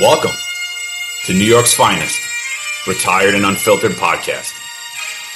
Welcome 0.00 0.36
to 1.24 1.32
New 1.32 1.44
York's 1.44 1.74
finest, 1.74 2.22
retired 2.86 3.34
and 3.34 3.44
unfiltered 3.44 3.96
podcast. 3.96 4.54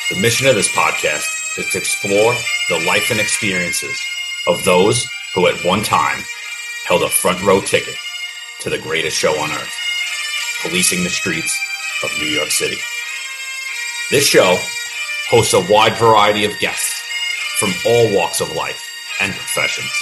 The 0.08 0.20
mission 0.20 0.46
of 0.46 0.54
this 0.54 0.68
podcast 0.68 1.26
is 1.58 1.66
to 1.72 1.78
explore 1.78 2.32
the 2.68 2.86
life 2.86 3.10
and 3.10 3.18
experiences 3.18 4.00
of 4.46 4.62
those 4.62 5.04
who 5.34 5.48
at 5.48 5.64
one 5.64 5.82
time 5.82 6.22
held 6.86 7.02
a 7.02 7.08
front 7.08 7.42
row 7.42 7.60
ticket 7.60 7.96
to 8.60 8.70
the 8.70 8.78
greatest 8.78 9.16
show 9.16 9.32
on 9.32 9.50
earth, 9.50 9.74
policing 10.62 11.02
the 11.02 11.10
streets 11.10 11.58
of 12.04 12.16
New 12.20 12.28
York 12.28 12.50
City. 12.50 12.78
This 14.12 14.28
show 14.28 14.56
hosts 15.28 15.54
a 15.54 15.72
wide 15.72 15.96
variety 15.96 16.44
of 16.44 16.56
guests 16.60 17.02
from 17.58 17.72
all 17.84 18.14
walks 18.14 18.40
of 18.40 18.54
life 18.54 18.80
and 19.20 19.32
professions, 19.32 19.92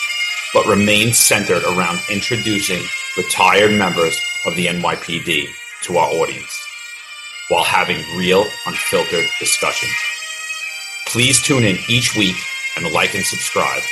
but 0.53 0.67
remains 0.67 1.17
centered 1.17 1.63
around 1.63 1.99
introducing 2.11 2.83
retired 3.17 3.73
members 3.73 4.21
of 4.47 4.57
the 4.57 4.67
NYPD 4.67 5.47
to 5.83 5.97
our 5.97 6.09
audience 6.09 6.59
while 7.49 7.65
having 7.65 7.99
real, 8.17 8.45
unfiltered 8.67 9.27
discussions. 9.39 9.93
Please 11.07 11.43
tune 11.43 11.65
in 11.65 11.77
each 11.89 12.17
week 12.17 12.37
and 12.77 12.91
like 12.93 13.15
and 13.15 13.25
subscribe 13.25 13.83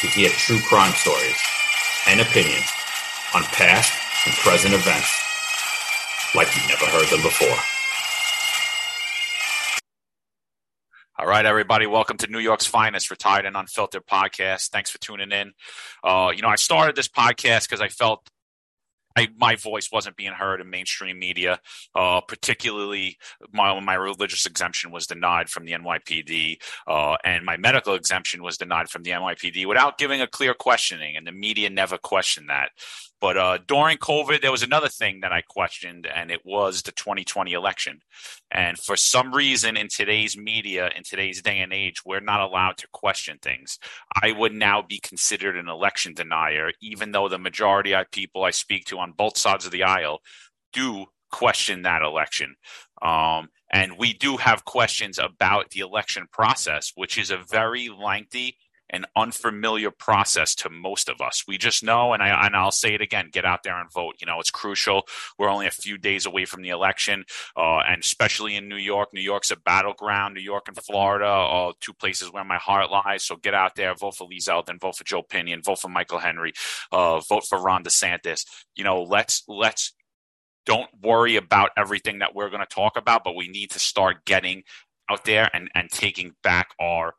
to 0.00 0.06
hear 0.06 0.30
true 0.30 0.58
crime 0.60 0.92
stories 0.94 1.36
and 2.08 2.20
opinions 2.20 2.66
on 3.34 3.42
past 3.44 3.92
and 4.26 4.34
present 4.36 4.74
events 4.74 5.14
like 6.34 6.48
you've 6.56 6.68
never 6.68 6.86
heard 6.86 7.06
them 7.08 7.22
before. 7.22 7.56
All 11.20 11.26
right, 11.26 11.44
everybody, 11.44 11.86
welcome 11.86 12.16
to 12.18 12.28
New 12.28 12.38
York's 12.38 12.66
finest 12.66 13.10
retired 13.10 13.44
and 13.44 13.56
unfiltered 13.56 14.06
podcast. 14.06 14.70
Thanks 14.70 14.88
for 14.88 14.98
tuning 14.98 15.32
in. 15.32 15.52
Uh, 16.02 16.32
you 16.34 16.42
know, 16.42 16.48
I 16.48 16.54
started 16.54 16.94
this 16.94 17.08
podcast 17.08 17.68
because 17.68 17.80
I 17.80 17.88
felt 17.88 18.28
I, 19.16 19.28
my 19.36 19.56
voice 19.56 19.90
wasn't 19.92 20.16
being 20.16 20.32
heard 20.32 20.60
in 20.60 20.70
mainstream 20.70 21.18
media, 21.18 21.60
uh, 21.94 22.20
particularly 22.20 23.18
my, 23.52 23.78
my 23.80 23.94
religious 23.94 24.46
exemption 24.46 24.90
was 24.90 25.06
denied 25.06 25.48
from 25.48 25.64
the 25.64 25.72
NYPD, 25.72 26.58
uh, 26.86 27.16
and 27.24 27.44
my 27.44 27.56
medical 27.56 27.94
exemption 27.94 28.42
was 28.42 28.56
denied 28.56 28.88
from 28.88 29.02
the 29.02 29.10
NYPD 29.10 29.66
without 29.66 29.98
giving 29.98 30.20
a 30.20 30.26
clear 30.26 30.54
questioning, 30.54 31.16
and 31.16 31.26
the 31.26 31.32
media 31.32 31.68
never 31.68 31.98
questioned 31.98 32.48
that. 32.48 32.70
But 33.20 33.36
uh, 33.36 33.58
during 33.66 33.98
COVID, 33.98 34.42
there 34.42 34.52
was 34.52 34.62
another 34.62 34.88
thing 34.88 35.20
that 35.20 35.32
I 35.32 35.42
questioned, 35.42 36.06
and 36.06 36.30
it 36.30 36.40
was 36.44 36.82
the 36.82 36.92
2020 36.92 37.52
election. 37.52 38.00
And 38.50 38.78
for 38.78 38.96
some 38.96 39.34
reason, 39.34 39.76
in 39.76 39.88
today's 39.88 40.36
media, 40.36 40.90
in 40.96 41.02
today's 41.02 41.42
day 41.42 41.58
and 41.58 41.72
age, 41.72 42.02
we're 42.04 42.20
not 42.20 42.40
allowed 42.40 42.76
to 42.78 42.88
question 42.92 43.38
things. 43.42 43.78
I 44.22 44.32
would 44.32 44.52
now 44.52 44.82
be 44.82 45.00
considered 45.00 45.56
an 45.56 45.68
election 45.68 46.14
denier, 46.14 46.70
even 46.80 47.10
though 47.10 47.28
the 47.28 47.38
majority 47.38 47.92
of 47.94 48.10
people 48.12 48.44
I 48.44 48.50
speak 48.50 48.84
to 48.86 48.98
on 48.98 49.12
both 49.12 49.36
sides 49.36 49.66
of 49.66 49.72
the 49.72 49.82
aisle 49.82 50.20
do 50.72 51.06
question 51.30 51.82
that 51.82 52.02
election. 52.02 52.54
Um, 53.02 53.48
and 53.70 53.98
we 53.98 54.14
do 54.14 54.36
have 54.36 54.64
questions 54.64 55.18
about 55.18 55.70
the 55.70 55.80
election 55.80 56.26
process, 56.32 56.92
which 56.94 57.18
is 57.18 57.30
a 57.30 57.38
very 57.50 57.88
lengthy 57.88 58.56
an 58.90 59.04
unfamiliar 59.16 59.90
process 59.90 60.54
to 60.56 60.70
most 60.70 61.08
of 61.08 61.20
us. 61.20 61.44
We 61.46 61.58
just 61.58 61.82
know, 61.82 62.12
and 62.12 62.22
I 62.22 62.46
and 62.46 62.56
I'll 62.56 62.72
say 62.72 62.94
it 62.94 63.00
again: 63.00 63.30
get 63.32 63.44
out 63.44 63.62
there 63.62 63.78
and 63.78 63.92
vote. 63.92 64.16
You 64.20 64.26
know, 64.26 64.40
it's 64.40 64.50
crucial. 64.50 65.06
We're 65.38 65.48
only 65.48 65.66
a 65.66 65.72
few 65.72 65.98
days 65.98 66.26
away 66.26 66.44
from 66.44 66.62
the 66.62 66.70
election, 66.70 67.24
uh, 67.56 67.78
and 67.86 68.02
especially 68.02 68.56
in 68.56 68.68
New 68.68 68.76
York. 68.76 69.10
New 69.12 69.20
York's 69.20 69.50
a 69.50 69.56
battleground. 69.56 70.34
New 70.34 70.40
York 70.40 70.68
and 70.68 70.76
Florida 70.76 71.26
are 71.26 71.72
two 71.80 71.94
places 71.94 72.32
where 72.32 72.44
my 72.44 72.58
heart 72.58 72.90
lies. 72.90 73.24
So 73.24 73.36
get 73.36 73.54
out 73.54 73.74
there, 73.76 73.94
vote 73.94 74.16
for 74.16 74.26
Lee 74.26 74.40
Zeldin, 74.40 74.80
vote 74.80 74.96
for 74.96 75.04
Joe 75.04 75.22
Pinion, 75.22 75.62
vote 75.62 75.80
for 75.80 75.88
Michael 75.88 76.18
Henry, 76.18 76.52
uh, 76.92 77.20
vote 77.20 77.44
for 77.46 77.60
Ron 77.60 77.84
DeSantis. 77.84 78.44
You 78.74 78.84
know, 78.84 79.02
let's 79.02 79.42
let's 79.48 79.92
don't 80.66 80.88
worry 81.02 81.36
about 81.36 81.70
everything 81.76 82.18
that 82.18 82.34
we're 82.34 82.50
going 82.50 82.60
to 82.60 82.66
talk 82.66 82.96
about, 82.96 83.24
but 83.24 83.34
we 83.34 83.48
need 83.48 83.70
to 83.70 83.78
start 83.78 84.24
getting 84.26 84.62
out 85.10 85.24
there 85.24 85.48
and 85.54 85.70
and 85.74 85.90
taking 85.90 86.32
back 86.42 86.68
our 86.80 87.14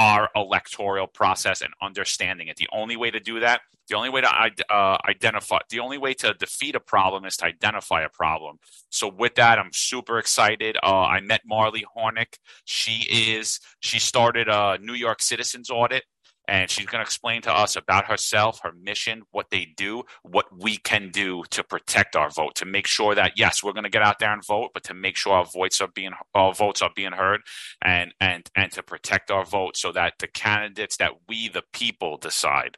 our 0.00 0.30
electoral 0.34 1.06
process 1.06 1.60
and 1.60 1.74
understanding 1.82 2.48
it. 2.48 2.56
The 2.56 2.68
only 2.72 2.96
way 2.96 3.10
to 3.10 3.20
do 3.20 3.38
that, 3.40 3.60
the 3.86 3.96
only 3.96 4.08
way 4.08 4.22
to 4.22 4.28
uh, 4.74 4.96
identify, 5.06 5.58
the 5.68 5.80
only 5.80 5.98
way 5.98 6.14
to 6.14 6.32
defeat 6.32 6.74
a 6.74 6.80
problem 6.80 7.26
is 7.26 7.36
to 7.36 7.44
identify 7.44 8.00
a 8.02 8.08
problem. 8.08 8.56
So 8.88 9.08
with 9.08 9.34
that, 9.34 9.58
I'm 9.58 9.68
super 9.74 10.18
excited. 10.18 10.78
Uh, 10.82 11.02
I 11.02 11.20
met 11.20 11.42
Marley 11.44 11.84
Hornik. 11.94 12.38
She 12.64 13.02
is 13.10 13.60
she 13.80 13.98
started 13.98 14.48
a 14.48 14.78
New 14.80 14.94
York 14.94 15.20
Citizens 15.20 15.68
Audit 15.68 16.04
and 16.50 16.68
she's 16.68 16.84
going 16.86 16.98
to 16.98 17.06
explain 17.06 17.40
to 17.42 17.52
us 17.52 17.76
about 17.76 18.06
herself, 18.06 18.58
her 18.64 18.72
mission, 18.72 19.22
what 19.30 19.46
they 19.50 19.68
do, 19.76 20.02
what 20.22 20.46
we 20.54 20.76
can 20.76 21.10
do 21.10 21.44
to 21.50 21.62
protect 21.62 22.16
our 22.16 22.28
vote, 22.28 22.56
to 22.56 22.64
make 22.64 22.88
sure 22.88 23.14
that 23.14 23.34
yes, 23.36 23.62
we're 23.62 23.72
going 23.72 23.84
to 23.84 23.90
get 23.90 24.02
out 24.02 24.18
there 24.18 24.32
and 24.32 24.44
vote, 24.44 24.70
but 24.74 24.82
to 24.82 24.92
make 24.92 25.16
sure 25.16 25.32
our 25.32 25.44
votes 25.44 25.80
are 25.80 25.88
being 25.94 26.10
our 26.34 26.52
votes 26.52 26.82
are 26.82 26.90
being 26.94 27.12
heard, 27.12 27.40
and 27.82 28.12
and 28.20 28.50
and 28.56 28.72
to 28.72 28.82
protect 28.82 29.30
our 29.30 29.44
vote 29.44 29.76
so 29.76 29.92
that 29.92 30.14
the 30.18 30.26
candidates 30.26 30.96
that 30.96 31.12
we 31.28 31.48
the 31.48 31.62
people 31.72 32.16
decide 32.16 32.76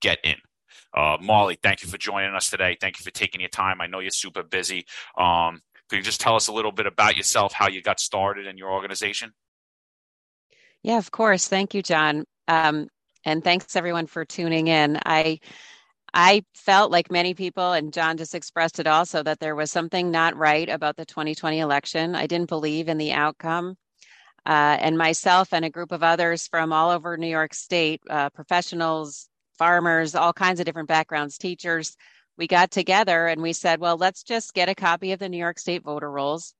get 0.00 0.18
in. 0.22 0.36
Uh, 0.96 1.16
Marley, 1.20 1.58
thank 1.60 1.82
you 1.82 1.88
for 1.88 1.98
joining 1.98 2.34
us 2.34 2.48
today. 2.48 2.76
Thank 2.80 3.00
you 3.00 3.02
for 3.02 3.10
taking 3.10 3.40
your 3.40 3.50
time. 3.50 3.80
I 3.80 3.88
know 3.88 3.98
you're 3.98 4.10
super 4.10 4.44
busy. 4.44 4.86
Um, 5.18 5.60
could 5.88 5.96
you 5.96 6.02
just 6.02 6.20
tell 6.20 6.36
us 6.36 6.46
a 6.46 6.52
little 6.52 6.72
bit 6.72 6.86
about 6.86 7.16
yourself, 7.16 7.52
how 7.52 7.68
you 7.68 7.82
got 7.82 7.98
started 7.98 8.46
in 8.46 8.56
your 8.56 8.70
organization? 8.70 9.32
Yeah, 10.84 10.98
of 10.98 11.10
course. 11.10 11.48
Thank 11.48 11.74
you, 11.74 11.82
John. 11.82 12.24
Um, 12.48 12.88
and 13.24 13.42
thanks 13.44 13.76
everyone 13.76 14.06
for 14.06 14.24
tuning 14.24 14.68
in. 14.68 14.98
I 15.04 15.40
I 16.12 16.44
felt 16.54 16.90
like 16.90 17.10
many 17.10 17.34
people, 17.34 17.72
and 17.72 17.92
John 17.92 18.16
just 18.16 18.34
expressed 18.34 18.80
it 18.80 18.86
also, 18.88 19.22
that 19.22 19.38
there 19.38 19.54
was 19.54 19.70
something 19.70 20.10
not 20.10 20.36
right 20.36 20.68
about 20.68 20.96
the 20.96 21.04
2020 21.04 21.60
election. 21.60 22.16
I 22.16 22.26
didn't 22.26 22.48
believe 22.48 22.88
in 22.88 22.98
the 22.98 23.12
outcome. 23.12 23.76
Uh, 24.44 24.76
and 24.80 24.98
myself 24.98 25.52
and 25.52 25.64
a 25.64 25.70
group 25.70 25.92
of 25.92 26.02
others 26.02 26.48
from 26.48 26.72
all 26.72 26.90
over 26.90 27.16
New 27.16 27.28
York 27.28 27.54
State, 27.54 28.00
uh, 28.08 28.30
professionals, 28.30 29.28
farmers, 29.58 30.14
all 30.14 30.32
kinds 30.32 30.58
of 30.58 30.66
different 30.66 30.88
backgrounds, 30.88 31.36
teachers, 31.36 31.96
we 32.40 32.46
got 32.46 32.70
together 32.70 33.26
and 33.26 33.42
we 33.42 33.52
said, 33.52 33.80
well, 33.80 33.98
let's 33.98 34.22
just 34.22 34.54
get 34.54 34.70
a 34.70 34.74
copy 34.74 35.12
of 35.12 35.18
the 35.18 35.28
New 35.28 35.36
York 35.36 35.58
State 35.58 35.84
voter 35.84 36.10
rolls 36.10 36.54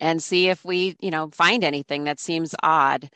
and 0.00 0.22
see 0.22 0.48
if 0.48 0.64
we, 0.64 0.96
you 1.00 1.10
know, 1.10 1.28
find 1.30 1.62
anything 1.62 2.04
that 2.04 2.18
seems 2.18 2.54
odd 2.62 3.10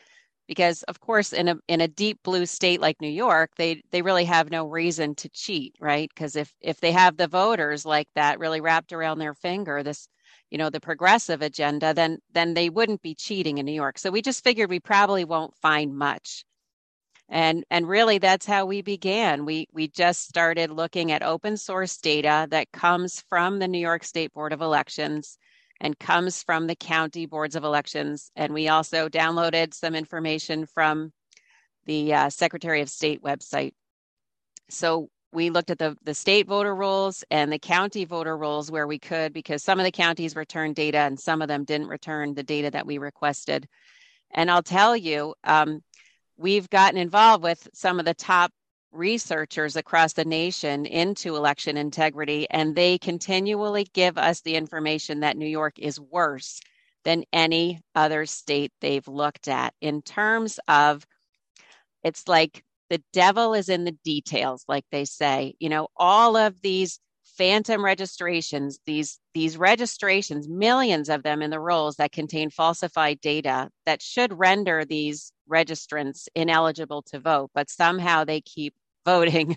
because 0.50 0.83
of 0.84 0.99
course 1.00 1.33
in 1.33 1.47
a 1.49 1.56
in 1.69 1.81
a 1.81 1.87
deep 1.87 2.19
blue 2.25 2.44
state 2.44 2.81
like 2.81 3.00
New 3.00 3.09
York 3.09 3.53
they 3.56 3.83
they 3.93 4.03
really 4.03 4.25
have 4.25 4.50
no 4.50 4.66
reason 4.66 5.15
to 5.15 5.28
cheat 5.31 5.77
right? 5.81 6.11
Because 6.12 6.34
if 6.34 6.53
if 6.61 6.81
they 6.81 6.91
have 6.91 7.16
the 7.16 7.28
voters 7.28 7.87
like 7.87 8.09
that 8.16 8.41
really 8.41 8.61
wrapped 8.61 8.93
around 8.93 9.21
their 9.21 9.34
finger 9.34 9.84
this 9.84 10.09
you 10.50 10.59
know 10.59 10.69
the 10.69 10.81
progressive 10.81 11.41
agenda 11.41 11.94
then 11.94 12.19
then 12.33 12.55
they 12.55 12.69
wouldn't 12.69 13.00
be 13.03 13.15
cheating 13.15 13.59
in 13.59 13.66
New 13.66 13.72
York. 13.72 13.97
So 13.99 14.11
we 14.11 14.22
just 14.22 14.43
figured 14.43 14.71
we 14.71 14.81
probably 14.81 15.25
won't 15.25 15.56
find 15.56 15.97
much. 15.97 16.44
And 17.28 17.65
and 17.71 17.88
really 17.88 18.19
that's 18.19 18.47
how 18.47 18.67
we 18.67 18.82
began. 18.82 19.44
We 19.47 19.69
we 19.72 19.87
just 19.88 20.28
started 20.28 20.71
looking 20.72 21.12
at 21.12 21.22
open 21.22 21.56
source 21.59 21.97
data 21.99 22.49
that 22.50 22.72
comes 22.72 23.21
from 23.28 23.61
the 23.61 23.69
New 23.69 23.78
York 23.78 24.03
State 24.05 24.32
Board 24.34 24.53
of 24.53 24.62
Elections 24.62 25.38
and 25.80 25.98
comes 25.98 26.42
from 26.42 26.66
the 26.66 26.74
county 26.74 27.26
boards 27.26 27.56
of 27.56 27.64
elections. 27.64 28.30
And 28.36 28.52
we 28.52 28.68
also 28.68 29.08
downloaded 29.08 29.74
some 29.74 29.94
information 29.94 30.66
from 30.66 31.12
the 31.86 32.14
uh, 32.14 32.30
Secretary 32.30 32.82
of 32.82 32.91
State 32.91 33.22
website. 33.22 33.72
So 34.69 35.08
we 35.32 35.50
looked 35.50 35.70
at 35.70 35.78
the, 35.78 35.96
the 36.02 36.14
state 36.14 36.46
voter 36.46 36.74
rolls 36.74 37.24
and 37.30 37.52
the 37.52 37.58
county 37.58 38.04
voter 38.04 38.36
rolls 38.36 38.70
where 38.70 38.86
we 38.86 38.98
could, 38.98 39.32
because 39.32 39.62
some 39.62 39.78
of 39.78 39.84
the 39.84 39.92
counties 39.92 40.36
returned 40.36 40.74
data 40.74 40.98
and 40.98 41.19
some 41.19 41.40
of 41.40 41.48
them 41.48 41.64
didn't 41.64 41.88
return 41.88 42.34
the 42.34 42.42
data 42.42 42.70
that 42.70 42.86
we 42.86 42.98
requested. 42.98 43.69
And 44.32 44.50
I'll 44.50 44.62
tell 44.62 44.96
you, 44.96 45.34
um, 45.44 45.82
we've 46.36 46.69
gotten 46.70 46.98
involved 46.98 47.44
with 47.44 47.69
some 47.72 47.98
of 47.98 48.04
the 48.04 48.14
top 48.14 48.52
researchers 48.92 49.76
across 49.76 50.12
the 50.14 50.24
nation 50.24 50.86
into 50.86 51.36
election 51.36 51.76
integrity, 51.76 52.46
and 52.50 52.74
they 52.74 52.98
continually 52.98 53.84
give 53.92 54.19
us 54.19 54.40
the 54.40 54.56
information 54.56 55.20
that 55.20 55.37
New 55.37 55.46
York 55.48 55.78
is 55.78 56.00
worse 56.00 56.60
than 57.04 57.25
any 57.32 57.81
other 57.94 58.26
state 58.26 58.72
they've 58.81 59.08
looked 59.08 59.48
at. 59.48 59.75
In 59.81 60.02
terms 60.02 60.58
of 60.69 61.06
it's 62.02 62.28
like 62.28 62.64
the 62.88 63.02
devil 63.12 63.54
is 63.54 63.69
in 63.69 63.84
the 63.84 63.96
details 64.04 64.64
like 64.69 64.84
they 64.90 65.04
say 65.04 65.54
you 65.60 65.69
know 65.69 65.88
all 65.96 66.36
of 66.36 66.60
these 66.62 66.98
phantom 67.25 67.84
registrations 67.84 68.81
these 68.84 69.19
these 69.34 69.56
registrations 69.56 70.48
millions 70.48 71.08
of 71.08 71.22
them 71.22 71.40
in 71.40 71.50
the 71.50 71.60
rolls 71.60 71.96
that 71.96 72.12
contain 72.12 72.50
falsified 72.50 73.20
data 73.20 73.70
that 73.86 74.02
should 74.02 74.38
render 74.38 74.84
these 74.84 75.32
registrants 75.50 76.28
ineligible 76.34 77.02
to 77.02 77.19
vote 77.20 77.50
but 77.54 77.70
somehow 77.70 78.25
they 78.25 78.40
keep 78.40 78.75
voting. 79.05 79.56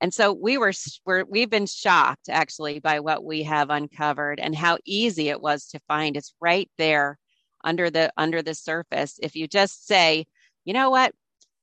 And 0.00 0.14
so 0.14 0.32
we 0.32 0.56
were, 0.56 0.72
we're, 1.04 1.24
we've 1.24 1.50
been 1.50 1.66
shocked 1.66 2.28
actually 2.30 2.80
by 2.80 3.00
what 3.00 3.22
we 3.22 3.42
have 3.42 3.70
uncovered 3.70 4.40
and 4.40 4.54
how 4.54 4.78
easy 4.84 5.28
it 5.28 5.42
was 5.42 5.66
to 5.68 5.80
find. 5.88 6.16
It's 6.16 6.34
right 6.40 6.70
there 6.78 7.18
under 7.62 7.90
the 7.90 8.10
under 8.16 8.40
the 8.42 8.54
surface. 8.54 9.18
If 9.22 9.36
you 9.36 9.46
just 9.46 9.86
say, 9.86 10.26
you 10.64 10.72
know 10.72 10.90
what, 10.90 11.12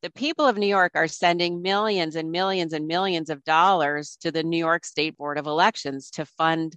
the 0.03 0.11
people 0.11 0.45
of 0.45 0.57
New 0.57 0.67
York 0.67 0.91
are 0.95 1.07
sending 1.07 1.61
millions 1.61 2.15
and 2.15 2.31
millions 2.31 2.73
and 2.73 2.87
millions 2.87 3.29
of 3.29 3.43
dollars 3.43 4.17
to 4.21 4.31
the 4.31 4.43
New 4.43 4.57
York 4.57 4.85
State 4.85 5.17
Board 5.17 5.37
of 5.39 5.47
Elections 5.47 6.11
to 6.11 6.25
fund 6.25 6.75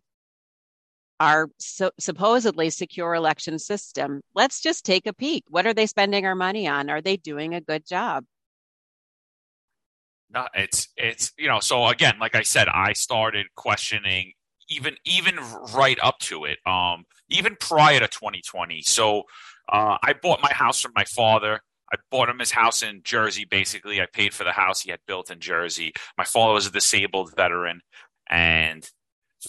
our 1.20 1.50
so, 1.58 1.90
supposedly 2.00 2.70
secure 2.70 3.14
election 3.14 3.58
system. 3.58 4.22
Let's 4.34 4.62
just 4.62 4.86
take 4.86 5.06
a 5.06 5.12
peek. 5.12 5.44
What 5.48 5.66
are 5.66 5.74
they 5.74 5.86
spending 5.86 6.24
our 6.24 6.34
money 6.34 6.66
on? 6.66 6.88
Are 6.88 7.02
they 7.02 7.18
doing 7.18 7.54
a 7.54 7.60
good 7.60 7.86
job? 7.86 8.24
No, 10.32 10.46
it's 10.54 10.88
it's 10.96 11.32
you 11.38 11.48
know. 11.48 11.60
So 11.60 11.86
again, 11.86 12.14
like 12.20 12.34
I 12.34 12.42
said, 12.42 12.68
I 12.68 12.92
started 12.92 13.46
questioning 13.56 14.32
even 14.68 14.96
even 15.04 15.36
right 15.74 15.98
up 16.02 16.18
to 16.20 16.44
it. 16.44 16.58
Um, 16.66 17.04
even 17.28 17.56
prior 17.60 18.00
to 18.00 18.08
2020. 18.08 18.82
So 18.82 19.24
uh, 19.68 19.98
I 20.02 20.14
bought 20.20 20.42
my 20.42 20.52
house 20.52 20.80
from 20.80 20.92
my 20.94 21.04
father. 21.04 21.60
I 21.92 21.96
bought 22.10 22.28
him 22.28 22.38
his 22.38 22.52
house 22.52 22.82
in 22.82 23.00
Jersey. 23.02 23.44
Basically, 23.44 24.00
I 24.00 24.06
paid 24.12 24.32
for 24.32 24.44
the 24.44 24.52
house 24.52 24.80
he 24.80 24.90
had 24.90 25.00
built 25.06 25.30
in 25.30 25.40
Jersey. 25.40 25.92
My 26.16 26.24
father 26.24 26.54
was 26.54 26.66
a 26.66 26.72
disabled 26.72 27.34
veteran, 27.36 27.80
and 28.28 28.88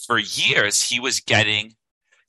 for 0.05 0.17
years 0.17 0.81
he 0.81 0.99
was 0.99 1.19
getting 1.19 1.73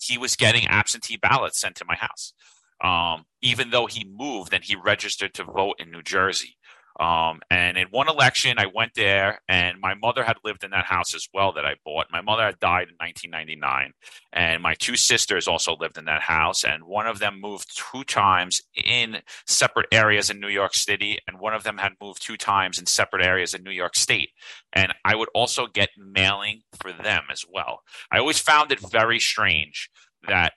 he 0.00 0.18
was 0.18 0.36
getting 0.36 0.66
absentee 0.66 1.16
ballots 1.16 1.60
sent 1.60 1.76
to 1.76 1.84
my 1.86 1.96
house. 1.96 2.34
Um, 2.82 3.24
even 3.40 3.70
though 3.70 3.86
he 3.86 4.04
moved 4.04 4.52
and 4.52 4.64
he 4.64 4.74
registered 4.74 5.34
to 5.34 5.44
vote 5.44 5.76
in 5.78 5.92
New 5.92 6.02
Jersey. 6.02 6.56
Um, 7.00 7.40
and 7.50 7.78
in 7.78 7.88
one 7.88 8.08
election, 8.08 8.58
I 8.58 8.66
went 8.66 8.92
there, 8.94 9.40
and 9.48 9.80
my 9.80 9.94
mother 9.94 10.24
had 10.24 10.36
lived 10.44 10.64
in 10.64 10.70
that 10.72 10.84
house 10.84 11.14
as 11.14 11.28
well 11.32 11.52
that 11.54 11.64
I 11.64 11.76
bought. 11.84 12.06
My 12.12 12.20
mother 12.20 12.44
had 12.44 12.58
died 12.60 12.88
in 12.88 12.96
1999, 12.98 13.92
and 14.32 14.62
my 14.62 14.74
two 14.74 14.96
sisters 14.96 15.48
also 15.48 15.76
lived 15.78 15.98
in 15.98 16.04
that 16.06 16.22
house. 16.22 16.64
And 16.64 16.84
one 16.84 17.06
of 17.06 17.18
them 17.18 17.40
moved 17.40 17.76
two 17.76 18.04
times 18.04 18.60
in 18.74 19.22
separate 19.46 19.86
areas 19.92 20.30
in 20.30 20.40
New 20.40 20.48
York 20.48 20.74
City, 20.74 21.18
and 21.26 21.40
one 21.40 21.54
of 21.54 21.64
them 21.64 21.78
had 21.78 21.92
moved 22.00 22.22
two 22.24 22.36
times 22.36 22.78
in 22.78 22.86
separate 22.86 23.24
areas 23.24 23.54
in 23.54 23.62
New 23.62 23.70
York 23.70 23.96
State. 23.96 24.30
And 24.72 24.92
I 25.04 25.14
would 25.14 25.30
also 25.34 25.66
get 25.66 25.90
mailing 25.96 26.62
for 26.80 26.92
them 26.92 27.24
as 27.30 27.44
well. 27.48 27.80
I 28.10 28.18
always 28.18 28.38
found 28.38 28.72
it 28.72 28.80
very 28.80 29.18
strange 29.18 29.90
that 30.28 30.52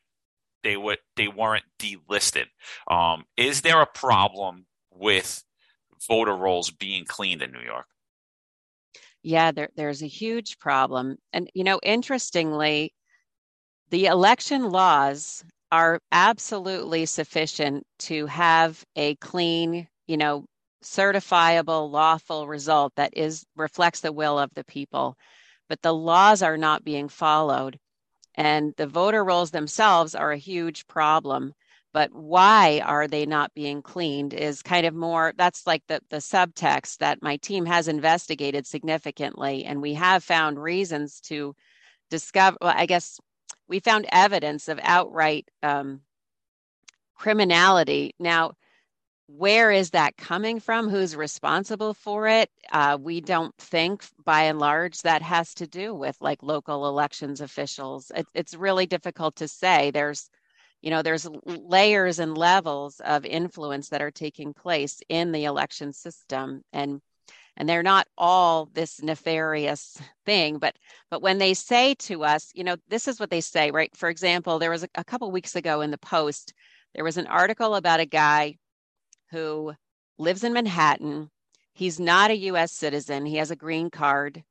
they 0.64 0.76
would 0.76 0.98
they 1.16 1.28
weren't 1.28 1.64
delisted. 1.80 2.46
Um, 2.90 3.26
is 3.38 3.62
there 3.62 3.82
a 3.82 3.88
problem 3.88 4.66
with 4.92 5.44
voter 6.08 6.36
rolls 6.36 6.70
being 6.72 7.06
cleaned 7.06 7.42
in 7.42 7.52
New 7.52 7.62
York? 7.62 7.88
Yeah, 9.24 9.52
there, 9.52 9.70
there's 9.76 10.04
a 10.04 10.08
huge 10.08 10.60
problem. 10.60 11.18
And, 11.34 11.50
you 11.54 11.64
know, 11.64 11.80
interestingly, 11.84 12.94
the 13.90 14.06
election 14.06 14.70
laws 14.72 15.44
are 15.72 16.00
absolutely 16.12 17.06
sufficient 17.06 17.86
to 18.00 18.26
have 18.28 18.84
a 18.96 19.16
clean, 19.16 19.88
you 20.08 20.18
know, 20.18 20.46
certifiable, 20.84 21.90
lawful 21.90 22.48
result 22.48 22.94
that 22.96 23.18
is 23.18 23.46
reflects 23.56 24.02
the 24.02 24.12
will 24.14 24.38
of 24.40 24.54
the 24.54 24.64
people. 24.66 25.18
But 25.70 25.82
the 25.82 25.94
laws 25.94 26.44
are 26.44 26.58
not 26.58 26.84
being 26.84 27.10
followed. 27.10 27.80
And 28.36 28.74
the 28.78 28.88
voter 28.88 29.24
rolls 29.24 29.52
themselves 29.52 30.16
are 30.16 30.32
a 30.32 30.38
huge 30.38 30.88
problem 30.88 31.54
but 31.96 32.12
why 32.14 32.82
are 32.86 33.08
they 33.08 33.26
not 33.26 33.54
being 33.56 33.82
cleaned 33.82 34.34
is 34.34 34.62
kind 34.62 34.86
of 34.86 34.94
more 34.94 35.34
that's 35.38 35.66
like 35.66 35.84
the 35.88 36.02
the 36.10 36.18
subtext 36.18 36.98
that 36.98 37.24
my 37.24 37.38
team 37.38 37.66
has 37.66 37.88
investigated 37.88 38.68
significantly 38.68 39.66
and 39.66 39.82
we 39.82 39.94
have 39.96 40.24
found 40.24 40.62
reasons 40.62 41.22
to 41.22 41.56
discover 42.10 42.58
well, 42.62 42.74
i 42.76 42.86
guess 42.86 43.20
we 43.68 43.80
found 43.80 44.06
evidence 44.12 44.68
of 44.68 44.80
outright 44.84 45.50
um, 45.64 46.02
criminality. 47.16 48.14
Now 48.20 48.54
where 49.28 49.72
is 49.72 49.90
that 49.90 50.18
coming 50.18 50.60
from? 50.60 50.88
Who's 50.88 51.16
responsible 51.16 51.96
for 51.96 52.28
it? 52.28 52.52
Uh, 52.72 52.96
we 53.02 53.22
don't 53.22 53.56
think 53.58 54.06
by 54.24 54.44
and 54.44 54.60
large 54.60 55.02
that 55.02 55.24
has 55.24 55.56
to 55.56 55.66
do 55.66 55.96
with 55.96 56.16
like 56.22 56.44
local 56.44 56.88
elections 56.88 57.42
officials. 57.42 58.12
It, 58.16 58.28
it's 58.36 58.54
really 58.54 58.86
difficult 58.86 59.38
to 59.38 59.48
say. 59.48 59.90
There's 59.90 60.30
you 60.86 60.92
know 60.92 61.02
there's 61.02 61.28
layers 61.46 62.20
and 62.20 62.38
levels 62.38 63.02
of 63.02 63.26
influence 63.26 63.90
that 63.90 64.04
are 64.04 64.12
taking 64.12 64.54
place 64.54 65.02
in 65.10 65.34
the 65.34 65.46
election 65.46 65.92
system 65.92 66.62
and 66.72 67.02
and 67.58 67.68
they're 67.68 67.84
not 67.84 68.08
all 68.18 68.70
this 68.74 69.02
nefarious 69.02 69.98
thing 70.26 70.60
but 70.60 70.76
but 71.10 71.24
when 71.24 71.40
they 71.40 71.56
say 71.56 71.96
to 71.96 72.24
us 72.24 72.52
you 72.54 72.64
know 72.64 72.78
this 72.88 73.08
is 73.08 73.20
what 73.20 73.32
they 73.32 73.42
say 73.42 73.72
right? 73.72 73.96
For 73.98 74.10
example 74.10 74.60
there 74.60 74.70
was 74.70 74.84
a, 74.84 74.90
a 74.96 75.04
couple 75.04 75.30
weeks 75.32 75.56
ago 75.56 75.82
in 75.82 75.90
the 75.92 75.98
post 75.98 76.54
there 76.94 77.04
was 77.04 77.18
an 77.18 77.28
article 77.28 77.76
about 77.76 78.00
a 78.00 78.06
guy 78.06 78.56
who 79.32 79.74
lives 80.18 80.44
in 80.44 80.54
manhattan. 80.54 81.30
He's 81.74 82.00
not 82.00 82.32
a 82.32 82.36
us 82.36 82.72
citizen. 82.72 83.26
He 83.26 83.36
has 83.38 83.52
a 83.52 83.56
green 83.56 83.90
card 83.90 84.44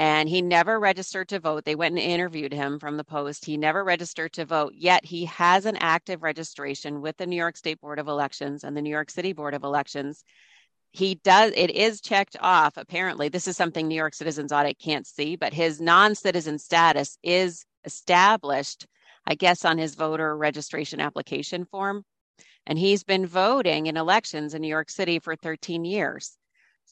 and 0.00 0.30
he 0.30 0.40
never 0.40 0.80
registered 0.80 1.28
to 1.28 1.38
vote. 1.38 1.66
They 1.66 1.74
went 1.74 1.92
and 1.92 2.02
interviewed 2.02 2.54
him 2.54 2.78
from 2.78 2.96
the 2.96 3.04
Post. 3.04 3.44
He 3.44 3.58
never 3.58 3.84
registered 3.84 4.32
to 4.32 4.46
vote, 4.46 4.72
yet 4.74 5.04
he 5.04 5.26
has 5.26 5.66
an 5.66 5.76
active 5.76 6.22
registration 6.22 7.02
with 7.02 7.18
the 7.18 7.26
New 7.26 7.36
York 7.36 7.54
State 7.58 7.82
Board 7.82 7.98
of 7.98 8.08
Elections 8.08 8.64
and 8.64 8.74
the 8.74 8.80
New 8.80 8.88
York 8.88 9.10
City 9.10 9.34
Board 9.34 9.52
of 9.52 9.62
Elections. 9.62 10.24
He 10.92 11.16
does, 11.16 11.52
it 11.54 11.70
is 11.72 12.00
checked 12.00 12.34
off. 12.40 12.78
Apparently, 12.78 13.28
this 13.28 13.46
is 13.46 13.58
something 13.58 13.86
New 13.86 13.94
York 13.94 14.14
Citizens 14.14 14.52
Audit 14.52 14.78
can't 14.78 15.06
see, 15.06 15.36
but 15.36 15.52
his 15.52 15.82
non 15.82 16.14
citizen 16.14 16.58
status 16.58 17.18
is 17.22 17.66
established, 17.84 18.86
I 19.26 19.34
guess, 19.34 19.66
on 19.66 19.76
his 19.76 19.96
voter 19.96 20.34
registration 20.34 21.00
application 21.00 21.66
form. 21.66 22.06
And 22.66 22.78
he's 22.78 23.04
been 23.04 23.26
voting 23.26 23.84
in 23.84 23.98
elections 23.98 24.54
in 24.54 24.62
New 24.62 24.68
York 24.68 24.88
City 24.88 25.18
for 25.18 25.36
13 25.36 25.84
years. 25.84 26.38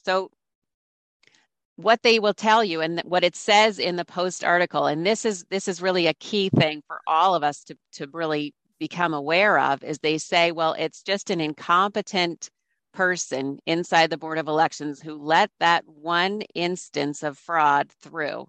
So 0.04 0.30
what 1.78 2.02
they 2.02 2.18
will 2.18 2.34
tell 2.34 2.64
you 2.64 2.80
and 2.80 3.00
what 3.04 3.22
it 3.22 3.36
says 3.36 3.78
in 3.78 3.94
the 3.94 4.04
post 4.04 4.42
article. 4.42 4.86
And 4.86 5.06
this 5.06 5.24
is 5.24 5.44
this 5.48 5.68
is 5.68 5.80
really 5.80 6.08
a 6.08 6.14
key 6.14 6.48
thing 6.48 6.82
for 6.88 7.00
all 7.06 7.36
of 7.36 7.44
us 7.44 7.62
to 7.64 7.78
to 7.92 8.08
really 8.12 8.52
become 8.80 9.14
aware 9.14 9.58
of 9.60 9.84
is 9.84 9.98
they 10.00 10.18
say 10.18 10.50
well 10.50 10.72
it's 10.72 11.02
just 11.02 11.30
an 11.30 11.40
incompetent 11.40 12.50
person 12.92 13.60
inside 13.64 14.10
the 14.10 14.18
board 14.18 14.38
of 14.38 14.48
elections 14.48 15.00
who 15.00 15.14
let 15.14 15.50
that 15.60 15.84
one 15.86 16.42
instance 16.52 17.22
of 17.22 17.38
fraud 17.38 17.92
through. 18.02 18.48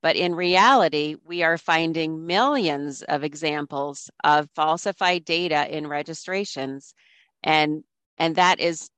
But 0.00 0.14
in 0.14 0.36
reality 0.36 1.16
we 1.24 1.42
are 1.42 1.58
finding 1.58 2.26
millions 2.26 3.02
of 3.02 3.24
examples 3.24 4.08
of 4.22 4.48
falsified 4.54 5.24
data 5.24 5.66
in 5.76 5.88
registrations. 5.88 6.94
And 7.42 7.82
and 8.18 8.36
that 8.36 8.60
is 8.60 8.88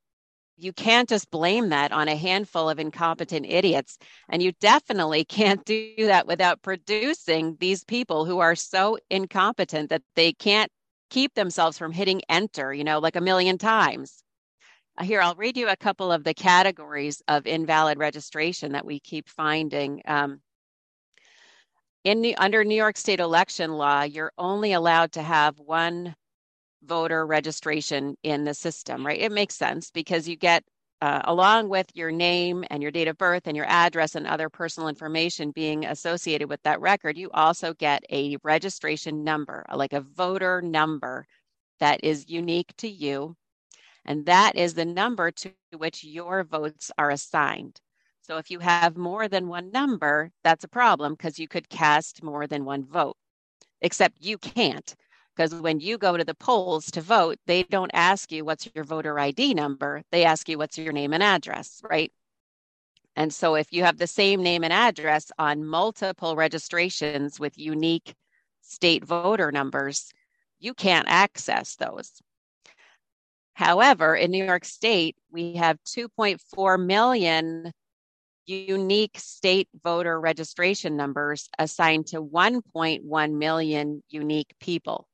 you 0.57 0.73
can't 0.73 1.09
just 1.09 1.31
blame 1.31 1.71
that 1.71 1.93
on 1.93 2.09
a 2.09 2.17
handful 2.17 2.69
of 2.69 2.79
incompetent 2.79 3.47
idiots. 3.47 3.99
And 4.29 4.43
you 4.43 4.53
definitely 4.61 5.25
can't 5.25 5.65
do 5.65 5.95
that 5.99 6.27
without 6.27 6.63
producing 6.63 7.57
these 7.59 7.85
people 7.85 8.25
who 8.25 8.39
are 8.39 8.55
so 8.55 8.99
incompetent 9.11 9.91
that 9.91 10.03
they 10.15 10.33
can't 10.33 10.71
keep 11.11 11.35
themselves 11.35 11.79
from 11.79 11.93
hitting 11.93 12.23
enter, 12.29 12.73
you 12.73 12.85
know, 12.85 12.99
like 12.99 13.17
a 13.17 13.21
million 13.21 13.59
times. 13.59 14.23
Uh, 14.99 15.05
here, 15.05 15.21
I'll 15.21 15.35
read 15.35 15.57
you 15.57 15.69
a 15.69 15.77
couple 15.77 16.13
of 16.13 16.25
the 16.25 16.35
categories 16.35 17.23
of 17.29 17.47
invalid 17.47 17.99
registration 17.99 18.73
that 18.73 18.85
we 18.85 19.01
keep 19.01 19.29
finding. 19.29 20.03
Um, 20.07 20.41
in 22.05 22.21
the, 22.21 22.37
under 22.37 22.65
New 22.65 22.75
York 22.75 22.97
State 22.97 23.21
election 23.21 23.73
law, 23.73 24.03
you're 24.03 24.33
only 24.37 24.73
allowed 24.73 25.13
to 25.13 25.23
have 25.23 25.59
one 25.59 26.15
voter 26.85 27.27
registration 27.27 28.17
in 28.23 28.45
the 28.45 28.55
system, 28.55 29.07
right? 29.07 29.21
It 29.21 29.33
makes 29.33 29.57
sense 29.57 29.91
because 29.91 30.29
you 30.29 30.37
get, 30.37 30.65
uh, 31.01 31.23
along 31.25 31.69
with 31.69 31.87
your 31.95 32.13
name 32.13 32.65
and 32.71 32.83
your 32.83 32.93
date 32.93 33.09
of 33.09 33.19
birth 33.19 33.43
and 33.47 33.57
your 33.57 33.67
address 33.67 34.15
and 34.15 34.27
other 34.27 34.49
personal 34.49 34.89
information 34.89 35.51
being 35.53 35.85
associated 35.85 36.49
with 36.49 36.63
that 36.63 36.81
record, 36.81 37.19
you 37.19 37.31
also 37.33 37.75
get 37.75 38.05
a 38.11 38.37
registration 38.45 39.25
number, 39.25 39.65
like 39.75 39.93
a 39.93 40.01
voter 40.01 40.63
number 40.63 41.27
that 41.81 42.03
is 42.05 42.29
unique 42.29 42.73
to 42.79 42.89
you. 42.89 43.37
And 44.05 44.27
that 44.27 44.57
is 44.57 44.75
the 44.75 44.85
number 44.85 45.31
to 45.31 45.53
which 45.77 46.05
your 46.05 46.45
votes 46.45 46.91
are 46.99 47.11
assigned. 47.11 47.81
So 48.21 48.37
if 48.39 48.51
you 48.51 48.61
have 48.61 48.97
more 48.97 49.29
than 49.29 49.49
one 49.49 49.71
number, 49.73 50.31
that's 50.45 50.65
a 50.65 50.69
problem 50.69 51.15
because 51.15 51.39
you 51.39 51.49
could 51.49 51.69
cast 51.69 52.23
more 52.23 52.47
than 52.47 52.65
one 52.65 52.85
vote, 52.85 53.17
except 53.81 54.21
you 54.21 54.39
can't 54.39 54.95
because 55.35 55.55
when 55.55 55.81
you 55.81 55.99
go 55.99 56.17
to 56.17 56.25
the 56.25 56.35
polls 56.35 56.91
to 56.93 57.01
vote, 57.01 57.39
they 57.47 57.63
don't 57.65 57.91
ask 57.95 58.31
you 58.31 58.45
what's 58.45 58.69
your 58.75 58.85
voter 58.85 59.19
ID 59.19 59.55
number. 59.55 60.03
They 60.11 60.25
ask 60.25 60.49
you 60.49 60.59
what's 60.59 60.79
your 60.79 60.93
name 60.93 61.13
and 61.13 61.23
address, 61.23 61.81
right? 61.89 62.13
And 63.17 63.33
so 63.33 63.55
if 63.55 63.73
you 63.73 63.85
have 63.85 63.99
the 63.99 64.07
same 64.07 64.43
name 64.43 64.65
and 64.65 64.73
address 64.73 65.31
on 65.39 65.65
multiple 65.65 66.37
registrations 66.37 67.39
with 67.39 67.59
unique 67.59 68.15
state 68.63 69.05
voter 69.05 69.53
numbers, 69.53 70.13
you 70.61 70.75
can't 70.75 71.09
access 71.09 71.77
those. 71.77 72.23
However, 73.55 74.15
in 74.17 74.31
New 74.31 74.45
York 74.45 74.65
State, 74.65 75.17
we 75.31 75.55
have 75.55 75.79
2.4 75.85 76.85
million 76.85 77.73
unique 78.47 79.19
state 79.19 79.69
voter 79.85 80.21
registration 80.21 80.97
numbers 80.97 81.49
assigned 81.59 82.07
to 82.09 82.23
1.1 82.23 83.33
million 83.33 84.03
unique 84.09 84.55
people. 84.59 85.07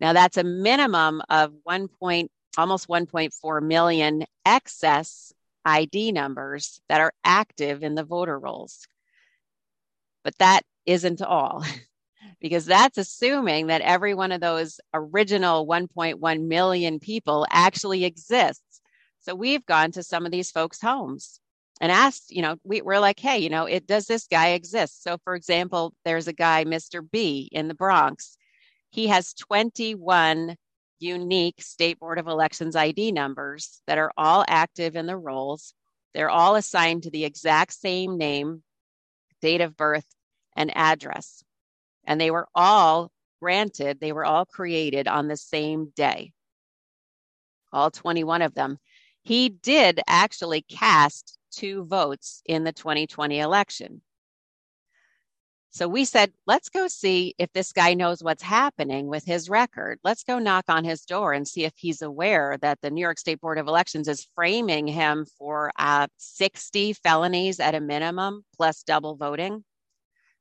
Now, 0.00 0.12
that's 0.12 0.36
a 0.36 0.44
minimum 0.44 1.22
of 1.28 1.52
1.8 1.68 2.28
almost 2.56 2.88
1.4 2.88 3.62
million 3.62 4.24
excess 4.44 5.32
ID 5.64 6.12
numbers 6.12 6.80
that 6.88 7.00
are 7.00 7.12
active 7.24 7.82
in 7.82 7.94
the 7.94 8.04
voter 8.04 8.38
rolls. 8.38 8.86
But 10.24 10.36
that 10.38 10.62
isn't 10.86 11.22
all, 11.22 11.64
because 12.40 12.66
that's 12.66 12.98
assuming 12.98 13.68
that 13.68 13.82
every 13.82 14.14
one 14.14 14.32
of 14.32 14.40
those 14.40 14.80
original 14.92 15.66
1.1 15.66 16.46
million 16.46 16.98
people 16.98 17.46
actually 17.50 18.04
exists. 18.04 18.80
So 19.20 19.34
we've 19.34 19.64
gone 19.66 19.92
to 19.92 20.02
some 20.02 20.24
of 20.24 20.32
these 20.32 20.50
folks' 20.50 20.80
homes 20.80 21.40
and 21.80 21.92
asked, 21.92 22.30
you 22.30 22.42
know, 22.42 22.56
we, 22.64 22.82
we're 22.82 23.00
like, 23.00 23.20
hey, 23.20 23.38
you 23.38 23.48
know, 23.48 23.66
it 23.66 23.86
does 23.86 24.06
this 24.06 24.26
guy 24.26 24.48
exist? 24.48 25.02
So, 25.02 25.18
for 25.24 25.34
example, 25.34 25.94
there's 26.04 26.28
a 26.28 26.32
guy, 26.32 26.64
Mr. 26.64 27.06
B, 27.08 27.48
in 27.52 27.68
the 27.68 27.74
Bronx. 27.74 28.36
He 28.90 29.06
has 29.06 29.34
21 29.34 30.56
unique 30.98 31.62
State 31.62 31.98
Board 31.98 32.18
of 32.18 32.26
Elections 32.26 32.76
ID 32.76 33.12
numbers 33.12 33.80
that 33.86 33.98
are 33.98 34.12
all 34.16 34.44
active 34.46 34.96
in 34.96 35.06
the 35.06 35.16
rolls. 35.16 35.74
They're 36.12 36.30
all 36.30 36.56
assigned 36.56 37.04
to 37.04 37.10
the 37.10 37.24
exact 37.24 37.72
same 37.72 38.18
name, 38.18 38.62
date 39.40 39.60
of 39.60 39.76
birth, 39.76 40.06
and 40.56 40.76
address. 40.76 41.42
And 42.04 42.20
they 42.20 42.30
were 42.30 42.48
all 42.54 43.10
granted, 43.40 44.00
they 44.00 44.12
were 44.12 44.24
all 44.24 44.44
created 44.44 45.08
on 45.08 45.28
the 45.28 45.36
same 45.36 45.92
day, 45.96 46.32
all 47.72 47.90
21 47.90 48.42
of 48.42 48.54
them. 48.54 48.78
He 49.22 49.48
did 49.48 50.00
actually 50.06 50.62
cast 50.62 51.38
two 51.50 51.84
votes 51.84 52.42
in 52.44 52.64
the 52.64 52.72
2020 52.72 53.38
election. 53.38 54.02
So 55.72 55.86
we 55.86 56.04
said, 56.04 56.32
let's 56.48 56.68
go 56.68 56.88
see 56.88 57.34
if 57.38 57.52
this 57.52 57.72
guy 57.72 57.94
knows 57.94 58.24
what's 58.24 58.42
happening 58.42 59.06
with 59.06 59.24
his 59.24 59.48
record. 59.48 60.00
Let's 60.02 60.24
go 60.24 60.40
knock 60.40 60.64
on 60.68 60.82
his 60.84 61.02
door 61.02 61.32
and 61.32 61.46
see 61.46 61.64
if 61.64 61.72
he's 61.76 62.02
aware 62.02 62.58
that 62.60 62.80
the 62.80 62.90
New 62.90 63.00
York 63.00 63.20
State 63.20 63.40
Board 63.40 63.56
of 63.56 63.68
Elections 63.68 64.08
is 64.08 64.26
framing 64.34 64.88
him 64.88 65.26
for 65.38 65.70
uh, 65.78 66.08
60 66.16 66.94
felonies 66.94 67.60
at 67.60 67.76
a 67.76 67.80
minimum 67.80 68.44
plus 68.56 68.82
double 68.82 69.14
voting. 69.14 69.64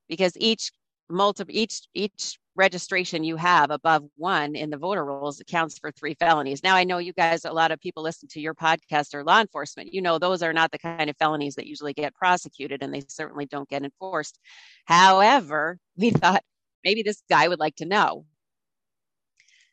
Because 0.08 0.34
each 0.38 0.72
multiple 1.10 1.54
each 1.56 1.82
each 1.94 2.38
registration 2.56 3.24
you 3.24 3.38
have 3.38 3.72
above 3.72 4.04
one 4.18 4.56
in 4.56 4.70
the 4.70 4.78
voter 4.78 5.06
rolls 5.06 5.42
counts 5.48 5.80
for 5.80 5.92
three 5.92 6.14
felonies. 6.14 6.62
Now, 6.62 6.76
I 6.76 6.84
know 6.84 6.98
you 6.98 7.14
guys, 7.14 7.46
a 7.46 7.54
lot 7.54 7.72
of 7.72 7.80
people 7.80 8.04
listen 8.04 8.28
to 8.30 8.42
your 8.42 8.54
podcast 8.54 9.14
or 9.14 9.24
law 9.24 9.40
enforcement. 9.40 9.94
You 9.94 10.02
know, 10.02 10.20
those 10.20 10.44
are 10.44 10.52
not 10.52 10.72
the 10.72 10.78
kind 10.78 11.10
of 11.10 11.16
felonies 11.18 11.56
that 11.56 11.68
usually 11.68 11.94
get 11.94 12.14
prosecuted 12.14 12.84
and 12.84 12.94
they 12.94 13.02
certainly 13.08 13.46
don't 13.46 13.70
get 13.70 13.84
enforced. 13.84 14.38
However, 14.86 15.80
we 15.96 16.10
thought 16.10 16.44
maybe 16.84 17.02
this 17.02 17.24
guy 17.30 17.48
would 17.48 17.60
like 17.60 17.78
to 17.78 17.86
know. 17.86 18.26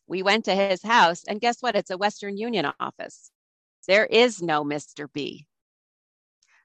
We 0.06 0.22
went 0.22 0.44
to 0.44 0.54
his 0.54 0.82
house, 0.84 1.24
and 1.26 1.40
guess 1.40 1.60
what? 1.60 1.74
It's 1.74 1.90
a 1.90 1.98
Western 1.98 2.36
Union 2.36 2.70
office. 2.78 3.32
There 3.88 4.06
is 4.06 4.40
no 4.40 4.64
Mr. 4.64 5.08
B. 5.12 5.46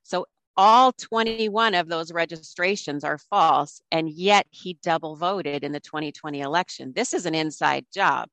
So 0.03 0.27
all 0.57 0.91
21 0.91 1.75
of 1.75 1.87
those 1.87 2.11
registrations 2.11 3.03
are 3.03 3.17
false, 3.17 3.81
and 3.91 4.09
yet 4.09 4.47
he 4.49 4.77
double 4.83 5.15
voted 5.15 5.63
in 5.63 5.71
the 5.71 5.79
2020 5.79 6.41
election. 6.41 6.93
This 6.95 7.13
is 7.13 7.25
an 7.25 7.35
inside 7.35 7.85
job. 7.93 8.27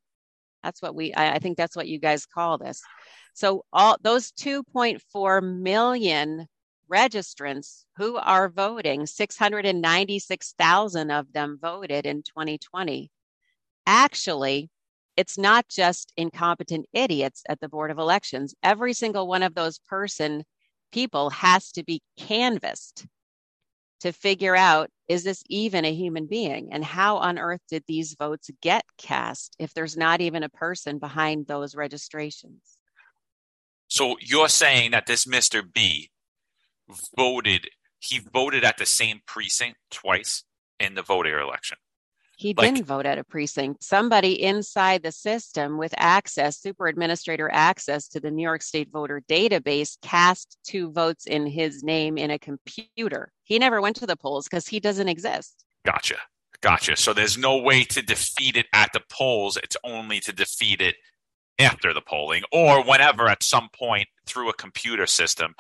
That's 0.63 0.83
what 0.83 0.95
we, 0.95 1.15
I, 1.15 1.35
I 1.35 1.39
think 1.39 1.57
that's 1.57 1.77
what 1.77 1.89
you 1.89 1.99
guys 1.99 2.27
call 2.27 2.59
this. 2.59 2.83
So, 3.35 3.65
all 3.73 3.97
those 4.03 4.33
2.4 4.33 5.61
million 5.61 6.47
registrants 6.91 7.85
who 7.97 8.17
are 8.17 8.49
voting, 8.49 9.07
696,000 9.07 11.11
of 11.11 11.33
them 11.33 11.59
voted 11.61 12.07
in 12.07 12.23
2020. 12.23 13.11
Actually, 13.87 14.71
it's 15.17 15.39
not 15.39 15.69
just 15.69 16.13
incompetent 16.17 16.87
idiots 16.93 17.43
at 17.49 17.61
the 17.61 17.69
Board 17.69 17.91
of 17.91 17.99
Elections. 17.99 18.55
Every 18.63 18.93
single 18.93 19.27
one 19.27 19.43
of 19.43 19.55
those 19.55 19.79
person 19.79 20.45
people 20.93 21.31
has 21.31 21.73
to 21.73 21.85
be 21.85 22.03
canvassed 22.17 23.07
to 24.01 24.13
figure 24.13 24.57
out 24.57 24.91
is 25.09 25.25
this 25.25 25.43
even 25.49 25.85
a 25.85 25.95
human 25.95 26.27
being? 26.27 26.69
And 26.71 26.85
how 26.85 27.17
on 27.17 27.39
earth 27.39 27.63
did 27.71 27.83
these 27.87 28.15
votes 28.19 28.51
get 28.61 28.85
cast 28.99 29.57
if 29.59 29.73
there's 29.73 29.97
not 29.97 30.21
even 30.21 30.43
a 30.43 30.51
person 30.51 30.99
behind 30.99 31.47
those 31.47 31.75
registrations? 31.75 32.61
So 33.89 34.17
you're 34.21 34.51
saying 34.51 34.91
that 34.91 35.07
this 35.07 35.25
mr 35.25 35.63
b 35.73 36.11
voted 37.17 37.69
he 37.99 38.21
voted 38.33 38.65
at 38.65 38.77
the 38.77 38.87
same 38.87 39.21
precinct 39.27 39.79
twice 39.91 40.45
in 40.79 40.95
the 40.95 41.03
voter 41.03 41.41
election 41.41 41.79
he 42.39 42.55
like, 42.57 42.73
didn't 42.73 42.87
vote 42.87 43.05
at 43.05 43.19
a 43.19 43.25
precinct. 43.25 43.83
Somebody 43.83 44.41
inside 44.41 45.03
the 45.03 45.11
system 45.11 45.77
with 45.77 45.93
access, 45.97 46.57
super 46.57 46.87
administrator 46.87 47.51
access 47.53 48.07
to 48.09 48.21
the 48.21 48.31
New 48.31 48.45
York 48.45 48.63
State 48.63 48.91
voter 48.93 49.21
database, 49.29 49.99
cast 50.03 50.57
two 50.65 50.93
votes 50.93 51.27
in 51.27 51.49
his 51.49 51.83
name 51.83 52.17
in 52.17 52.31
a 52.31 52.39
computer. 52.39 53.33
He 53.43 53.59
never 53.59 53.81
went 53.81 53.97
to 53.97 54.07
the 54.07 54.17
polls 54.17 54.45
because 54.45 54.69
he 54.69 54.79
doesn't 54.79 55.09
exist. 55.09 55.65
Gotcha. 55.85 56.15
Gotcha. 56.61 56.97
So 56.97 57.13
there's 57.13 57.37
no 57.37 57.57
way 57.59 57.83
to 57.83 58.03
defeat 58.03 58.57
it 58.57 58.67
at 58.73 58.93
the 58.93 59.03
polls. 59.11 59.57
It's 59.57 59.77
only 59.83 60.21
to 60.21 60.33
defeat 60.33 60.81
it 60.81 60.95
after 61.59 61.93
the 61.93 62.01
polling 62.01 62.45
or 62.53 62.85
whenever 62.85 63.27
at 63.29 63.43
some 63.43 63.69
point 63.77 64.07
through 64.27 64.49
a 64.49 64.55
computer 64.55 65.09
system. 65.09 65.55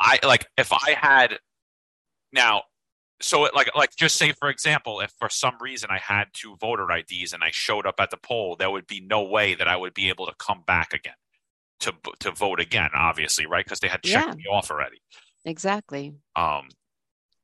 I 0.00 0.20
like 0.22 0.46
if 0.56 0.72
I 0.72 0.96
had 0.98 1.38
now 2.32 2.62
so 3.24 3.48
like 3.54 3.74
like 3.74 3.94
just 3.96 4.16
say 4.16 4.32
for 4.32 4.48
example 4.48 5.00
if 5.00 5.12
for 5.18 5.28
some 5.28 5.54
reason 5.60 5.88
i 5.90 5.98
had 5.98 6.26
two 6.32 6.56
voter 6.60 6.86
ids 6.86 7.32
and 7.32 7.42
i 7.42 7.50
showed 7.50 7.86
up 7.86 7.94
at 7.98 8.10
the 8.10 8.16
poll 8.16 8.56
there 8.56 8.70
would 8.70 8.86
be 8.86 9.00
no 9.00 9.22
way 9.22 9.54
that 9.54 9.68
i 9.68 9.76
would 9.76 9.94
be 9.94 10.08
able 10.08 10.26
to 10.26 10.34
come 10.38 10.62
back 10.66 10.92
again 10.92 11.14
to 11.84 11.92
to 12.18 12.30
vote 12.30 12.60
again 12.60 12.90
obviously 12.94 13.46
right? 13.46 13.64
Because 13.64 13.80
they 13.80 13.88
had 13.88 14.02
checked 14.02 14.28
yeah. 14.28 14.34
me 14.34 14.44
off 14.50 14.70
already. 14.70 15.00
Exactly. 15.44 16.14
Um 16.34 16.68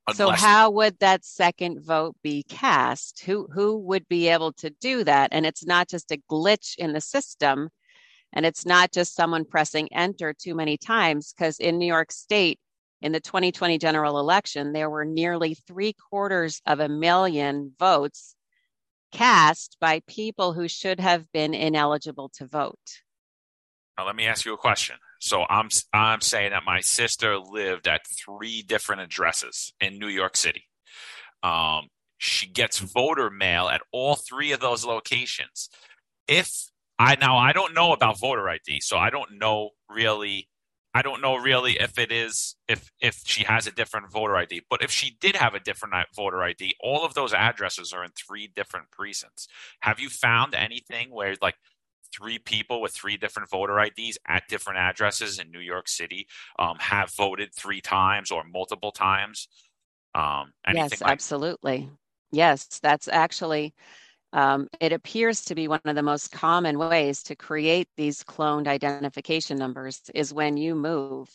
unless... 0.07 0.17
so 0.17 0.29
how 0.31 0.71
would 0.71 0.97
that 0.99 1.23
second 1.23 1.83
vote 1.83 2.15
be 2.23 2.43
cast? 2.43 3.23
Who 3.25 3.47
who 3.53 3.77
would 3.77 4.07
be 4.07 4.29
able 4.29 4.53
to 4.53 4.69
do 4.81 5.03
that? 5.03 5.29
And 5.31 5.45
it's 5.45 5.65
not 5.65 5.87
just 5.87 6.11
a 6.11 6.21
glitch 6.29 6.75
in 6.77 6.93
the 6.93 7.01
system 7.01 7.69
and 8.33 8.45
it's 8.45 8.65
not 8.65 8.91
just 8.91 9.15
someone 9.15 9.45
pressing 9.45 9.93
enter 9.93 10.33
too 10.33 10.55
many 10.55 10.77
times 10.77 11.33
because 11.33 11.59
in 11.59 11.77
new 11.77 11.85
york 11.85 12.13
state 12.13 12.59
in 13.01 13.11
the 13.11 13.19
2020 13.19 13.77
general 13.77 14.19
election, 14.19 14.73
there 14.73 14.89
were 14.89 15.05
nearly 15.05 15.55
three 15.55 15.93
quarters 15.93 16.61
of 16.65 16.79
a 16.79 16.89
million 16.89 17.73
votes 17.79 18.35
cast 19.11 19.77
by 19.79 20.01
people 20.07 20.53
who 20.53 20.67
should 20.67 20.99
have 20.99 21.31
been 21.31 21.53
ineligible 21.53 22.29
to 22.35 22.45
vote. 22.45 23.01
Now, 23.97 24.05
let 24.05 24.15
me 24.15 24.25
ask 24.25 24.45
you 24.45 24.53
a 24.53 24.57
question. 24.57 24.95
So 25.19 25.45
I'm 25.49 25.69
I'm 25.93 26.21
saying 26.21 26.51
that 26.51 26.63
my 26.65 26.79
sister 26.79 27.37
lived 27.37 27.87
at 27.87 28.01
three 28.25 28.63
different 28.63 29.01
addresses 29.01 29.73
in 29.79 29.99
New 29.99 30.07
York 30.07 30.35
City. 30.35 30.63
Um, 31.43 31.89
she 32.17 32.47
gets 32.47 32.79
voter 32.79 33.29
mail 33.29 33.67
at 33.67 33.81
all 33.91 34.15
three 34.15 34.51
of 34.51 34.59
those 34.59 34.85
locations. 34.85 35.69
If 36.27 36.49
I 36.97 37.15
now 37.15 37.37
I 37.37 37.51
don't 37.53 37.75
know 37.75 37.93
about 37.93 38.19
voter 38.19 38.49
ID, 38.49 38.79
so 38.81 38.97
I 38.97 39.09
don't 39.09 39.39
know 39.39 39.71
really 39.89 40.47
I 40.93 41.01
don't 41.01 41.21
know 41.21 41.37
really 41.37 41.79
if 41.79 41.97
it 41.97 42.11
is 42.11 42.55
if 42.67 42.91
if 42.99 43.21
she 43.25 43.45
has 43.45 43.65
a 43.65 43.71
different 43.71 44.11
voter 44.11 44.35
ID, 44.35 44.63
but 44.69 44.83
if 44.83 44.91
she 44.91 45.15
did 45.21 45.35
have 45.37 45.53
a 45.53 45.59
different 45.59 45.93
voter 46.15 46.43
ID, 46.43 46.75
all 46.81 47.05
of 47.05 47.13
those 47.13 47.33
addresses 47.33 47.93
are 47.93 48.03
in 48.03 48.11
three 48.11 48.47
different 48.53 48.91
precincts. 48.91 49.47
Have 49.81 49.99
you 49.99 50.09
found 50.09 50.53
anything 50.53 51.09
where 51.11 51.35
like 51.41 51.55
three 52.13 52.37
people 52.39 52.81
with 52.81 52.93
three 52.93 53.15
different 53.15 53.49
voter 53.49 53.79
IDs 53.79 54.17
at 54.27 54.43
different 54.49 54.79
addresses 54.79 55.39
in 55.39 55.49
New 55.49 55.59
York 55.59 55.87
City 55.87 56.27
um, 56.59 56.77
have 56.79 57.09
voted 57.15 57.53
three 57.55 57.79
times 57.79 58.31
or 58.31 58.43
multiple 58.43 58.91
times? 58.91 59.47
Um, 60.13 60.51
yes, 60.73 61.01
like- 61.01 61.09
absolutely. 61.09 61.89
Yes, 62.33 62.79
that's 62.81 63.07
actually 63.07 63.73
um, 64.33 64.67
it 64.79 64.93
appears 64.93 65.41
to 65.45 65.55
be 65.55 65.67
one 65.67 65.81
of 65.85 65.95
the 65.95 66.03
most 66.03 66.31
common 66.31 66.77
ways 66.77 67.23
to 67.23 67.35
create 67.35 67.89
these 67.97 68.23
cloned 68.23 68.67
identification 68.67 69.57
numbers 69.57 70.01
is 70.15 70.33
when 70.33 70.57
you 70.57 70.75
move 70.75 71.29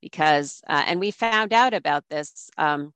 because 0.00 0.60
uh, 0.68 0.82
and 0.86 0.98
we 0.98 1.10
found 1.10 1.52
out 1.52 1.72
about 1.72 2.04
this 2.10 2.50
um, 2.58 2.92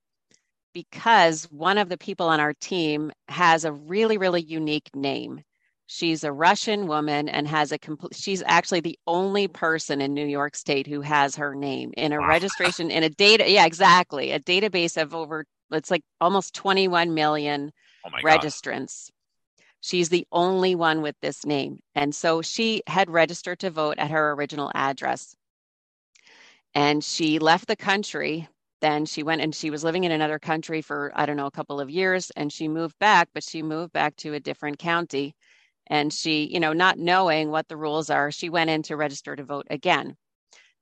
because 0.73 1.45
one 1.45 1.77
of 1.77 1.89
the 1.89 1.97
people 1.97 2.27
on 2.27 2.39
our 2.39 2.53
team 2.53 3.11
has 3.29 3.63
a 3.63 3.71
really 3.71 4.17
really 4.17 4.41
unique 4.41 4.89
name. 4.93 5.41
She's 5.89 6.25
a 6.25 6.33
russian 6.33 6.85
woman 6.87 7.29
and 7.29 7.47
has 7.47 7.71
a 7.71 7.79
complete 7.79 8.13
she's 8.15 8.43
actually 8.45 8.81
the 8.81 8.99
only 9.07 9.47
person 9.47 10.01
in 10.01 10.13
new 10.13 10.25
york 10.25 10.57
state 10.57 10.85
who 10.85 10.99
has 10.99 11.37
her 11.37 11.55
name 11.55 11.93
in 11.95 12.11
a 12.11 12.19
wow. 12.19 12.27
registration 12.27 12.91
in 12.91 13.03
a 13.03 13.09
data 13.09 13.49
yeah 13.49 13.65
exactly 13.65 14.31
a 14.31 14.39
database 14.41 15.01
of 15.01 15.15
over 15.15 15.45
it's 15.71 15.89
like 15.89 16.03
almost 16.19 16.53
21 16.55 17.13
million 17.13 17.71
oh 18.05 18.09
registrants 18.21 19.09
She's 19.81 20.09
the 20.09 20.27
only 20.31 20.75
one 20.75 21.01
with 21.01 21.15
this 21.21 21.45
name. 21.45 21.79
And 21.95 22.13
so 22.13 22.41
she 22.41 22.81
had 22.87 23.09
registered 23.09 23.59
to 23.59 23.69
vote 23.69 23.99
at 23.99 24.11
her 24.11 24.33
original 24.33 24.71
address. 24.73 25.35
And 26.73 27.03
she 27.03 27.39
left 27.39 27.67
the 27.67 27.75
country. 27.75 28.47
Then 28.81 29.05
she 29.05 29.23
went 29.23 29.41
and 29.41 29.55
she 29.55 29.69
was 29.69 29.83
living 29.83 30.03
in 30.03 30.11
another 30.11 30.39
country 30.39 30.81
for, 30.81 31.11
I 31.15 31.25
don't 31.25 31.37
know, 31.37 31.47
a 31.47 31.51
couple 31.51 31.79
of 31.79 31.89
years. 31.89 32.31
And 32.35 32.51
she 32.51 32.67
moved 32.67 32.97
back, 32.99 33.29
but 33.33 33.43
she 33.43 33.63
moved 33.63 33.93
back 33.93 34.15
to 34.17 34.33
a 34.33 34.39
different 34.39 34.77
county. 34.77 35.35
And 35.87 36.11
she, 36.11 36.45
you 36.51 36.59
know, 36.59 36.73
not 36.73 36.99
knowing 36.99 37.49
what 37.49 37.67
the 37.67 37.77
rules 37.77 38.09
are, 38.09 38.31
she 38.31 38.49
went 38.49 38.69
in 38.69 38.83
to 38.83 38.97
register 38.97 39.35
to 39.35 39.43
vote 39.43 39.67
again. 39.69 40.17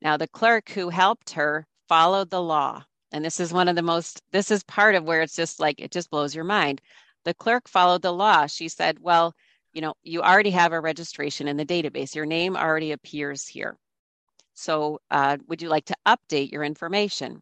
Now, 0.01 0.17
the 0.17 0.27
clerk 0.27 0.69
who 0.69 0.89
helped 0.89 1.31
her 1.31 1.67
followed 1.87 2.29
the 2.29 2.41
law. 2.41 2.83
And 3.11 3.23
this 3.23 3.39
is 3.39 3.53
one 3.53 3.67
of 3.67 3.75
the 3.75 3.81
most, 3.81 4.21
this 4.31 4.51
is 4.51 4.63
part 4.63 4.95
of 4.95 5.05
where 5.05 5.21
it's 5.21 5.35
just 5.35 5.59
like, 5.59 5.79
it 5.79 5.91
just 5.91 6.09
blows 6.09 6.35
your 6.35 6.43
mind. 6.43 6.81
The 7.25 7.34
clerk 7.34 7.67
followed 7.67 8.03
the 8.03 8.13
law. 8.13 8.48
She 8.48 8.70
said, 8.70 9.00
well, 9.00 9.34
you 9.74 9.82
know, 9.82 9.96
you 10.03 10.22
already 10.22 10.51
have 10.51 10.72
a 10.72 10.79
registration 10.79 11.48
in 11.48 11.58
the 11.58 11.65
database. 11.65 12.15
Your 12.15 12.25
name 12.25 12.55
already 12.55 12.91
appears 12.94 13.48
here. 13.48 13.77
So, 14.53 15.01
uh, 15.12 15.38
would 15.48 15.62
you 15.62 15.67
like 15.67 15.86
to 15.86 15.96
update 16.05 16.51
your 16.51 16.63
information? 16.63 17.41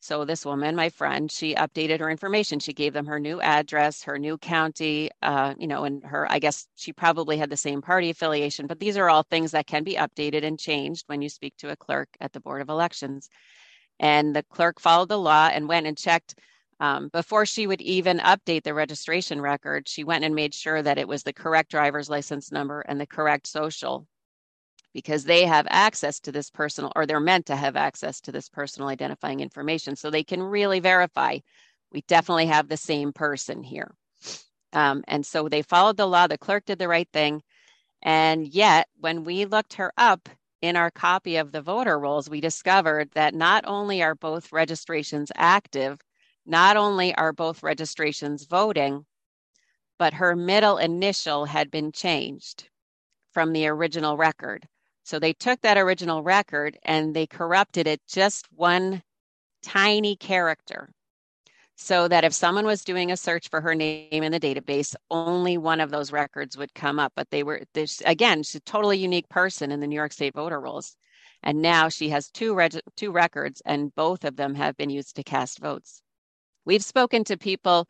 So, 0.00 0.24
this 0.24 0.44
woman, 0.46 0.74
my 0.74 0.88
friend, 0.88 1.30
she 1.30 1.54
updated 1.54 2.00
her 2.00 2.10
information. 2.10 2.58
She 2.58 2.72
gave 2.72 2.94
them 2.94 3.06
her 3.06 3.20
new 3.20 3.40
address, 3.40 4.02
her 4.04 4.18
new 4.18 4.38
county, 4.38 5.10
uh, 5.22 5.54
you 5.58 5.68
know, 5.68 5.84
and 5.84 6.02
her, 6.02 6.26
I 6.32 6.38
guess 6.38 6.66
she 6.74 6.92
probably 6.92 7.36
had 7.36 7.50
the 7.50 7.56
same 7.56 7.82
party 7.82 8.10
affiliation, 8.10 8.66
but 8.66 8.80
these 8.80 8.96
are 8.96 9.10
all 9.10 9.22
things 9.22 9.52
that 9.52 9.66
can 9.66 9.84
be 9.84 9.94
updated 9.94 10.42
and 10.42 10.58
changed 10.58 11.04
when 11.06 11.20
you 11.22 11.28
speak 11.28 11.54
to 11.58 11.70
a 11.70 11.76
clerk 11.76 12.08
at 12.20 12.32
the 12.32 12.40
Board 12.40 12.62
of 12.62 12.70
Elections. 12.70 13.28
And 14.00 14.34
the 14.34 14.42
clerk 14.44 14.80
followed 14.80 15.10
the 15.10 15.18
law 15.18 15.50
and 15.52 15.68
went 15.68 15.86
and 15.86 15.96
checked 15.96 16.34
um, 16.80 17.08
before 17.12 17.46
she 17.46 17.66
would 17.66 17.80
even 17.82 18.18
update 18.18 18.64
the 18.64 18.74
registration 18.74 19.40
record. 19.40 19.88
She 19.88 20.02
went 20.02 20.24
and 20.24 20.34
made 20.34 20.54
sure 20.54 20.82
that 20.82 20.98
it 20.98 21.06
was 21.06 21.22
the 21.22 21.32
correct 21.32 21.70
driver's 21.70 22.10
license 22.10 22.50
number 22.50 22.80
and 22.80 23.00
the 23.00 23.06
correct 23.06 23.46
social 23.46 24.06
because 24.92 25.24
they 25.24 25.44
have 25.44 25.66
access 25.70 26.18
to 26.20 26.32
this 26.32 26.50
personal, 26.50 26.90
or 26.96 27.06
they're 27.06 27.20
meant 27.20 27.46
to 27.46 27.54
have 27.54 27.76
access 27.76 28.20
to 28.22 28.32
this 28.32 28.48
personal 28.48 28.88
identifying 28.88 29.38
information. 29.40 29.94
So 29.94 30.10
they 30.10 30.24
can 30.24 30.42
really 30.42 30.80
verify 30.80 31.38
we 31.92 32.02
definitely 32.02 32.46
have 32.46 32.68
the 32.68 32.76
same 32.76 33.12
person 33.12 33.62
here. 33.62 33.94
Um, 34.72 35.02
and 35.08 35.26
so 35.26 35.48
they 35.48 35.62
followed 35.62 35.96
the 35.96 36.06
law. 36.06 36.26
The 36.26 36.38
clerk 36.38 36.64
did 36.66 36.78
the 36.78 36.88
right 36.88 37.08
thing. 37.12 37.42
And 38.02 38.46
yet, 38.46 38.88
when 38.98 39.24
we 39.24 39.44
looked 39.44 39.74
her 39.74 39.92
up 39.96 40.28
in 40.62 40.76
our 40.76 40.90
copy 40.90 41.36
of 41.36 41.52
the 41.52 41.62
voter 41.62 41.98
rolls, 41.98 42.30
we 42.30 42.40
discovered 42.40 43.10
that 43.12 43.34
not 43.34 43.64
only 43.66 44.02
are 44.02 44.14
both 44.14 44.52
registrations 44.52 45.32
active, 45.34 45.98
not 46.50 46.76
only 46.76 47.14
are 47.14 47.32
both 47.32 47.62
registrations 47.62 48.44
voting, 48.44 49.06
but 49.98 50.14
her 50.14 50.34
middle 50.34 50.78
initial 50.78 51.44
had 51.44 51.70
been 51.70 51.92
changed 51.92 52.68
from 53.32 53.52
the 53.52 53.66
original 53.66 54.16
record. 54.16 54.66
So 55.04 55.18
they 55.18 55.32
took 55.32 55.60
that 55.60 55.78
original 55.78 56.22
record 56.22 56.78
and 56.82 57.14
they 57.14 57.26
corrupted 57.26 57.86
it 57.86 58.00
just 58.06 58.46
one 58.52 59.02
tiny 59.62 60.16
character 60.16 60.90
so 61.76 62.08
that 62.08 62.24
if 62.24 62.34
someone 62.34 62.66
was 62.66 62.84
doing 62.84 63.10
a 63.10 63.16
search 63.16 63.48
for 63.48 63.62
her 63.62 63.74
name 63.74 64.22
in 64.22 64.32
the 64.32 64.38
database, 64.38 64.94
only 65.10 65.56
one 65.56 65.80
of 65.80 65.90
those 65.90 66.12
records 66.12 66.56
would 66.56 66.74
come 66.74 66.98
up. 66.98 67.12
But 67.16 67.30
they 67.30 67.42
were, 67.42 67.62
this, 67.72 68.02
again, 68.04 68.42
she's 68.42 68.56
a 68.56 68.60
totally 68.60 68.98
unique 68.98 69.28
person 69.30 69.70
in 69.70 69.80
the 69.80 69.86
New 69.86 69.96
York 69.96 70.12
State 70.12 70.34
voter 70.34 70.60
rolls. 70.60 70.96
And 71.42 71.62
now 71.62 71.88
she 71.88 72.10
has 72.10 72.28
two, 72.30 72.52
reg- 72.54 72.82
two 72.96 73.10
records, 73.12 73.62
and 73.64 73.94
both 73.94 74.24
of 74.24 74.36
them 74.36 74.54
have 74.56 74.76
been 74.76 74.90
used 74.90 75.16
to 75.16 75.22
cast 75.22 75.58
votes. 75.58 76.02
We've 76.70 76.84
spoken 76.84 77.24
to 77.24 77.36
people 77.36 77.88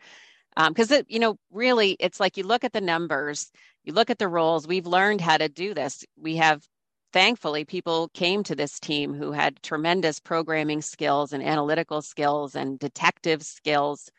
because 0.57 0.91
um, 0.91 1.03
you 1.07 1.19
know 1.19 1.37
really 1.51 1.99
it's 2.01 2.19
like 2.19 2.39
you 2.39 2.45
look 2.45 2.65
at 2.65 2.73
the 2.73 2.81
numbers 2.81 3.53
you 3.85 3.93
look 3.93 4.09
at 4.09 4.19
the 4.19 4.27
roles. 4.27 4.67
we've 4.67 4.87
learned 4.87 5.21
how 5.21 5.37
to 5.37 5.51
do 5.51 5.75
this. 5.75 6.03
We 6.17 6.37
have 6.37 6.67
thankfully 7.13 7.67
people 7.67 8.09
came 8.15 8.43
to 8.45 8.55
this 8.55 8.81
team 8.81 9.13
who 9.13 9.33
had 9.33 9.63
tremendous 9.63 10.19
programming 10.19 10.81
skills 10.81 11.35
and 11.35 11.43
analytical 11.43 12.01
skills 12.01 12.55
and 12.55 12.79
detective 12.79 13.43
skills. 13.43 14.11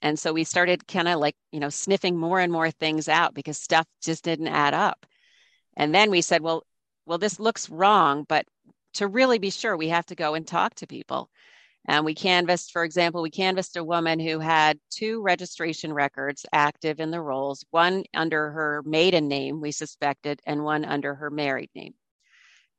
And 0.00 0.16
so 0.16 0.32
we 0.32 0.44
started 0.44 0.86
kind 0.86 1.08
of 1.08 1.18
like 1.18 1.34
you 1.50 1.58
know 1.58 1.68
sniffing 1.68 2.16
more 2.16 2.38
and 2.38 2.52
more 2.52 2.70
things 2.70 3.08
out 3.08 3.34
because 3.34 3.58
stuff 3.58 3.88
just 4.00 4.22
didn't 4.22 4.46
add 4.46 4.74
up. 4.74 5.06
And 5.76 5.92
then 5.92 6.12
we 6.12 6.20
said 6.20 6.40
well 6.40 6.62
well 7.04 7.18
this 7.18 7.40
looks 7.40 7.68
wrong 7.68 8.24
but 8.28 8.46
to 8.94 9.08
really 9.08 9.40
be 9.40 9.50
sure 9.50 9.76
we 9.76 9.88
have 9.88 10.06
to 10.06 10.14
go 10.14 10.34
and 10.34 10.46
talk 10.46 10.76
to 10.76 10.86
people 10.86 11.30
and 11.88 12.04
we 12.04 12.14
canvassed 12.14 12.70
for 12.70 12.84
example 12.84 13.22
we 13.22 13.30
canvassed 13.30 13.76
a 13.76 13.82
woman 13.82 14.20
who 14.20 14.38
had 14.38 14.78
two 14.90 15.20
registration 15.22 15.92
records 15.92 16.46
active 16.52 17.00
in 17.00 17.10
the 17.10 17.20
rolls 17.20 17.64
one 17.70 18.04
under 18.14 18.52
her 18.52 18.82
maiden 18.86 19.26
name 19.26 19.60
we 19.60 19.72
suspected 19.72 20.40
and 20.46 20.62
one 20.62 20.84
under 20.84 21.16
her 21.16 21.30
married 21.30 21.70
name 21.74 21.94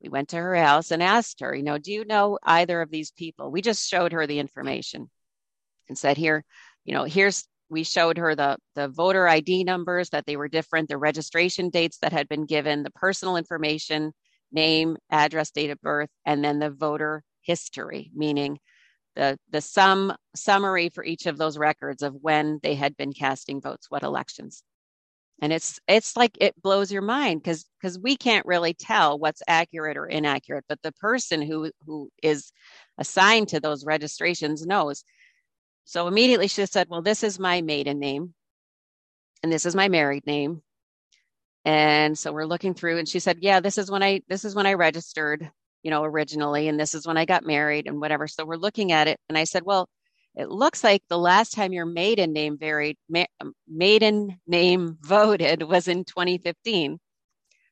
we 0.01 0.09
went 0.09 0.29
to 0.29 0.37
her 0.37 0.55
house 0.55 0.91
and 0.91 1.03
asked 1.03 1.41
her, 1.41 1.53
you 1.53 1.63
know, 1.63 1.77
do 1.77 1.91
you 1.91 2.05
know 2.05 2.39
either 2.43 2.81
of 2.81 2.89
these 2.89 3.11
people? 3.11 3.51
We 3.51 3.61
just 3.61 3.87
showed 3.87 4.13
her 4.13 4.25
the 4.25 4.39
information 4.39 5.09
and 5.87 5.97
said, 5.97 6.17
here, 6.17 6.45
you 6.85 6.93
know, 6.93 7.03
here's, 7.03 7.45
we 7.69 7.83
showed 7.83 8.17
her 8.17 8.33
the, 8.33 8.57
the 8.75 8.87
voter 8.87 9.27
ID 9.27 9.63
numbers 9.63 10.09
that 10.11 10.25
they 10.25 10.37
were 10.37 10.47
different, 10.47 10.89
the 10.89 10.97
registration 10.97 11.69
dates 11.69 11.97
that 11.97 12.13
had 12.13 12.29
been 12.29 12.45
given, 12.45 12.83
the 12.83 12.91
personal 12.91 13.35
information, 13.35 14.13
name, 14.51 14.97
address, 15.11 15.51
date 15.51 15.69
of 15.69 15.81
birth, 15.81 16.09
and 16.25 16.43
then 16.43 16.59
the 16.59 16.69
voter 16.69 17.23
history, 17.41 18.09
meaning 18.15 18.57
the, 19.15 19.37
the 19.49 19.61
sum 19.61 20.13
summary 20.35 20.89
for 20.89 21.03
each 21.03 21.25
of 21.25 21.37
those 21.37 21.57
records 21.57 22.03
of 22.03 22.15
when 22.21 22.59
they 22.63 22.75
had 22.75 22.95
been 22.97 23.13
casting 23.13 23.61
votes, 23.61 23.89
what 23.89 24.03
elections. 24.03 24.63
And 25.41 25.53
it's 25.53 25.79
it's 25.87 26.17
like 26.17 26.37
it 26.41 26.61
blows 26.61 26.91
your 26.91 27.01
mind 27.01 27.41
because 27.41 27.65
because 27.81 27.97
we 27.97 28.17
can't 28.17 28.45
really 28.45 28.73
tell 28.73 29.17
what's 29.17 29.41
accurate 29.47 29.95
or 29.95 30.05
inaccurate 30.05 30.65
but 30.67 30.81
the 30.81 30.91
person 30.93 31.41
who 31.41 31.71
who 31.85 32.09
is 32.21 32.51
assigned 32.97 33.47
to 33.49 33.59
those 33.59 33.85
registrations 33.85 34.65
knows. 34.65 35.03
So 35.85 36.07
immediately 36.07 36.47
she 36.47 36.65
said 36.65 36.87
well 36.89 37.01
this 37.01 37.23
is 37.23 37.39
my 37.39 37.61
maiden 37.61 37.99
name 37.99 38.33
and 39.43 39.51
this 39.51 39.65
is 39.65 39.75
my 39.75 39.87
married 39.87 40.25
name. 40.27 40.61
And 41.65 42.17
so 42.17 42.33
we're 42.33 42.45
looking 42.45 42.73
through 42.73 42.97
and 42.97 43.07
she 43.07 43.19
said 43.19 43.37
yeah 43.41 43.61
this 43.61 43.77
is 43.77 43.89
when 43.89 44.03
i 44.03 44.21
this 44.27 44.43
is 44.45 44.55
when 44.55 44.65
i 44.65 44.73
registered 44.73 45.49
you 45.83 45.91
know 45.91 46.03
originally 46.03 46.67
and 46.67 46.79
this 46.79 46.93
is 46.93 47.07
when 47.07 47.17
i 47.17 47.25
got 47.25 47.45
married 47.45 47.87
and 47.87 47.99
whatever 48.01 48.27
so 48.27 48.45
we're 48.45 48.55
looking 48.55 48.91
at 48.91 49.07
it 49.07 49.19
and 49.29 49.37
i 49.37 49.43
said 49.43 49.63
well 49.63 49.87
it 50.35 50.49
looks 50.49 50.83
like 50.83 51.03
the 51.09 51.17
last 51.17 51.53
time 51.53 51.73
your 51.73 51.85
maiden 51.85 52.31
name 52.31 52.57
varied, 52.57 52.97
ma- 53.09 53.25
um, 53.41 53.53
maiden 53.67 54.39
name 54.47 54.97
voted 55.01 55.63
was 55.63 55.87
in 55.87 56.05
2015, 56.05 56.99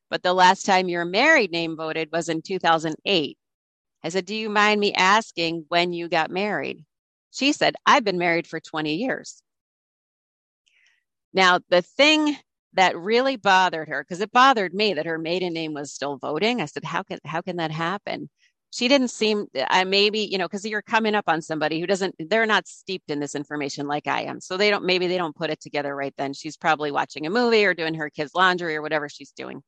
but 0.10 0.24
the 0.24 0.34
last 0.34 0.65
time 0.65 0.89
your 0.89 1.06
married 1.06 1.52
name 1.52 1.78
voted 1.78 2.10
was 2.12 2.30
in 2.30 2.41
2008. 2.41 3.38
I 4.04 4.10
said, 4.10 4.26
Do 4.26 4.36
you 4.36 4.50
mind 4.50 4.80
me 4.80 4.93
asking 4.93 5.65
when 5.70 5.93
you 5.93 6.10
got 6.10 6.30
married? 6.30 6.84
She 7.32 7.54
said, 7.54 7.76
I've 7.86 8.04
been 8.04 8.17
married 8.17 8.48
for 8.48 8.60
20 8.60 8.96
years. 8.96 9.41
Now, 11.34 11.60
the 11.70 11.82
thing 11.82 12.36
that 12.78 12.98
really 12.98 13.36
bothered 13.36 13.90
her, 13.90 14.04
because 14.04 14.22
it 14.22 14.32
bothered 14.32 14.74
me 14.74 14.94
that 14.94 15.06
her 15.06 15.18
maiden 15.18 15.54
name 15.54 15.74
was 15.74 15.94
still 15.94 16.18
voting. 16.18 16.62
I 16.62 16.66
said, 16.66 16.84
How 16.84 17.04
can 17.04 17.20
how 17.26 17.42
can 17.42 17.58
that 17.58 17.72
happen? 17.72 18.30
she 18.72 18.88
didn't 18.88 19.10
seem 19.10 19.48
i 19.70 19.84
maybe 19.84 20.20
you 20.20 20.38
know 20.38 20.46
because 20.46 20.66
you're 20.66 20.82
coming 20.82 21.16
up 21.16 21.26
on 21.28 21.42
somebody 21.42 21.80
who 21.80 21.88
doesn't 21.88 22.16
they're 22.30 22.46
not 22.46 22.68
steeped 22.68 23.10
in 23.10 23.20
this 23.20 23.36
information 23.36 23.88
like 23.88 24.08
i 24.08 24.22
am 24.22 24.40
so 24.40 24.58
they 24.58 24.70
don't 24.70 24.86
maybe 24.86 25.08
they 25.08 25.18
don't 25.18 25.36
put 25.36 25.50
it 25.50 25.60
together 25.60 25.96
right 25.96 26.13
then 26.18 26.34
she's 26.34 26.58
probably 26.58 26.92
watching 26.92 27.26
a 27.26 27.30
movie 27.30 27.66
or 27.66 27.74
doing 27.74 27.94
her 27.94 28.10
kids 28.10 28.32
laundry 28.36 28.76
or 28.76 28.82
whatever 28.82 29.08
she's 29.10 29.32
doing 29.32 29.62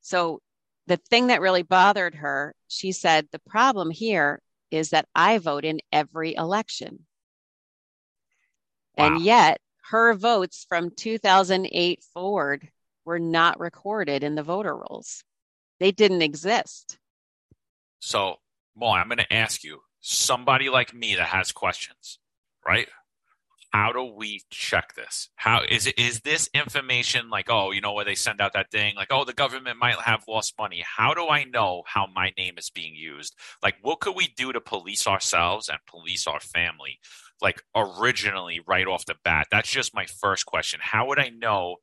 so 0.00 0.40
the 0.86 0.96
thing 1.10 1.26
that 1.26 1.40
really 1.40 1.62
bothered 1.62 2.14
her 2.14 2.54
she 2.68 2.92
said 2.92 3.26
the 3.30 3.40
problem 3.40 3.90
here 3.90 4.40
is 4.70 4.90
that 4.90 5.06
i 5.14 5.38
vote 5.38 5.64
in 5.64 5.80
every 5.92 6.34
election 6.34 7.00
wow. 8.96 9.06
and 9.06 9.22
yet 9.22 9.60
her 9.90 10.14
votes 10.14 10.66
from 10.68 10.90
2008 10.90 12.02
forward 12.12 12.68
were 13.04 13.18
not 13.18 13.58
recorded 13.60 14.22
in 14.22 14.34
the 14.34 14.42
voter 14.42 14.76
rolls 14.76 15.24
they 15.80 15.90
didn't 15.90 16.22
exist 16.22 16.98
so, 18.00 18.36
Molly, 18.76 19.00
I'm 19.00 19.08
going 19.08 19.18
to 19.18 19.32
ask 19.32 19.64
you 19.64 19.80
somebody 20.00 20.68
like 20.68 20.94
me 20.94 21.16
that 21.16 21.28
has 21.28 21.52
questions, 21.52 22.18
right? 22.66 22.88
How 23.70 23.92
do 23.92 24.14
we 24.16 24.42
check 24.50 24.94
this? 24.94 25.28
How 25.36 25.62
is 25.68 25.86
it? 25.86 25.98
Is 25.98 26.20
this 26.20 26.48
information 26.54 27.28
like, 27.28 27.50
oh, 27.50 27.70
you 27.70 27.82
know, 27.82 27.92
where 27.92 28.04
they 28.04 28.14
send 28.14 28.40
out 28.40 28.54
that 28.54 28.70
thing, 28.70 28.94
like, 28.96 29.08
oh, 29.10 29.24
the 29.24 29.34
government 29.34 29.78
might 29.78 29.96
have 29.96 30.24
lost 30.26 30.54
money? 30.58 30.82
How 30.86 31.12
do 31.12 31.28
I 31.28 31.44
know 31.44 31.82
how 31.86 32.06
my 32.06 32.32
name 32.38 32.54
is 32.56 32.70
being 32.70 32.94
used? 32.94 33.34
Like, 33.62 33.76
what 33.82 34.00
could 34.00 34.16
we 34.16 34.28
do 34.28 34.52
to 34.52 34.60
police 34.60 35.06
ourselves 35.06 35.68
and 35.68 35.78
police 35.86 36.26
our 36.26 36.40
family? 36.40 36.98
Like, 37.40 37.62
originally, 37.74 38.60
right 38.66 38.86
off 38.86 39.06
the 39.06 39.16
bat, 39.24 39.46
that's 39.50 39.70
just 39.70 39.94
my 39.94 40.06
first 40.06 40.46
question. 40.46 40.80
How 40.82 41.06
would 41.06 41.18
I 41.18 41.30
know 41.30 41.76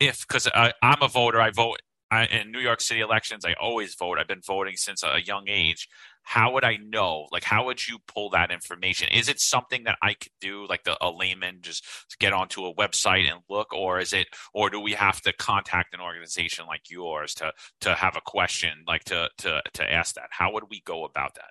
if, 0.00 0.26
because 0.26 0.48
I'm 0.54 1.02
a 1.02 1.08
voter, 1.08 1.40
I 1.40 1.50
vote 1.50 1.80
I, 2.10 2.26
in 2.26 2.52
New 2.52 2.60
York 2.60 2.80
City 2.80 3.00
elections, 3.00 3.44
I 3.44 3.54
always 3.60 3.94
vote. 3.94 4.18
I've 4.18 4.28
been 4.28 4.40
voting 4.40 4.76
since 4.76 5.02
a 5.02 5.20
young 5.24 5.48
age. 5.48 5.88
How 6.22 6.52
would 6.52 6.64
I 6.64 6.76
know? 6.76 7.26
Like, 7.32 7.44
how 7.44 7.64
would 7.66 7.86
you 7.86 7.98
pull 8.06 8.30
that 8.30 8.50
information? 8.50 9.08
Is 9.08 9.28
it 9.28 9.40
something 9.40 9.84
that 9.84 9.98
I 10.02 10.14
could 10.14 10.32
do, 10.40 10.66
like 10.68 10.84
the, 10.84 10.96
a 11.00 11.10
layman, 11.10 11.58
just 11.62 11.84
get 12.18 12.32
onto 12.32 12.64
a 12.64 12.74
website 12.74 13.30
and 13.30 13.40
look, 13.48 13.72
or 13.72 13.98
is 14.00 14.12
it, 14.12 14.28
or 14.54 14.70
do 14.70 14.80
we 14.80 14.92
have 14.92 15.20
to 15.22 15.32
contact 15.32 15.94
an 15.94 16.00
organization 16.00 16.66
like 16.66 16.90
yours 16.90 17.34
to 17.34 17.52
to 17.80 17.94
have 17.94 18.16
a 18.16 18.20
question, 18.20 18.84
like 18.86 19.04
to 19.04 19.28
to 19.38 19.62
to 19.74 19.92
ask 19.92 20.14
that? 20.16 20.28
How 20.30 20.52
would 20.52 20.64
we 20.70 20.82
go 20.84 21.04
about 21.04 21.34
that? 21.36 21.50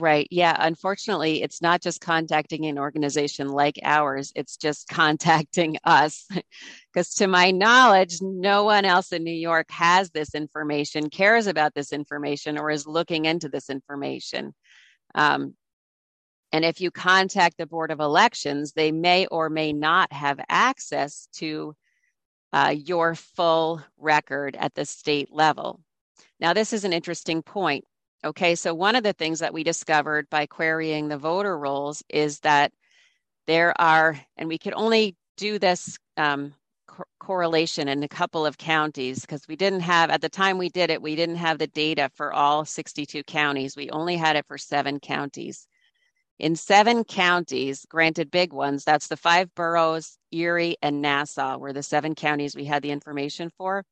Right. 0.00 0.28
Yeah. 0.30 0.54
Unfortunately, 0.56 1.42
it's 1.42 1.60
not 1.60 1.82
just 1.82 2.00
contacting 2.00 2.66
an 2.66 2.78
organization 2.78 3.48
like 3.48 3.80
ours, 3.82 4.32
it's 4.36 4.56
just 4.56 4.86
contacting 4.90 5.76
us. 5.82 6.28
Because 6.92 7.14
to 7.14 7.26
my 7.26 7.50
knowledge, 7.50 8.18
no 8.22 8.62
one 8.62 8.84
else 8.84 9.10
in 9.12 9.24
New 9.24 9.32
York 9.32 9.68
has 9.72 10.10
this 10.10 10.36
information, 10.36 11.10
cares 11.10 11.48
about 11.48 11.74
this 11.74 11.92
information, 11.92 12.58
or 12.58 12.70
is 12.70 12.86
looking 12.86 13.24
into 13.24 13.48
this 13.48 13.70
information. 13.70 14.54
Um, 15.16 15.54
and 16.52 16.64
if 16.64 16.80
you 16.80 16.92
contact 16.92 17.58
the 17.58 17.66
Board 17.66 17.90
of 17.90 17.98
Elections, 17.98 18.74
they 18.74 18.92
may 18.92 19.26
or 19.26 19.50
may 19.50 19.72
not 19.72 20.12
have 20.12 20.38
access 20.48 21.28
to 21.34 21.74
uh, 22.52 22.72
your 22.76 23.16
full 23.16 23.82
record 23.98 24.56
at 24.56 24.74
the 24.74 24.84
state 24.84 25.32
level. 25.32 25.80
Now, 26.38 26.52
this 26.52 26.72
is 26.72 26.84
an 26.84 26.92
interesting 26.92 27.42
point 27.42 27.84
Okay, 28.24 28.54
so 28.56 28.74
one 28.74 28.96
of 28.96 29.04
the 29.04 29.12
things 29.12 29.40
that 29.40 29.54
we 29.54 29.62
discovered 29.64 30.28
by 30.28 30.46
querying 30.46 31.08
the 31.08 31.18
voter 31.18 31.56
rolls 31.56 32.02
is 32.08 32.40
that 32.40 32.72
there 33.46 33.80
are, 33.80 34.20
and 34.36 34.48
we 34.48 34.58
could 34.58 34.74
only 34.74 35.16
do 35.36 35.58
this 35.58 35.98
um, 36.16 36.52
co- 36.88 37.04
correlation 37.20 37.88
in 37.88 38.02
a 38.02 38.08
couple 38.08 38.44
of 38.44 38.58
counties 38.58 39.20
because 39.20 39.46
we 39.48 39.56
didn't 39.56 39.80
have, 39.80 40.10
at 40.10 40.20
the 40.20 40.28
time 40.28 40.58
we 40.58 40.68
did 40.68 40.90
it, 40.90 41.00
we 41.00 41.16
didn't 41.16 41.36
have 41.36 41.58
the 41.58 41.68
data 41.68 42.10
for 42.14 42.32
all 42.32 42.64
62 42.64 43.22
counties. 43.24 43.76
We 43.76 43.90
only 43.90 44.16
had 44.16 44.36
it 44.36 44.46
for 44.48 44.58
seven 44.58 45.00
counties. 45.00 45.66
In 46.40 46.56
seven 46.56 47.04
counties, 47.04 47.86
granted 47.88 48.30
big 48.30 48.52
ones, 48.52 48.84
that's 48.84 49.08
the 49.08 49.16
five 49.16 49.54
boroughs, 49.54 50.18
Erie, 50.32 50.76
and 50.82 51.02
Nassau 51.02 51.58
were 51.58 51.72
the 51.72 51.82
seven 51.82 52.14
counties 52.14 52.56
we 52.56 52.64
had 52.64 52.82
the 52.82 52.90
information 52.90 53.50
for 53.56 53.84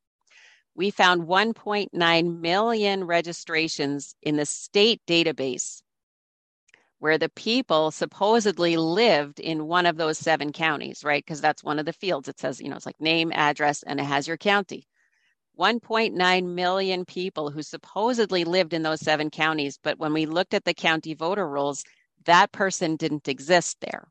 we 0.76 0.90
found 0.90 1.22
1.9 1.22 2.40
million 2.40 3.04
registrations 3.04 4.14
in 4.22 4.36
the 4.36 4.46
state 4.46 5.00
database 5.06 5.82
where 6.98 7.18
the 7.18 7.28
people 7.30 7.90
supposedly 7.90 8.76
lived 8.76 9.38
in 9.40 9.66
one 9.66 9.86
of 9.86 9.96
those 9.96 10.18
seven 10.18 10.52
counties, 10.52 11.04
right? 11.04 11.24
Because 11.24 11.40
that's 11.40 11.64
one 11.64 11.78
of 11.78 11.86
the 11.86 11.92
fields. 11.92 12.28
It 12.28 12.38
says, 12.38 12.60
you 12.60 12.68
know, 12.68 12.76
it's 12.76 12.86
like 12.86 13.00
name, 13.00 13.32
address, 13.32 13.82
and 13.82 14.00
it 14.00 14.04
has 14.04 14.26
your 14.26 14.36
county. 14.38 14.86
1.9 15.58 16.54
million 16.54 17.04
people 17.04 17.50
who 17.50 17.62
supposedly 17.62 18.44
lived 18.44 18.74
in 18.74 18.82
those 18.82 19.00
seven 19.00 19.30
counties, 19.30 19.78
but 19.82 19.98
when 19.98 20.12
we 20.12 20.26
looked 20.26 20.54
at 20.54 20.64
the 20.64 20.74
county 20.74 21.14
voter 21.14 21.48
rolls, 21.48 21.84
that 22.24 22.52
person 22.52 22.96
didn't 22.96 23.28
exist 23.28 23.78
there. 23.80 24.08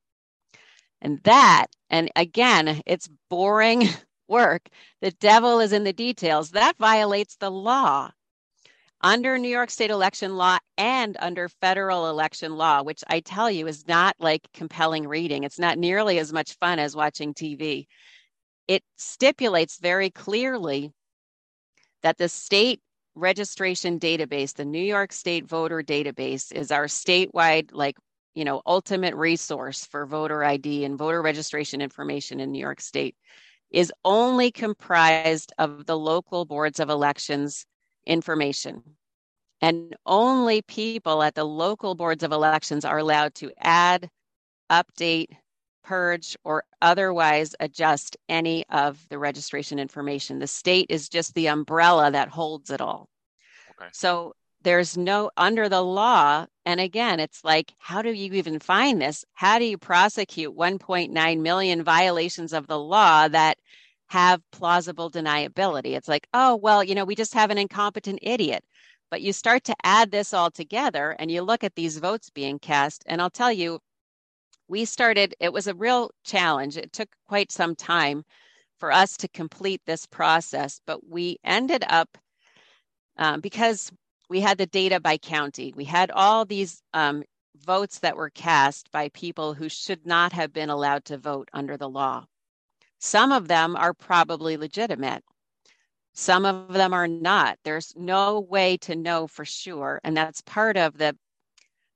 And 1.01 1.19
that, 1.23 1.67
and 1.89 2.11
again, 2.15 2.81
it's 2.85 3.09
boring 3.29 3.89
work. 4.27 4.67
The 5.01 5.11
devil 5.11 5.59
is 5.59 5.73
in 5.73 5.83
the 5.83 5.93
details. 5.93 6.51
That 6.51 6.77
violates 6.77 7.35
the 7.37 7.51
law. 7.51 8.11
Under 9.01 9.37
New 9.37 9.49
York 9.49 9.69
state 9.69 9.91
election 9.91 10.35
law 10.35 10.57
and 10.77 11.15
under 11.19 11.47
federal 11.47 12.09
election 12.09 12.55
law, 12.55 12.81
which 12.81 13.03
I 13.07 13.19
tell 13.19 13.51
you 13.51 13.67
is 13.67 13.87
not 13.87 14.15
like 14.19 14.47
compelling 14.53 15.07
reading. 15.07 15.43
It's 15.43 15.59
not 15.59 15.77
nearly 15.77 16.17
as 16.17 16.33
much 16.33 16.57
fun 16.59 16.79
as 16.79 16.95
watching 16.95 17.33
TV. 17.33 17.85
It 18.67 18.83
stipulates 18.95 19.77
very 19.79 20.09
clearly 20.09 20.91
that 22.01 22.17
the 22.17 22.29
state 22.29 22.81
registration 23.15 23.99
database, 23.99 24.53
the 24.53 24.65
New 24.65 24.83
York 24.83 25.11
State 25.11 25.45
voter 25.45 25.81
database, 25.81 26.51
is 26.51 26.71
our 26.71 26.85
statewide, 26.85 27.69
like, 27.73 27.97
you 28.33 28.43
know, 28.43 28.61
ultimate 28.65 29.15
resource 29.15 29.85
for 29.85 30.05
voter 30.05 30.43
ID 30.43 30.83
and 30.83 30.97
voter 30.97 31.21
registration 31.21 31.81
information 31.81 32.39
in 32.39 32.51
New 32.51 32.59
York 32.59 32.81
State 32.81 33.15
is 33.71 33.91
only 34.03 34.51
comprised 34.51 35.53
of 35.57 35.85
the 35.85 35.97
local 35.97 36.45
boards 36.45 36.79
of 36.79 36.89
elections 36.89 37.65
information. 38.05 38.83
And 39.61 39.95
only 40.05 40.61
people 40.61 41.23
at 41.23 41.35
the 41.35 41.43
local 41.43 41.95
boards 41.95 42.23
of 42.23 42.31
elections 42.31 42.85
are 42.85 42.99
allowed 42.99 43.35
to 43.35 43.51
add, 43.57 44.09
update, 44.69 45.29
purge, 45.83 46.35
or 46.43 46.63
otherwise 46.81 47.55
adjust 47.59 48.17
any 48.27 48.65
of 48.69 49.03
the 49.09 49.17
registration 49.17 49.79
information. 49.79 50.39
The 50.39 50.47
state 50.47 50.87
is 50.89 51.09
just 51.09 51.33
the 51.33 51.47
umbrella 51.47 52.11
that 52.11 52.29
holds 52.29 52.69
it 52.69 52.81
all. 52.81 53.09
Okay. 53.71 53.89
So 53.93 54.33
there's 54.65 54.97
no 54.97 55.29
under 55.37 55.69
the 55.69 55.83
law 55.83 56.43
and 56.65 56.79
again 56.79 57.19
it's 57.19 57.43
like 57.43 57.73
how 57.77 58.01
do 58.01 58.11
you 58.11 58.33
even 58.33 58.59
find 58.59 58.99
this? 58.99 59.23
How 59.33 59.59
do 59.59 59.65
you 59.65 59.77
prosecute 59.77 60.57
1.9 60.57 61.41
million 61.41 61.83
violations 61.83 62.51
of 62.51 62.65
the 62.65 62.79
law 62.79 63.27
that 63.27 63.59
have 64.07 64.41
plausible 64.51 65.11
deniability? 65.11 65.95
It's 65.95 66.07
like 66.07 66.27
oh 66.33 66.55
well 66.55 66.83
you 66.83 66.95
know 66.95 67.05
we 67.05 67.13
just 67.15 67.35
have 67.35 67.51
an 67.51 67.59
incompetent 67.59 68.19
idiot. 68.23 68.63
But 69.11 69.21
you 69.21 69.33
start 69.33 69.63
to 69.65 69.75
add 69.83 70.09
this 70.09 70.33
all 70.33 70.49
together 70.49 71.15
and 71.19 71.29
you 71.29 71.43
look 71.43 71.63
at 71.63 71.75
these 71.75 71.99
votes 71.99 72.31
being 72.31 72.57
cast 72.57 73.03
and 73.05 73.21
i'll 73.21 73.29
tell 73.29 73.51
you 73.51 73.79
we 74.67 74.85
started 74.85 75.35
it 75.39 75.53
was 75.53 75.67
a 75.67 75.75
real 75.75 76.09
challenge. 76.23 76.75
It 76.75 76.91
took 76.91 77.09
quite 77.27 77.51
some 77.51 77.75
time 77.75 78.23
for 78.79 78.91
us 78.91 79.15
to 79.17 79.27
complete 79.27 79.81
this 79.85 80.07
process 80.07 80.81
but 80.87 81.07
we 81.07 81.37
ended 81.43 81.83
up 81.87 82.17
um, 83.17 83.41
because 83.41 83.91
we 84.29 84.41
had 84.41 84.57
the 84.57 84.65
data 84.65 84.99
by 84.99 85.17
county. 85.17 85.73
We 85.75 85.85
had 85.85 86.11
all 86.11 86.45
these 86.45 86.81
um, 86.93 87.23
votes 87.65 87.99
that 87.99 88.17
were 88.17 88.29
cast 88.29 88.91
by 88.91 89.09
people 89.09 89.53
who 89.53 89.69
should 89.69 90.05
not 90.05 90.33
have 90.33 90.53
been 90.53 90.69
allowed 90.69 91.05
to 91.05 91.17
vote 91.17 91.49
under 91.53 91.77
the 91.77 91.89
law. 91.89 92.25
Some 92.99 93.31
of 93.31 93.47
them 93.47 93.75
are 93.75 93.93
probably 93.93 94.57
legitimate. 94.57 95.23
Some 96.13 96.45
of 96.45 96.73
them 96.73 96.93
are 96.93 97.07
not. 97.07 97.59
There's 97.63 97.93
no 97.95 98.39
way 98.39 98.77
to 98.77 98.95
know 98.95 99.27
for 99.27 99.43
sure, 99.45 99.99
and 100.03 100.15
that's 100.15 100.41
part 100.41 100.77
of 100.77 100.97
the 100.97 101.17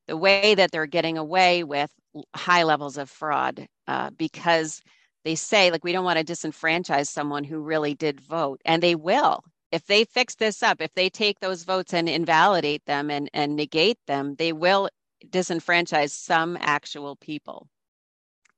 the 0.07 0.17
way 0.17 0.55
that 0.55 0.71
they're 0.71 0.87
getting 0.87 1.17
away 1.19 1.63
with 1.63 1.91
high 2.35 2.63
levels 2.63 2.97
of 2.97 3.09
fraud 3.09 3.67
uh, 3.87 4.09
because 4.17 4.81
they 5.23 5.35
say 5.35 5.71
like 5.71 5.83
we 5.83 5.91
don't 5.91 6.03
want 6.03 6.17
to 6.19 6.33
disenfranchise 6.33 7.07
someone 7.07 7.43
who 7.43 7.59
really 7.59 7.93
did 7.95 8.19
vote, 8.19 8.59
and 8.65 8.83
they 8.83 8.95
will 8.95 9.43
if 9.71 9.85
they 9.85 10.03
fix 10.03 10.35
this 10.35 10.63
up, 10.63 10.81
if 10.81 10.93
they 10.93 11.09
take 11.09 11.39
those 11.39 11.63
votes 11.63 11.93
and 11.93 12.09
invalidate 12.09 12.85
them 12.85 13.09
and, 13.11 13.29
and 13.33 13.55
negate 13.55 13.99
them, 14.07 14.35
they 14.35 14.51
will 14.51 14.89
disenfranchise 15.27 16.11
some 16.11 16.57
actual 16.59 17.15
people. 17.15 17.67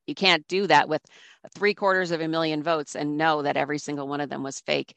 You 0.08 0.16
can't 0.16 0.48
do 0.48 0.68
that 0.68 0.90
with 0.90 1.02
three 1.54 1.74
quarters 1.74 2.12
of 2.12 2.22
a 2.22 2.28
million 2.28 2.64
votes 2.64 2.96
and 2.96 3.18
know 3.18 3.42
that 3.42 3.58
every 3.58 3.78
single 3.78 4.08
one 4.08 4.22
of 4.22 4.30
them 4.30 4.44
was 4.44 4.62
fake. 4.62 4.96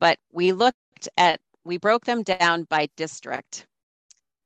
But 0.00 0.18
we 0.32 0.52
looked 0.52 1.08
at, 1.16 1.40
we 1.64 1.78
broke 1.78 2.04
them 2.04 2.22
down 2.22 2.64
by 2.64 2.88
district, 2.96 3.66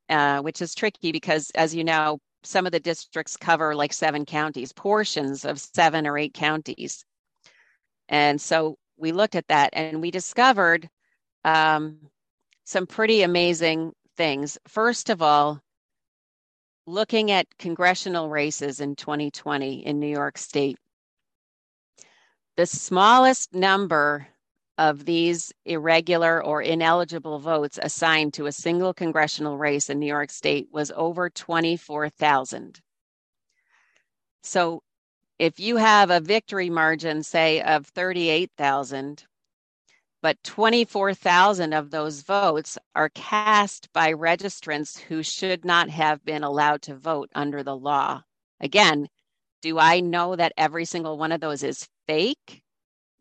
uh, 0.08 0.40
which 0.40 0.60
is 0.60 0.74
tricky 0.74 1.12
because, 1.12 1.50
as 1.54 1.74
you 1.74 1.84
know, 1.84 2.18
some 2.42 2.66
of 2.66 2.72
the 2.72 2.80
districts 2.80 3.36
cover 3.36 3.74
like 3.74 3.92
seven 3.92 4.24
counties, 4.24 4.72
portions 4.72 5.44
of 5.44 5.58
seven 5.58 6.06
or 6.06 6.18
eight 6.18 6.34
counties. 6.34 7.04
And 8.08 8.40
so 8.40 8.76
we 8.96 9.12
looked 9.12 9.34
at 9.34 9.48
that 9.48 9.70
and 9.72 10.00
we 10.00 10.10
discovered 10.10 10.88
um, 11.46 11.98
some 12.64 12.86
pretty 12.86 13.22
amazing 13.22 13.92
things. 14.16 14.58
First 14.66 15.08
of 15.08 15.22
all, 15.22 15.62
looking 16.86 17.30
at 17.30 17.46
congressional 17.58 18.28
races 18.28 18.80
in 18.80 18.96
2020 18.96 19.86
in 19.86 20.00
New 20.00 20.08
York 20.08 20.38
State, 20.38 20.76
the 22.56 22.66
smallest 22.66 23.54
number 23.54 24.26
of 24.76 25.04
these 25.04 25.52
irregular 25.64 26.44
or 26.44 26.62
ineligible 26.62 27.38
votes 27.38 27.78
assigned 27.80 28.34
to 28.34 28.46
a 28.46 28.52
single 28.52 28.92
congressional 28.92 29.56
race 29.56 29.88
in 29.88 30.00
New 30.00 30.06
York 30.06 30.30
State 30.30 30.68
was 30.72 30.92
over 30.96 31.30
24,000. 31.30 32.80
So 34.42 34.82
if 35.38 35.60
you 35.60 35.76
have 35.76 36.10
a 36.10 36.20
victory 36.20 36.70
margin, 36.70 37.22
say, 37.22 37.62
of 37.62 37.86
38,000, 37.86 39.24
but 40.26 40.42
24,000 40.42 41.72
of 41.72 41.92
those 41.92 42.22
votes 42.22 42.76
are 42.96 43.10
cast 43.10 43.92
by 43.92 44.12
registrants 44.12 44.98
who 44.98 45.22
should 45.22 45.64
not 45.64 45.88
have 45.88 46.24
been 46.24 46.42
allowed 46.42 46.82
to 46.82 46.96
vote 46.96 47.30
under 47.36 47.62
the 47.62 47.76
law. 47.76 48.20
Again, 48.58 49.06
do 49.62 49.78
I 49.78 50.00
know 50.00 50.34
that 50.34 50.52
every 50.56 50.84
single 50.84 51.16
one 51.16 51.30
of 51.30 51.40
those 51.40 51.62
is 51.62 51.88
fake? 52.08 52.64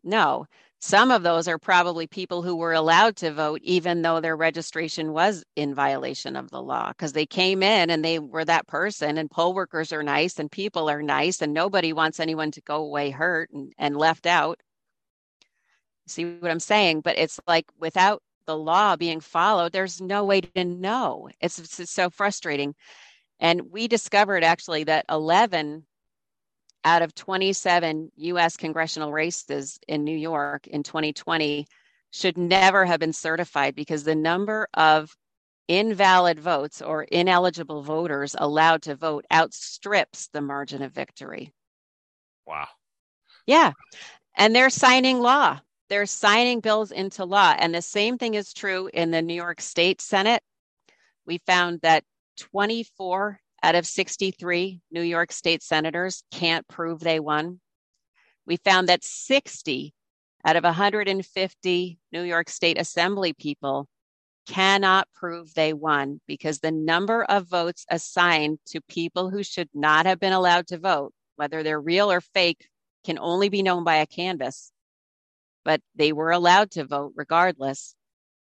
No. 0.02 0.46
Some 0.80 1.12
of 1.12 1.22
those 1.22 1.46
are 1.46 1.58
probably 1.58 2.08
people 2.08 2.42
who 2.42 2.56
were 2.56 2.72
allowed 2.72 3.14
to 3.18 3.32
vote 3.32 3.60
even 3.62 4.02
though 4.02 4.18
their 4.18 4.36
registration 4.36 5.12
was 5.12 5.44
in 5.54 5.76
violation 5.76 6.34
of 6.34 6.50
the 6.50 6.60
law 6.60 6.88
because 6.88 7.12
they 7.12 7.24
came 7.24 7.62
in 7.62 7.88
and 7.88 8.04
they 8.04 8.18
were 8.18 8.44
that 8.44 8.66
person 8.66 9.16
and 9.16 9.30
poll 9.30 9.54
workers 9.54 9.92
are 9.92 10.02
nice 10.02 10.40
and 10.40 10.50
people 10.50 10.90
are 10.90 11.02
nice 11.02 11.40
and 11.40 11.54
nobody 11.54 11.92
wants 11.92 12.18
anyone 12.18 12.50
to 12.50 12.60
go 12.62 12.78
away 12.78 13.10
hurt 13.10 13.48
and, 13.52 13.72
and 13.78 13.96
left 13.96 14.26
out. 14.26 14.60
See 16.06 16.24
what 16.24 16.50
I'm 16.50 16.60
saying? 16.60 17.00
But 17.00 17.18
it's 17.18 17.40
like 17.46 17.66
without 17.78 18.22
the 18.46 18.56
law 18.56 18.96
being 18.96 19.20
followed, 19.20 19.72
there's 19.72 20.00
no 20.00 20.24
way 20.24 20.40
to 20.40 20.64
know. 20.64 21.28
It's, 21.40 21.58
it's 21.58 21.90
so 21.90 22.10
frustrating. 22.10 22.74
And 23.40 23.72
we 23.72 23.88
discovered 23.88 24.44
actually 24.44 24.84
that 24.84 25.04
11 25.10 25.84
out 26.84 27.02
of 27.02 27.14
27 27.14 28.12
US 28.16 28.56
congressional 28.56 29.12
races 29.12 29.78
in 29.88 30.04
New 30.04 30.16
York 30.16 30.68
in 30.68 30.82
2020 30.84 31.66
should 32.12 32.38
never 32.38 32.84
have 32.84 33.00
been 33.00 33.12
certified 33.12 33.74
because 33.74 34.04
the 34.04 34.14
number 34.14 34.68
of 34.72 35.14
invalid 35.68 36.38
votes 36.38 36.80
or 36.80 37.02
ineligible 37.02 37.82
voters 37.82 38.36
allowed 38.38 38.82
to 38.82 38.94
vote 38.94 39.26
outstrips 39.32 40.28
the 40.28 40.40
margin 40.40 40.82
of 40.82 40.92
victory. 40.92 41.52
Wow. 42.46 42.68
Yeah. 43.46 43.72
And 44.36 44.54
they're 44.54 44.70
signing 44.70 45.20
law. 45.20 45.58
They're 45.88 46.06
signing 46.06 46.60
bills 46.60 46.90
into 46.90 47.24
law. 47.24 47.54
And 47.58 47.74
the 47.74 47.82
same 47.82 48.18
thing 48.18 48.34
is 48.34 48.52
true 48.52 48.90
in 48.92 49.10
the 49.10 49.22
New 49.22 49.34
York 49.34 49.60
State 49.60 50.00
Senate. 50.00 50.42
We 51.26 51.38
found 51.46 51.80
that 51.82 52.04
24 52.38 53.40
out 53.62 53.74
of 53.74 53.86
63 53.86 54.80
New 54.90 55.02
York 55.02 55.32
State 55.32 55.62
senators 55.62 56.22
can't 56.30 56.66
prove 56.68 57.00
they 57.00 57.20
won. 57.20 57.60
We 58.46 58.56
found 58.56 58.88
that 58.88 59.04
60 59.04 59.92
out 60.44 60.56
of 60.56 60.64
150 60.64 61.98
New 62.12 62.22
York 62.22 62.48
State 62.48 62.78
Assembly 62.80 63.32
people 63.32 63.88
cannot 64.46 65.08
prove 65.12 65.52
they 65.54 65.72
won 65.72 66.20
because 66.26 66.60
the 66.60 66.70
number 66.70 67.24
of 67.24 67.48
votes 67.48 67.84
assigned 67.90 68.58
to 68.66 68.80
people 68.82 69.30
who 69.30 69.42
should 69.42 69.68
not 69.74 70.06
have 70.06 70.20
been 70.20 70.32
allowed 70.32 70.68
to 70.68 70.78
vote, 70.78 71.12
whether 71.34 71.62
they're 71.62 71.80
real 71.80 72.10
or 72.10 72.20
fake, 72.20 72.68
can 73.04 73.18
only 73.18 73.48
be 73.48 73.62
known 73.62 73.82
by 73.82 73.96
a 73.96 74.06
canvass. 74.06 74.70
But 75.66 75.82
they 75.96 76.12
were 76.12 76.30
allowed 76.30 76.70
to 76.72 76.84
vote 76.84 77.12
regardless. 77.16 77.96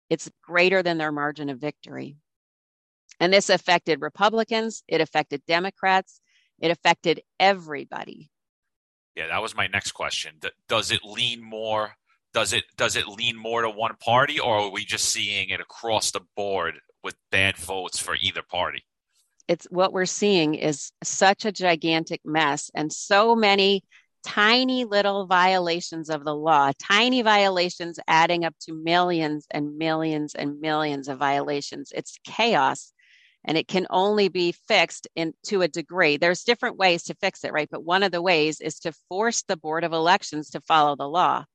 It's 0.09 0.29
greater 0.43 0.83
than 0.83 0.97
their 0.97 1.13
margin 1.13 1.49
of 1.49 1.57
victory. 1.57 2.17
And 3.19 3.31
this 3.31 3.49
affected 3.49 4.01
Republicans, 4.01 4.83
it 4.89 4.99
affected 4.99 5.41
Democrats, 5.47 6.19
it 6.59 6.69
affected 6.69 7.21
everybody. 7.39 8.29
Yeah, 9.15 9.27
that 9.27 9.41
was 9.41 9.55
my 9.55 9.67
next 9.67 9.93
question. 9.93 10.33
Does 10.67 10.91
it 10.91 11.05
lean 11.05 11.41
more 11.41 11.95
does 12.33 12.51
it 12.51 12.63
does 12.75 12.95
it 12.95 13.07
lean 13.07 13.37
more 13.37 13.61
to 13.61 13.69
one 13.69 13.95
party 13.99 14.39
or 14.39 14.57
are 14.57 14.71
we 14.71 14.83
just 14.83 15.05
seeing 15.05 15.49
it 15.49 15.61
across 15.61 16.11
the 16.11 16.21
board 16.35 16.79
with 17.03 17.15
bad 17.31 17.55
votes 17.57 17.99
for 17.99 18.15
either 18.19 18.41
party? 18.41 18.83
It's 19.47 19.67
what 19.69 19.93
we're 19.93 20.05
seeing 20.05 20.55
is 20.55 20.91
such 21.03 21.45
a 21.45 21.51
gigantic 21.51 22.21
mess 22.25 22.71
and 22.73 22.91
so 22.91 23.35
many 23.35 23.83
tiny 24.23 24.85
little 24.85 25.25
violations 25.25 26.09
of 26.09 26.23
the 26.23 26.35
law, 26.35 26.71
tiny 26.81 27.21
violations 27.21 27.99
adding 28.07 28.45
up 28.45 28.55
to 28.61 28.73
millions 28.73 29.45
and 29.51 29.77
millions 29.77 30.35
and 30.35 30.59
millions 30.59 31.07
of 31.07 31.19
violations. 31.19 31.91
It's 31.93 32.17
chaos 32.23 32.93
and 33.45 33.57
it 33.57 33.67
can 33.67 33.85
only 33.89 34.29
be 34.29 34.53
fixed 34.53 35.07
in 35.15 35.33
to 35.43 35.61
a 35.61 35.67
degree. 35.67 36.17
There's 36.17 36.43
different 36.43 36.77
ways 36.77 37.03
to 37.03 37.15
fix 37.15 37.43
it, 37.43 37.51
right? 37.51 37.67
But 37.69 37.83
one 37.83 38.03
of 38.03 38.11
the 38.11 38.21
ways 38.21 38.61
is 38.61 38.79
to 38.79 38.93
force 39.09 39.43
the 39.43 39.57
board 39.57 39.83
of 39.83 39.93
elections 39.93 40.51
to 40.51 40.61
follow 40.61 40.95
the 40.95 41.09
law. 41.09 41.45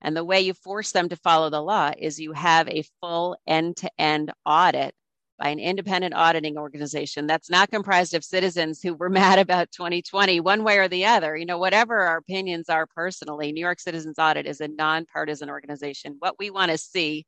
And 0.00 0.16
the 0.16 0.24
way 0.24 0.42
you 0.42 0.54
force 0.54 0.92
them 0.92 1.08
to 1.08 1.16
follow 1.16 1.50
the 1.50 1.60
law 1.60 1.92
is 1.96 2.20
you 2.20 2.32
have 2.32 2.68
a 2.68 2.84
full 3.00 3.36
end 3.46 3.78
to 3.78 3.90
end 3.98 4.32
audit 4.46 4.94
by 5.38 5.48
an 5.48 5.58
independent 5.58 6.14
auditing 6.14 6.58
organization 6.58 7.26
that's 7.26 7.48
not 7.48 7.70
comprised 7.70 8.14
of 8.14 8.24
citizens 8.24 8.82
who 8.82 8.94
were 8.94 9.08
mad 9.10 9.38
about 9.38 9.70
2020 9.70 10.40
one 10.40 10.64
way 10.64 10.78
or 10.78 10.88
the 10.88 11.06
other. 11.06 11.36
You 11.36 11.46
know, 11.46 11.58
whatever 11.58 11.98
our 11.98 12.18
opinions 12.18 12.68
are 12.68 12.86
personally, 12.86 13.52
New 13.52 13.60
York 13.60 13.80
Citizens 13.80 14.18
Audit 14.18 14.46
is 14.46 14.60
a 14.60 14.68
nonpartisan 14.68 15.48
organization. 15.48 16.16
What 16.18 16.38
we 16.38 16.50
want 16.50 16.70
to 16.70 16.78
see 16.78 17.26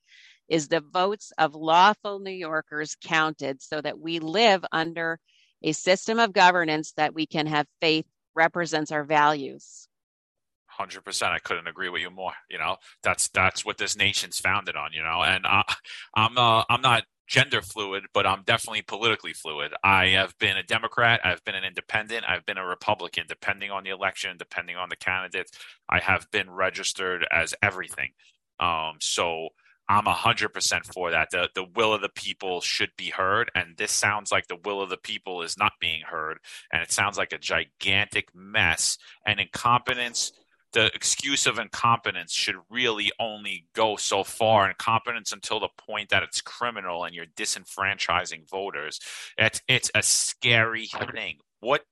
is 0.49 0.67
the 0.67 0.81
votes 0.81 1.33
of 1.39 1.55
lawful 1.55 2.19
New 2.19 2.31
Yorkers 2.31 2.97
counted 3.03 3.63
so 3.63 3.81
that 3.81 3.99
we 3.99 4.19
live 4.19 4.65
under 4.73 5.19
a 5.63 5.73
system 5.73 6.19
of 6.19 6.33
governance 6.33 6.93
that 6.97 7.15
we 7.15 7.27
can 7.27 7.47
have 7.47 7.67
faith 7.81 8.07
represents 8.35 8.91
our 8.91 9.05
values. 9.05 9.87
Hundred 10.67 11.05
percent. 11.05 11.33
I 11.33 11.39
couldn't 11.39 11.67
agree 11.67 11.89
with 11.89 12.01
you 12.01 12.11
more. 12.11 12.33
You 12.49 12.59
know, 12.59 12.77
that's 13.03 13.29
that's 13.29 13.65
what 13.65 13.77
this 13.77 13.97
nation's 13.97 14.39
founded 14.39 14.77
on. 14.77 14.93
You 14.93 15.03
know, 15.03 15.23
and 15.23 15.47
I, 15.47 15.63
I'm 16.15 16.39
uh, 16.39 16.65
I'm 16.71 16.81
not 16.81 17.05
gender 17.31 17.63
fluid, 17.63 18.07
but 18.13 18.27
I'm 18.27 18.43
definitely 18.43 18.83
politically 18.83 19.33
fluid. 19.33 19.73
I 19.85 20.09
have 20.09 20.37
been 20.39 20.57
a 20.57 20.65
Democrat, 20.65 21.21
I've 21.25 21.45
been 21.45 21.55
an 21.55 21.65
independent, 21.65 22.25
I've 22.29 22.45
been 22.45 22.59
a 22.59 22.67
Republican, 22.67 23.25
depending 23.29 23.71
on 23.71 23.85
the 23.85 23.91
election, 23.91 24.37
depending 24.37 24.77
on 24.77 24.89
the 24.89 24.97
candidates. 24.97 25.53
I 25.89 26.01
have 26.01 26.29
been 26.33 26.51
registered 26.51 27.25
as 27.31 27.55
everything. 27.63 28.11
Um, 28.59 28.97
so 29.01 29.51
I'm 29.89 30.07
hundred 30.07 30.51
percent 30.51 30.87
for 30.93 31.13
that. 31.13 31.29
The 31.31 31.49
the 31.55 31.67
will 31.77 31.95
of 31.95 32.01
the 32.01 32.09
people 32.09 32.61
should 32.61 32.91
be 32.97 33.11
heard, 33.11 33.51
and 33.55 33.77
this 33.77 33.93
sounds 33.93 34.31
like 34.33 34.49
the 34.49 34.59
will 34.65 34.83
of 34.83 34.91
the 34.91 34.97
people 34.97 35.43
is 35.43 35.57
not 35.57 35.73
being 35.81 36.03
heard, 36.03 36.39
and 36.73 36.83
it 36.83 36.93
sounds 36.93 37.17
like 37.17 37.33
a 37.33 37.39
gigantic 37.39 38.29
mess 38.35 38.99
and 39.25 39.41
incompetence. 39.41 40.33
The 40.73 40.87
excuse 40.95 41.47
of 41.47 41.59
incompetence 41.59 42.33
should 42.33 42.57
really 42.71 43.11
only 43.19 43.67
go 43.75 43.97
so 43.97 44.23
far. 44.23 44.69
Incompetence 44.69 45.33
until 45.33 45.61
the 45.61 45.69
point 45.77 46.11
that 46.11 46.23
it's 46.23 46.41
criminal 46.41 47.05
and 47.05 47.15
you're 47.15 47.27
disenfranchising 47.27 48.49
voters. 48.49 49.01
It's 49.37 49.61
it's 49.67 49.91
a 49.95 50.03
scary 50.03 50.87
thing. 50.87 51.39
What 51.61 51.83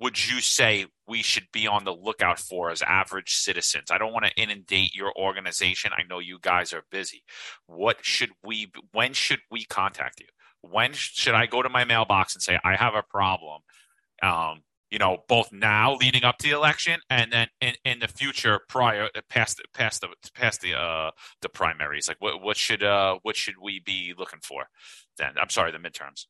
would 0.00 0.28
you 0.28 0.40
say 0.40 0.86
we 1.06 1.22
should 1.22 1.46
be 1.52 1.66
on 1.66 1.84
the 1.84 1.94
lookout 1.94 2.38
for 2.38 2.70
as 2.70 2.82
average 2.82 3.34
citizens? 3.34 3.90
I 3.90 3.98
don't 3.98 4.12
want 4.12 4.24
to 4.24 4.34
inundate 4.36 4.94
your 4.94 5.12
organization. 5.16 5.92
I 5.96 6.02
know 6.02 6.18
you 6.18 6.38
guys 6.40 6.72
are 6.72 6.84
busy. 6.90 7.22
What 7.66 7.98
should 8.02 8.30
we, 8.44 8.72
when 8.92 9.12
should 9.12 9.40
we 9.50 9.64
contact 9.64 10.20
you? 10.20 10.26
When 10.62 10.92
should 10.94 11.34
I 11.34 11.46
go 11.46 11.62
to 11.62 11.68
my 11.68 11.84
mailbox 11.84 12.34
and 12.34 12.42
say, 12.42 12.58
I 12.64 12.76
have 12.76 12.94
a 12.94 13.02
problem? 13.02 13.62
Um, 14.22 14.62
you 14.94 14.98
know, 15.00 15.18
both 15.26 15.52
now 15.52 15.96
leading 15.96 16.22
up 16.22 16.38
to 16.38 16.48
the 16.48 16.54
election 16.54 17.00
and 17.10 17.32
then 17.32 17.48
in, 17.60 17.74
in 17.84 17.98
the 17.98 18.06
future 18.06 18.60
prior 18.68 19.08
past 19.28 19.60
past 19.74 20.00
the 20.00 20.08
past 20.34 20.60
the 20.60 20.72
uh 20.72 21.10
the 21.42 21.48
primaries. 21.48 22.06
Like 22.06 22.18
what 22.20 22.40
what 22.40 22.56
should 22.56 22.84
uh 22.84 23.18
what 23.22 23.34
should 23.34 23.56
we 23.60 23.80
be 23.80 24.14
looking 24.16 24.38
for 24.40 24.66
then? 25.18 25.32
I'm 25.36 25.50
sorry, 25.50 25.72
the 25.72 25.78
midterms. 25.78 26.26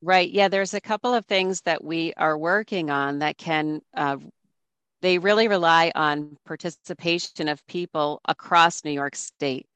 Right. 0.00 0.30
Yeah, 0.30 0.48
there's 0.48 0.72
a 0.72 0.80
couple 0.80 1.12
of 1.12 1.26
things 1.26 1.60
that 1.60 1.84
we 1.84 2.14
are 2.16 2.36
working 2.36 2.90
on 2.90 3.18
that 3.18 3.36
can, 3.36 3.82
uh, 3.94 4.16
they 5.00 5.18
really 5.18 5.46
rely 5.46 5.92
on 5.94 6.36
participation 6.44 7.48
of 7.48 7.64
people 7.66 8.20
across 8.26 8.84
New 8.84 8.90
York 8.90 9.14
State. 9.14 9.66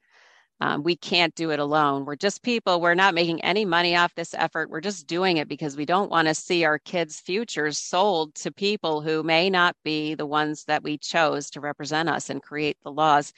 Um, 0.59 0.81
we 0.81 0.95
can't 0.95 1.35
do 1.35 1.51
it 1.51 1.59
alone. 1.59 2.05
We're 2.05 2.15
just 2.15 2.41
people. 2.41 2.81
We're 2.81 2.95
not 2.95 3.13
making 3.13 3.41
any 3.41 3.63
money 3.63 3.95
off 3.95 4.15
this 4.15 4.33
effort. 4.33 4.71
We're 4.71 4.81
just 4.81 5.05
doing 5.05 5.37
it 5.37 5.47
because 5.47 5.77
we 5.77 5.85
don't 5.85 6.09
want 6.09 6.27
to 6.27 6.33
see 6.33 6.65
our 6.65 6.79
kids' 6.79 7.19
futures 7.19 7.77
sold 7.77 8.33
to 8.35 8.51
people 8.51 9.01
who 9.01 9.21
may 9.21 9.51
not 9.51 9.75
be 9.83 10.15
the 10.15 10.25
ones 10.25 10.63
that 10.63 10.81
we 10.81 10.97
chose 10.97 11.51
to 11.51 11.61
represent 11.61 12.09
us 12.09 12.31
and 12.31 12.41
create 12.41 12.77
the 12.83 12.91
laws. 12.91 13.33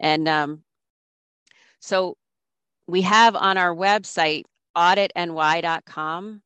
And 0.00 0.28
um, 0.28 0.62
so 1.78 2.16
we 2.88 3.02
have 3.02 3.36
on 3.36 3.56
our 3.56 3.74
website 3.74 4.44
auditny.com. 4.76 6.42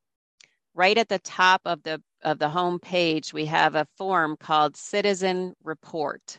Right 0.74 0.96
at 0.96 1.10
the 1.10 1.18
top 1.18 1.60
of 1.66 1.82
the 1.82 2.02
of 2.22 2.38
the 2.38 2.48
home 2.48 2.78
page, 2.78 3.32
we 3.32 3.44
have 3.46 3.74
a 3.74 3.86
form 3.98 4.36
called 4.38 4.76
Citizen 4.76 5.54
Report. 5.62 6.38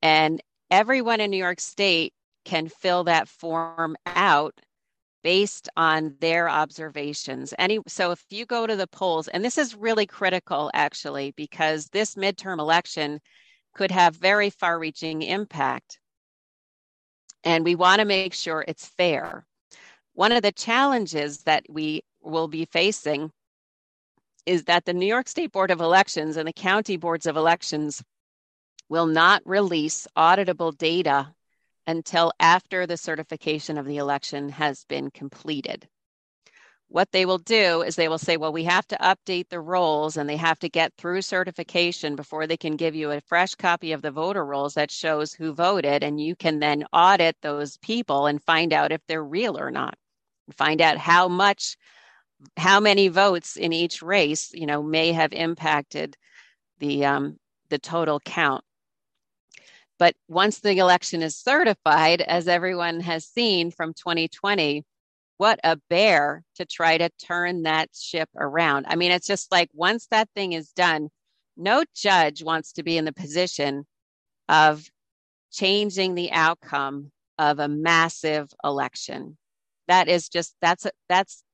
And 0.00 0.40
everyone 0.70 1.20
in 1.20 1.30
New 1.30 1.36
York 1.36 1.60
State 1.60 2.14
can 2.44 2.68
fill 2.68 3.04
that 3.04 3.28
form 3.28 3.96
out 4.06 4.60
based 5.22 5.68
on 5.76 6.16
their 6.20 6.48
observations. 6.48 7.54
Any 7.58 7.78
so 7.86 8.10
if 8.10 8.24
you 8.30 8.44
go 8.44 8.66
to 8.66 8.76
the 8.76 8.88
polls, 8.88 9.28
and 9.28 9.44
this 9.44 9.56
is 9.58 9.76
really 9.76 10.06
critical 10.06 10.70
actually, 10.74 11.32
because 11.36 11.88
this 11.88 12.16
midterm 12.16 12.58
election 12.58 13.20
could 13.74 13.90
have 13.90 14.16
very 14.16 14.50
far-reaching 14.50 15.22
impact. 15.22 15.98
And 17.44 17.64
we 17.64 17.74
want 17.74 18.00
to 18.00 18.04
make 18.04 18.34
sure 18.34 18.64
it's 18.66 18.86
fair. 18.86 19.46
One 20.14 20.32
of 20.32 20.42
the 20.42 20.52
challenges 20.52 21.44
that 21.44 21.64
we 21.68 22.02
will 22.20 22.48
be 22.48 22.66
facing 22.66 23.30
is 24.44 24.64
that 24.64 24.84
the 24.84 24.92
New 24.92 25.06
York 25.06 25.28
State 25.28 25.52
Board 25.52 25.70
of 25.70 25.80
Elections 25.80 26.36
and 26.36 26.46
the 26.46 26.52
county 26.52 26.96
boards 26.96 27.26
of 27.26 27.36
elections 27.36 28.02
will 28.88 29.06
not 29.06 29.40
release 29.46 30.06
auditable 30.16 30.76
data 30.76 31.32
until 31.86 32.32
after 32.40 32.86
the 32.86 32.96
certification 32.96 33.78
of 33.78 33.86
the 33.86 33.96
election 33.98 34.48
has 34.50 34.84
been 34.84 35.10
completed. 35.10 35.88
What 36.88 37.10
they 37.12 37.24
will 37.24 37.38
do 37.38 37.82
is 37.82 37.96
they 37.96 38.08
will 38.08 38.18
say, 38.18 38.36
well, 38.36 38.52
we 38.52 38.64
have 38.64 38.86
to 38.88 38.96
update 38.96 39.48
the 39.48 39.60
rolls 39.60 40.18
and 40.18 40.28
they 40.28 40.36
have 40.36 40.58
to 40.58 40.68
get 40.68 40.92
through 40.98 41.22
certification 41.22 42.16
before 42.16 42.46
they 42.46 42.58
can 42.58 42.76
give 42.76 42.94
you 42.94 43.10
a 43.10 43.22
fresh 43.22 43.54
copy 43.54 43.92
of 43.92 44.02
the 44.02 44.10
voter 44.10 44.44
rolls 44.44 44.74
that 44.74 44.90
shows 44.90 45.32
who 45.32 45.54
voted. 45.54 46.02
And 46.02 46.20
you 46.20 46.36
can 46.36 46.58
then 46.58 46.84
audit 46.92 47.36
those 47.40 47.78
people 47.78 48.26
and 48.26 48.42
find 48.42 48.74
out 48.74 48.92
if 48.92 49.00
they're 49.06 49.24
real 49.24 49.58
or 49.58 49.70
not 49.70 49.96
find 50.52 50.80
out 50.80 50.98
how 50.98 51.28
much 51.28 51.76
how 52.56 52.80
many 52.80 53.08
votes 53.08 53.56
in 53.56 53.72
each 53.72 54.02
race 54.02 54.50
you 54.52 54.66
know 54.66 54.82
may 54.82 55.12
have 55.12 55.32
impacted 55.32 56.16
the 56.78 57.04
um, 57.04 57.38
the 57.68 57.78
total 57.78 58.20
count 58.20 58.64
but 60.02 60.16
once 60.26 60.58
the 60.58 60.78
election 60.78 61.22
is 61.22 61.36
certified 61.36 62.22
as 62.22 62.48
everyone 62.48 62.98
has 62.98 63.24
seen 63.24 63.70
from 63.70 63.94
2020 63.94 64.82
what 65.36 65.60
a 65.62 65.76
bear 65.88 66.42
to 66.56 66.64
try 66.64 66.98
to 66.98 67.08
turn 67.24 67.62
that 67.62 67.88
ship 67.94 68.28
around. 68.36 68.84
I 68.88 68.96
mean 68.96 69.12
it's 69.12 69.28
just 69.28 69.52
like 69.52 69.70
once 69.72 70.08
that 70.10 70.28
thing 70.34 70.54
is 70.54 70.72
done 70.72 71.08
no 71.56 71.84
judge 71.94 72.42
wants 72.42 72.72
to 72.72 72.82
be 72.82 72.96
in 72.96 73.04
the 73.04 73.12
position 73.12 73.86
of 74.48 74.84
changing 75.52 76.16
the 76.16 76.32
outcome 76.32 77.12
of 77.38 77.60
a 77.60 77.68
massive 77.68 78.52
election. 78.64 79.38
That 79.86 80.08
is 80.08 80.28
just 80.28 80.56
that's 80.60 80.84
that's 81.08 81.44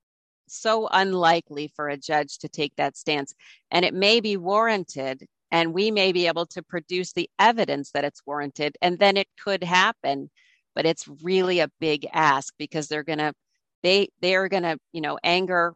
so 0.47 0.87
unlikely 0.91 1.71
for 1.75 1.87
a 1.87 1.97
judge 1.97 2.39
to 2.39 2.49
take 2.49 2.75
that 2.77 2.97
stance. 2.97 3.35
And 3.69 3.85
it 3.85 3.93
may 3.93 4.21
be 4.21 4.37
warranted 4.37 5.27
and 5.51 5.73
we 5.73 5.91
may 5.91 6.11
be 6.11 6.27
able 6.27 6.45
to 6.45 6.61
produce 6.61 7.13
the 7.13 7.29
evidence 7.39 7.91
that 7.91 8.03
it's 8.03 8.21
warranted 8.25 8.77
and 8.81 8.99
then 8.99 9.17
it 9.17 9.27
could 9.43 9.63
happen 9.63 10.29
but 10.75 10.85
it's 10.85 11.07
really 11.23 11.59
a 11.59 11.71
big 11.79 12.07
ask 12.13 12.53
because 12.57 12.87
they're 12.87 13.03
going 13.03 13.19
to 13.19 13.33
they 13.83 14.09
they're 14.21 14.47
going 14.47 14.63
to 14.63 14.77
you 14.93 15.01
know 15.01 15.17
anger 15.23 15.75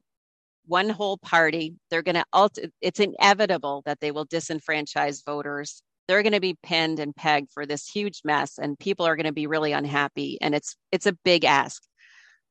one 0.65 0.89
whole 0.89 1.17
party. 1.17 1.75
They're 1.89 2.01
going 2.01 2.15
to 2.15 2.25
ult- 2.33 2.59
it's 2.81 2.99
inevitable 2.99 3.83
that 3.85 3.99
they 3.99 4.11
will 4.11 4.25
disenfranchise 4.25 5.25
voters. 5.25 5.83
They're 6.07 6.23
going 6.23 6.33
to 6.33 6.39
be 6.39 6.57
pinned 6.63 6.99
and 6.99 7.15
pegged 7.15 7.51
for 7.51 7.65
this 7.65 7.87
huge 7.87 8.21
mess 8.23 8.57
and 8.57 8.79
people 8.79 9.05
are 9.05 9.15
going 9.15 9.25
to 9.25 9.33
be 9.33 9.47
really 9.47 9.71
unhappy 9.71 10.37
and 10.41 10.53
it's 10.53 10.75
it's 10.91 11.05
a 11.05 11.17
big 11.23 11.45
ask. 11.45 11.83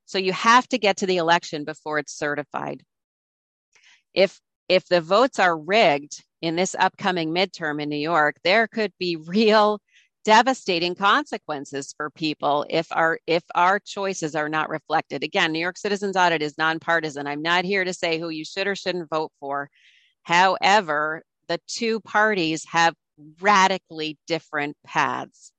So 0.07 0.19
you 0.19 0.33
have 0.33 0.67
to 0.69 0.79
get 0.79 0.99
to 0.99 1.07
the 1.07 1.19
election 1.19 1.65
before 1.65 1.99
it's 1.99 2.17
certified. 2.17 2.83
If 4.15 4.41
if 4.69 4.87
the 4.87 5.01
votes 5.01 5.39
are 5.39 5.57
rigged 5.57 6.23
in 6.43 6.57
this 6.57 6.75
upcoming 6.79 7.33
midterm 7.33 7.81
in 7.81 7.89
New 7.89 7.97
York 7.97 8.37
there 8.45 8.67
could 8.67 8.93
be 8.99 9.17
real 9.17 9.81
devastating 10.25 10.95
consequences 10.95 11.95
for 11.97 12.11
people 12.11 12.67
if 12.71 12.87
our 12.93 13.19
if 13.27 13.43
our 13.55 13.81
choices 13.81 14.35
are 14.35 14.49
not 14.49 14.69
reflected. 14.69 15.25
Again 15.25 15.53
new 15.53 15.59
york 15.61 15.79
citizens 15.79 16.17
audit 16.17 16.43
is 16.43 16.59
nonpartisan. 16.59 17.27
I'm 17.27 17.43
not 17.43 17.65
here 17.65 17.85
to 17.85 17.95
say 17.95 18.19
who 18.19 18.29
you 18.29 18.45
should 18.45 18.67
or 18.67 18.77
shouldn't 18.77 19.11
vote 19.11 19.33
for. 19.41 19.71
However 20.23 21.23
the 21.49 21.59
two 21.67 22.01
parties 22.01 22.65
have 22.67 22.95
radically 23.41 24.19
different 24.27 24.77
paths 24.85 25.53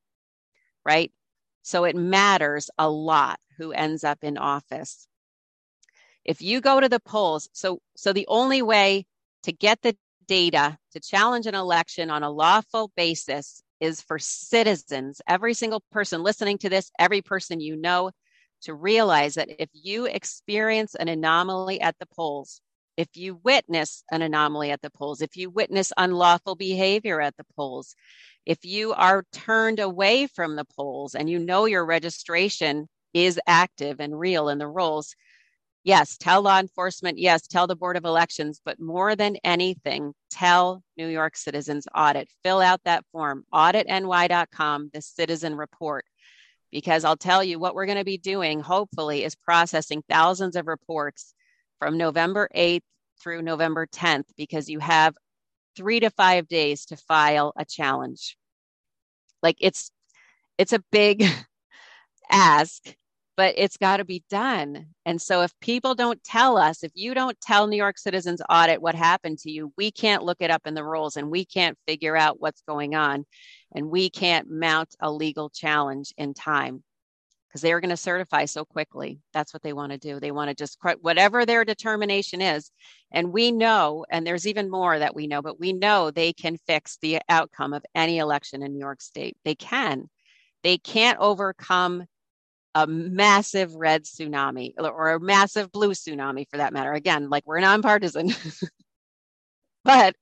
right? 0.86 1.12
So 1.62 1.86
it 1.86 1.96
matters 1.96 2.70
a 2.78 2.90
lot 2.90 3.40
who 3.58 3.72
ends 3.72 4.04
up 4.04 4.20
in 4.22 4.38
office. 4.38 5.08
If 6.26 6.42
you 6.42 6.62
go 6.62 6.80
to 6.80 6.90
the 6.90 7.00
polls 7.00 7.50
so 7.54 7.80
so 7.96 8.14
the 8.14 8.28
only 8.28 8.62
way 8.62 9.06
to 9.44 9.52
get 9.52 9.82
the 9.82 9.96
data 10.34 10.76
to 10.92 11.00
challenge 11.00 11.46
an 11.46 11.54
election 11.54 12.10
on 12.10 12.24
a 12.24 12.30
lawful 12.32 12.92
basis 12.98 13.62
is 13.80 14.02
for 14.02 14.18
citizens, 14.18 15.22
every 15.28 15.54
single 15.54 15.84
person 15.92 16.24
listening 16.24 16.58
to 16.58 16.70
this, 16.70 16.90
every 16.98 17.22
person 17.22 17.60
you 17.60 17.76
know, 17.76 18.10
to 18.64 18.74
realize 18.74 19.36
that 19.36 19.48
if 19.60 19.70
you 19.74 20.06
experience 20.06 20.96
an 20.96 21.08
anomaly 21.08 21.80
at 21.82 21.96
the 22.00 22.08
polls, 22.08 22.62
if 22.98 23.10
you 23.14 23.40
witness 23.44 24.04
an 24.12 24.24
anomaly 24.24 24.72
at 24.72 24.82
the 24.82 24.90
polls, 24.90 25.22
if 25.22 25.38
you 25.38 25.52
witness 25.52 25.94
unlawful 25.98 26.56
behavior 26.56 27.22
at 27.22 27.38
the 27.38 27.46
polls, 27.56 27.94
if 28.44 28.66
you 28.66 28.92
are 28.94 29.26
turned 29.34 29.80
away 29.80 30.26
from 30.26 30.56
the 30.56 30.66
polls 30.66 31.14
and 31.14 31.30
you 31.30 31.38
know 31.38 31.66
your 31.66 31.86
registration 31.86 32.90
is 33.14 33.40
active 33.46 34.00
and 34.00 34.20
real 34.20 34.50
in 34.50 34.58
the 34.58 34.68
rolls, 34.68 35.16
yes, 35.84 36.18
tell 36.18 36.42
law 36.42 36.60
enforcement, 36.60 37.18
yes, 37.18 37.48
tell 37.48 37.68
the 37.68 37.76
Board 37.76 37.98
of 37.98 38.06
Elections, 38.06 38.62
but 38.64 38.80
more 38.80 39.16
than 39.16 39.38
anything, 39.44 40.14
tell 40.30 40.84
New 40.98 41.08
York 41.08 41.36
Citizens 41.36 41.88
Audit. 41.96 42.30
Fill 42.44 42.62
out 42.62 42.82
that 42.86 43.06
form, 43.12 43.46
auditny.com, 43.54 44.92
the 44.94 45.02
citizen 45.02 45.56
report. 45.56 46.06
Because 46.72 47.04
I'll 47.04 47.18
tell 47.18 47.44
you 47.44 47.60
what 47.60 47.76
we're 47.76 47.86
going 47.86 48.00
to 48.00 48.04
be 48.04 48.18
doing, 48.18 48.60
hopefully, 48.60 49.24
is 49.24 49.36
processing 49.36 50.04
thousands 50.10 50.56
of 50.56 50.68
reports 50.68 51.36
from 51.80 51.98
November 51.98 52.50
8th 52.56 52.82
through 53.22 53.44
November 53.44 53.86
10th, 53.86 54.26
because 54.38 54.70
you 54.70 54.80
have 54.80 55.16
three 55.76 56.00
to 56.00 56.10
five 56.10 56.48
days 56.48 56.86
to 56.86 56.98
file 56.98 57.54
a 57.56 57.66
challenge. 57.66 58.38
Like 59.42 59.58
it's 59.60 59.92
it's 60.58 60.74
a 60.74 60.84
big 60.92 61.26
ask 62.32 62.84
but 63.36 63.56
it's 63.58 63.78
got 63.78 63.98
to 63.98 64.06
be 64.06 64.24
done. 64.30 64.88
And 65.06 65.22
so 65.22 65.42
if 65.42 65.52
people 65.60 65.96
don't 65.96 66.24
tell 66.24 66.58
us, 66.58 66.84
if 66.84 66.92
you 66.94 67.14
don't 67.14 67.40
tell 67.42 67.68
New 67.68 67.78
York 67.78 67.98
Citizens 67.98 68.42
Audit 68.50 68.82
what 68.82 68.96
happened 68.96 69.40
to 69.40 69.52
you, 69.52 69.74
we 69.78 69.92
can't 69.92 70.24
look 70.24 70.38
it 70.42 70.52
up 70.52 70.62
in 70.66 70.76
the 70.76 70.84
rules 70.84 71.18
and 71.18 71.32
we 71.32 71.46
can't 71.46 71.78
figure 71.88 72.16
out 72.16 72.40
what's 72.40 72.62
going 72.68 72.96
on 72.96 73.26
and 73.74 73.90
we 73.90 74.10
can't 74.10 74.50
mount 74.50 74.96
a 75.00 75.12
legal 75.12 75.50
challenge 75.50 76.14
in 76.18 76.34
time 76.34 76.84
because 77.48 77.62
they 77.62 77.72
are 77.72 77.80
going 77.80 77.90
to 77.90 77.98
certify 77.98 78.46
so 78.46 78.66
quickly. 78.66 79.20
That's 79.32 79.54
what 79.54 79.62
they 79.62 79.74
want 79.74 79.92
to 79.92 79.98
do. 80.00 80.20
They 80.20 80.32
want 80.32 80.50
to 80.50 80.56
just 80.56 80.80
whatever 81.02 81.46
their 81.46 81.64
determination 81.64 82.42
is. 82.42 82.72
And 83.12 83.32
we 83.32 83.52
know, 83.52 84.06
and 84.10 84.26
there's 84.26 84.48
even 84.48 84.72
more 84.72 84.98
that 84.98 85.16
we 85.16 85.28
know, 85.28 85.44
but 85.44 85.60
we 85.60 85.72
know 85.72 86.10
they 86.10 86.34
can 86.34 86.58
fix 86.66 86.98
the 87.02 87.20
outcome 87.30 87.74
of 87.74 87.86
any 87.94 88.18
election 88.18 88.64
in 88.64 88.74
New 88.74 88.80
York 88.80 89.02
State. 89.02 89.38
They 89.46 89.54
can. 89.54 90.10
They 90.64 90.80
can't 90.80 91.20
overcome 91.20 92.06
a 92.76 92.88
massive 92.88 93.74
red 93.76 94.04
tsunami 94.04 94.74
or 94.78 95.12
a 95.12 95.20
massive 95.20 95.72
blue 95.72 95.92
tsunami 95.92 96.46
for 96.50 96.58
that 96.58 96.74
matter. 96.74 96.92
Again, 96.92 97.30
like 97.30 97.44
we're 97.46 97.60
nonpartisan. 97.60 98.34
but 99.84 100.16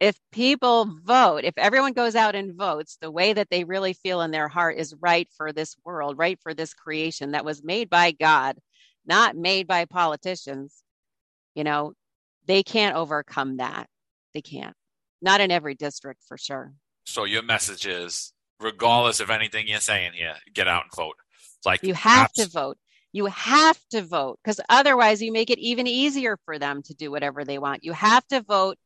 if 0.00 0.18
people 0.30 0.90
vote, 1.04 1.44
if 1.44 1.54
everyone 1.56 1.92
goes 1.92 2.14
out 2.14 2.34
and 2.34 2.54
votes 2.54 2.98
the 3.00 3.10
way 3.10 3.32
that 3.32 3.48
they 3.50 3.64
really 3.64 3.94
feel 3.94 4.20
in 4.20 4.30
their 4.30 4.48
heart 4.48 4.76
is 4.78 4.94
right 5.00 5.28
for 5.36 5.52
this 5.52 5.76
world, 5.84 6.18
right 6.18 6.38
for 6.42 6.54
this 6.54 6.74
creation 6.74 7.32
that 7.32 7.44
was 7.44 7.64
made 7.64 7.88
by 7.88 8.12
God, 8.12 8.56
not 9.06 9.36
made 9.36 9.66
by 9.66 9.84
politicians, 9.84 10.82
you 11.54 11.64
know, 11.64 11.92
they 12.46 12.62
can't 12.62 12.96
overcome 12.96 13.56
that. 13.56 13.88
They 14.34 14.42
can't. 14.42 14.74
Not 15.22 15.40
in 15.40 15.50
every 15.50 15.74
district 15.74 16.22
for 16.28 16.36
sure. 16.36 16.72
So 17.04 17.24
your 17.24 17.42
message 17.42 17.86
is 17.86 18.32
regardless 18.60 19.20
of 19.20 19.30
anything 19.30 19.66
you're 19.66 19.80
saying 19.80 20.12
here, 20.14 20.34
get 20.52 20.68
out 20.68 20.84
and 20.84 20.92
vote. 20.94 21.16
Like 21.66 21.82
you 21.82 21.94
have 21.94 22.22
abs- 22.22 22.34
to 22.34 22.46
vote. 22.46 22.78
You 23.12 23.26
have 23.26 23.78
to 23.90 24.02
vote 24.02 24.38
because 24.42 24.60
otherwise 24.68 25.22
you 25.22 25.32
make 25.32 25.50
it 25.50 25.58
even 25.58 25.86
easier 25.86 26.38
for 26.44 26.58
them 26.58 26.82
to 26.84 26.94
do 26.94 27.10
whatever 27.10 27.44
they 27.44 27.58
want. 27.58 27.84
You 27.84 27.92
have 27.92 28.26
to 28.28 28.42
vote. 28.42 28.78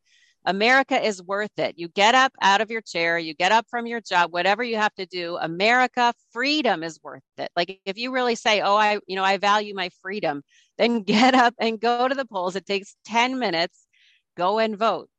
America 0.45 0.99
is 0.99 1.21
worth 1.21 1.57
it. 1.59 1.75
You 1.77 1.87
get 1.89 2.15
up 2.15 2.33
out 2.41 2.61
of 2.61 2.71
your 2.71 2.81
chair, 2.81 3.19
you 3.19 3.35
get 3.35 3.51
up 3.51 3.67
from 3.69 3.85
your 3.85 4.01
job, 4.01 4.33
whatever 4.33 4.63
you 4.63 4.77
have 4.77 4.93
to 4.95 5.05
do. 5.05 5.37
America, 5.37 6.13
freedom 6.31 6.83
is 6.83 6.99
worth 7.03 7.21
it. 7.37 7.51
Like 7.55 7.79
if 7.85 7.97
you 7.97 8.11
really 8.11 8.35
say, 8.35 8.61
"Oh, 8.61 8.75
I, 8.75 8.99
you 9.07 9.15
know, 9.15 9.23
I 9.23 9.37
value 9.37 9.75
my 9.75 9.89
freedom," 10.01 10.43
then 10.77 11.03
get 11.03 11.35
up 11.35 11.53
and 11.59 11.79
go 11.79 12.07
to 12.07 12.15
the 12.15 12.25
polls. 12.25 12.55
It 12.55 12.65
takes 12.65 12.95
10 13.05 13.37
minutes. 13.39 13.85
Go 14.37 14.59
and 14.59 14.77
vote. 14.77 15.09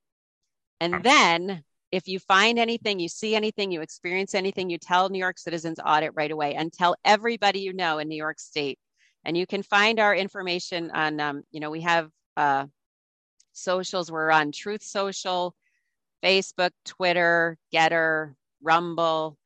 And 0.80 1.02
then 1.02 1.64
if 1.92 2.08
you 2.08 2.18
find 2.18 2.58
anything, 2.58 2.98
you 2.98 3.08
see 3.08 3.36
anything, 3.36 3.70
you 3.70 3.82
experience 3.82 4.34
anything, 4.34 4.70
you 4.70 4.78
tell 4.78 5.10
New 5.10 5.18
York 5.18 5.38
Citizens 5.38 5.78
Audit 5.84 6.12
right 6.14 6.30
away 6.30 6.54
and 6.54 6.72
tell 6.72 6.96
everybody 7.04 7.60
you 7.60 7.74
know 7.74 7.98
in 7.98 8.08
New 8.08 8.16
York 8.16 8.40
State. 8.40 8.78
And 9.24 9.36
you 9.36 9.46
can 9.46 9.62
find 9.62 10.00
our 10.00 10.16
information 10.16 10.90
on, 10.90 11.20
um, 11.20 11.42
you 11.52 11.60
know, 11.60 11.70
we 11.70 11.82
have 11.82 12.10
uh, 12.36 12.66
socials. 13.52 14.10
We're 14.10 14.32
on 14.32 14.52
Truth 14.52 14.82
Social, 14.82 15.54
Facebook, 16.24 16.70
Twitter, 16.86 17.58
Gettr, 17.72 18.34
Rumble. 18.62 19.36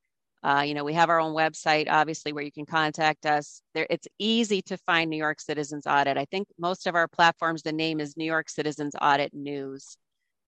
Uh, 0.45 0.63
you 0.65 0.75
know, 0.75 0.85
we 0.85 0.95
have 0.95 1.11
our 1.11 1.21
own 1.21 1.35
website, 1.35 1.89
obviously, 1.91 2.33
where 2.33 2.45
you 2.45 2.53
can 2.53 2.65
contact 2.65 3.27
us. 3.27 3.61
There, 3.75 3.89
it's 3.91 4.07
easy 4.21 4.63
to 4.63 4.77
find 4.79 5.11
New 5.11 5.17
York 5.17 5.41
Citizens 5.41 5.85
Audit. 5.85 6.17
I 6.17 6.27
think 6.27 6.47
most 6.59 6.87
of 6.87 6.95
our 6.95 7.09
platforms, 7.09 7.63
the 7.63 7.73
name 7.73 7.99
is 7.99 8.17
New 8.17 8.25
York 8.25 8.49
Citizens 8.49 8.95
Audit 9.03 9.35
News 9.35 9.99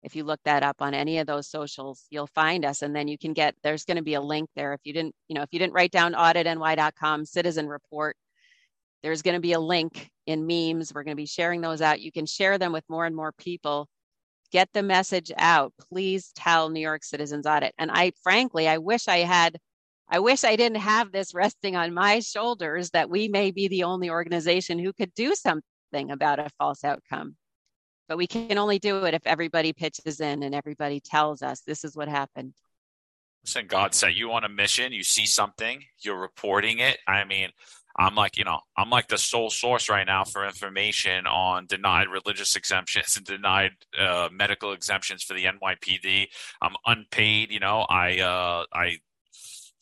if 0.05 0.15
you 0.15 0.23
look 0.23 0.41
that 0.45 0.63
up 0.63 0.77
on 0.81 0.95
any 0.95 1.19
of 1.19 1.27
those 1.27 1.49
socials 1.49 2.05
you'll 2.11 2.29
find 2.29 2.65
us 2.65 2.83
and 2.83 2.95
then 2.95 3.09
you 3.09 3.19
can 3.19 3.33
get 3.33 3.55
there's 3.63 3.85
going 3.85 3.97
to 3.97 4.03
be 4.03 4.15
a 4.15 4.21
link 4.21 4.49
there. 4.55 4.75
If 4.75 4.81
you 4.85 4.93
didn't 4.93 5.15
you 5.29 5.35
know 5.35 5.43
if 5.43 5.49
you 5.53 5.59
didn't 5.59 5.73
write 5.73 5.91
down 5.91 6.13
auditny.com 6.13 7.25
citizen 7.25 7.67
report 7.69 8.17
there's 9.03 9.23
going 9.23 9.35
to 9.35 9.41
be 9.41 9.53
a 9.53 9.61
link 9.61 10.11
in 10.27 10.47
memes. 10.47 10.95
We're 10.95 11.03
going 11.03 11.17
to 11.17 11.21
be 11.21 11.27
sharing 11.27 11.61
those 11.61 11.83
out. 11.83 12.01
You 12.01 12.11
can 12.11 12.25
share 12.25 12.57
them 12.57 12.73
with 12.73 12.85
more 12.89 13.05
and 13.05 13.15
more 13.15 13.33
people. 13.33 13.87
Get 14.51 14.71
the 14.73 14.83
message 14.83 15.31
out. 15.37 15.75
Please 15.91 16.33
tell 16.35 16.69
new 16.69 16.81
york 16.81 17.03
citizens 17.03 17.47
audit. 17.47 17.75
And 17.79 17.91
i 17.91 18.13
frankly 18.23 18.69
i 18.69 18.79
wish 18.79 19.09
i 19.09 19.19
had 19.19 19.59
i 20.09 20.19
wish 20.19 20.45
i 20.45 20.57
didn't 20.57 20.79
have 20.79 21.13
this 21.13 21.35
resting 21.35 21.77
on 21.77 21.95
my 21.95 22.21
shoulders 22.21 22.91
that 22.91 23.11
we 23.11 23.29
may 23.29 23.51
be 23.51 23.69
the 23.69 23.85
only 23.85 24.11
organization 24.11 24.79
who 24.79 24.93
could 24.93 25.15
do 25.15 25.35
something 25.35 26.11
about 26.11 26.39
a 26.39 26.51
false 26.59 26.85
outcome 26.85 27.37
but 28.09 28.19
we 28.19 28.27
can 28.27 28.59
only 28.59 28.79
do 28.79 29.05
it 29.05 29.15
if 29.15 29.27
everybody 29.27 29.73
pitches 29.73 30.21
in 30.21 30.43
and 30.43 30.55
everybody 30.55 31.01
tells 31.01 31.43
us 31.43 31.61
this 31.61 31.85
is 31.85 31.97
what 31.97 32.09
happened. 32.09 32.55
Listen, 33.45 33.67
God 33.67 33.95
sent 33.95 34.17
you 34.17 34.33
on 34.33 34.45
a 34.45 34.49
mission. 34.49 34.93
You 34.93 35.03
see 35.03 35.27
something, 35.27 35.83
you're 36.01 36.19
reporting 36.19 36.79
it. 36.79 36.99
I 37.07 37.25
mean, 37.25 37.51
I'm 37.97 38.15
like, 38.15 38.37
you 38.37 38.45
know, 38.45 38.61
I'm 38.77 38.91
like 38.91 39.09
the 39.09 39.19
sole 39.19 39.51
source 39.51 39.89
right 39.89 40.07
now 40.07 40.25
for 40.25 40.45
information 40.45 41.27
on 41.27 41.67
denied 41.67 42.09
religious 42.09 42.57
exemptions 42.57 43.17
and 43.17 43.27
denied 43.27 43.73
uh, 43.99 44.29
medical 44.33 44.73
exemptions 44.73 45.23
for 45.23 45.35
the 45.35 45.45
NYPD. 45.45 46.27
I'm 46.61 46.75
unpaid, 46.87 47.53
you 47.53 47.61
know. 47.61 47.81
I 47.89 48.21
uh, 48.21 48.65
I 48.73 48.99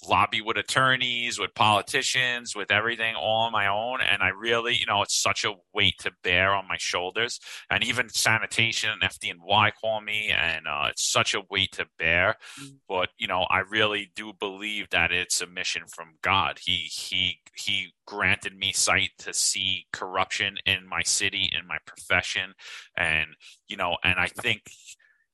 lobby 0.09 0.41
with 0.41 0.57
attorneys, 0.57 1.39
with 1.39 1.55
politicians, 1.55 2.57
with 2.57 2.71
everything 2.71 3.15
all 3.15 3.43
on 3.43 3.53
my 3.53 3.67
own. 3.67 4.01
And 4.01 4.23
I 4.23 4.29
really, 4.29 4.77
you 4.77 4.87
know, 4.87 5.03
it's 5.03 5.21
such 5.21 5.45
a 5.45 5.55
weight 5.75 5.99
to 6.01 6.13
bear 6.23 6.55
on 6.55 6.69
my 6.69 6.77
shoulders. 6.79 7.41
And 7.71 7.85
even 7.85 8.09
sanitation 8.09 8.91
and 8.91 9.03
FDNY 9.03 9.73
call 9.81 10.01
me, 10.01 10.29
and 10.29 10.67
uh, 10.67 10.89
it's 10.91 11.11
such 11.11 11.35
a 11.35 11.43
weight 11.51 11.73
to 11.73 11.87
bear. 11.99 12.37
Mm-hmm. 12.61 12.75
But 12.89 13.11
you 13.19 13.27
know, 13.27 13.47
I 13.51 13.61
really 13.61 14.11
do 14.15 14.33
believe 14.39 14.91
that 14.91 15.13
it's 15.13 15.41
a 15.41 15.47
mission 15.47 15.83
from 15.87 16.15
God. 16.23 16.59
He 16.65 16.89
he 16.91 17.39
he 17.55 17.95
granted 18.07 18.57
me 18.57 18.73
sight 18.73 19.11
to 19.19 19.33
see 19.33 19.87
corruption 19.93 20.57
in 20.67 20.87
my 20.87 21.03
city, 21.03 21.51
in 21.53 21.67
my 21.67 21.79
profession, 21.87 22.55
and 22.97 23.31
you 23.69 23.77
know, 23.77 23.97
and 24.03 24.19
I 24.19 24.27
think 24.27 24.63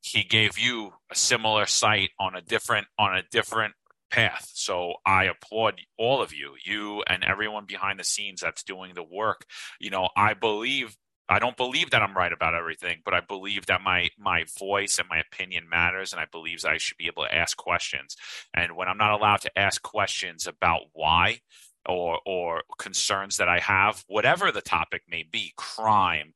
he 0.01 0.23
gave 0.23 0.59
you 0.59 0.93
a 1.11 1.15
similar 1.15 1.67
sight 1.67 2.11
on 2.19 2.35
a 2.35 2.41
different 2.41 2.87
on 2.99 3.17
a 3.17 3.23
different 3.31 3.75
path. 4.11 4.51
So 4.55 4.95
I 5.07 5.25
applaud 5.25 5.81
all 5.99 6.23
of 6.23 6.33
you, 6.33 6.55
you 6.65 7.03
and 7.07 7.25
everyone 7.25 7.67
behind 7.67 7.99
the 7.99 8.05
scenes 8.05 8.41
that's 8.41 8.63
doing 8.63 8.95
the 8.95 9.03
work. 9.03 9.45
You 9.81 9.91
know, 9.91 10.09
I 10.17 10.35
believe 10.35 10.97
I 11.29 11.39
don't 11.39 11.57
believe 11.59 11.91
that 11.91 12.03
I'm 12.03 12.17
right 12.17 12.33
about 12.33 12.55
everything, 12.55 13.03
but 13.05 13.13
I 13.13 13.21
believe 13.21 13.67
that 13.67 13.83
my 13.83 14.09
my 14.19 14.45
voice 14.59 14.99
and 14.99 15.09
my 15.09 15.19
opinion 15.19 15.69
matters, 15.69 16.13
and 16.13 16.21
I 16.21 16.27
believe 16.31 16.65
I 16.65 16.79
should 16.79 16.97
be 16.97 17.07
able 17.07 17.25
to 17.25 17.35
ask 17.35 17.57
questions. 17.57 18.17
And 18.55 18.77
when 18.77 18.89
I'm 18.89 18.97
not 18.97 19.13
allowed 19.13 19.43
to 19.43 19.59
ask 19.59 19.83
questions 19.83 20.47
about 20.47 20.83
why 20.95 21.41
or 21.87 22.21
or 22.25 22.63
concerns 22.79 23.37
that 23.37 23.49
I 23.49 23.59
have, 23.59 24.05
whatever 24.09 24.51
the 24.51 24.63
topic 24.63 25.03
may 25.09 25.23
be, 25.23 25.53
crime, 25.57 26.33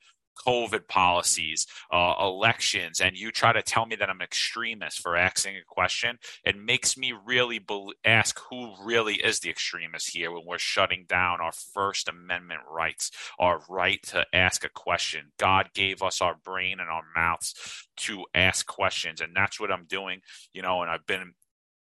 COVID 0.46 0.88
policies, 0.88 1.66
uh, 1.92 2.14
elections, 2.20 3.00
and 3.00 3.16
you 3.16 3.30
try 3.30 3.52
to 3.52 3.62
tell 3.62 3.86
me 3.86 3.96
that 3.96 4.10
I'm 4.10 4.20
extremist 4.20 5.00
for 5.00 5.16
asking 5.16 5.56
a 5.56 5.64
question, 5.66 6.18
it 6.44 6.56
makes 6.56 6.96
me 6.96 7.12
really 7.12 7.58
be- 7.58 7.94
ask 8.04 8.40
who 8.50 8.74
really 8.82 9.14
is 9.14 9.40
the 9.40 9.50
extremist 9.50 10.10
here 10.10 10.30
when 10.32 10.44
we're 10.46 10.58
shutting 10.58 11.04
down 11.08 11.40
our 11.40 11.52
First 11.52 12.08
Amendment 12.08 12.60
rights, 12.70 13.10
our 13.38 13.62
right 13.68 14.02
to 14.04 14.26
ask 14.32 14.64
a 14.64 14.68
question. 14.68 15.32
God 15.38 15.70
gave 15.74 16.02
us 16.02 16.20
our 16.20 16.34
brain 16.34 16.80
and 16.80 16.88
our 16.88 17.04
mouths 17.14 17.54
to 17.98 18.24
ask 18.34 18.66
questions, 18.66 19.20
and 19.20 19.34
that's 19.34 19.60
what 19.60 19.70
I'm 19.70 19.86
doing. 19.86 20.20
You 20.52 20.62
know, 20.62 20.82
and 20.82 20.90
I've 20.90 21.06
been 21.06 21.34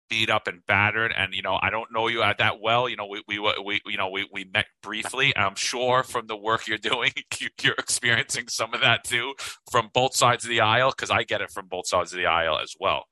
beat 0.10 0.30
up 0.30 0.48
and 0.48 0.66
battered 0.66 1.14
and 1.16 1.34
you 1.34 1.42
know 1.42 1.60
i 1.62 1.70
don't 1.70 1.92
know 1.92 2.08
you 2.08 2.22
at 2.22 2.38
that 2.38 2.60
well 2.62 2.88
you 2.88 2.96
know 2.96 3.06
we 3.06 3.22
we, 3.28 3.40
we 3.64 3.82
you 3.86 3.98
know 3.98 4.10
we, 4.10 4.28
we 4.32 4.46
met 4.54 4.66
briefly 4.82 5.36
i'm 5.36 5.56
sure 5.56 6.04
from 6.04 6.28
the 6.28 6.36
work 6.36 6.68
you're 6.68 6.78
doing 6.78 7.12
you're 7.62 7.74
experiencing 7.78 8.48
some 8.48 8.74
of 8.74 8.82
that 8.82 9.04
too 9.04 9.34
from 9.72 9.90
both 9.94 10.16
sides 10.16 10.44
of 10.44 10.50
the 10.50 10.62
aisle 10.62 10.92
because 10.92 11.12
i 11.12 11.24
get 11.24 11.42
it 11.42 11.52
from 11.52 11.68
both 11.68 11.88
sides 11.88 12.12
of 12.14 12.18
the 12.18 12.26
aisle 12.26 12.58
as 12.60 12.76
well. 12.80 13.06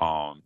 Um 0.00 0.42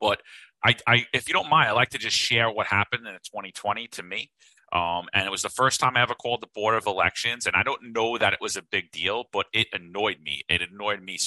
but 0.00 0.20
I, 0.64 0.74
I 0.86 1.06
if 1.12 1.28
you 1.28 1.34
don't 1.34 1.48
mind 1.48 1.68
i'd 1.68 1.72
like 1.72 1.90
to 1.90 1.98
just 1.98 2.16
share 2.16 2.50
what 2.50 2.66
happened 2.66 3.06
in 3.06 3.12
2020 3.12 3.88
to 3.88 4.02
me 4.02 4.30
um, 4.76 5.06
and 5.14 5.26
it 5.26 5.30
was 5.30 5.40
the 5.40 5.48
first 5.48 5.80
time 5.80 5.96
I 5.96 6.02
ever 6.02 6.12
called 6.12 6.42
the 6.42 6.48
Board 6.54 6.74
of 6.74 6.86
Elections. 6.86 7.46
And 7.46 7.56
I 7.56 7.62
don't 7.62 7.94
know 7.94 8.18
that 8.18 8.34
it 8.34 8.40
was 8.42 8.56
a 8.56 8.62
big 8.62 8.90
deal, 8.90 9.24
but 9.32 9.46
it 9.54 9.68
annoyed 9.72 10.18
me. 10.22 10.42
It 10.50 10.60
annoyed 10.60 11.02
me 11.02 11.18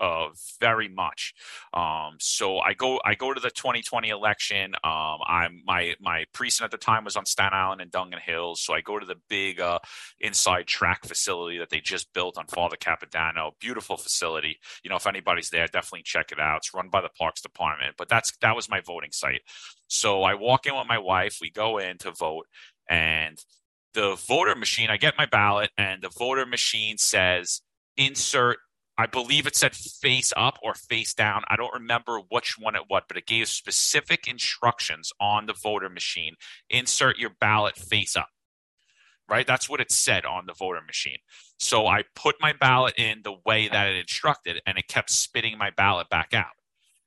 uh, 0.00 0.28
very 0.60 0.88
much. 0.88 1.34
Um, 1.74 2.16
so 2.18 2.58
I 2.58 2.72
go 2.72 2.98
I 3.04 3.14
go 3.14 3.34
to 3.34 3.40
the 3.40 3.50
2020 3.50 4.08
election. 4.08 4.74
Um, 4.82 5.18
I'm 5.26 5.62
my 5.66 5.94
my 6.00 6.24
precinct 6.32 6.64
at 6.64 6.70
the 6.70 6.82
time 6.82 7.04
was 7.04 7.16
on 7.16 7.26
Staten 7.26 7.52
Island 7.52 7.82
and 7.82 7.92
Dongan 7.92 8.20
Hills. 8.20 8.62
So 8.62 8.72
I 8.72 8.80
go 8.80 8.98
to 8.98 9.04
the 9.04 9.20
big 9.28 9.60
uh, 9.60 9.78
inside 10.20 10.66
track 10.66 11.04
facility 11.04 11.58
that 11.58 11.68
they 11.68 11.80
just 11.80 12.14
built 12.14 12.38
on 12.38 12.46
Father 12.46 12.76
Capodanno. 12.76 13.50
Beautiful 13.60 13.98
facility. 13.98 14.58
You 14.82 14.88
know, 14.88 14.96
if 14.96 15.06
anybody's 15.06 15.50
there, 15.50 15.66
definitely 15.66 16.04
check 16.04 16.32
it 16.32 16.40
out. 16.40 16.58
It's 16.58 16.72
run 16.72 16.88
by 16.88 17.02
the 17.02 17.10
Parks 17.10 17.42
Department. 17.42 17.96
But 17.98 18.08
that's 18.08 18.34
that 18.38 18.56
was 18.56 18.70
my 18.70 18.80
voting 18.80 19.12
site. 19.12 19.42
So 19.88 20.22
I 20.22 20.34
walk 20.34 20.66
in 20.66 20.74
with 20.74 20.88
my 20.88 20.98
wife. 20.98 21.38
We 21.42 21.50
go 21.50 21.76
in 21.78 21.98
to 21.98 22.10
vote 22.12 22.46
and 22.88 23.38
the 23.94 24.16
voter 24.28 24.54
machine, 24.54 24.90
I 24.90 24.96
get 24.96 25.18
my 25.18 25.26
ballot, 25.26 25.70
and 25.78 26.02
the 26.02 26.10
voter 26.10 26.46
machine 26.46 26.98
says 26.98 27.62
insert. 27.96 28.58
I 28.98 29.04
believe 29.04 29.46
it 29.46 29.54
said 29.54 29.74
face 29.74 30.32
up 30.38 30.58
or 30.62 30.72
face 30.72 31.12
down. 31.12 31.42
I 31.48 31.56
don't 31.56 31.74
remember 31.74 32.18
which 32.30 32.56
one 32.58 32.74
it 32.74 32.84
what, 32.88 33.04
but 33.08 33.18
it 33.18 33.26
gave 33.26 33.48
specific 33.48 34.26
instructions 34.26 35.12
on 35.20 35.44
the 35.44 35.52
voter 35.52 35.90
machine. 35.90 36.34
Insert 36.70 37.18
your 37.18 37.32
ballot 37.38 37.76
face 37.76 38.16
up. 38.16 38.28
Right? 39.28 39.46
That's 39.46 39.68
what 39.68 39.80
it 39.80 39.92
said 39.92 40.24
on 40.24 40.46
the 40.46 40.54
voter 40.54 40.80
machine. 40.80 41.18
So 41.58 41.86
I 41.86 42.04
put 42.14 42.36
my 42.40 42.54
ballot 42.54 42.94
in 42.96 43.20
the 43.22 43.34
way 43.44 43.68
that 43.68 43.88
it 43.88 43.96
instructed, 43.96 44.62
and 44.66 44.78
it 44.78 44.88
kept 44.88 45.10
spitting 45.10 45.58
my 45.58 45.70
ballot 45.76 46.08
back 46.08 46.32
out. 46.32 46.54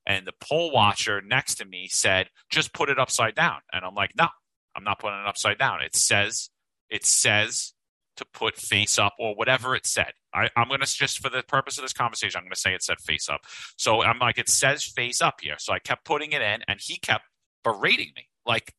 And 0.06 0.28
the 0.28 0.34
poll 0.40 0.72
watcher 0.72 1.22
next 1.22 1.56
to 1.56 1.66
me 1.66 1.88
said, 1.88 2.30
just 2.50 2.74
put 2.74 2.90
it 2.90 3.00
upside 3.00 3.36
down. 3.36 3.60
And 3.72 3.86
I'm 3.86 3.96
like, 3.96 4.12
no, 4.18 4.28
I'm 4.76 4.84
not 4.84 5.00
putting 5.00 5.20
it 5.20 5.28
upside 5.28 5.58
down. 5.58 5.82
It 5.82 5.96
says 5.96 6.50
it 6.90 7.06
says 7.06 7.74
to 8.18 8.26
put 8.34 8.58
face 8.58 9.00
up 9.00 9.14
or 9.18 9.34
whatever 9.34 9.76
it 9.76 9.86
said. 9.86 10.12
I, 10.34 10.50
am 10.56 10.68
going 10.68 10.82
to 10.82 10.86
just 10.86 11.20
for 11.20 11.30
the 11.30 11.42
purpose 11.42 11.78
of 11.78 11.84
this 11.84 11.94
conversation, 11.94 12.38
I'm 12.38 12.44
going 12.44 12.54
to 12.54 12.60
say 12.60 12.74
it 12.74 12.84
said 12.84 13.00
face 13.00 13.30
up. 13.30 13.42
So 13.78 14.04
I'm 14.04 14.20
like, 14.20 14.38
it 14.38 14.50
says 14.50 14.84
face 14.84 15.22
up 15.22 15.36
here. 15.42 15.56
So 15.58 15.74
I 15.74 15.80
kept 15.80 16.06
putting 16.06 16.34
it 16.34 16.42
in, 16.42 16.62
and 16.68 16.80
he 16.82 16.98
kept 16.98 17.24
berating 17.64 18.12
me, 18.16 18.28
like 18.46 18.74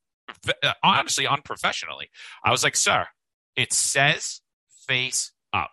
uh, 0.63 0.73
honestly, 0.83 1.27
unprofessionally. 1.27 2.09
I 2.45 2.51
was 2.51 2.63
like, 2.63 2.77
sir, 2.77 3.07
it 3.57 3.73
says 3.73 4.43
face 4.87 5.33
up. 5.53 5.71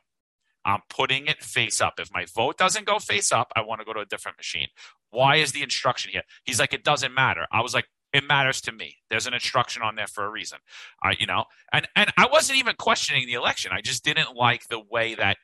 I'm 0.66 0.82
putting 0.90 1.28
it 1.28 1.44
face 1.44 1.82
up. 1.82 1.96
If 2.00 2.10
my 2.14 2.26
vote 2.36 2.58
doesn't 2.58 2.86
go 2.86 3.00
face 3.00 3.32
up, 3.32 3.52
I 3.56 3.62
want 3.62 3.82
to 3.82 3.86
go 3.86 3.94
to 3.94 4.00
a 4.00 4.06
different 4.06 4.38
machine. 4.38 4.68
Why 5.10 5.38
is 5.38 5.52
the 5.52 5.64
instruction 5.64 6.12
here? 6.12 6.24
He's 6.44 6.60
like, 6.60 6.74
it 6.74 6.84
doesn't 6.84 7.14
matter. 7.14 7.48
I 7.52 7.62
was 7.62 7.74
like, 7.74 7.86
it 8.14 8.24
matters 8.24 8.62
to 8.62 8.72
me. 8.72 8.96
There's 9.10 9.28
an 9.28 9.34
instruction 9.34 9.82
on 9.82 9.96
there 9.96 10.08
for 10.08 10.26
a 10.26 10.30
reason. 10.30 10.60
I, 11.04 11.16
you 11.20 11.26
know, 11.26 11.46
and 11.74 11.88
and 11.96 12.12
I 12.18 12.28
wasn't 12.32 12.60
even 12.60 12.76
questioning 12.78 13.26
the 13.28 13.34
election. 13.34 13.72
I 13.74 13.82
just 13.82 14.04
didn't 14.04 14.36
like 14.36 14.68
the 14.68 14.80
way 14.80 15.16
that 15.16 15.38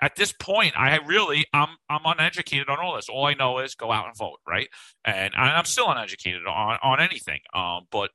at 0.00 0.16
this 0.16 0.32
point 0.32 0.78
I 0.78 0.98
really 0.98 1.46
I'm 1.52 1.76
I'm 1.88 2.02
uneducated 2.04 2.68
on 2.68 2.78
all 2.78 2.96
this. 2.96 3.08
All 3.08 3.26
I 3.26 3.34
know 3.34 3.58
is 3.58 3.74
go 3.74 3.90
out 3.92 4.06
and 4.06 4.16
vote, 4.16 4.40
right? 4.46 4.68
And 5.04 5.34
I'm 5.34 5.64
still 5.64 5.90
uneducated 5.90 6.42
on 6.46 6.78
on 6.82 7.00
anything. 7.00 7.40
Um, 7.54 7.86
but 7.90 8.10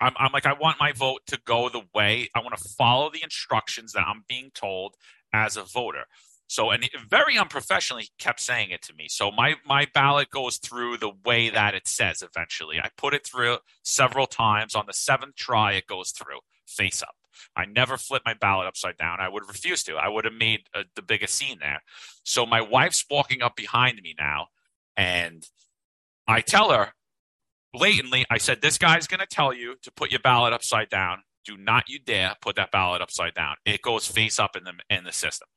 I'm 0.00 0.12
I'm 0.18 0.32
like 0.32 0.46
I 0.46 0.52
want 0.52 0.78
my 0.80 0.92
vote 0.92 1.20
to 1.28 1.38
go 1.44 1.68
the 1.68 1.82
way 1.94 2.28
I 2.34 2.40
want 2.40 2.56
to 2.56 2.68
follow 2.76 3.10
the 3.10 3.22
instructions 3.22 3.92
that 3.92 4.04
I'm 4.06 4.24
being 4.28 4.50
told 4.54 4.94
as 5.32 5.56
a 5.56 5.62
voter. 5.62 6.04
So, 6.46 6.70
and 6.70 6.88
very 7.08 7.38
unprofessionally 7.38 8.02
he 8.02 8.10
kept 8.18 8.40
saying 8.40 8.70
it 8.70 8.82
to 8.82 8.94
me. 8.94 9.06
So 9.08 9.30
my 9.30 9.54
my 9.66 9.86
ballot 9.92 10.30
goes 10.30 10.58
through 10.58 10.98
the 10.98 11.12
way 11.24 11.48
that 11.50 11.74
it 11.74 11.88
says. 11.88 12.22
Eventually, 12.22 12.78
I 12.78 12.90
put 12.96 13.14
it 13.14 13.26
through 13.26 13.58
several 13.82 14.26
times. 14.26 14.74
On 14.74 14.84
the 14.86 14.92
seventh 14.92 15.36
try, 15.36 15.72
it 15.72 15.86
goes 15.86 16.10
through 16.10 16.40
face 16.66 17.02
up. 17.02 17.16
I 17.56 17.64
never 17.64 17.96
flip 17.96 18.22
my 18.24 18.34
ballot 18.34 18.66
upside 18.66 18.96
down. 18.96 19.20
I 19.20 19.28
would 19.28 19.48
refuse 19.48 19.82
to. 19.84 19.96
I 19.96 20.08
would 20.08 20.24
have 20.24 20.34
made 20.34 20.60
uh, 20.74 20.84
the 20.94 21.02
biggest 21.02 21.34
scene 21.34 21.58
there. 21.60 21.82
So 22.22 22.46
my 22.46 22.60
wife's 22.60 23.04
walking 23.10 23.42
up 23.42 23.56
behind 23.56 24.00
me 24.02 24.14
now, 24.18 24.48
and 24.96 25.46
I 26.28 26.40
tell 26.40 26.70
her 26.70 26.92
blatantly, 27.72 28.24
I 28.30 28.38
said, 28.38 28.60
"This 28.60 28.78
guy's 28.78 29.06
going 29.06 29.20
to 29.20 29.26
tell 29.26 29.52
you 29.52 29.76
to 29.82 29.90
put 29.90 30.10
your 30.10 30.20
ballot 30.20 30.52
upside 30.52 30.90
down. 30.90 31.22
Do 31.44 31.56
not 31.56 31.88
you 31.88 31.98
dare 31.98 32.34
put 32.40 32.56
that 32.56 32.70
ballot 32.70 33.02
upside 33.02 33.34
down. 33.34 33.56
It 33.64 33.82
goes 33.82 34.06
face 34.06 34.38
up 34.38 34.56
in 34.56 34.64
the 34.64 34.74
in 34.90 35.04
the 35.04 35.12
system." 35.12 35.48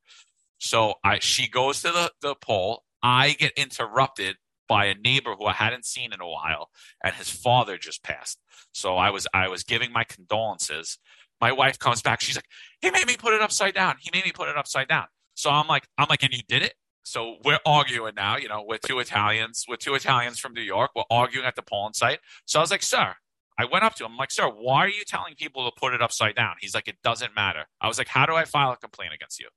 So 0.57 0.95
I 1.03 1.19
she 1.19 1.47
goes 1.47 1.81
to 1.81 1.91
the, 1.91 2.11
the 2.21 2.35
poll. 2.35 2.83
I 3.03 3.31
get 3.33 3.53
interrupted 3.57 4.37
by 4.67 4.85
a 4.85 4.95
neighbor 4.95 5.35
who 5.35 5.45
I 5.45 5.53
hadn't 5.53 5.85
seen 5.85 6.13
in 6.13 6.21
a 6.21 6.27
while, 6.27 6.69
and 7.03 7.15
his 7.15 7.29
father 7.29 7.77
just 7.77 8.03
passed. 8.03 8.39
So 8.73 8.97
I 8.97 9.09
was 9.09 9.27
I 9.33 9.47
was 9.47 9.63
giving 9.63 9.91
my 9.91 10.03
condolences. 10.03 10.97
My 11.39 11.51
wife 11.51 11.77
comes 11.79 12.01
back. 12.01 12.21
She's 12.21 12.35
like, 12.35 12.47
"He 12.81 12.91
made 12.91 13.07
me 13.07 13.15
put 13.17 13.33
it 13.33 13.41
upside 13.41 13.75
down. 13.75 13.95
He 13.99 14.09
made 14.13 14.25
me 14.25 14.31
put 14.31 14.49
it 14.49 14.57
upside 14.57 14.87
down." 14.87 15.05
So 15.35 15.51
I'm 15.51 15.67
like, 15.67 15.87
I'm 15.97 16.07
like, 16.09 16.23
and 16.23 16.33
you 16.33 16.41
did 16.47 16.63
it. 16.63 16.73
So 17.03 17.37
we're 17.45 17.59
arguing 17.65 18.15
now. 18.15 18.37
You 18.37 18.49
know, 18.49 18.65
we're 18.67 18.79
two 18.79 18.99
Italians. 18.99 19.65
We're 19.69 19.77
two 19.77 19.93
Italians 19.93 20.39
from 20.39 20.53
New 20.53 20.61
York. 20.61 20.91
We're 20.95 21.03
arguing 21.11 21.45
at 21.45 21.55
the 21.55 21.61
polling 21.61 21.93
site. 21.93 22.19
So 22.45 22.59
I 22.59 22.61
was 22.61 22.71
like, 22.71 22.83
"Sir." 22.83 23.15
I 23.59 23.65
went 23.65 23.83
up 23.83 23.95
to 23.95 24.05
him. 24.05 24.11
I'm 24.11 24.17
like, 24.17 24.29
"Sir, 24.31 24.47
why 24.49 24.85
are 24.85 24.89
you 24.89 25.03
telling 25.03 25.33
people 25.33 25.65
to 25.65 25.75
put 25.79 25.93
it 25.93 26.01
upside 26.01 26.35
down?" 26.35 26.55
He's 26.59 26.75
like, 26.75 26.87
"It 26.87 26.97
doesn't 27.03 27.33
matter." 27.35 27.65
I 27.81 27.87
was 27.87 27.97
like, 27.97 28.07
"How 28.07 28.25
do 28.25 28.35
I 28.35 28.45
file 28.45 28.71
a 28.71 28.77
complaint 28.77 29.13
against 29.13 29.39
you?" 29.39 29.47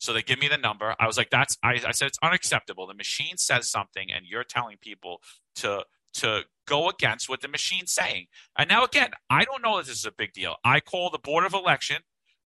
So 0.00 0.14
they 0.14 0.22
give 0.22 0.40
me 0.40 0.48
the 0.48 0.56
number. 0.56 0.96
I 0.98 1.06
was 1.06 1.16
like, 1.18 1.28
that's 1.30 1.56
I, 1.62 1.78
I 1.86 1.92
said 1.92 2.08
it's 2.08 2.18
unacceptable. 2.22 2.86
The 2.86 2.94
machine 2.94 3.36
says 3.36 3.70
something 3.70 4.10
and 4.10 4.26
you're 4.26 4.44
telling 4.44 4.78
people 4.80 5.20
to 5.56 5.84
to 6.14 6.42
go 6.66 6.88
against 6.88 7.28
what 7.28 7.42
the 7.42 7.48
machine's 7.48 7.92
saying. 7.92 8.26
And 8.58 8.68
now 8.68 8.82
again, 8.82 9.10
I 9.28 9.44
don't 9.44 9.62
know 9.62 9.76
that 9.76 9.86
this 9.86 9.98
is 9.98 10.06
a 10.06 10.12
big 10.12 10.32
deal. 10.32 10.56
I 10.64 10.80
call 10.80 11.10
the 11.10 11.18
Board 11.18 11.44
of 11.44 11.52
Election. 11.52 11.98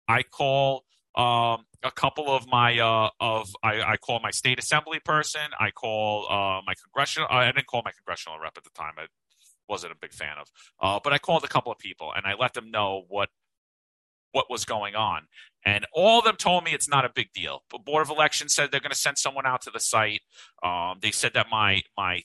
I 0.09 0.25
call 0.25 0.85
um, 1.15 1.65
a 1.85 1.93
couple 1.95 2.29
of 2.29 2.49
my 2.49 2.79
uh, 2.79 3.11
of 3.21 3.55
I, 3.63 3.83
I, 3.83 3.97
call 3.99 4.19
my 4.21 4.33
state 4.33 4.59
assembly 4.59 4.99
person. 4.99 5.43
I 5.61 5.71
call 5.71 6.27
uh, 6.29 6.61
my 6.67 6.75
congressional. 6.83 7.29
I 7.31 7.47
didn't 7.47 7.67
call 7.67 7.83
my 7.85 7.93
congressional 7.93 8.41
rep 8.41 8.55
at 8.57 8.65
the 8.65 8.71
time. 8.71 8.95
I 8.99 9.07
wasn't 9.69 9.93
a 9.93 9.97
big 9.97 10.13
fan 10.13 10.37
of, 10.41 10.49
uh, 10.83 10.99
but 11.03 11.13
I 11.13 11.19
called 11.19 11.45
a 11.45 11.49
couple 11.49 11.71
of 11.71 11.79
people 11.79 12.13
and 12.15 12.27
I 12.27 12.35
let 12.35 12.55
them 12.55 12.73
know 12.73 13.05
what 13.09 13.29
what 14.33 14.51
was 14.51 14.65
going 14.65 14.97
on. 14.97 15.23
And 15.65 15.87
all 15.93 16.19
of 16.19 16.25
them 16.25 16.37
told 16.37 16.65
me 16.65 16.73
it's 16.73 16.89
not 16.89 17.05
a 17.05 17.11
big 17.15 17.33
deal. 17.33 17.63
But 17.71 17.85
Board 17.85 18.03
of 18.03 18.11
Elections 18.11 18.55
said 18.55 18.71
they're 18.71 18.81
going 18.81 18.91
to 18.91 18.97
send 18.97 19.19
someone 19.19 19.47
out 19.47 19.63
to 19.63 19.71
the 19.71 19.81
site. 19.81 20.21
Um, 20.63 20.99
they 21.01 21.11
said 21.11 21.33
that 21.35 21.47
my 21.51 21.83
my 21.97 22.23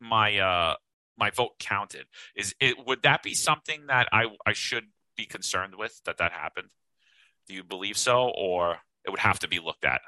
my 0.00 0.38
uh, 0.38 0.74
my 1.18 1.30
vote 1.30 1.58
counted. 1.58 2.06
Is 2.34 2.54
it 2.60 2.76
would 2.86 3.02
that 3.02 3.22
be 3.22 3.34
something 3.34 3.86
that 3.88 4.08
I 4.12 4.26
I 4.46 4.54
should 4.54 4.84
be 5.16 5.26
concerned 5.26 5.74
with 5.76 6.00
that 6.06 6.18
that 6.18 6.32
happened? 6.32 6.70
Do 7.46 7.54
you 7.54 7.64
believe 7.64 7.98
so, 7.98 8.32
or 8.36 8.78
it 9.04 9.10
would 9.10 9.20
have 9.20 9.38
to 9.40 9.48
be 9.48 9.58
looked 9.58 9.84
at? 9.84 10.00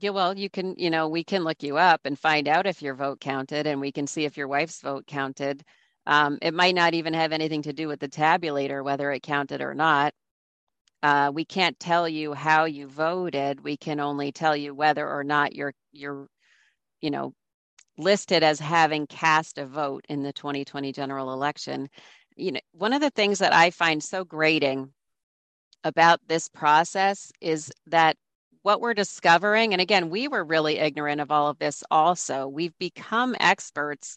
Yeah, 0.00 0.10
well, 0.10 0.36
you 0.36 0.50
can, 0.50 0.74
you 0.76 0.90
know, 0.90 1.08
we 1.08 1.22
can 1.22 1.44
look 1.44 1.62
you 1.62 1.76
up 1.76 2.00
and 2.04 2.18
find 2.18 2.48
out 2.48 2.66
if 2.66 2.82
your 2.82 2.94
vote 2.94 3.20
counted, 3.20 3.66
and 3.66 3.80
we 3.80 3.92
can 3.92 4.06
see 4.06 4.24
if 4.24 4.36
your 4.36 4.48
wife's 4.48 4.80
vote 4.80 5.06
counted. 5.06 5.62
Um, 6.06 6.38
it 6.42 6.52
might 6.52 6.74
not 6.74 6.94
even 6.94 7.14
have 7.14 7.32
anything 7.32 7.62
to 7.62 7.72
do 7.72 7.86
with 7.86 8.00
the 8.00 8.08
tabulator, 8.08 8.82
whether 8.82 9.12
it 9.12 9.22
counted 9.22 9.60
or 9.60 9.74
not. 9.74 10.12
Uh, 11.04 11.30
we 11.34 11.44
can't 11.44 11.78
tell 11.78 12.08
you 12.08 12.32
how 12.32 12.64
you 12.64 12.88
voted. 12.88 13.62
We 13.62 13.76
can 13.76 14.00
only 14.00 14.32
tell 14.32 14.56
you 14.56 14.74
whether 14.74 15.06
or 15.06 15.22
not 15.22 15.54
you're 15.54 15.74
you're, 15.92 16.28
you 17.02 17.10
know, 17.10 17.34
listed 17.98 18.42
as 18.42 18.58
having 18.58 19.06
cast 19.06 19.58
a 19.58 19.66
vote 19.66 20.06
in 20.08 20.22
the 20.22 20.32
2020 20.32 20.92
general 20.92 21.34
election. 21.34 21.90
You 22.36 22.52
know, 22.52 22.60
one 22.72 22.94
of 22.94 23.02
the 23.02 23.10
things 23.10 23.40
that 23.40 23.52
I 23.52 23.68
find 23.68 24.02
so 24.02 24.24
grating 24.24 24.94
about 25.84 26.20
this 26.26 26.48
process 26.48 27.30
is 27.38 27.70
that 27.88 28.16
what 28.62 28.80
we're 28.80 28.94
discovering, 28.94 29.74
and 29.74 29.82
again, 29.82 30.08
we 30.08 30.26
were 30.26 30.42
really 30.42 30.78
ignorant 30.78 31.20
of 31.20 31.30
all 31.30 31.48
of 31.48 31.58
this 31.58 31.84
also. 31.90 32.48
We've 32.48 32.76
become 32.78 33.36
experts 33.38 34.16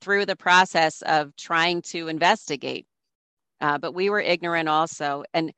through 0.00 0.26
the 0.26 0.36
process 0.36 1.02
of 1.02 1.34
trying 1.34 1.82
to 1.82 2.06
investigate, 2.06 2.86
uh, 3.60 3.78
but 3.78 3.94
we 3.94 4.10
were 4.10 4.20
ignorant 4.20 4.68
also. 4.68 5.24
And 5.34 5.52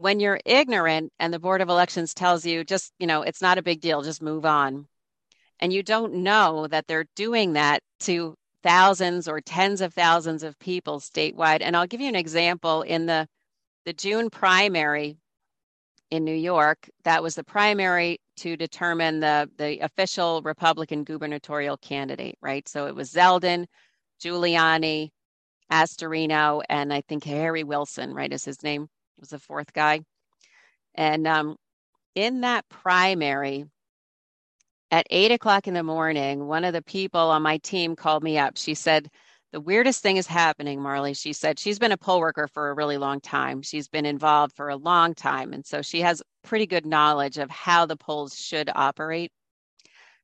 when 0.00 0.18
you're 0.18 0.40
ignorant 0.46 1.12
and 1.18 1.32
the 1.32 1.38
Board 1.38 1.60
of 1.60 1.68
Elections 1.68 2.14
tells 2.14 2.46
you 2.46 2.64
just, 2.64 2.90
you 2.98 3.06
know, 3.06 3.20
it's 3.20 3.42
not 3.42 3.58
a 3.58 3.62
big 3.62 3.82
deal, 3.82 4.00
just 4.00 4.22
move 4.22 4.46
on, 4.46 4.86
and 5.60 5.72
you 5.72 5.82
don't 5.82 6.14
know 6.14 6.66
that 6.68 6.86
they're 6.86 7.04
doing 7.16 7.52
that 7.52 7.80
to 8.00 8.34
thousands 8.62 9.28
or 9.28 9.42
tens 9.42 9.82
of 9.82 9.92
thousands 9.92 10.42
of 10.42 10.58
people 10.58 11.00
statewide. 11.00 11.58
And 11.60 11.76
I'll 11.76 11.86
give 11.86 12.00
you 12.00 12.08
an 12.08 12.16
example 12.16 12.82
in 12.82 13.06
the 13.06 13.26
the 13.84 13.92
June 13.92 14.30
primary 14.30 15.18
in 16.10 16.24
New 16.24 16.34
York. 16.34 16.88
That 17.04 17.22
was 17.22 17.34
the 17.34 17.44
primary 17.44 18.20
to 18.38 18.56
determine 18.56 19.20
the, 19.20 19.50
the 19.58 19.80
official 19.80 20.40
Republican 20.42 21.04
gubernatorial 21.04 21.76
candidate, 21.76 22.36
right? 22.40 22.66
So 22.68 22.86
it 22.86 22.94
was 22.94 23.12
Zeldin, 23.12 23.66
Giuliani, 24.22 25.10
Astorino, 25.70 26.62
and 26.68 26.92
I 26.92 27.02
think 27.02 27.24
Harry 27.24 27.64
Wilson, 27.64 28.12
right, 28.14 28.32
is 28.32 28.44
his 28.44 28.62
name, 28.62 28.88
was 29.20 29.30
the 29.30 29.38
fourth 29.38 29.72
guy. 29.72 30.00
And 30.94 31.26
um, 31.26 31.56
in 32.14 32.40
that 32.40 32.68
primary, 32.68 33.66
at 34.90 35.06
eight 35.10 35.30
o'clock 35.30 35.68
in 35.68 35.74
the 35.74 35.84
morning, 35.84 36.46
one 36.48 36.64
of 36.64 36.72
the 36.72 36.82
people 36.82 37.20
on 37.20 37.42
my 37.42 37.58
team 37.58 37.94
called 37.94 38.24
me 38.24 38.38
up. 38.38 38.56
She 38.56 38.74
said, 38.74 39.08
the 39.52 39.60
weirdest 39.60 40.02
thing 40.02 40.16
is 40.16 40.26
happening, 40.26 40.80
Marley. 40.80 41.14
She 41.14 41.32
said 41.32 41.58
she's 41.58 41.78
been 41.78 41.92
a 41.92 41.96
poll 41.96 42.20
worker 42.20 42.48
for 42.48 42.70
a 42.70 42.74
really 42.74 42.98
long 42.98 43.20
time. 43.20 43.62
She's 43.62 43.88
been 43.88 44.06
involved 44.06 44.54
for 44.56 44.68
a 44.68 44.76
long 44.76 45.14
time. 45.14 45.52
And 45.52 45.66
so 45.66 45.82
she 45.82 46.00
has 46.00 46.22
pretty 46.42 46.66
good 46.66 46.86
knowledge 46.86 47.36
of 47.38 47.50
how 47.50 47.86
the 47.86 47.96
polls 47.96 48.36
should 48.36 48.70
operate. 48.74 49.32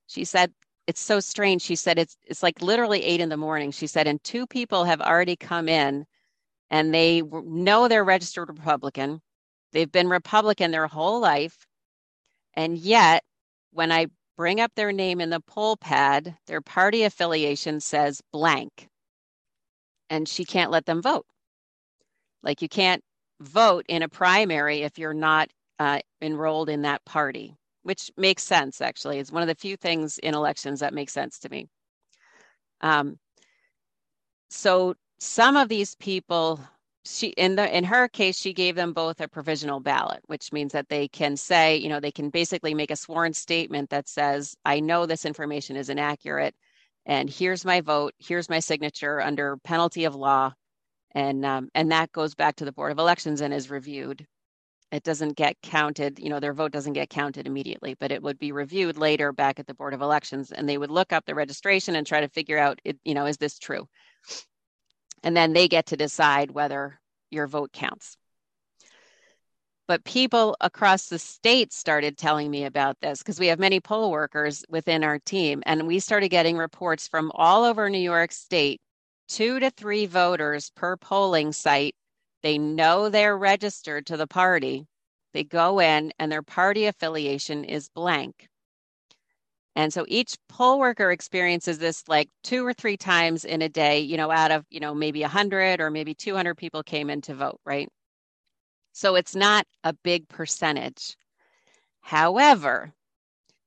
She 0.07 0.25
said, 0.25 0.53
it's 0.87 1.01
so 1.01 1.19
strange. 1.19 1.63
She 1.63 1.75
said, 1.75 1.99
it's, 1.99 2.17
it's 2.25 2.43
like 2.43 2.63
literally 2.63 3.03
eight 3.03 3.21
in 3.21 3.29
the 3.29 3.37
morning. 3.37 3.73
She 3.73 3.89
said, 3.89 4.07
and 4.07 4.23
two 4.23 4.47
people 4.47 4.85
have 4.85 5.01
already 5.01 5.35
come 5.35 5.69
in 5.69 6.07
and 6.71 6.93
they 6.95 7.23
know 7.23 7.89
they're 7.89 8.05
registered 8.05 8.49
Republican. 8.49 9.21
They've 9.73 9.91
been 9.91 10.09
Republican 10.09 10.71
their 10.71 10.87
whole 10.87 11.21
life. 11.21 11.67
And 12.55 12.79
yet, 12.79 13.23
when 13.73 13.93
I 13.93 14.07
bring 14.37 14.61
up 14.61 14.73
their 14.75 14.93
name 14.93 15.21
in 15.21 15.31
the 15.31 15.41
poll 15.41 15.77
pad, 15.77 16.37
their 16.47 16.61
party 16.61 17.03
affiliation 17.05 17.81
says 17.81 18.23
blank 18.33 18.89
and 20.11 20.29
she 20.29 20.45
can't 20.45 20.71
let 20.71 20.87
them 20.87 21.03
vote. 21.03 21.27
Like 22.43 22.63
you 22.63 22.69
can't 22.69 23.03
vote 23.41 23.85
in 23.89 24.03
a 24.03 24.09
primary 24.09 24.83
if 24.83 24.99
you're 24.99 25.15
not 25.15 25.49
uh, 25.79 26.01
enrolled 26.23 26.69
in 26.69 26.83
that 26.83 27.05
party, 27.05 27.57
which 27.83 28.11
makes 28.17 28.43
sense. 28.43 28.81
Actually, 28.81 29.19
it's 29.19 29.33
one 29.33 29.43
of 29.43 29.49
the 29.49 29.55
few 29.55 29.77
things 29.77 30.19
in 30.19 30.35
elections 30.35 30.81
that 30.81 30.95
makes 30.95 31.13
sense 31.13 31.39
to 31.41 31.49
me. 31.49 31.67
Um, 32.81 33.19
so 34.49 34.95
some 35.19 35.57
of 35.57 35.69
these 35.69 35.95
people, 35.97 36.61
she 37.05 37.29
in 37.29 37.57
the 37.57 37.77
in 37.77 37.85
her 37.85 38.09
case, 38.09 38.39
she 38.39 38.53
gave 38.53 38.75
them 38.77 38.93
both 38.93 39.21
a 39.21 39.29
provisional 39.29 39.81
ballot, 39.81 40.21
which 40.27 40.53
means 40.53 40.73
that 40.73 40.89
they 40.89 41.09
can 41.09 41.37
say, 41.37 41.77
you 41.77 41.89
know, 41.89 42.01
they 42.01 42.13
can 42.13 42.31
basically 42.31 42.75
make 42.75 42.91
a 42.91 42.97
sworn 42.97 43.33
statement 43.33 43.91
that 43.91 44.09
says, 44.09 44.57
"I 44.65 44.81
know 44.81 45.07
this 45.07 45.25
information 45.25 45.77
is 45.77 45.89
inaccurate." 45.91 46.55
and 47.07 47.31
here's 47.31 47.65
my 47.65 47.81
vote, 47.81 48.15
here's 48.19 48.49
my 48.49 48.61
signature 48.61 49.21
under 49.21 49.57
penalty 49.59 50.05
of 50.05 50.15
law, 50.15 50.53
and 51.15 51.45
um, 51.47 51.71
and 51.75 51.93
that 51.93 52.13
goes 52.13 52.35
back 52.35 52.57
to 52.57 52.65
the 52.65 52.73
Board 52.73 52.93
of 52.93 52.99
Elections 52.99 53.41
and 53.41 53.55
is 53.55 53.71
reviewed. 53.71 54.27
It 54.93 55.03
doesn't 55.05 55.37
get 55.37 55.57
counted, 55.63 56.19
you 56.21 56.31
know, 56.31 56.41
their 56.41 56.55
vote 56.55 56.73
doesn't 56.73 56.95
get 56.95 57.11
counted 57.11 57.47
immediately, 57.47 57.95
but 58.01 58.13
it 58.13 58.23
would 58.23 58.39
be 58.39 58.53
reviewed 58.53 58.99
later 58.99 59.33
back 59.33 59.59
at 59.61 59.67
the 59.67 59.75
Board 59.75 59.95
of 59.95 60.03
Elections, 60.03 60.53
and 60.53 60.69
they 60.69 60.79
would 60.79 60.91
look 60.91 61.13
up 61.13 61.27
the 61.27 61.35
registration 61.35 61.97
and 61.97 62.07
try 62.07 62.21
to 62.21 62.29
figure 62.29 62.59
out, 62.59 62.81
you 63.05 63.15
know, 63.15 63.27
is 63.27 63.37
this 63.39 63.59
true? 63.59 63.89
And 65.27 65.37
then 65.37 65.55
they 65.55 65.67
get 65.67 65.87
to 65.87 65.97
decide 65.97 66.53
whether 66.53 67.01
your 67.33 67.49
vote 67.49 67.73
counts. 67.73 68.17
But 69.89 70.05
people 70.05 70.57
across 70.61 71.09
the 71.09 71.19
state 71.19 71.73
started 71.73 72.17
telling 72.17 72.49
me 72.49 72.65
about 72.65 73.01
this 73.01 73.19
because 73.19 73.41
we 73.41 73.49
have 73.49 73.59
many 73.59 73.81
poll 73.81 74.13
workers 74.13 74.65
within 74.69 75.03
our 75.03 75.19
team 75.19 75.65
and 75.67 75.89
we 75.89 75.99
started 75.99 76.29
getting 76.29 76.57
reports 76.57 77.09
from 77.09 77.33
all 77.35 77.65
over 77.65 77.91
new 77.91 77.99
york 77.99 78.31
state 78.31 78.81
two 79.27 79.59
to 79.59 79.69
three 79.71 80.07
voters 80.07 80.71
per 80.77 80.97
polling 80.97 81.53
site. 81.53 81.97
They 82.45 82.57
know 82.57 83.09
they're 83.09 83.37
registered 83.37 84.07
to 84.07 84.17
the 84.17 84.29
party. 84.29 84.87
They 85.33 85.43
go 85.43 85.81
in 85.81 86.13
and 86.21 86.31
their 86.31 86.45
party 86.45 86.87
affiliation 86.87 87.65
is 87.65 87.89
blank 87.89 88.49
and 89.77 89.93
so 89.95 90.05
each 90.09 90.37
poll 90.49 90.81
worker 90.81 91.13
experiences 91.13 91.79
this 91.79 92.05
like 92.09 92.31
two 92.45 92.67
or 92.67 92.75
three 92.75 92.97
times 92.99 93.45
in 93.45 93.63
a 93.63 93.69
day 93.71 94.01
you 94.01 94.17
know 94.19 94.33
out 94.33 94.53
of 94.53 94.67
you 94.71 94.81
know 94.81 94.95
maybe 94.95 95.23
100 95.23 95.81
or 95.81 95.91
maybe 95.91 96.15
200 96.15 96.57
people 96.57 96.83
came 96.83 97.11
in 97.11 97.23
to 97.23 97.35
vote 97.35 97.61
right 97.67 97.89
so 98.97 99.15
it's 99.15 99.37
not 99.37 99.67
a 99.85 99.93
big 99.93 100.27
percentage. 100.29 101.19
However, 102.01 102.95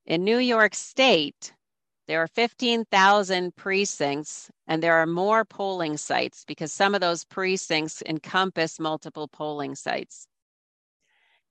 in 0.06 0.24
New 0.24 0.38
York 0.38 0.74
State, 0.74 1.54
there 2.08 2.22
are 2.22 2.28
15,000 2.28 3.56
precincts 3.56 4.50
and 4.66 4.82
there 4.82 4.96
are 4.96 5.06
more 5.06 5.44
polling 5.44 5.96
sites 5.96 6.44
because 6.46 6.72
some 6.72 6.94
of 6.96 7.00
those 7.00 7.24
precincts 7.24 8.02
encompass 8.06 8.80
multiple 8.80 9.28
polling 9.28 9.76
sites. 9.76 10.26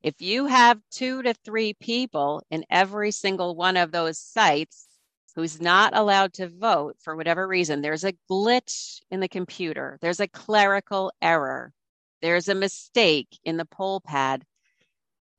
If 0.02 0.22
you 0.22 0.45
have 0.45 0.80
two 0.91 1.22
to 1.24 1.34
three 1.34 1.74
people 1.74 2.43
in 2.50 2.66
every 2.70 3.12
single 3.12 3.56
one 3.56 3.78
of 3.78 3.91
those 3.91 4.18
sites 4.18 4.88
who's 5.36 5.62
not 5.62 5.95
allowed 5.95 6.34
to 6.34 6.50
vote 6.50 6.97
for 7.02 7.16
whatever 7.16 7.47
reason, 7.47 7.82
there's 7.82 8.04
a 8.04 8.14
glitch 8.30 9.02
in 9.12 9.20
the 9.20 9.28
computer, 9.28 9.97
there's 10.02 10.20
a 10.20 10.28
clerical 10.28 11.12
error 11.22 11.74
there's 12.22 12.50
a 12.50 12.56
mistake 12.56 13.39
in 13.43 13.58
the 13.58 13.66
poll 13.66 14.02
pad, 14.02 14.43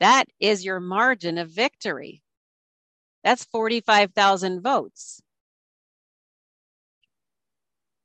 that 0.00 0.24
is 0.38 0.64
your 0.64 0.80
margin 0.80 1.36
of 1.36 1.50
victory. 1.50 2.22
That's 3.22 3.44
45,000 3.44 4.62
votes. 4.62 5.20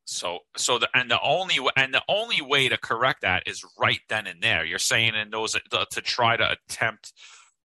So, 0.06 0.40
so 0.56 0.78
the 0.78 0.88
and 0.94 1.10
the 1.10 1.20
only 1.22 1.58
and 1.76 1.94
the 1.94 2.04
only 2.08 2.42
way 2.42 2.70
to 2.70 2.78
correct 2.78 3.22
that 3.22 3.44
is 3.48 3.66
right 3.80 4.02
then 4.08 4.28
and 4.28 4.42
there. 4.42 4.64
You're 4.64 4.80
saying 4.80 5.16
in 5.16 5.32
those 5.32 5.56
uh, 5.56 5.86
to 5.90 6.02
try 6.02 6.38
to 6.38 6.52
attempt 6.52 7.14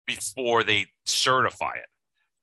before 0.06 0.64
they 0.64 0.86
certify 1.06 1.74
it 1.76 1.88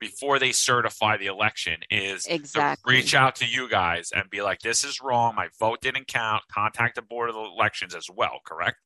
before 0.05 0.39
they 0.39 0.53
certify 0.53 1.17
the 1.17 1.27
election 1.27 1.77
is 1.91 2.27
exactly. 2.27 2.95
reach 2.95 3.15
out 3.15 3.37
to 3.37 3.47
you 3.47 3.69
guys 3.71 4.11
and 4.15 4.29
be 4.29 4.43
like, 4.43 4.61
this 4.61 4.85
is 4.85 5.01
wrong. 5.01 5.35
My 5.35 5.49
vote 5.59 5.81
didn't 5.81 6.09
count. 6.09 6.43
Contact 6.53 6.97
the 6.97 7.03
Board 7.03 7.31
of 7.31 7.37
Elections 7.37 7.95
as 7.95 8.09
well, 8.15 8.41
correct? 8.45 8.77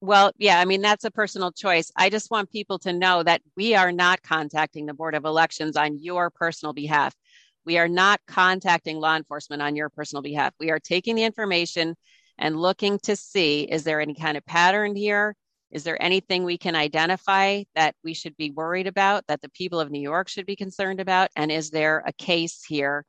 Well, 0.00 0.32
yeah, 0.38 0.58
I 0.58 0.64
mean, 0.64 0.80
that's 0.80 1.04
a 1.04 1.10
personal 1.10 1.52
choice. 1.52 1.90
I 1.96 2.08
just 2.08 2.30
want 2.30 2.50
people 2.50 2.78
to 2.80 2.92
know 2.94 3.22
that 3.22 3.42
we 3.56 3.74
are 3.74 3.92
not 3.92 4.22
contacting 4.22 4.86
the 4.86 4.94
Board 4.94 5.14
of 5.14 5.26
Elections 5.26 5.76
on 5.76 5.98
your 5.98 6.30
personal 6.30 6.72
behalf. 6.72 7.14
We 7.66 7.78
are 7.78 7.88
not 7.88 8.20
contacting 8.26 8.98
law 8.98 9.16
enforcement 9.16 9.60
on 9.60 9.74
your 9.76 9.90
personal 9.90 10.22
behalf. 10.22 10.54
We 10.58 10.70
are 10.70 10.78
taking 10.78 11.16
the 11.16 11.24
information 11.24 11.96
and 12.38 12.60
looking 12.60 12.98
to 13.00 13.16
see 13.16 13.62
is 13.62 13.82
there 13.82 14.00
any 14.00 14.14
kind 14.14 14.36
of 14.36 14.46
pattern 14.46 14.94
here? 14.94 15.34
Is 15.72 15.82
there 15.82 16.00
anything 16.00 16.44
we 16.44 16.58
can 16.58 16.76
identify 16.76 17.64
that 17.74 17.96
we 18.04 18.14
should 18.14 18.36
be 18.36 18.52
worried 18.52 18.86
about, 18.86 19.26
that 19.26 19.42
the 19.42 19.50
people 19.50 19.80
of 19.80 19.90
New 19.90 20.00
York 20.00 20.28
should 20.28 20.46
be 20.46 20.54
concerned 20.54 21.00
about? 21.00 21.28
And 21.34 21.50
is 21.50 21.70
there 21.70 22.04
a 22.06 22.12
case 22.12 22.64
here 22.64 23.04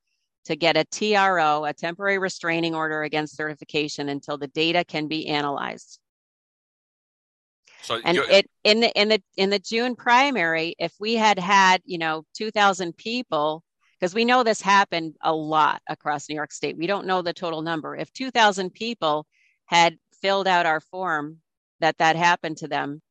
to 0.45 0.55
get 0.55 0.75
a 0.75 0.85
TRO, 0.85 1.65
a 1.65 1.73
temporary 1.73 2.17
restraining 2.17 2.73
order 2.73 3.03
against 3.03 3.35
certification 3.35 4.09
until 4.09 4.37
the 4.37 4.47
data 4.47 4.83
can 4.83 5.07
be 5.07 5.27
analyzed? 5.27 5.99
So 7.83 8.01
and 8.03 8.17
it 8.17 8.49
in 8.63 8.79
the 8.79 8.91
in 8.99 9.09
the 9.09 9.21
in 9.37 9.49
the 9.51 9.59
June 9.59 9.95
primary, 9.95 10.75
if 10.79 10.93
we 10.99 11.13
had 11.13 11.37
had 11.37 11.81
you 11.85 11.99
know 11.99 12.25
two 12.33 12.49
thousand 12.49 12.97
people 12.97 13.63
because 13.99 14.13
we 14.13 14.25
know 14.25 14.43
this 14.43 14.61
happened 14.61 15.15
a 15.21 15.33
lot 15.33 15.81
across 15.87 16.29
New 16.29 16.35
York 16.35 16.51
State. 16.51 16.77
We 16.77 16.87
don't 16.87 17.07
know 17.07 17.21
the 17.21 17.33
total 17.33 17.61
number. 17.61 17.95
If 17.95 18.13
2,000 18.13 18.71
people 18.73 19.25
had 19.65 19.97
filled 20.21 20.47
out 20.47 20.65
our 20.65 20.79
form 20.79 21.37
that 21.79 21.97
that 21.97 22.15
happened 22.15 22.57
to 22.57 22.67
them, 22.67 23.01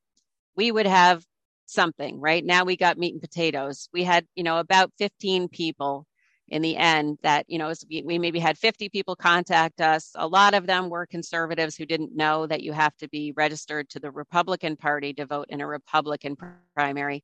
we 0.55 0.71
would 0.71 0.87
have 0.87 1.23
something, 1.65 2.19
right? 2.19 2.43
Now 2.43 2.63
we 2.63 2.77
got 2.77 2.97
meat 2.97 3.13
and 3.13 3.21
potatoes. 3.21 3.89
We 3.93 4.03
had, 4.03 4.25
you 4.35 4.43
know, 4.43 4.57
about 4.57 4.91
15 4.97 5.49
people 5.49 6.07
in 6.49 6.61
the 6.61 6.77
end 6.77 7.17
that, 7.23 7.45
you 7.49 7.59
know, 7.59 7.73
we 8.05 8.17
maybe 8.17 8.39
had 8.39 8.57
50 8.57 8.87
people 8.89 9.17
contact 9.17 9.81
us. 9.81 10.11
A 10.15 10.27
lot 10.27 10.53
of 10.53 10.65
them 10.65 10.89
were 10.89 11.05
conservatives 11.05 11.75
who 11.75 11.85
didn't 11.85 12.15
know 12.15 12.47
that 12.47 12.63
you 12.63 12.71
have 12.71 12.95
to 12.97 13.09
be 13.09 13.33
registered 13.35 13.89
to 13.89 13.99
the 13.99 14.11
Republican 14.11 14.77
Party 14.77 15.13
to 15.15 15.25
vote 15.25 15.47
in 15.49 15.59
a 15.59 15.67
Republican 15.67 16.37
primary. 16.73 17.23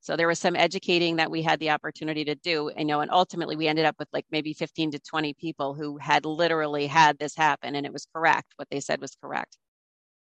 So 0.00 0.16
there 0.16 0.28
was 0.28 0.38
some 0.38 0.56
educating 0.56 1.16
that 1.16 1.30
we 1.30 1.42
had 1.42 1.60
the 1.60 1.70
opportunity 1.70 2.24
to 2.24 2.34
do, 2.34 2.70
you 2.76 2.84
know, 2.84 3.00
and 3.00 3.10
ultimately 3.10 3.56
we 3.56 3.68
ended 3.68 3.84
up 3.84 3.96
with 3.98 4.08
like 4.12 4.26
maybe 4.30 4.52
15 4.54 4.92
to 4.92 5.00
20 5.00 5.34
people 5.34 5.74
who 5.74 5.98
had 5.98 6.24
literally 6.24 6.86
had 6.86 7.18
this 7.18 7.36
happen 7.36 7.74
and 7.74 7.84
it 7.84 7.92
was 7.92 8.06
correct. 8.14 8.54
What 8.56 8.68
they 8.70 8.80
said 8.80 9.00
was 9.00 9.16
correct. 9.20 9.56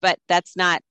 But 0.01 0.19
that's 0.27 0.55
not 0.55 0.81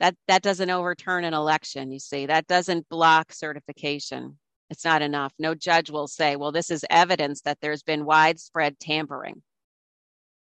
that 0.00 0.14
that 0.28 0.42
doesn't 0.42 0.70
overturn 0.70 1.24
an 1.24 1.34
election, 1.34 1.90
you 1.90 1.98
see. 1.98 2.26
That 2.26 2.46
doesn't 2.46 2.88
block 2.88 3.32
certification. 3.32 4.38
It's 4.70 4.84
not 4.84 5.02
enough. 5.02 5.32
No 5.38 5.54
judge 5.54 5.90
will 5.90 6.08
say, 6.08 6.36
well, 6.36 6.52
this 6.52 6.70
is 6.70 6.84
evidence 6.90 7.40
that 7.42 7.58
there's 7.60 7.82
been 7.82 8.04
widespread 8.04 8.78
tampering 8.78 9.42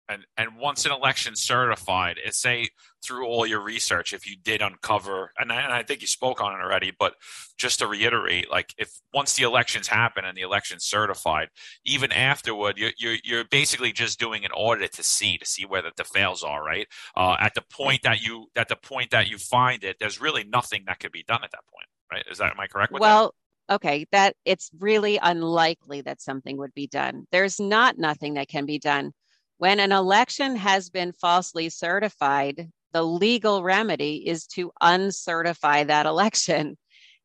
and 0.08 0.24
and 0.36 0.56
once 0.56 0.86
an 0.86 0.92
election 0.92 1.36
certified, 1.36 2.16
it 2.24 2.34
say 2.34 2.68
through 3.04 3.26
all 3.26 3.46
your 3.46 3.60
research, 3.60 4.12
if 4.12 4.28
you 4.28 4.36
did 4.42 4.62
uncover, 4.62 5.32
and 5.38 5.52
I, 5.52 5.60
and 5.62 5.72
I, 5.72 5.82
think 5.82 6.00
you 6.00 6.06
spoke 6.06 6.40
on 6.40 6.52
it 6.52 6.62
already, 6.62 6.92
but 6.98 7.14
just 7.56 7.78
to 7.78 7.86
reiterate, 7.86 8.50
like 8.50 8.74
if 8.76 8.90
once 9.14 9.36
the 9.36 9.44
elections 9.44 9.86
happen 9.86 10.24
and 10.24 10.36
the 10.36 10.42
election's 10.42 10.84
certified, 10.84 11.48
even 11.84 12.10
afterward, 12.10 12.78
you're 12.78 12.92
you're, 12.98 13.16
you're 13.22 13.44
basically 13.44 13.92
just 13.92 14.18
doing 14.18 14.44
an 14.44 14.50
audit 14.52 14.92
to 14.94 15.02
see 15.02 15.38
to 15.38 15.46
see 15.46 15.64
where 15.64 15.82
the, 15.82 16.04
fails 16.04 16.42
are, 16.42 16.64
right? 16.64 16.86
Uh, 17.14 17.36
at 17.38 17.54
the 17.54 17.62
point 17.70 18.02
that 18.02 18.22
you 18.22 18.46
at 18.56 18.68
the 18.68 18.76
point 18.76 19.10
that 19.10 19.28
you 19.28 19.36
find 19.36 19.84
it, 19.84 19.96
there's 20.00 20.20
really 20.20 20.44
nothing 20.44 20.84
that 20.86 20.98
could 20.98 21.12
be 21.12 21.24
done 21.28 21.44
at 21.44 21.50
that 21.50 21.64
point, 21.72 21.86
right? 22.10 22.24
Is 22.30 22.38
that 22.38 22.52
am 22.52 22.60
I 22.60 22.66
correct 22.66 22.92
well, 22.92 23.34
that? 23.68 23.74
okay, 23.74 24.06
that 24.12 24.34
it's 24.44 24.70
really 24.78 25.18
unlikely 25.22 26.00
that 26.02 26.22
something 26.22 26.56
would 26.56 26.74
be 26.74 26.86
done. 26.86 27.26
There's 27.30 27.60
not 27.60 27.98
nothing 27.98 28.34
that 28.34 28.48
can 28.48 28.64
be 28.64 28.78
done 28.78 29.12
when 29.58 29.80
an 29.80 29.92
election 29.92 30.56
has 30.56 30.88
been 30.88 31.12
falsely 31.12 31.68
certified, 31.68 32.70
the 32.92 33.02
legal 33.02 33.62
remedy 33.62 34.26
is 34.26 34.46
to 34.46 34.72
uncertify 34.82 35.86
that 35.86 36.06
election. 36.06 36.76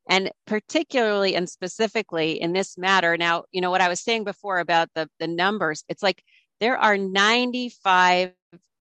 And 0.10 0.32
particularly 0.46 1.36
and 1.36 1.48
specifically 1.48 2.42
in 2.42 2.52
this 2.52 2.78
matter, 2.78 3.16
now, 3.16 3.44
you 3.52 3.62
know, 3.62 3.72
what 3.72 3.82
I 3.82 3.88
was 3.88 4.02
saying 4.02 4.26
before 4.26 4.60
about 4.60 4.90
the, 4.96 5.10
the 5.20 5.28
numbers, 5.28 5.86
it's 5.88 6.04
like 6.04 6.22
there 6.60 6.78
are 6.78 6.98
95 6.98 8.34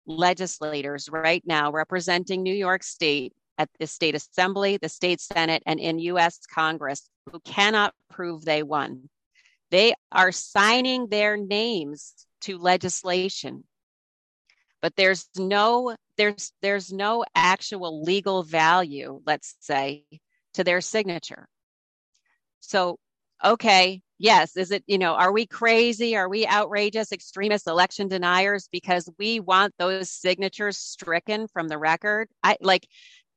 legislators 0.07 1.09
right 1.11 1.42
now 1.44 1.70
representing 1.70 2.42
New 2.42 2.55
York 2.55 2.82
State 2.82 3.34
at 3.59 3.68
the 3.78 3.86
state 3.86 4.14
assembly, 4.14 4.78
the 4.78 4.88
state 4.88 5.20
senate, 5.20 5.62
and 5.66 5.78
in 5.78 5.98
US 5.98 6.38
Congress 6.46 7.11
who 7.30 7.40
cannot 7.40 7.94
prove 8.09 8.44
they 8.44 8.62
won. 8.62 9.11
They 9.70 9.94
are 10.11 10.32
signing 10.32 11.09
their 11.09 11.36
names 11.36 12.26
to 12.43 12.59
legislation. 12.59 13.64
But 14.82 14.97
there's 14.97 15.28
no 15.36 15.97
there's 16.16 16.53
there's 16.62 16.93
no 16.93 17.24
actual 17.34 18.03
legal 18.03 18.43
value 18.43 19.20
let's 19.26 19.55
say 19.61 20.05
to 20.55 20.64
their 20.64 20.80
signature. 20.80 21.49
So 22.61 22.99
okay 23.43 24.03
yes 24.18 24.55
is 24.57 24.70
it 24.70 24.84
you 24.86 24.99
know 24.99 25.14
are 25.14 25.32
we 25.32 25.47
crazy? 25.47 26.16
Are 26.16 26.28
we 26.28 26.47
outrageous 26.47 27.12
extremist 27.12 27.66
election 27.66 28.09
deniers 28.09 28.68
because 28.70 29.09
we 29.18 29.41
want 29.41 29.74
those 29.78 30.11
signatures 30.11 30.78
stricken 30.78 31.47
from 31.49 31.68
the 31.68 31.78
record? 31.78 32.28
I 32.43 32.57
like 32.61 32.86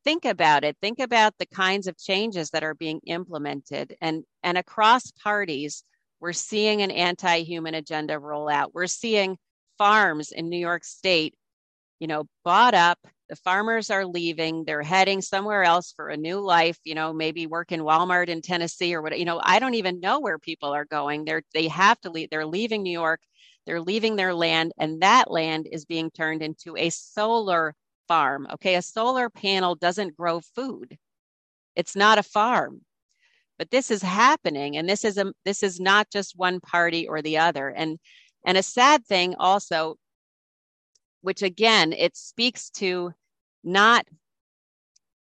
think 0.03 0.25
about 0.25 0.63
it. 0.63 0.77
Think 0.81 0.99
about 0.99 1.37
the 1.39 1.45
kinds 1.45 1.87
of 1.87 1.97
changes 1.97 2.49
that 2.51 2.63
are 2.63 2.75
being 2.75 2.99
implemented. 3.05 3.95
And 4.01 4.23
and 4.43 4.57
across 4.57 5.11
parties 5.11 5.83
we're 6.23 6.31
seeing 6.31 6.81
an 6.81 6.89
anti 6.89 7.43
human 7.43 7.73
agenda 7.73 8.17
roll 8.17 8.47
out. 8.47 8.73
We're 8.73 8.87
seeing 8.87 9.37
farms 9.77 10.31
in 10.31 10.47
New 10.47 10.57
York 10.57 10.85
State, 10.85 11.35
you 11.99 12.07
know, 12.07 12.23
bought 12.45 12.73
up. 12.73 12.97
The 13.27 13.35
farmers 13.35 13.89
are 13.89 14.05
leaving. 14.05 14.63
They're 14.63 14.83
heading 14.83 15.21
somewhere 15.21 15.65
else 15.65 15.91
for 15.93 16.07
a 16.07 16.15
new 16.15 16.39
life, 16.39 16.79
you 16.85 16.95
know, 16.95 17.11
maybe 17.11 17.45
work 17.45 17.73
in 17.73 17.81
Walmart 17.81 18.29
in 18.29 18.41
Tennessee 18.41 18.95
or 18.95 19.01
what, 19.01 19.19
you 19.19 19.25
know, 19.25 19.41
I 19.43 19.59
don't 19.59 19.73
even 19.73 19.99
know 19.99 20.21
where 20.21 20.39
people 20.39 20.69
are 20.69 20.85
going. 20.85 21.25
They're, 21.25 21.43
they 21.53 21.67
have 21.67 21.99
to 22.01 22.09
leave. 22.09 22.29
They're 22.29 22.45
leaving 22.45 22.83
New 22.83 22.91
York. 22.91 23.19
They're 23.65 23.81
leaving 23.81 24.15
their 24.15 24.33
land, 24.33 24.71
and 24.77 25.01
that 25.01 25.29
land 25.29 25.67
is 25.69 25.83
being 25.83 26.09
turned 26.09 26.41
into 26.41 26.77
a 26.77 26.89
solar 26.89 27.75
farm. 28.07 28.47
Okay. 28.53 28.75
A 28.75 28.81
solar 28.81 29.29
panel 29.29 29.75
doesn't 29.75 30.15
grow 30.15 30.39
food, 30.39 30.97
it's 31.75 31.97
not 31.97 32.17
a 32.17 32.23
farm 32.23 32.79
but 33.57 33.71
this 33.71 33.91
is 33.91 34.01
happening 34.01 34.77
and 34.77 34.89
this 34.89 35.05
is 35.05 35.17
a 35.17 35.33
this 35.45 35.63
is 35.63 35.79
not 35.79 36.09
just 36.11 36.37
one 36.37 36.59
party 36.59 37.07
or 37.07 37.21
the 37.21 37.37
other. 37.37 37.69
And 37.69 37.99
and 38.45 38.57
a 38.57 38.63
sad 38.63 39.05
thing 39.05 39.35
also 39.39 39.97
which 41.21 41.41
again 41.41 41.93
it 41.93 42.17
speaks 42.17 42.69
to 42.71 43.13
not 43.63 44.05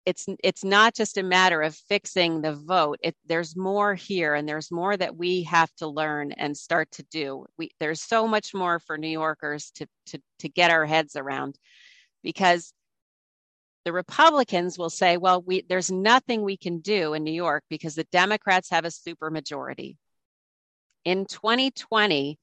it's 0.06 0.26
it's 0.42 0.64
not 0.64 0.94
just 0.94 1.18
a 1.18 1.22
matter 1.22 1.60
of 1.62 1.74
fixing 1.74 2.40
the 2.40 2.54
vote. 2.54 2.98
It, 3.02 3.16
there's 3.26 3.56
more 3.56 3.94
here 3.94 4.34
and 4.34 4.48
there's 4.48 4.70
more 4.70 4.96
that 4.96 5.16
we 5.16 5.42
have 5.42 5.74
to 5.76 5.88
learn 5.88 6.30
and 6.32 6.56
start 6.56 6.90
to 6.92 7.02
do. 7.10 7.44
We 7.58 7.72
there's 7.80 8.00
so 8.00 8.28
much 8.28 8.54
more 8.54 8.78
for 8.78 8.96
new 8.96 9.08
yorkers 9.08 9.72
to 9.72 9.86
to 10.06 10.22
to 10.38 10.48
get 10.48 10.70
our 10.70 10.86
heads 10.86 11.16
around 11.16 11.58
because 12.22 12.72
the 13.86 13.92
Republicans 13.92 14.76
will 14.76 14.90
say, 14.90 15.16
well, 15.16 15.40
we, 15.40 15.62
there's 15.68 15.92
nothing 15.92 16.42
we 16.42 16.56
can 16.56 16.80
do 16.80 17.14
in 17.14 17.22
New 17.22 17.32
York 17.32 17.62
because 17.70 17.94
the 17.94 18.02
Democrats 18.10 18.68
have 18.70 18.84
a 18.84 18.88
supermajority. 18.88 19.96
In 21.04 21.24
2020, 21.24 22.36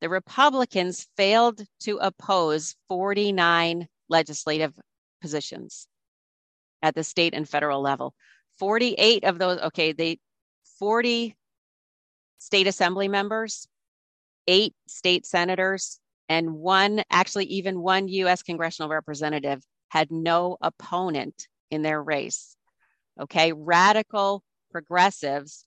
the 0.00 0.08
Republicans 0.08 1.06
failed 1.16 1.62
to 1.82 1.98
oppose 1.98 2.74
49 2.88 3.86
legislative 4.08 4.74
positions 5.22 5.86
at 6.82 6.96
the 6.96 7.04
state 7.04 7.34
and 7.34 7.48
federal 7.48 7.80
level. 7.80 8.12
48 8.58 9.22
of 9.22 9.38
those, 9.38 9.60
okay, 9.60 9.92
they 9.92 10.18
40 10.80 11.36
state 12.38 12.66
assembly 12.66 13.06
members, 13.06 13.68
eight 14.48 14.74
state 14.88 15.24
senators, 15.24 16.00
and 16.28 16.52
one, 16.52 17.04
actually, 17.12 17.44
even 17.44 17.80
one 17.80 18.08
US 18.08 18.42
congressional 18.42 18.90
representative 18.90 19.62
had 19.90 20.10
no 20.10 20.56
opponent 20.60 21.46
in 21.70 21.82
their 21.82 22.02
race. 22.02 22.56
Okay, 23.20 23.52
radical 23.52 24.42
progressives 24.70 25.66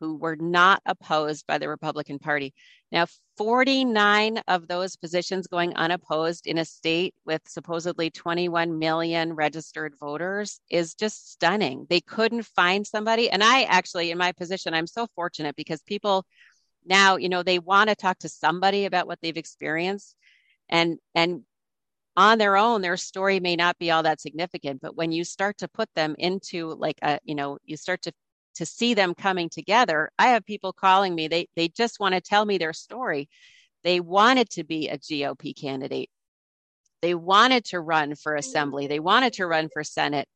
who 0.00 0.16
were 0.16 0.36
not 0.36 0.82
opposed 0.86 1.46
by 1.46 1.58
the 1.58 1.68
Republican 1.68 2.18
Party. 2.18 2.54
Now, 2.90 3.06
49 3.36 4.38
of 4.48 4.68
those 4.68 4.96
positions 4.96 5.46
going 5.46 5.74
unopposed 5.76 6.46
in 6.46 6.58
a 6.58 6.64
state 6.64 7.14
with 7.24 7.42
supposedly 7.46 8.10
21 8.10 8.78
million 8.78 9.32
registered 9.32 9.94
voters 9.98 10.60
is 10.70 10.94
just 10.94 11.32
stunning. 11.32 11.86
They 11.88 12.00
couldn't 12.00 12.46
find 12.46 12.86
somebody. 12.86 13.30
And 13.30 13.42
I 13.42 13.64
actually, 13.64 14.10
in 14.10 14.18
my 14.18 14.32
position, 14.32 14.74
I'm 14.74 14.86
so 14.86 15.06
fortunate 15.14 15.56
because 15.56 15.82
people 15.82 16.24
now, 16.86 17.16
you 17.16 17.28
know, 17.28 17.42
they 17.42 17.58
want 17.58 17.88
to 17.88 17.96
talk 17.96 18.18
to 18.20 18.28
somebody 18.28 18.84
about 18.84 19.06
what 19.06 19.18
they've 19.22 19.36
experienced. 19.36 20.14
And 20.68 20.98
and 21.14 21.42
on 22.16 22.38
their 22.38 22.56
own 22.56 22.80
their 22.80 22.96
story 22.96 23.40
may 23.40 23.56
not 23.56 23.78
be 23.78 23.90
all 23.90 24.02
that 24.02 24.20
significant 24.20 24.80
but 24.80 24.96
when 24.96 25.12
you 25.12 25.24
start 25.24 25.58
to 25.58 25.68
put 25.68 25.88
them 25.94 26.14
into 26.18 26.74
like 26.74 26.98
a 27.02 27.18
you 27.24 27.34
know 27.34 27.58
you 27.64 27.76
start 27.76 28.02
to 28.02 28.12
to 28.54 28.64
see 28.64 28.94
them 28.94 29.14
coming 29.14 29.48
together 29.48 30.10
i 30.18 30.28
have 30.28 30.44
people 30.46 30.72
calling 30.72 31.14
me 31.14 31.26
they 31.26 31.48
they 31.56 31.68
just 31.68 31.98
want 32.00 32.14
to 32.14 32.20
tell 32.20 32.44
me 32.44 32.58
their 32.58 32.72
story. 32.72 33.28
They 33.84 34.00
wanted 34.00 34.50
to 34.50 34.64
be 34.64 34.88
a 34.88 34.98
gop 34.98 35.60
candidate. 35.60 36.10
They 37.02 37.14
wanted 37.14 37.66
to 37.66 37.80
run 37.80 38.14
for 38.14 38.32
mm-hmm. 38.32 38.38
assembly. 38.38 38.86
They 38.86 39.00
wanted 39.00 39.34
to 39.34 39.46
run 39.46 39.68
for 39.72 39.84
senate. 39.84 40.26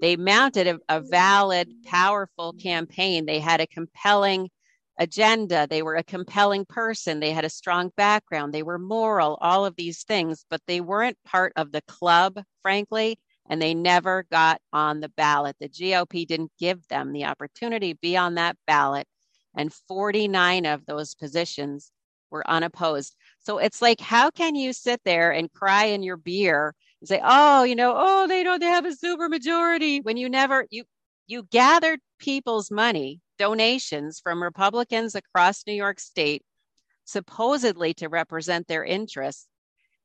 They 0.00 0.16
mounted 0.16 0.66
a, 0.66 0.78
a 0.88 1.00
valid 1.00 1.72
powerful 1.86 2.52
campaign. 2.52 3.24
They 3.24 3.38
had 3.40 3.60
a 3.60 3.66
compelling 3.66 4.50
agenda. 4.98 5.66
They 5.68 5.82
were 5.82 5.96
a 5.96 6.02
compelling 6.02 6.64
person. 6.64 7.20
They 7.20 7.32
had 7.32 7.44
a 7.44 7.50
strong 7.50 7.90
background. 7.96 8.52
They 8.52 8.62
were 8.62 8.78
moral, 8.78 9.38
all 9.40 9.64
of 9.64 9.76
these 9.76 10.02
things, 10.04 10.44
but 10.50 10.60
they 10.66 10.80
weren't 10.80 11.18
part 11.24 11.52
of 11.56 11.72
the 11.72 11.82
club, 11.82 12.42
frankly, 12.62 13.18
and 13.48 13.62
they 13.62 13.74
never 13.74 14.26
got 14.30 14.60
on 14.72 15.00
the 15.00 15.08
ballot. 15.10 15.56
The 15.60 15.68
GOP 15.68 16.26
didn't 16.26 16.52
give 16.58 16.86
them 16.88 17.12
the 17.12 17.24
opportunity 17.24 17.94
to 17.94 18.00
be 18.00 18.16
on 18.16 18.34
that 18.34 18.56
ballot, 18.66 19.06
and 19.54 19.72
49 19.72 20.66
of 20.66 20.84
those 20.86 21.14
positions 21.14 21.90
were 22.30 22.48
unopposed. 22.48 23.14
So 23.40 23.58
it's 23.58 23.80
like, 23.80 24.00
how 24.00 24.30
can 24.30 24.54
you 24.54 24.72
sit 24.72 25.00
there 25.04 25.30
and 25.32 25.52
cry 25.52 25.86
in 25.86 26.02
your 26.02 26.16
beer 26.16 26.74
and 27.00 27.08
say, 27.08 27.20
oh, 27.24 27.62
you 27.64 27.74
know, 27.76 27.94
oh, 27.96 28.26
they 28.26 28.42
don't 28.44 28.60
they 28.60 28.66
have 28.66 28.84
a 28.86 28.94
super 28.94 29.28
majority 29.28 30.00
when 30.00 30.16
you 30.16 30.28
never 30.28 30.66
you 30.70 30.84
you 31.26 31.44
gathered 31.44 32.00
people's 32.18 32.70
money 32.70 33.20
donations 33.38 34.20
from 34.20 34.42
Republicans 34.42 35.14
across 35.14 35.66
New 35.66 35.72
York 35.72 36.00
State, 36.00 36.42
supposedly 37.04 37.94
to 37.94 38.08
represent 38.08 38.66
their 38.66 38.84
interests, 38.84 39.46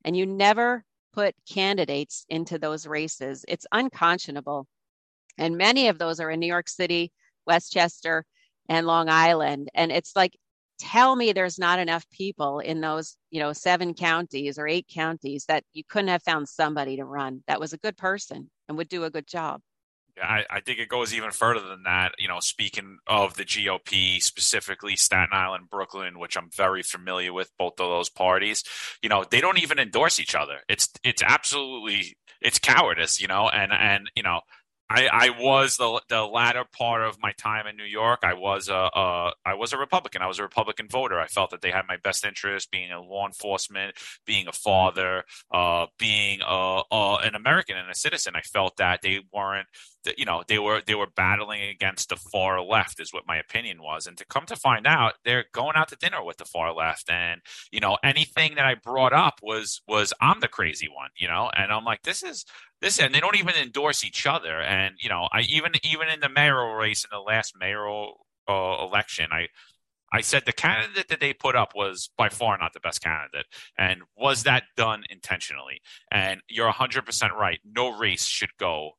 and 0.05 0.15
you 0.15 0.25
never 0.25 0.83
put 1.13 1.35
candidates 1.49 2.25
into 2.29 2.57
those 2.57 2.87
races. 2.87 3.45
It's 3.47 3.67
unconscionable. 3.71 4.67
And 5.37 5.57
many 5.57 5.87
of 5.87 5.97
those 5.97 6.19
are 6.19 6.29
in 6.29 6.39
New 6.39 6.47
York 6.47 6.69
City, 6.69 7.11
Westchester, 7.45 8.25
and 8.69 8.87
Long 8.87 9.09
Island. 9.09 9.69
And 9.73 9.91
it's 9.91 10.15
like, 10.15 10.37
tell 10.79 11.15
me 11.15 11.31
there's 11.31 11.59
not 11.59 11.79
enough 11.79 12.09
people 12.09 12.59
in 12.59 12.81
those, 12.81 13.15
you 13.31 13.39
know, 13.39 13.53
seven 13.53 13.93
counties 13.93 14.57
or 14.57 14.67
eight 14.67 14.87
counties 14.91 15.45
that 15.45 15.63
you 15.73 15.83
couldn't 15.87 16.09
have 16.09 16.23
found 16.23 16.47
somebody 16.47 16.97
to 16.97 17.05
run 17.05 17.43
that 17.47 17.59
was 17.59 17.73
a 17.73 17.77
good 17.77 17.97
person 17.97 18.49
and 18.67 18.77
would 18.77 18.89
do 18.89 19.03
a 19.03 19.09
good 19.09 19.27
job. 19.27 19.61
I, 20.21 20.43
I, 20.49 20.59
think 20.59 20.79
it 20.79 20.89
goes 20.89 21.13
even 21.13 21.31
further 21.31 21.67
than 21.67 21.83
that. 21.83 22.13
You 22.17 22.27
know, 22.27 22.39
speaking 22.39 22.99
of 23.07 23.35
the 23.35 23.45
GOP, 23.45 24.21
specifically 24.21 24.95
Staten 24.95 25.29
Island, 25.31 25.69
Brooklyn, 25.69 26.19
which 26.19 26.37
I'm 26.37 26.49
very 26.55 26.83
familiar 26.83 27.33
with, 27.33 27.51
both 27.57 27.79
of 27.79 27.89
those 27.89 28.09
parties. 28.09 28.63
You 29.01 29.09
know, 29.09 29.25
they 29.29 29.41
don't 29.41 29.61
even 29.61 29.79
endorse 29.79 30.19
each 30.19 30.35
other. 30.35 30.59
It's 30.69 30.89
it's 31.03 31.23
absolutely 31.23 32.15
it's 32.41 32.59
cowardice. 32.59 33.21
You 33.21 33.27
know, 33.27 33.49
and 33.49 33.71
and 33.73 34.09
you 34.15 34.23
know 34.23 34.41
I, 34.89 35.07
I 35.11 35.29
was 35.39 35.77
the 35.77 36.01
the 36.09 36.23
latter 36.23 36.65
part 36.71 37.01
of 37.01 37.17
my 37.19 37.31
time 37.31 37.65
in 37.65 37.77
New 37.77 37.83
York. 37.83 38.19
I 38.21 38.35
was 38.35 38.69
a, 38.69 38.89
a 38.93 39.31
I 39.43 39.55
was 39.55 39.73
a 39.73 39.77
Republican. 39.77 40.21
I 40.21 40.27
was 40.27 40.37
a 40.37 40.43
Republican 40.43 40.87
voter. 40.87 41.19
I 41.19 41.25
felt 41.25 41.49
that 41.49 41.61
they 41.61 41.71
had 41.71 41.85
my 41.87 41.97
best 41.97 42.23
interest, 42.23 42.69
being 42.69 42.91
a 42.91 43.01
law 43.01 43.25
enforcement, 43.25 43.95
being 44.25 44.47
a 44.47 44.51
father, 44.51 45.23
uh, 45.51 45.87
being 45.97 46.41
a, 46.45 46.81
a, 46.91 47.17
an 47.23 47.33
American 47.33 47.75
and 47.75 47.89
a 47.89 47.95
citizen. 47.95 48.33
I 48.35 48.41
felt 48.41 48.77
that 48.77 49.01
they 49.01 49.21
weren't 49.33 49.67
you 50.17 50.25
know 50.25 50.43
they 50.47 50.59
were 50.59 50.81
they 50.85 50.95
were 50.95 51.07
battling 51.15 51.61
against 51.61 52.09
the 52.09 52.15
far 52.15 52.61
left 52.61 52.99
is 52.99 53.13
what 53.13 53.27
my 53.27 53.37
opinion 53.37 53.81
was 53.81 54.07
and 54.07 54.17
to 54.17 54.25
come 54.25 54.45
to 54.45 54.55
find 54.55 54.85
out 54.85 55.13
they're 55.23 55.45
going 55.53 55.75
out 55.75 55.87
to 55.87 55.95
dinner 55.95 56.23
with 56.23 56.37
the 56.37 56.45
far 56.45 56.73
left 56.73 57.09
and 57.09 57.41
you 57.71 57.79
know 57.79 57.97
anything 58.03 58.55
that 58.55 58.65
i 58.65 58.75
brought 58.75 59.13
up 59.13 59.39
was 59.41 59.81
was 59.87 60.13
i'm 60.21 60.39
the 60.39 60.47
crazy 60.47 60.87
one 60.87 61.09
you 61.17 61.27
know 61.27 61.49
and 61.55 61.71
i'm 61.71 61.85
like 61.85 62.01
this 62.03 62.23
is 62.23 62.45
this 62.81 62.99
and 62.99 63.13
they 63.13 63.19
don't 63.19 63.37
even 63.37 63.55
endorse 63.55 64.03
each 64.03 64.25
other 64.25 64.61
and 64.61 64.95
you 65.01 65.09
know 65.09 65.27
i 65.31 65.41
even 65.41 65.71
even 65.83 66.07
in 66.09 66.19
the 66.19 66.29
mayoral 66.29 66.73
race 66.75 67.03
in 67.03 67.09
the 67.11 67.19
last 67.19 67.53
mayoral 67.59 68.25
uh, 68.47 68.77
election 68.83 69.27
i 69.31 69.47
I 70.15 70.21
said 70.21 70.43
the 70.45 70.53
candidate 70.53 71.07
that 71.07 71.19
they 71.19 71.33
put 71.33 71.55
up 71.55 71.73
was 71.75 72.11
by 72.15 72.29
far 72.29 72.55
not 72.59 72.73
the 72.73 72.79
best 72.79 73.01
candidate. 73.01 73.47
And 73.79 74.03
was 74.15 74.43
that 74.43 74.65
done 74.77 75.05
intentionally? 75.09 75.81
And 76.11 76.41
you're 76.47 76.71
100% 76.71 77.31
right. 77.31 77.59
No 77.65 77.97
race 77.97 78.25
should 78.25 78.51
go 78.59 78.91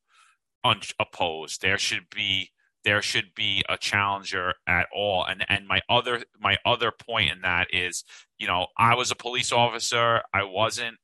unopposed. 0.65 1.63
There 1.63 1.79
should 1.79 2.09
be 2.11 2.51
there 2.85 3.01
should 3.01 3.35
be 3.35 3.65
a 3.69 3.79
challenger 3.79 4.55
at 4.67 4.87
all. 4.95 5.25
And 5.25 5.45
and 5.49 5.67
my 5.67 5.81
other 5.89 6.25
my 6.39 6.59
other 6.65 6.91
point 6.93 7.31
in 7.31 7.41
that 7.43 7.69
is, 7.73 8.05
you 8.39 8.47
know, 8.47 8.67
I 8.77 8.95
was 8.95 9.11
a 9.11 9.17
police 9.17 9.53
officer. 9.53 10.23
I 10.33 10.45
wasn't 10.45 10.97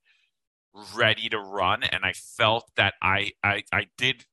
ready 0.94 1.28
to 1.30 1.38
run, 1.38 1.82
and 1.82 2.04
I 2.04 2.12
felt 2.12 2.70
that 2.76 2.94
I 3.02 3.32
I, 3.42 3.64
I 3.72 3.86
did 3.96 4.24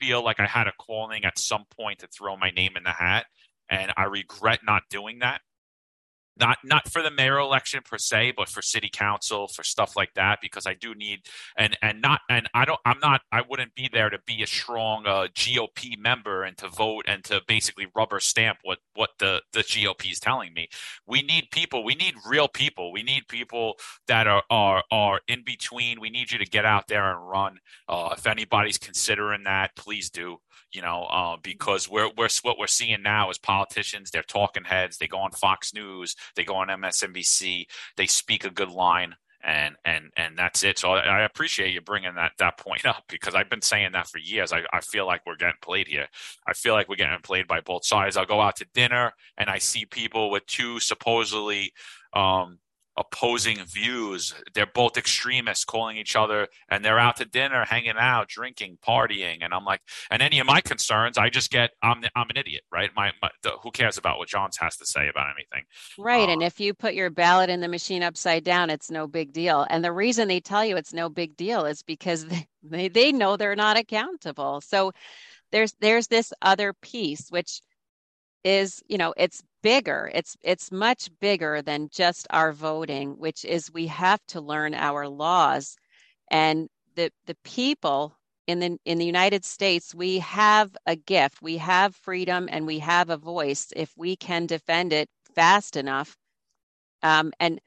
feel 0.00 0.24
like 0.24 0.40
I 0.40 0.46
had 0.46 0.66
a 0.66 0.72
calling 0.72 1.24
at 1.24 1.38
some 1.38 1.64
point 1.76 2.00
to 2.00 2.08
throw 2.08 2.36
my 2.36 2.50
name 2.50 2.76
in 2.76 2.84
the 2.84 2.90
hat, 2.90 3.26
and 3.68 3.92
I 3.96 4.04
regret 4.04 4.60
not 4.64 4.82
doing 4.90 5.20
that 5.20 5.40
not 6.38 6.58
not 6.64 6.90
for 6.90 7.02
the 7.02 7.10
mayor 7.10 7.38
election 7.38 7.80
per 7.84 7.98
se, 7.98 8.34
but 8.36 8.48
for 8.48 8.62
city 8.62 8.90
council, 8.92 9.48
for 9.48 9.62
stuff 9.62 9.96
like 9.96 10.14
that, 10.14 10.38
because 10.40 10.66
I 10.66 10.74
do 10.74 10.94
need 10.94 11.20
and 11.56 11.76
and 11.82 12.00
not 12.00 12.20
and 12.28 12.48
I 12.54 12.64
don't 12.64 12.80
I'm 12.84 12.98
not 13.00 13.22
I 13.32 13.42
wouldn't 13.48 13.74
be 13.74 13.88
there 13.92 14.10
to 14.10 14.18
be 14.26 14.42
a 14.42 14.46
strong 14.46 15.06
uh, 15.06 15.28
GOP 15.34 15.98
member 15.98 16.42
and 16.42 16.56
to 16.58 16.68
vote 16.68 17.04
and 17.08 17.24
to 17.24 17.40
basically 17.46 17.86
rubber 17.94 18.20
stamp 18.20 18.58
what 18.62 18.78
what 18.94 19.10
the 19.18 19.42
the 19.52 19.60
GOP 19.60 20.12
is 20.12 20.20
telling 20.20 20.52
me. 20.54 20.68
We 21.06 21.22
need 21.22 21.48
people. 21.50 21.84
We 21.84 21.94
need 21.94 22.14
real 22.26 22.48
people. 22.48 22.92
We 22.92 23.02
need 23.02 23.28
people 23.28 23.74
that 24.08 24.26
are 24.26 24.42
are 24.50 24.82
are 24.90 25.20
in 25.28 25.42
between. 25.44 26.00
We 26.00 26.10
need 26.10 26.30
you 26.30 26.38
to 26.38 26.46
get 26.46 26.64
out 26.64 26.88
there 26.88 27.10
and 27.10 27.28
run. 27.28 27.58
Uh, 27.88 28.14
if 28.16 28.26
anybody's 28.26 28.78
considering 28.78 29.44
that, 29.44 29.76
please 29.76 30.10
do 30.10 30.38
you 30.72 30.82
know, 30.82 31.04
uh, 31.04 31.36
because 31.42 31.88
we're, 31.90 32.10
we're 32.16 32.28
what 32.42 32.58
we're 32.58 32.66
seeing 32.66 33.02
now 33.02 33.30
is 33.30 33.38
politicians. 33.38 34.10
They're 34.10 34.22
talking 34.22 34.64
heads. 34.64 34.98
They 34.98 35.06
go 35.06 35.18
on 35.18 35.32
Fox 35.32 35.74
News. 35.74 36.16
They 36.34 36.44
go 36.44 36.56
on 36.56 36.68
MSNBC. 36.68 37.66
They 37.96 38.06
speak 38.06 38.44
a 38.44 38.50
good 38.50 38.70
line, 38.70 39.14
and 39.42 39.76
and 39.84 40.10
and 40.16 40.36
that's 40.36 40.64
it. 40.64 40.78
So 40.78 40.92
I, 40.92 41.00
I 41.00 41.20
appreciate 41.22 41.72
you 41.72 41.80
bringing 41.80 42.14
that 42.16 42.32
that 42.38 42.58
point 42.58 42.84
up 42.84 43.04
because 43.08 43.34
I've 43.34 43.50
been 43.50 43.62
saying 43.62 43.92
that 43.92 44.08
for 44.08 44.18
years. 44.18 44.52
I, 44.52 44.62
I 44.72 44.80
feel 44.80 45.06
like 45.06 45.22
we're 45.26 45.36
getting 45.36 45.54
played 45.62 45.88
here. 45.88 46.08
I 46.46 46.52
feel 46.52 46.74
like 46.74 46.88
we're 46.88 46.96
getting 46.96 47.18
played 47.22 47.46
by 47.46 47.60
both 47.60 47.84
sides. 47.84 48.16
I'll 48.16 48.26
go 48.26 48.40
out 48.40 48.56
to 48.56 48.66
dinner 48.74 49.12
and 49.38 49.48
I 49.48 49.58
see 49.58 49.84
people 49.84 50.30
with 50.30 50.46
two 50.46 50.80
supposedly 50.80 51.72
um, 52.12 52.58
opposing 52.96 53.58
views. 53.64 54.34
They're 54.54 54.66
both 54.66 54.96
extremists 54.96 55.64
calling 55.64 55.96
each 55.96 56.16
other 56.16 56.48
and 56.68 56.84
they're 56.84 56.98
out 56.98 57.16
to 57.16 57.24
dinner, 57.24 57.64
hanging 57.64 57.96
out, 57.98 58.28
drinking, 58.28 58.78
partying. 58.86 59.38
And 59.42 59.52
I'm 59.52 59.64
like, 59.64 59.80
and 60.10 60.22
any 60.22 60.38
of 60.38 60.46
my 60.46 60.60
concerns, 60.60 61.18
I 61.18 61.28
just 61.28 61.50
get, 61.50 61.70
I'm, 61.82 62.02
I'm 62.14 62.30
an 62.30 62.36
idiot, 62.36 62.62
right? 62.72 62.90
My, 62.96 63.12
my 63.20 63.30
the, 63.42 63.50
who 63.62 63.70
cares 63.70 63.98
about 63.98 64.18
what 64.18 64.28
Johns 64.28 64.56
has 64.58 64.76
to 64.78 64.86
say 64.86 65.08
about 65.08 65.28
anything? 65.36 65.66
Right. 65.98 66.28
Uh, 66.28 66.32
and 66.32 66.42
if 66.42 66.58
you 66.60 66.74
put 66.74 66.94
your 66.94 67.10
ballot 67.10 67.50
in 67.50 67.60
the 67.60 67.68
machine 67.68 68.02
upside 68.02 68.44
down, 68.44 68.70
it's 68.70 68.90
no 68.90 69.06
big 69.06 69.32
deal. 69.32 69.66
And 69.68 69.84
the 69.84 69.92
reason 69.92 70.28
they 70.28 70.40
tell 70.40 70.64
you 70.64 70.76
it's 70.76 70.94
no 70.94 71.08
big 71.08 71.36
deal 71.36 71.66
is 71.66 71.82
because 71.82 72.26
they, 72.62 72.88
they 72.88 73.12
know 73.12 73.36
they're 73.36 73.56
not 73.56 73.76
accountable. 73.76 74.60
So 74.62 74.92
there's, 75.52 75.74
there's 75.80 76.06
this 76.08 76.32
other 76.42 76.72
piece, 76.72 77.28
which 77.30 77.60
is, 78.46 78.80
you 78.88 78.96
know, 78.96 79.12
it's 79.16 79.42
bigger. 79.62 80.10
It's 80.14 80.36
it's 80.42 80.70
much 80.70 81.10
bigger 81.20 81.62
than 81.62 81.88
just 81.92 82.28
our 82.30 82.52
voting, 82.52 83.18
which 83.18 83.44
is 83.44 83.72
we 83.72 83.88
have 83.88 84.20
to 84.28 84.40
learn 84.40 84.72
our 84.74 85.08
laws. 85.08 85.76
And 86.30 86.68
the 86.94 87.10
the 87.26 87.36
people 87.44 88.16
in 88.46 88.60
the 88.60 88.78
in 88.84 88.98
the 88.98 89.04
United 89.04 89.44
States, 89.44 89.94
we 89.94 90.20
have 90.20 90.76
a 90.86 90.94
gift. 90.94 91.42
We 91.42 91.56
have 91.58 91.96
freedom 91.96 92.48
and 92.50 92.66
we 92.66 92.78
have 92.78 93.10
a 93.10 93.16
voice 93.16 93.72
if 93.74 93.92
we 93.96 94.16
can 94.16 94.46
defend 94.46 94.92
it 94.92 95.08
fast 95.34 95.76
enough. 95.76 96.16
Um, 97.02 97.32
and 97.40 97.60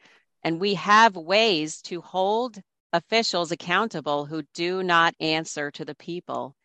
and 0.43 0.61
we 0.61 0.75
have 0.75 1.17
ways 1.17 1.81
to 1.83 1.99
hold 2.01 2.61
officials 2.93 3.51
accountable 3.51 4.25
who 4.25 4.43
do 4.53 4.81
not 4.81 5.13
answer 5.19 5.71
to 5.71 5.83
the 5.85 5.95
people. 5.95 6.55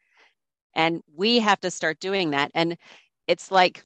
And 0.74 1.02
we 1.16 1.40
have 1.40 1.60
to 1.60 1.70
start 1.72 1.98
doing 2.00 2.30
that. 2.30 2.52
And 2.54 2.76
it's 3.26 3.50
like 3.50 3.84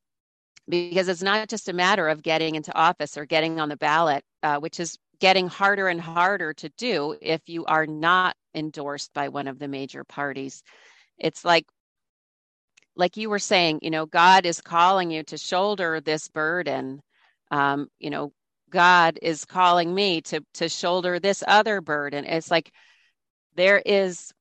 because 0.69 1.09
it's 1.09 1.23
not 1.23 1.49
just 1.49 1.69
a 1.69 1.73
matter 1.73 2.09
of 2.09 2.23
getting 2.23 2.55
into 2.55 2.75
office 2.77 3.16
or 3.16 3.25
getting 3.25 3.59
on 3.61 3.69
the 3.69 3.77
ballot, 3.77 4.23
uh, 4.43 4.59
which 4.59 4.81
is 4.81 4.99
getting 5.21 5.49
harder 5.49 5.89
and 5.89 6.01
harder 6.01 6.53
to 6.55 6.69
do 6.77 7.16
if 7.21 7.41
you 7.49 7.64
are 7.64 7.87
not 7.87 8.37
endorsed 8.55 9.12
by 9.14 9.29
one 9.29 9.49
of 9.49 9.59
the 9.59 9.69
major 9.69 10.05
parties. 10.05 10.62
It's 11.19 11.45
like 11.45 11.66
like 12.97 13.16
you 13.16 13.31
were 13.31 13.39
saying, 13.39 13.79
you 13.83 13.91
know, 13.91 14.07
God 14.07 14.45
is 14.45 14.61
calling 14.61 15.11
you 15.11 15.23
to 15.25 15.39
shoulder 15.39 16.01
this 16.01 16.29
burden. 16.29 17.01
Um, 17.51 17.89
you 18.01 18.11
know, 18.11 18.33
God 18.71 19.19
is 19.23 19.45
calling 19.45 19.95
me 19.95 20.21
to 20.23 20.45
to 20.55 20.69
shoulder 20.69 21.19
this 21.19 21.43
other 21.47 21.81
burden. 21.81 22.25
It's 22.25 22.51
like 22.51 22.71
there 23.55 23.81
is 23.85 24.33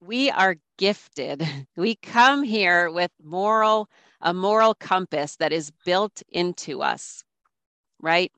we 0.00 0.30
are 0.30 0.56
gifted. 0.76 1.46
We 1.76 1.94
come 1.94 2.42
here 2.42 2.90
with 2.90 3.12
moral 3.22 3.88
a 4.20 4.34
moral 4.34 4.74
compass 4.74 5.36
that 5.36 5.52
is 5.52 5.70
built 5.84 6.22
into 6.30 6.82
us, 6.82 7.24
right? 8.00 8.32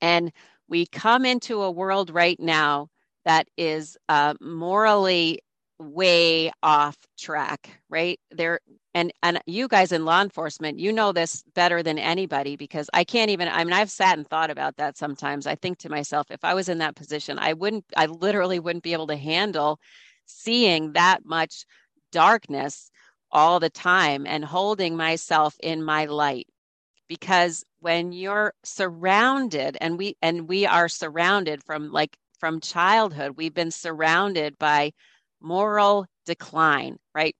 And 0.00 0.32
we 0.68 0.86
come 0.86 1.24
into 1.24 1.62
a 1.62 1.70
world 1.70 2.10
right 2.10 2.38
now 2.38 2.88
that 3.24 3.48
is 3.56 3.96
uh, 4.08 4.34
morally 4.40 5.40
way 5.78 6.52
off 6.62 6.96
track, 7.18 7.70
right? 7.88 8.20
There 8.30 8.60
and 8.94 9.12
and 9.22 9.40
you 9.46 9.66
guys 9.66 9.90
in 9.92 10.04
law 10.04 10.22
enforcement, 10.22 10.78
you 10.78 10.92
know 10.92 11.12
this 11.12 11.42
better 11.54 11.82
than 11.82 11.98
anybody 11.98 12.56
because 12.56 12.88
I 12.94 13.04
can't 13.04 13.30
even 13.30 13.48
I 13.48 13.64
mean 13.64 13.72
I've 13.72 13.90
sat 13.90 14.16
and 14.16 14.26
thought 14.26 14.50
about 14.50 14.76
that 14.76 14.96
sometimes. 14.96 15.46
I 15.46 15.56
think 15.56 15.78
to 15.78 15.88
myself, 15.88 16.30
if 16.30 16.44
I 16.44 16.54
was 16.54 16.68
in 16.68 16.78
that 16.78 16.94
position, 16.96 17.38
I 17.38 17.54
wouldn't 17.54 17.84
I 17.96 18.06
literally 18.06 18.60
wouldn't 18.60 18.84
be 18.84 18.92
able 18.92 19.08
to 19.08 19.16
handle 19.16 19.80
seeing 20.26 20.92
that 20.92 21.24
much 21.24 21.64
darkness 22.12 22.90
all 23.34 23.60
the 23.60 23.70
time 23.70 24.26
and 24.26 24.44
holding 24.44 24.96
myself 24.96 25.56
in 25.62 25.82
my 25.84 26.06
light. 26.06 26.48
Because 27.08 27.64
when 27.80 28.12
you're 28.12 28.54
surrounded 28.64 29.76
and 29.80 29.98
we 29.98 30.16
and 30.22 30.48
we 30.48 30.66
are 30.66 30.88
surrounded 30.88 31.62
from 31.64 31.92
like 31.92 32.16
from 32.40 32.60
childhood 32.60 33.36
we've 33.36 33.54
been 33.54 33.70
surrounded 33.70 34.58
by 34.58 34.92
moral 35.40 36.06
decline 36.26 36.98
right? 37.14 37.36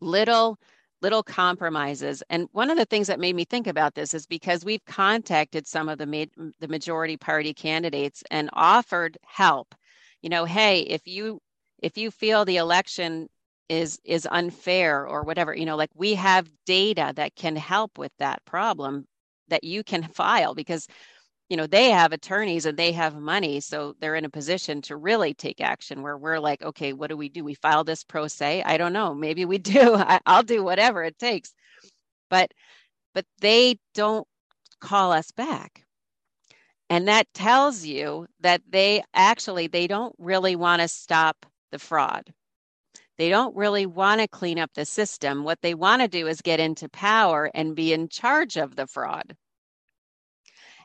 Little 0.00 0.58
little 1.02 1.22
compromises. 1.22 2.22
And 2.30 2.48
one 2.52 2.70
of 2.70 2.78
the 2.78 2.86
things 2.86 3.08
that 3.08 3.20
made 3.20 3.36
me 3.36 3.44
think 3.44 3.66
about 3.66 3.94
this 3.94 4.14
is 4.14 4.26
because 4.26 4.64
we've 4.64 4.84
contacted 4.86 5.66
some 5.66 5.88
of 5.88 5.98
the 5.98 6.06
ma- 6.06 6.50
the 6.60 6.68
majority 6.68 7.16
party 7.16 7.52
candidates 7.54 8.22
and 8.30 8.48
offered 8.54 9.18
help. 9.24 9.74
You 10.22 10.30
know 10.30 10.44
hey 10.46 10.80
if 10.80 11.06
you 11.06 11.40
if 11.80 11.98
you 11.98 12.10
feel 12.10 12.44
the 12.44 12.56
election 12.56 13.28
is 13.68 13.98
is 14.04 14.28
unfair 14.30 15.06
or 15.06 15.22
whatever 15.22 15.54
you 15.54 15.64
know 15.64 15.76
like 15.76 15.90
we 15.94 16.14
have 16.14 16.50
data 16.66 17.12
that 17.16 17.34
can 17.34 17.56
help 17.56 17.98
with 17.98 18.12
that 18.18 18.44
problem 18.44 19.06
that 19.48 19.64
you 19.64 19.82
can 19.82 20.02
file 20.02 20.54
because 20.54 20.86
you 21.48 21.56
know 21.56 21.66
they 21.66 21.90
have 21.90 22.12
attorneys 22.12 22.66
and 22.66 22.78
they 22.78 22.92
have 22.92 23.16
money 23.16 23.60
so 23.60 23.94
they're 24.00 24.16
in 24.16 24.24
a 24.24 24.30
position 24.30 24.82
to 24.82 24.96
really 24.96 25.34
take 25.34 25.60
action 25.60 26.02
where 26.02 26.18
we're 26.18 26.38
like 26.38 26.62
okay 26.62 26.92
what 26.92 27.08
do 27.10 27.16
we 27.16 27.28
do? 27.28 27.44
We 27.44 27.54
file 27.54 27.84
this 27.84 28.04
pro 28.04 28.28
se? 28.28 28.62
I 28.64 28.76
don't 28.76 28.92
know. 28.92 29.14
Maybe 29.14 29.44
we 29.44 29.58
do. 29.58 29.94
I, 29.96 30.20
i'll 30.26 30.42
do 30.42 30.64
whatever 30.64 31.02
it 31.04 31.18
takes. 31.18 31.54
But 32.30 32.52
but 33.14 33.26
they 33.40 33.78
don't 33.94 34.26
call 34.80 35.12
us 35.12 35.30
back. 35.32 35.84
And 36.90 37.08
that 37.08 37.26
tells 37.34 37.84
you 37.84 38.26
that 38.40 38.62
they 38.68 39.02
actually 39.14 39.66
they 39.68 39.86
don't 39.86 40.14
really 40.18 40.56
want 40.56 40.82
to 40.82 40.88
stop 40.88 41.46
the 41.72 41.78
fraud 41.78 42.32
they 43.16 43.28
don't 43.28 43.54
really 43.56 43.86
want 43.86 44.20
to 44.20 44.28
clean 44.28 44.58
up 44.58 44.72
the 44.74 44.84
system. 44.84 45.44
What 45.44 45.60
they 45.62 45.74
want 45.74 46.02
to 46.02 46.08
do 46.08 46.26
is 46.26 46.40
get 46.40 46.60
into 46.60 46.88
power 46.88 47.50
and 47.54 47.76
be 47.76 47.92
in 47.92 48.08
charge 48.08 48.56
of 48.56 48.76
the 48.76 48.86
fraud. 48.86 49.36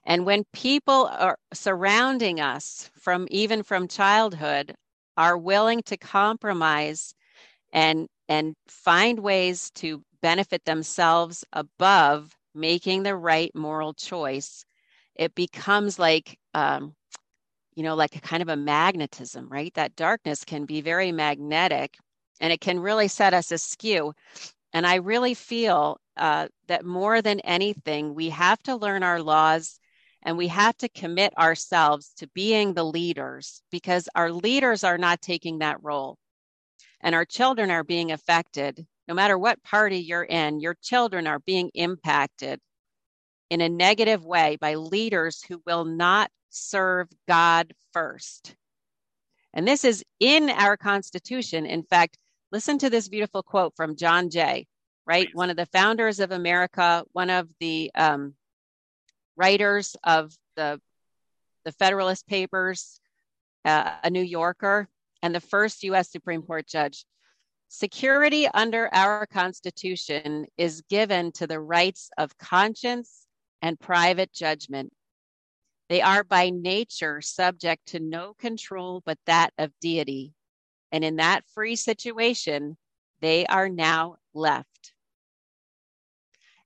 And 0.05 0.25
when 0.25 0.43
people 0.53 1.07
are 1.07 1.37
surrounding 1.53 2.39
us 2.39 2.89
from 2.99 3.27
even 3.31 3.63
from 3.63 3.87
childhood 3.87 4.75
are 5.17 5.37
willing 5.37 5.81
to 5.83 5.97
compromise 5.97 7.13
and 7.73 8.07
and 8.27 8.55
find 8.67 9.19
ways 9.19 9.71
to 9.75 10.03
benefit 10.21 10.65
themselves 10.65 11.43
above 11.53 12.35
making 12.53 13.03
the 13.03 13.15
right 13.15 13.51
moral 13.55 13.93
choice, 13.93 14.65
it 15.15 15.35
becomes 15.35 15.99
like 15.99 16.37
um, 16.53 16.95
you 17.75 17.83
know, 17.83 17.95
like 17.95 18.15
a 18.15 18.21
kind 18.21 18.41
of 18.41 18.49
a 18.49 18.57
magnetism, 18.57 19.47
right? 19.49 19.73
That 19.75 19.95
darkness 19.95 20.43
can 20.43 20.65
be 20.65 20.81
very 20.81 21.11
magnetic 21.11 21.97
and 22.39 22.53
it 22.53 22.61
can 22.61 22.79
really 22.79 23.07
set 23.07 23.33
us 23.33 23.51
askew. 23.51 24.13
And 24.73 24.85
I 24.85 24.95
really 24.95 25.33
feel 25.33 25.99
uh, 26.15 26.47
that 26.67 26.85
more 26.85 27.21
than 27.21 27.39
anything, 27.41 28.13
we 28.13 28.29
have 28.29 28.61
to 28.63 28.75
learn 28.75 29.03
our 29.03 29.21
laws 29.21 29.79
and 30.21 30.37
we 30.37 30.47
have 30.47 30.77
to 30.77 30.89
commit 30.89 31.37
ourselves 31.37 32.11
to 32.17 32.27
being 32.29 32.73
the 32.73 32.83
leaders 32.83 33.61
because 33.71 34.09
our 34.15 34.31
leaders 34.31 34.83
are 34.83 34.97
not 34.97 35.21
taking 35.21 35.59
that 35.59 35.81
role. 35.81 36.17
And 37.01 37.15
our 37.15 37.25
children 37.25 37.71
are 37.71 37.85
being 37.85 38.11
affected. 38.11 38.85
No 39.07 39.13
matter 39.13 39.37
what 39.37 39.63
party 39.63 39.99
you're 39.99 40.23
in, 40.23 40.59
your 40.59 40.75
children 40.81 41.25
are 41.25 41.39
being 41.39 41.71
impacted 41.73 42.59
in 43.49 43.61
a 43.61 43.69
negative 43.69 44.25
way 44.25 44.57
by 44.59 44.75
leaders 44.75 45.41
who 45.41 45.61
will 45.65 45.85
not 45.85 46.29
serve 46.49 47.07
God 47.27 47.73
first. 47.93 48.55
And 49.53 49.67
this 49.67 49.83
is 49.83 50.03
in 50.19 50.49
our 50.49 50.77
Constitution. 50.77 51.65
In 51.65 51.83
fact, 51.83 52.17
Listen 52.51 52.79
to 52.79 52.89
this 52.89 53.07
beautiful 53.07 53.43
quote 53.43 53.75
from 53.75 53.95
John 53.95 54.29
Jay, 54.29 54.65
right? 55.05 55.29
One 55.33 55.49
of 55.49 55.57
the 55.57 55.67
founders 55.67 56.19
of 56.19 56.31
America, 56.31 57.03
one 57.11 57.29
of 57.29 57.47
the 57.59 57.91
um, 57.95 58.33
writers 59.35 59.95
of 60.03 60.33
the 60.55 60.81
the 61.65 61.71
Federalist 61.73 62.25
Papers, 62.25 62.99
uh, 63.65 63.91
a 64.03 64.09
New 64.09 64.23
Yorker, 64.23 64.87
and 65.21 65.35
the 65.35 65.41
first 65.41 65.83
U.S. 65.83 66.11
Supreme 66.11 66.41
Court 66.41 66.65
judge. 66.65 67.05
Security 67.67 68.47
under 68.47 68.89
our 68.93 69.27
Constitution 69.27 70.47
is 70.57 70.81
given 70.89 71.31
to 71.33 71.45
the 71.45 71.59
rights 71.59 72.09
of 72.17 72.35
conscience 72.39 73.27
and 73.61 73.79
private 73.79 74.33
judgment. 74.33 74.91
They 75.89 76.01
are 76.01 76.23
by 76.23 76.49
nature 76.49 77.21
subject 77.21 77.87
to 77.87 77.99
no 77.99 78.33
control 78.33 79.03
but 79.05 79.19
that 79.25 79.51
of 79.57 79.71
deity. 79.81 80.33
And 80.91 81.03
in 81.03 81.17
that 81.17 81.43
free 81.53 81.75
situation, 81.75 82.77
they 83.21 83.45
are 83.45 83.69
now 83.69 84.15
left. 84.33 84.93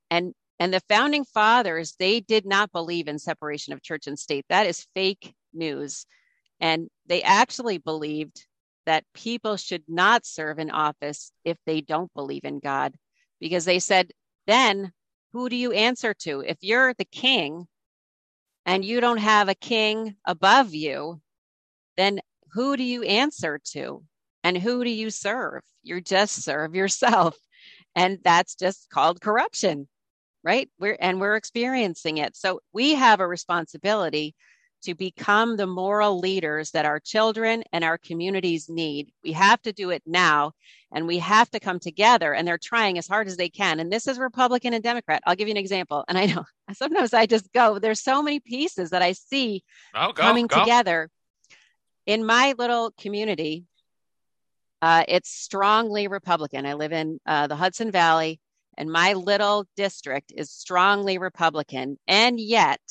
And 0.09 0.34
and 0.59 0.74
the 0.74 0.82
founding 0.88 1.26
fathers, 1.26 1.95
they 1.99 2.19
did 2.19 2.45
not 2.45 2.71
believe 2.71 3.07
in 3.07 3.19
separation 3.19 3.74
of 3.74 3.82
church 3.82 4.07
and 4.07 4.17
state. 4.17 4.45
That 4.49 4.67
is 4.67 4.88
fake 4.93 5.34
news. 5.53 6.05
And 6.59 6.89
they 7.07 7.21
actually 7.24 7.80
believed 7.80 8.45
that 8.86 9.03
people 9.13 9.57
should 9.57 9.84
not 9.88 10.26
serve 10.26 10.59
in 10.59 10.69
office 10.69 11.32
if 11.43 11.57
they 11.65 11.82
don't 11.82 12.13
believe 12.13 12.43
in 12.45 12.59
God, 12.59 12.93
because 13.39 13.65
they 13.65 13.80
said, 13.80 14.11
then 14.45 14.91
who 15.34 15.49
do 15.49 15.55
you 15.55 15.71
answer 15.71 16.13
to? 16.13 16.41
If 16.41 16.57
you're 16.61 16.93
the 16.93 17.05
king 17.05 17.67
and 18.65 18.86
you 18.86 19.01
don't 19.01 19.17
have 19.17 19.49
a 19.49 19.55
king 19.55 20.15
above 20.26 20.74
you, 20.74 21.19
then 21.97 22.21
who 22.53 22.78
do 22.78 22.84
you 22.84 23.03
answer 23.03 23.59
to? 23.71 24.03
And 24.43 24.57
who 24.57 24.83
do 24.83 24.89
you 24.89 25.09
serve? 25.09 25.61
You 25.83 26.01
just 26.01 26.43
serve 26.43 26.75
yourself. 26.75 27.37
And 27.95 28.17
that's 28.23 28.55
just 28.55 28.89
called 28.89 29.21
corruption, 29.21 29.87
right? 30.43 30.67
We're 30.79 30.97
and 30.99 31.21
we're 31.21 31.35
experiencing 31.35 32.17
it. 32.17 32.35
So 32.35 32.59
we 32.73 32.95
have 32.95 33.19
a 33.19 33.27
responsibility 33.27 34.33
to 34.83 34.93
become 34.93 35.55
the 35.55 35.67
moral 35.67 36.19
leaders 36.19 36.71
that 36.71 36.85
our 36.85 36.99
children 36.99 37.63
and 37.71 37.83
our 37.83 37.97
communities 37.97 38.69
need. 38.69 39.11
We 39.23 39.31
have 39.31 39.61
to 39.61 39.71
do 39.71 39.91
it 39.91 40.03
now 40.05 40.51
and 40.91 41.07
we 41.07 41.19
have 41.19 41.49
to 41.51 41.59
come 41.59 41.79
together 41.79 42.33
and 42.33 42.47
they're 42.47 42.57
trying 42.57 42.97
as 42.97 43.07
hard 43.07 43.27
as 43.27 43.37
they 43.37 43.49
can. 43.49 43.79
And 43.79 43.91
this 43.91 44.07
is 44.07 44.19
Republican 44.19 44.73
and 44.73 44.83
Democrat. 44.83 45.23
I'll 45.25 45.35
give 45.35 45.47
you 45.47 45.53
an 45.53 45.57
example. 45.57 46.03
And 46.07 46.17
I 46.17 46.25
know 46.25 46.43
sometimes 46.73 47.13
I 47.13 47.25
just 47.25 47.51
go, 47.53 47.79
there's 47.79 48.01
so 48.01 48.21
many 48.21 48.39
pieces 48.39 48.89
that 48.89 49.01
I 49.01 49.13
see 49.13 49.63
oh, 49.95 50.11
go, 50.11 50.21
coming 50.21 50.47
go. 50.47 50.59
together 50.59 51.09
in 52.05 52.25
my 52.25 52.53
little 52.57 52.91
community. 52.99 53.65
Uh, 54.84 55.05
it's 55.07 55.29
strongly 55.29 56.09
Republican. 56.09 56.65
I 56.65 56.73
live 56.73 56.91
in 56.91 57.17
uh, 57.25 57.47
the 57.47 57.55
Hudson 57.55 57.89
Valley, 57.89 58.41
and 58.77 58.91
my 58.91 59.13
little 59.13 59.65
district 59.77 60.34
is 60.36 60.51
strongly 60.51 61.17
Republican. 61.17 61.97
And 62.05 62.38
yet, 62.38 62.81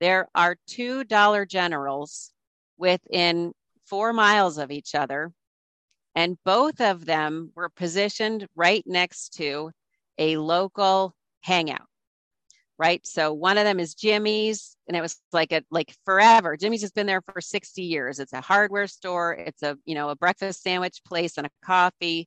there 0.00 0.28
are 0.34 0.58
two 0.66 1.04
Dollar 1.04 1.46
Generals 1.46 2.32
within 2.76 3.54
four 3.86 4.12
miles 4.12 4.58
of 4.58 4.70
each 4.70 4.94
other, 4.94 5.32
and 6.14 6.36
both 6.44 6.82
of 6.82 7.06
them 7.06 7.50
were 7.54 7.70
positioned 7.70 8.46
right 8.54 8.84
next 8.86 9.32
to 9.38 9.70
a 10.18 10.36
local 10.36 11.14
hangout 11.40 11.88
right? 12.80 13.06
So 13.06 13.34
one 13.34 13.58
of 13.58 13.64
them 13.64 13.78
is 13.78 13.94
Jimmy's, 13.94 14.74
and 14.88 14.96
it 14.96 15.02
was 15.02 15.18
like 15.34 15.52
a 15.52 15.62
like 15.70 15.94
forever. 16.06 16.56
Jimmy's 16.56 16.80
has 16.80 16.92
been 16.92 17.06
there 17.06 17.20
for 17.20 17.42
60 17.42 17.82
years. 17.82 18.18
It's 18.18 18.32
a 18.32 18.40
hardware 18.40 18.86
store, 18.86 19.34
it's 19.34 19.62
a 19.62 19.76
you 19.84 19.94
know 19.94 20.08
a 20.08 20.16
breakfast 20.16 20.62
sandwich 20.62 21.02
place 21.06 21.36
and 21.36 21.46
a 21.46 21.50
coffee, 21.62 22.26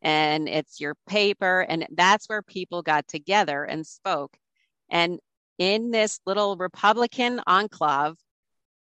and 0.00 0.48
it's 0.48 0.80
your 0.80 0.94
paper, 1.06 1.60
and 1.68 1.86
that's 1.92 2.28
where 2.28 2.42
people 2.42 2.80
got 2.82 3.06
together 3.08 3.62
and 3.62 3.86
spoke. 3.86 4.36
And 4.90 5.20
in 5.58 5.90
this 5.90 6.18
little 6.24 6.56
Republican 6.56 7.42
enclave, 7.46 8.14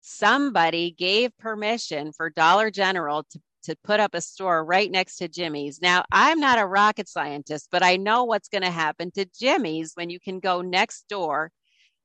somebody 0.01 0.89
gave 0.91 1.37
permission 1.37 2.13
for 2.13 2.31
Dollar 2.31 2.71
General 2.71 3.23
to 3.29 3.39
to 3.65 3.75
put 3.83 3.99
up 3.99 4.15
a 4.15 4.21
store 4.21 4.63
right 4.63 4.89
next 4.89 5.17
to 5.17 5.27
Jimmy's. 5.27 5.81
Now, 5.81 6.03
I'm 6.11 6.39
not 6.39 6.59
a 6.59 6.65
rocket 6.65 7.07
scientist, 7.07 7.69
but 7.71 7.83
I 7.83 7.97
know 7.97 8.23
what's 8.23 8.49
going 8.49 8.63
to 8.63 8.71
happen 8.71 9.11
to 9.11 9.25
Jimmy's 9.25 9.91
when 9.95 10.09
you 10.09 10.19
can 10.19 10.39
go 10.39 10.61
next 10.61 11.07
door 11.09 11.51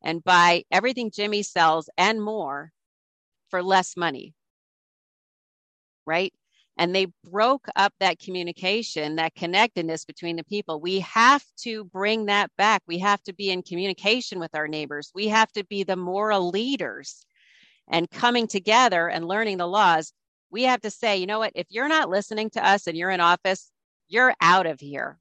and 0.03 0.25
buy 0.25 0.65
everything 0.71 1.11
Jimmy 1.11 1.43
sells 1.43 1.89
and 1.97 2.23
more 2.23 2.73
for 3.51 3.63
less 3.63 3.97
money. 3.97 4.35
Right? 6.07 6.33
And 6.77 6.95
they 6.95 7.09
broke 7.25 7.67
up 7.77 7.93
that 8.01 8.19
communication, 8.19 9.17
that 9.17 9.35
connectedness 9.35 10.07
between 10.07 10.37
the 10.37 10.45
people. 10.45 10.81
We 10.81 11.01
have 11.01 11.45
to 11.63 11.85
bring 11.85 12.27
that 12.27 12.51
back. 12.57 12.83
We 12.87 12.99
have 13.01 13.23
to 13.25 13.35
be 13.35 13.51
in 13.51 13.63
communication 13.63 14.39
with 14.41 14.55
our 14.55 14.67
neighbors. 14.67 15.11
We 15.15 15.29
have 15.29 15.53
to 15.53 15.65
be 15.65 15.83
the 15.83 15.97
moral 15.97 16.49
leaders 16.49 17.27
and 17.91 18.11
coming 18.11 18.47
together 18.47 19.09
and 19.09 19.29
learning 19.29 19.59
the 19.59 19.67
laws 19.67 20.13
we 20.51 20.65
have 20.65 20.81
to 20.83 20.91
say, 20.91 21.17
you 21.17 21.27
know 21.27 21.39
what, 21.39 21.53
if 21.55 21.67
you're 21.71 21.89
not 21.89 22.11
listening 22.11 22.51
to 22.51 22.67
us 22.67 22.87
and 22.87 22.97
you're 22.97 23.11
in 23.11 23.21
office, 23.21 23.71
you're 24.09 24.35
out 24.41 24.67
of 24.67 24.81
here. 24.81 25.19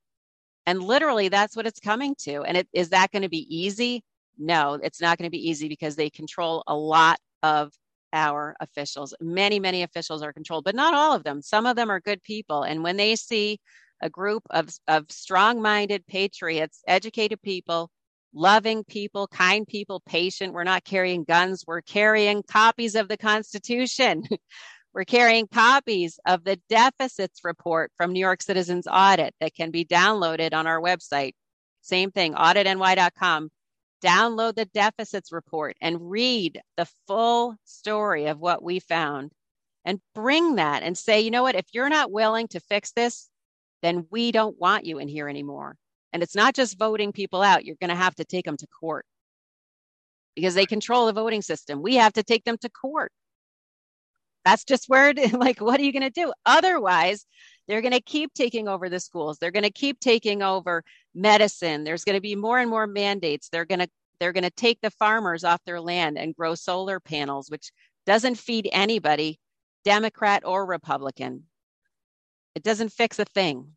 And 0.66 0.84
literally, 0.84 1.30
that's 1.30 1.56
what 1.56 1.68
it's 1.68 1.80
coming 1.80 2.16
to. 2.20 2.44
And 2.44 2.58
it, 2.58 2.68
is 2.74 2.90
that 2.90 3.12
going 3.12 3.22
to 3.24 3.30
be 3.30 3.48
easy? 3.56 4.04
No, 4.38 4.80
it's 4.82 5.02
not 5.02 5.18
going 5.18 5.28
to 5.28 5.32
be 5.32 5.50
easy 5.50 5.68
because 5.68 5.96
they 5.96 6.10
control 6.10 6.64
a 6.68 6.76
lot 6.76 7.20
of 7.44 7.72
our 8.14 8.56
officials. 8.60 9.14
Many, 9.20 9.60
many 9.60 9.84
officials 9.84 10.22
are 10.22 10.34
controlled, 10.34 10.64
but 10.64 10.76
not 10.76 10.94
all 10.94 11.14
of 11.14 11.24
them. 11.24 11.42
Some 11.42 11.66
of 11.66 11.76
them 11.76 11.90
are 11.90 12.00
good 12.00 12.24
people. 12.24 12.64
And 12.64 12.84
when 12.84 12.98
they 12.98 13.16
see 13.16 13.60
a 14.02 14.10
group 14.10 14.44
of, 14.50 14.70
of 14.88 15.06
strong 15.12 15.62
minded 15.62 16.06
patriots, 16.08 16.82
educated 16.88 17.42
people, 17.42 17.90
loving 18.34 18.84
people, 18.84 19.28
kind 19.28 19.68
people, 19.68 20.02
patient, 20.06 20.54
we're 20.54 20.64
not 20.64 20.84
carrying 20.84 21.24
guns, 21.24 21.64
we're 21.68 21.82
carrying 21.82 22.44
copies 22.44 22.96
of 22.96 23.08
the 23.08 23.18
Constitution. 23.18 24.24
We're 24.94 25.06
carrying 25.06 25.48
copies 25.48 26.20
of 26.26 26.44
the 26.44 26.60
deficits 26.70 27.42
report 27.44 27.92
from 27.98 28.14
New 28.14 28.20
York 28.20 28.42
Citizens 28.42 28.88
Audit 28.92 29.36
that 29.40 29.56
can 29.56 29.72
be 29.72 29.86
downloaded 29.86 30.54
on 30.54 30.68
our 30.68 30.82
website. 30.82 31.34
Same 31.82 32.12
thing, 32.12 32.34
auditny.com. 32.34 33.50
Download 34.04 34.56
the 34.56 34.66
deficits 34.66 35.32
report 35.32 35.78
and 35.82 36.10
read 36.12 36.62
the 36.78 36.88
full 37.08 37.56
story 37.66 38.28
of 38.28 38.40
what 38.40 38.64
we 38.64 38.80
found. 38.80 39.32
and 39.86 40.00
bring 40.16 40.56
that 40.56 40.84
and 40.84 40.98
say, 40.98 41.22
you 41.22 41.32
know 41.32 41.44
what, 41.44 41.56
if 41.56 41.66
you're 41.74 41.90
not 41.90 42.12
willing 42.12 42.48
to 42.50 42.60
fix 42.60 42.92
this, 42.92 43.30
then 43.82 44.06
we 44.12 44.32
don't 44.32 44.60
want 44.60 44.86
you 44.86 45.00
in 45.00 45.08
here 45.08 45.30
anymore. 45.30 45.76
And 46.14 46.24
it's 46.24 46.36
not 46.36 46.56
just 46.56 46.78
voting 46.78 47.12
people 47.14 47.42
out, 47.42 47.66
you're 47.66 47.78
going 47.80 47.90
to 47.90 47.96
have 47.96 48.16
to 48.16 48.26
take 48.26 48.46
them 48.46 48.58
to 48.58 48.68
court 48.68 49.06
because 50.36 50.56
they 50.56 50.66
control 50.66 51.06
the 51.08 51.14
voting 51.14 51.42
system. 51.42 51.82
We 51.82 51.96
have 51.96 52.14
to 52.14 52.24
take 52.24 52.44
them 52.46 52.58
to 52.60 52.70
court. 52.70 53.12
That's 54.46 54.64
just 54.64 54.86
where 54.88 55.10
it 55.10 55.34
like 55.40 55.60
what 55.60 55.80
are 55.80 55.84
you 55.84 55.92
going 55.92 56.04
to 56.04 56.10
do? 56.10 56.34
Otherwise, 56.46 57.26
they're 57.68 57.82
going 57.82 57.94
to 57.94 58.02
keep 58.02 58.34
taking 58.34 58.68
over 58.68 58.90
the 58.90 59.00
schools. 59.00 59.38
They're 59.38 59.52
going 59.52 59.64
to 59.64 59.72
keep 59.72 60.00
taking 60.00 60.42
over 60.42 60.84
medicine. 61.14 61.84
There's 61.84 62.04
going 62.04 62.16
to 62.16 62.22
be 62.22 62.36
more 62.36 62.60
and 62.60 62.70
more 62.70 62.88
mandates. 62.88 63.50
They're 63.50 63.66
going 63.66 63.80
to 63.80 63.90
they're 64.20 64.34
going 64.34 64.44
to 64.44 64.50
take 64.50 64.82
the 64.82 64.92
farmers 64.92 65.44
off 65.44 65.64
their 65.66 65.80
land 65.80 66.18
and 66.18 66.36
grow 66.36 66.56
solar 66.56 67.00
panels, 67.00 67.50
which 67.50 67.72
doesn't 68.06 68.36
feed 68.36 68.68
anybody, 68.72 69.40
Democrat 69.86 70.44
or 70.46 70.66
Republican. 70.66 71.44
It 72.56 72.64
doesn't 72.64 72.90
fix 72.90 73.20
a 73.20 73.26
thing. 73.26 73.76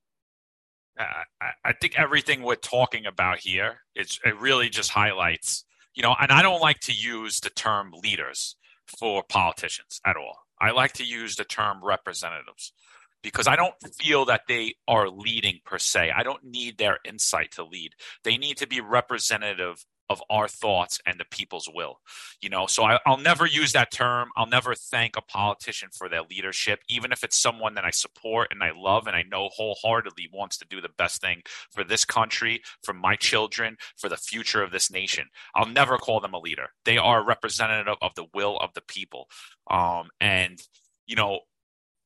I, 0.98 1.24
I 1.64 1.72
think 1.72 1.98
everything 1.98 2.42
we're 2.42 2.56
talking 2.56 3.06
about 3.06 3.38
here, 3.38 3.82
it's, 3.94 4.18
it 4.24 4.38
really 4.38 4.68
just 4.68 4.90
highlights, 4.90 5.64
you 5.94 6.02
know, 6.02 6.14
and 6.20 6.30
I 6.30 6.42
don't 6.42 6.60
like 6.60 6.80
to 6.80 6.92
use 6.92 7.40
the 7.40 7.50
term 7.50 7.92
leaders 8.02 8.56
for 8.86 9.22
politicians 9.22 10.00
at 10.04 10.16
all. 10.16 10.36
I 10.62 10.70
like 10.70 10.92
to 10.94 11.04
use 11.04 11.34
the 11.34 11.44
term 11.44 11.84
representatives 11.84 12.72
because 13.20 13.48
I 13.48 13.56
don't 13.56 13.74
feel 14.00 14.24
that 14.26 14.42
they 14.46 14.76
are 14.86 15.08
leading 15.08 15.58
per 15.64 15.78
se. 15.78 16.12
I 16.14 16.22
don't 16.22 16.44
need 16.44 16.78
their 16.78 16.98
insight 17.04 17.50
to 17.52 17.64
lead. 17.64 17.94
They 18.22 18.38
need 18.38 18.58
to 18.58 18.68
be 18.68 18.80
representative 18.80 19.84
of 20.12 20.22
our 20.30 20.46
thoughts 20.46 21.00
and 21.06 21.18
the 21.18 21.24
people's 21.24 21.68
will. 21.74 21.96
You 22.40 22.50
know, 22.50 22.66
so 22.66 22.84
I, 22.84 22.98
will 23.06 23.16
never 23.16 23.46
use 23.46 23.72
that 23.72 23.90
term. 23.90 24.28
I'll 24.36 24.46
never 24.46 24.74
thank 24.74 25.16
a 25.16 25.22
politician 25.22 25.88
for 25.96 26.08
their 26.08 26.22
leadership, 26.22 26.80
even 26.88 27.10
if 27.10 27.24
it's 27.24 27.36
someone 27.36 27.74
that 27.74 27.84
I 27.84 27.90
support 27.90 28.48
and 28.50 28.62
I 28.62 28.72
love 28.76 29.06
and 29.06 29.16
I 29.16 29.22
know 29.22 29.48
wholeheartedly 29.48 30.28
wants 30.32 30.58
to 30.58 30.66
do 30.68 30.80
the 30.80 30.90
best 30.96 31.20
thing 31.20 31.42
for 31.72 31.82
this 31.82 32.04
country, 32.04 32.62
for 32.84 32.92
my 32.92 33.16
children, 33.16 33.76
for 33.96 34.08
the 34.08 34.16
future 34.16 34.62
of 34.62 34.70
this 34.70 34.90
nation. 34.90 35.28
I'll 35.54 35.66
never 35.66 35.96
call 35.96 36.20
them 36.20 36.34
a 36.34 36.38
leader. 36.38 36.68
They 36.84 36.98
are 36.98 37.24
representative 37.24 37.96
of 38.02 38.14
the 38.14 38.26
will 38.34 38.58
of 38.58 38.74
the 38.74 38.82
people. 38.82 39.28
Um, 39.70 40.10
and, 40.20 40.60
you 41.06 41.16
know, 41.16 41.40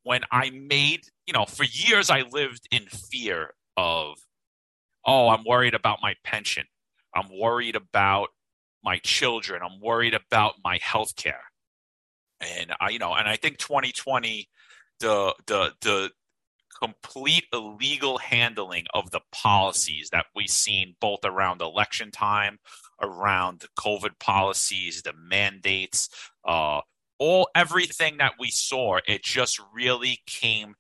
when 0.05 0.23
I 0.31 0.51
made, 0.51 1.01
you 1.27 1.33
know, 1.33 1.47
for 1.47 1.65
years 1.65 2.11
I 2.11 2.23
lived 2.23 2.69
in 2.71 2.85
fear 2.87 3.55
of, 3.77 4.19
oh, 5.05 5.29
I'm 5.29 5.45
worried 5.45 5.75
about 5.75 5.99
my 6.01 6.15
pension. 6.23 6.65
I'm 7.17 7.29
worried 7.37 7.77
about 7.77 8.29
my 8.85 8.99
children. 8.99 9.63
I'm 9.65 9.81
worried 9.81 10.15
about 10.15 10.55
my 10.63 10.79
health 10.83 11.17
care. 11.17 11.43
And 12.41 12.73
I, 12.81 12.91
you 12.91 12.99
know, 12.99 13.15
and 13.15 13.29
I 13.29 13.37
think 13.37 13.59
2020, 13.59 14.49
the 15.01 15.35
the 15.47 15.73
the 15.81 16.11
complete 16.79 17.45
illegal 17.53 18.19
handling 18.19 18.85
of 18.93 19.11
the 19.11 19.21
policies 19.33 20.11
that 20.13 20.27
we've 20.35 20.51
seen 20.51 20.95
both 21.01 21.21
around 21.25 21.63
election 21.63 22.11
time, 22.11 22.59
around 23.01 23.61
the 23.61 23.69
COVID 23.79 24.19
policies, 24.21 25.03
the 25.03 25.15
mandates, 25.15 26.11
uh, 26.45 26.81
all 27.19 27.49
everything 27.55 28.19
that 28.19 28.35
we 28.39 28.51
saw, 28.51 28.99
it 29.09 29.23
just 29.23 29.59
really 29.73 30.21
came. 30.27 30.75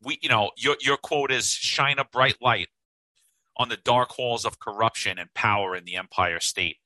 We, 0.00 0.18
you 0.22 0.28
know, 0.28 0.52
your 0.56 0.76
your 0.80 0.96
quote 0.96 1.32
is 1.32 1.48
"shine 1.48 1.98
a 1.98 2.04
bright 2.04 2.36
light 2.40 2.68
on 3.56 3.68
the 3.68 3.76
dark 3.76 4.10
halls 4.12 4.44
of 4.44 4.58
corruption 4.58 5.18
and 5.18 5.32
power 5.34 5.74
in 5.76 5.84
the 5.84 5.96
Empire 5.96 6.40
State." 6.40 6.78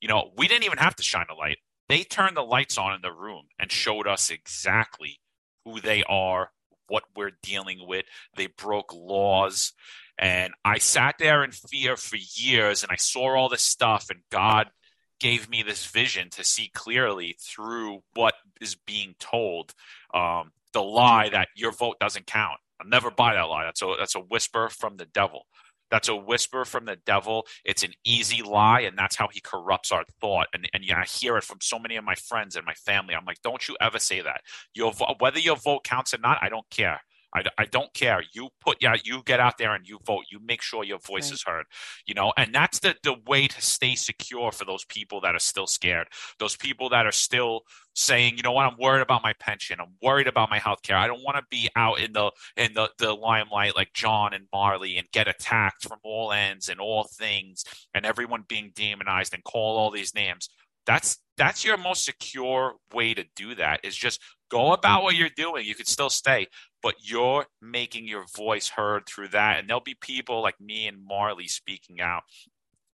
You 0.00 0.08
know, 0.08 0.32
we 0.36 0.48
didn't 0.48 0.64
even 0.64 0.78
have 0.78 0.96
to 0.96 1.02
shine 1.02 1.26
a 1.30 1.34
light. 1.34 1.58
They 1.88 2.04
turned 2.04 2.36
the 2.36 2.42
lights 2.42 2.78
on 2.78 2.94
in 2.94 3.02
the 3.02 3.12
room 3.12 3.46
and 3.58 3.70
showed 3.70 4.06
us 4.06 4.30
exactly 4.30 5.20
who 5.64 5.80
they 5.80 6.02
are, 6.04 6.52
what 6.88 7.04
we're 7.16 7.32
dealing 7.42 7.86
with. 7.86 8.06
They 8.36 8.46
broke 8.46 8.94
laws. 8.94 9.72
And 10.18 10.52
I 10.64 10.78
sat 10.78 11.16
there 11.18 11.42
in 11.42 11.50
fear 11.50 11.96
for 11.96 12.16
years 12.16 12.82
and 12.82 12.92
I 12.92 12.96
saw 12.96 13.34
all 13.34 13.48
this 13.48 13.62
stuff, 13.62 14.10
and 14.10 14.20
God 14.30 14.70
gave 15.18 15.50
me 15.50 15.62
this 15.62 15.86
vision 15.86 16.30
to 16.30 16.44
see 16.44 16.70
clearly 16.74 17.36
through 17.40 18.02
what 18.14 18.34
is 18.60 18.74
being 18.74 19.14
told. 19.18 19.74
Um, 20.14 20.52
the 20.72 20.82
lie 20.82 21.28
that 21.30 21.48
your 21.54 21.72
vote 21.72 21.98
doesn't 22.00 22.26
count. 22.26 22.58
I'll 22.80 22.88
never 22.88 23.10
buy 23.10 23.34
that 23.34 23.42
lie. 23.42 23.64
That's 23.64 23.82
a 23.82 23.94
that's 23.98 24.14
a 24.14 24.20
whisper 24.20 24.68
from 24.68 24.96
the 24.96 25.04
devil. 25.06 25.46
That's 25.90 26.08
a 26.08 26.16
whisper 26.16 26.64
from 26.64 26.84
the 26.84 26.96
devil. 26.96 27.46
It's 27.64 27.82
an 27.82 27.92
easy 28.04 28.42
lie, 28.42 28.80
and 28.80 28.96
that's 28.96 29.16
how 29.16 29.28
he 29.30 29.40
corrupts 29.40 29.92
our 29.92 30.04
thought. 30.20 30.48
And 30.52 30.68
and 30.72 30.84
I 30.90 31.04
hear 31.04 31.36
it 31.36 31.44
from 31.44 31.58
so 31.60 31.78
many 31.78 31.96
of 31.96 32.04
my 32.04 32.14
friends 32.14 32.56
and 32.56 32.64
my 32.66 32.74
family. 32.74 33.14
I'm 33.14 33.24
like, 33.24 33.42
don't 33.42 33.66
you 33.68 33.76
ever 33.80 33.98
say 33.98 34.20
that. 34.20 34.42
Your 34.74 34.92
whether 35.18 35.38
your 35.38 35.56
vote 35.56 35.84
counts 35.84 36.14
or 36.14 36.18
not, 36.18 36.38
I 36.42 36.48
don't 36.48 36.68
care. 36.70 37.00
I, 37.34 37.44
I 37.58 37.64
don't 37.66 37.92
care. 37.94 38.22
You 38.32 38.48
put 38.60 38.78
yeah, 38.80 38.96
you 39.04 39.22
get 39.24 39.40
out 39.40 39.58
there 39.58 39.74
and 39.74 39.86
you 39.86 39.98
vote. 40.04 40.24
You 40.30 40.40
make 40.44 40.62
sure 40.62 40.84
your 40.84 40.98
voice 40.98 41.26
right. 41.26 41.34
is 41.34 41.42
heard. 41.42 41.66
You 42.06 42.14
know, 42.14 42.32
and 42.36 42.54
that's 42.54 42.80
the 42.80 42.96
the 43.02 43.16
way 43.26 43.46
to 43.46 43.62
stay 43.62 43.94
secure 43.94 44.52
for 44.52 44.64
those 44.64 44.84
people 44.84 45.20
that 45.22 45.34
are 45.34 45.40
still 45.40 45.66
scared. 45.66 46.08
Those 46.38 46.56
people 46.56 46.88
that 46.90 47.06
are 47.06 47.12
still 47.12 47.62
saying, 47.94 48.36
you 48.36 48.42
know 48.42 48.52
what, 48.52 48.66
I'm 48.66 48.78
worried 48.78 49.02
about 49.02 49.22
my 49.22 49.32
pension. 49.34 49.80
I'm 49.80 49.94
worried 50.02 50.26
about 50.26 50.50
my 50.50 50.58
health 50.58 50.82
care. 50.82 50.96
I 50.96 51.06
don't 51.06 51.22
want 51.22 51.36
to 51.36 51.44
be 51.50 51.68
out 51.76 52.00
in 52.00 52.12
the 52.12 52.30
in 52.56 52.74
the, 52.74 52.90
the 52.98 53.12
limelight 53.12 53.76
like 53.76 53.92
John 53.92 54.32
and 54.34 54.46
Marley 54.52 54.96
and 54.96 55.10
get 55.12 55.28
attacked 55.28 55.86
from 55.86 55.98
all 56.02 56.32
ends 56.32 56.68
and 56.68 56.80
all 56.80 57.04
things 57.04 57.64
and 57.94 58.06
everyone 58.06 58.44
being 58.48 58.72
demonized 58.74 59.34
and 59.34 59.44
call 59.44 59.76
all 59.76 59.90
these 59.90 60.14
names. 60.14 60.48
That's 60.86 61.18
that's 61.36 61.64
your 61.64 61.76
most 61.76 62.04
secure 62.04 62.74
way 62.92 63.14
to 63.14 63.24
do 63.34 63.54
that 63.54 63.80
is 63.82 63.96
just 63.96 64.20
go 64.50 64.72
about 64.72 65.02
what 65.02 65.14
you're 65.14 65.30
doing. 65.34 65.64
You 65.64 65.74
could 65.74 65.88
still 65.88 66.10
stay, 66.10 66.48
but 66.82 66.94
you're 67.00 67.46
making 67.62 68.06
your 68.06 68.26
voice 68.36 68.68
heard 68.68 69.06
through 69.06 69.28
that. 69.28 69.58
And 69.58 69.68
there'll 69.68 69.80
be 69.80 69.96
people 69.98 70.42
like 70.42 70.60
me 70.60 70.86
and 70.86 71.04
Marley 71.06 71.48
speaking 71.48 72.00
out. 72.00 72.24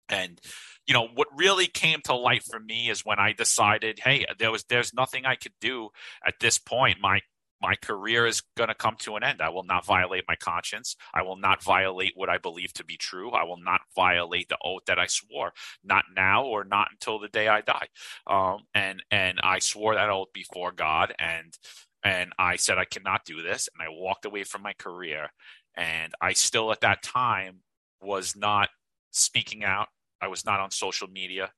And 0.09 0.39
you 0.85 0.93
know 0.93 1.07
what 1.13 1.27
really 1.35 1.67
came 1.67 2.01
to 2.05 2.15
light 2.15 2.43
for 2.43 2.59
me 2.59 2.89
is 2.89 3.05
when 3.05 3.19
I 3.19 3.31
decided, 3.31 3.99
hey, 3.99 4.25
there 4.37 4.51
was 4.51 4.65
there's 4.65 4.93
nothing 4.93 5.25
I 5.25 5.35
could 5.35 5.53
do 5.61 5.89
at 6.25 6.35
this 6.39 6.57
point. 6.57 6.97
My 7.01 7.21
my 7.63 7.75
career 7.75 8.27
is 8.27 8.43
going 8.57 8.67
to 8.67 8.75
come 8.75 8.97
to 8.99 9.15
an 9.15 9.23
end. 9.23 9.41
I 9.41 9.49
will 9.49 9.63
not 9.63 9.85
violate 9.85 10.25
my 10.27 10.35
conscience. 10.35 10.97
I 11.13 11.21
will 11.21 11.37
not 11.37 11.63
violate 11.63 12.11
what 12.15 12.29
I 12.29 12.37
believe 12.37 12.73
to 12.73 12.83
be 12.83 12.97
true. 12.97 13.31
I 13.31 13.45
will 13.45 13.57
not 13.57 13.81
violate 13.95 14.49
the 14.49 14.57
oath 14.63 14.83
that 14.87 14.99
I 14.99 15.07
swore, 15.07 15.53
not 15.83 16.03
now 16.13 16.43
or 16.45 16.65
not 16.65 16.89
until 16.91 17.19
the 17.19 17.29
day 17.29 17.47
I 17.47 17.61
die. 17.61 17.87
Um, 18.27 18.65
and 18.75 19.01
and 19.09 19.39
I 19.41 19.59
swore 19.59 19.95
that 19.95 20.09
oath 20.09 20.33
before 20.33 20.73
God, 20.73 21.15
and 21.17 21.57
and 22.03 22.33
I 22.37 22.57
said 22.57 22.77
I 22.77 22.85
cannot 22.85 23.25
do 23.25 23.41
this, 23.41 23.69
and 23.73 23.81
I 23.81 23.89
walked 23.89 24.25
away 24.25 24.43
from 24.43 24.61
my 24.61 24.73
career. 24.73 25.29
And 25.75 26.13
I 26.21 26.33
still 26.33 26.71
at 26.71 26.81
that 26.81 27.01
time 27.01 27.61
was 28.01 28.35
not 28.35 28.69
speaking 29.11 29.63
out. 29.63 29.87
I 30.21 30.27
was 30.27 30.45
not 30.45 30.59
on 30.59 30.69
social 30.69 31.07
media. 31.07 31.51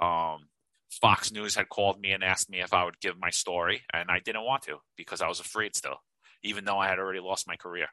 Um, 0.00 0.48
Fox 0.90 1.30
News 1.32 1.54
had 1.54 1.68
called 1.68 2.00
me 2.00 2.12
and 2.12 2.24
asked 2.24 2.50
me 2.50 2.60
if 2.60 2.72
I 2.72 2.84
would 2.84 3.00
give 3.00 3.18
my 3.18 3.30
story, 3.30 3.82
and 3.92 4.10
I 4.10 4.20
didn't 4.20 4.44
want 4.44 4.62
to 4.64 4.78
because 4.96 5.20
I 5.20 5.28
was 5.28 5.40
afraid 5.40 5.76
still, 5.76 6.02
even 6.42 6.64
though 6.64 6.78
I 6.78 6.88
had 6.88 6.98
already 6.98 7.20
lost 7.20 7.46
my 7.46 7.56
career. 7.56 7.88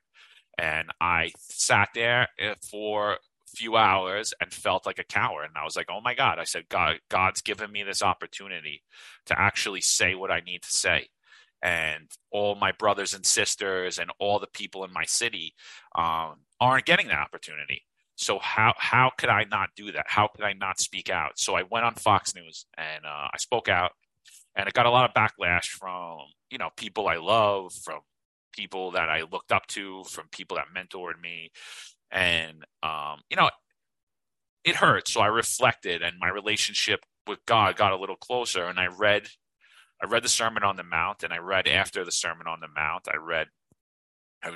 And 0.58 0.90
I 1.02 1.32
sat 1.38 1.90
there 1.94 2.30
eh, 2.40 2.56
for 2.72 3.14
a 3.14 3.18
few 3.56 3.76
hours 3.76 4.34
and 4.40 4.54
felt 4.54 4.86
like 4.86 5.00
a 5.00 5.04
coward. 5.04 5.46
And 5.46 5.58
I 5.58 5.66
was 5.66 5.76
like, 5.76 5.88
"Oh 5.90 6.02
my 6.02 6.14
God!" 6.14 6.40
I 6.40 6.46
said, 6.46 6.70
"God, 6.70 7.00
God's 7.10 7.42
given 7.42 7.72
me 7.72 7.84
this 7.84 8.02
opportunity 8.02 8.84
to 9.26 9.40
actually 9.40 9.82
say 9.82 10.16
what 10.16 10.32
I 10.32 10.40
need 10.40 10.64
to 10.64 10.72
say." 10.72 11.10
And 11.62 12.10
all 12.32 12.56
my 12.56 12.72
brothers 12.72 13.14
and 13.14 13.26
sisters 13.26 13.98
and 14.00 14.12
all 14.20 14.40
the 14.40 14.48
people 14.48 14.84
in 14.86 14.94
my 14.94 15.06
city 15.06 15.56
um, 15.96 16.42
aren't 16.62 16.86
getting 16.86 17.08
that 17.08 17.20
opportunity. 17.20 17.84
So 18.16 18.40
how 18.40 18.74
how 18.78 19.12
could 19.18 19.30
I 19.30 19.46
not 19.50 19.70
do 19.76 19.92
that? 19.92 20.06
How 20.08 20.28
could 20.28 20.46
I 20.46 20.54
not 20.54 20.80
speak 20.80 21.10
out? 21.10 21.34
So 21.38 21.56
I 21.56 21.64
went 21.64 21.86
on 21.86 21.96
Fox 21.96 22.34
News 22.34 22.66
and 22.78 23.06
uh, 23.06 23.28
I 23.34 23.38
spoke 23.38 23.68
out, 23.68 23.92
and 24.56 24.68
I 24.68 24.72
got 24.72 24.86
a 24.86 24.90
lot 24.90 25.10
of 25.10 25.14
backlash 25.14 25.66
from 25.66 26.20
you 26.50 26.58
know 26.58 26.70
people 26.78 27.08
I 27.08 27.18
love, 27.18 27.74
from 27.74 28.00
people 28.54 28.92
that 28.92 29.10
I 29.10 29.24
looked 29.24 29.52
up 29.52 29.68
to, 29.68 30.04
from 30.06 30.28
people 30.32 30.58
that 30.58 30.68
mentored 30.76 31.22
me, 31.22 31.52
and 32.10 32.64
um, 32.84 33.20
you 33.30 33.36
know 33.36 33.50
it 34.64 34.78
hurt. 34.78 35.08
So 35.08 35.22
I 35.22 35.28
reflected, 35.28 36.02
and 36.02 36.18
my 36.20 36.30
relationship 36.30 37.06
with 37.28 37.40
God 37.46 37.76
got 37.76 37.92
a 37.92 37.98
little 37.98 38.16
closer, 38.16 38.66
and 38.66 38.80
I 38.80 38.88
read. 38.88 39.28
I 40.04 40.08
read 40.08 40.24
the 40.24 40.30
Sermon 40.30 40.62
on 40.62 40.76
the 40.76 40.84
Mount, 40.84 41.24
and 41.24 41.32
I 41.32 41.38
read 41.38 41.70
after 41.70 42.04
the 42.04 42.12
Sermon 42.12 42.48
on 42.48 42.60
the 42.60 42.68
Mount. 42.68 43.08
I 43.08 43.16
read 43.16 43.48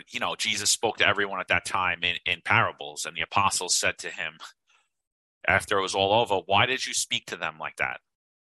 you 0.09 0.19
know, 0.19 0.35
Jesus 0.35 0.69
spoke 0.69 0.97
to 0.97 1.07
everyone 1.07 1.39
at 1.39 1.47
that 1.47 1.65
time 1.65 2.03
in, 2.03 2.15
in 2.25 2.41
parables, 2.43 3.05
and 3.05 3.15
the 3.15 3.21
apostles 3.21 3.75
said 3.75 3.97
to 3.99 4.09
him, 4.09 4.33
after 5.47 5.77
it 5.77 5.81
was 5.81 5.95
all 5.95 6.13
over, 6.13 6.41
why 6.45 6.65
did 6.65 6.85
you 6.85 6.93
speak 6.93 7.25
to 7.27 7.35
them 7.35 7.55
like 7.59 7.77
that? 7.77 8.01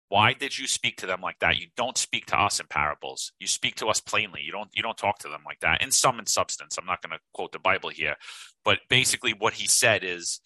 Why 0.08 0.32
did 0.32 0.58
you 0.58 0.66
speak 0.66 0.96
to 0.98 1.06
them 1.06 1.20
like 1.20 1.38
that? 1.40 1.58
You 1.58 1.66
don't 1.76 1.98
speak 1.98 2.26
to 2.26 2.40
us 2.40 2.60
in 2.60 2.66
parables. 2.66 3.32
You 3.38 3.46
speak 3.46 3.74
to 3.76 3.88
us 3.88 4.00
plainly. 4.00 4.40
You 4.42 4.52
don't 4.52 4.70
you 4.74 4.82
don't 4.82 4.96
talk 4.96 5.18
to 5.18 5.28
them 5.28 5.42
like 5.44 5.60
that. 5.60 5.82
In 5.82 5.90
sum 5.90 6.18
and 6.18 6.26
substance, 6.26 6.78
I'm 6.78 6.86
not 6.86 7.02
going 7.02 7.10
to 7.10 7.20
quote 7.34 7.52
the 7.52 7.58
Bible 7.58 7.90
here, 7.90 8.16
but 8.64 8.78
basically 8.88 9.34
what 9.34 9.52
he 9.52 9.68
said 9.68 10.02
is 10.04 10.40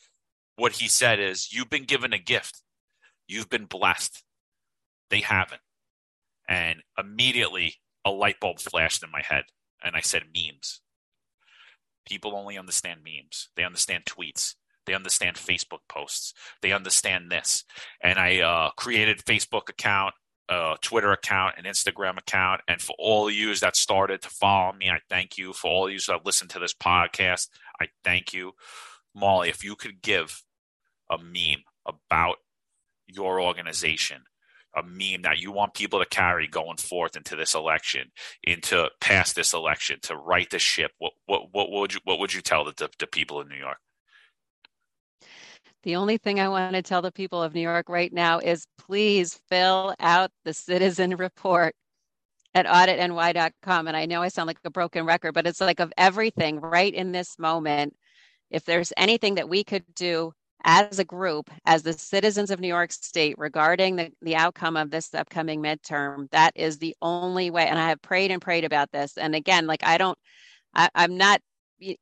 what 0.57 0.73
he 0.73 0.89
said 0.89 1.21
is 1.21 1.53
you've 1.53 1.71
been 1.71 1.85
given 1.85 2.13
a 2.13 2.19
gift. 2.19 2.61
You've 3.29 3.49
been 3.49 3.67
blessed. 3.67 4.25
They 5.11 5.21
haven't. 5.21 5.63
And 6.49 6.83
immediately 6.99 7.77
a 8.05 8.11
light 8.11 8.41
bulb 8.41 8.59
flashed 8.59 9.05
in 9.05 9.13
my 9.13 9.23
head 9.23 9.45
and 9.85 9.97
I 9.97 10.01
said 10.01 10.25
memes. 10.35 10.81
People 12.07 12.35
only 12.35 12.59
understand 12.59 13.01
memes. 13.05 13.49
They 13.57 13.65
understand 13.65 14.05
tweets. 14.05 14.55
They 14.87 14.95
understand 14.95 15.37
Facebook 15.37 15.81
posts. 15.89 16.35
They 16.61 16.73
understand 16.73 17.31
this. 17.31 17.65
And 18.03 18.19
I 18.19 18.41
uh, 18.41 18.71
created 18.71 19.19
Facebook 19.19 19.69
account, 19.69 20.15
uh, 20.49 20.77
Twitter 20.83 21.13
account, 21.13 21.55
and 21.57 21.67
Instagram 21.67 22.19
account. 22.19 22.63
And 22.67 22.81
for 22.81 22.97
all 22.99 23.29
of 23.29 23.35
you 23.35 23.55
that 23.55 23.77
started 23.77 24.23
to 24.23 24.31
follow 24.31 24.73
me, 24.73 24.91
I 24.91 24.99
thank 25.09 25.39
you. 25.39 25.53
For 25.53 25.71
all 25.71 25.87
of 25.87 25.93
you 25.93 26.01
that 26.09 26.27
listen 26.27 26.49
to 26.49 26.59
this 26.59 26.75
podcast, 26.75 27.49
I 27.81 27.89
thank 28.03 28.33
you. 28.33 28.53
Marley, 29.15 29.51
if 29.51 29.63
you 29.63 29.77
could 29.77 30.03
give 30.03 30.43
a 31.11 31.19
meme 31.19 31.63
about 31.87 32.37
your 33.07 33.41
organization, 33.41 34.25
a 34.75 34.83
meme 34.83 35.23
that 35.23 35.39
you 35.39 35.53
want 35.53 35.75
people 35.75 35.99
to 35.99 36.07
carry 36.07 36.49
going 36.49 36.77
forth 36.77 37.17
into 37.17 37.37
this 37.37 37.55
election, 37.55 38.11
into 38.43 38.89
past 39.01 39.37
this 39.37 39.53
election, 39.53 39.99
to 40.03 40.17
right 40.17 40.49
the 40.51 40.59
ship, 40.59 40.93
what 40.99 41.13
what 41.27 41.49
what 41.53 41.71
would 41.71 41.95
you 41.95 42.01
what 42.05 42.19
would 42.19 42.33
you 42.33 42.41
tell 42.41 42.65
the, 42.65 42.89
the, 42.99 43.07
people 43.07 43.41
in 43.41 43.49
New 43.49 43.57
York? 43.57 43.79
The 45.83 45.97
only 45.97 46.17
thing 46.17 46.39
I 46.39 46.49
want 46.49 46.75
to 46.75 46.83
tell 46.83 47.03
the 47.03 47.13
people 47.13 47.43
of 47.43 47.55
New 47.55 47.61
York 47.61 47.89
right 47.89 48.13
now 48.13 48.39
is 48.39 48.67
please 48.79 49.41
fill 49.49 49.95
out 49.99 50.31
the 50.45 50.55
citizen 50.55 51.17
report 51.17 51.75
at 52.55 52.67
auditny.com. 52.67 53.89
And 53.89 53.97
I 53.97 54.07
know 54.07 54.23
I 54.23 54.29
sound 54.29 54.47
like 54.47 54.59
a 54.65 54.71
broken 54.71 55.05
record, 55.05 55.33
but 55.33 55.47
it's 55.47 55.61
like 55.61 55.81
of 55.81 55.93
everything 55.97 56.61
right 56.61 56.93
in 56.93 57.13
this 57.13 57.39
moment. 57.39 57.97
If 58.51 58.65
there's 58.65 58.93
anything 58.97 59.37
that 59.37 59.49
we 59.49 59.65
could 59.65 59.85
do 59.95 60.33
as 60.65 60.99
a 60.99 61.05
group, 61.05 61.51
as 61.65 61.83
the 61.83 61.93
citizens 61.93 62.51
of 62.51 62.61
New 62.61 62.69
York 62.69 62.93
State 62.93 63.37
regarding 63.39 63.97
the, 63.97 64.13
the 64.23 64.37
outcome 64.37 64.77
of 64.77 64.91
this 64.91 65.13
upcoming 65.15 65.63
midterm, 65.63 66.31
that 66.31 66.53
is 66.55 66.79
the 66.79 66.97
only 67.03 67.51
way. 67.51 67.67
And 67.67 67.79
I 67.79 67.89
have 67.89 68.03
prayed 68.03 68.31
and 68.31 68.41
prayed 68.41 68.65
about 68.65 68.93
this. 68.93 69.19
And 69.19 69.35
again, 69.35 69.67
like 69.67 69.85
I 69.85 69.99
don't, 69.99 70.19
I, 70.75 70.89
I'm 70.95 71.17
not 71.17 71.41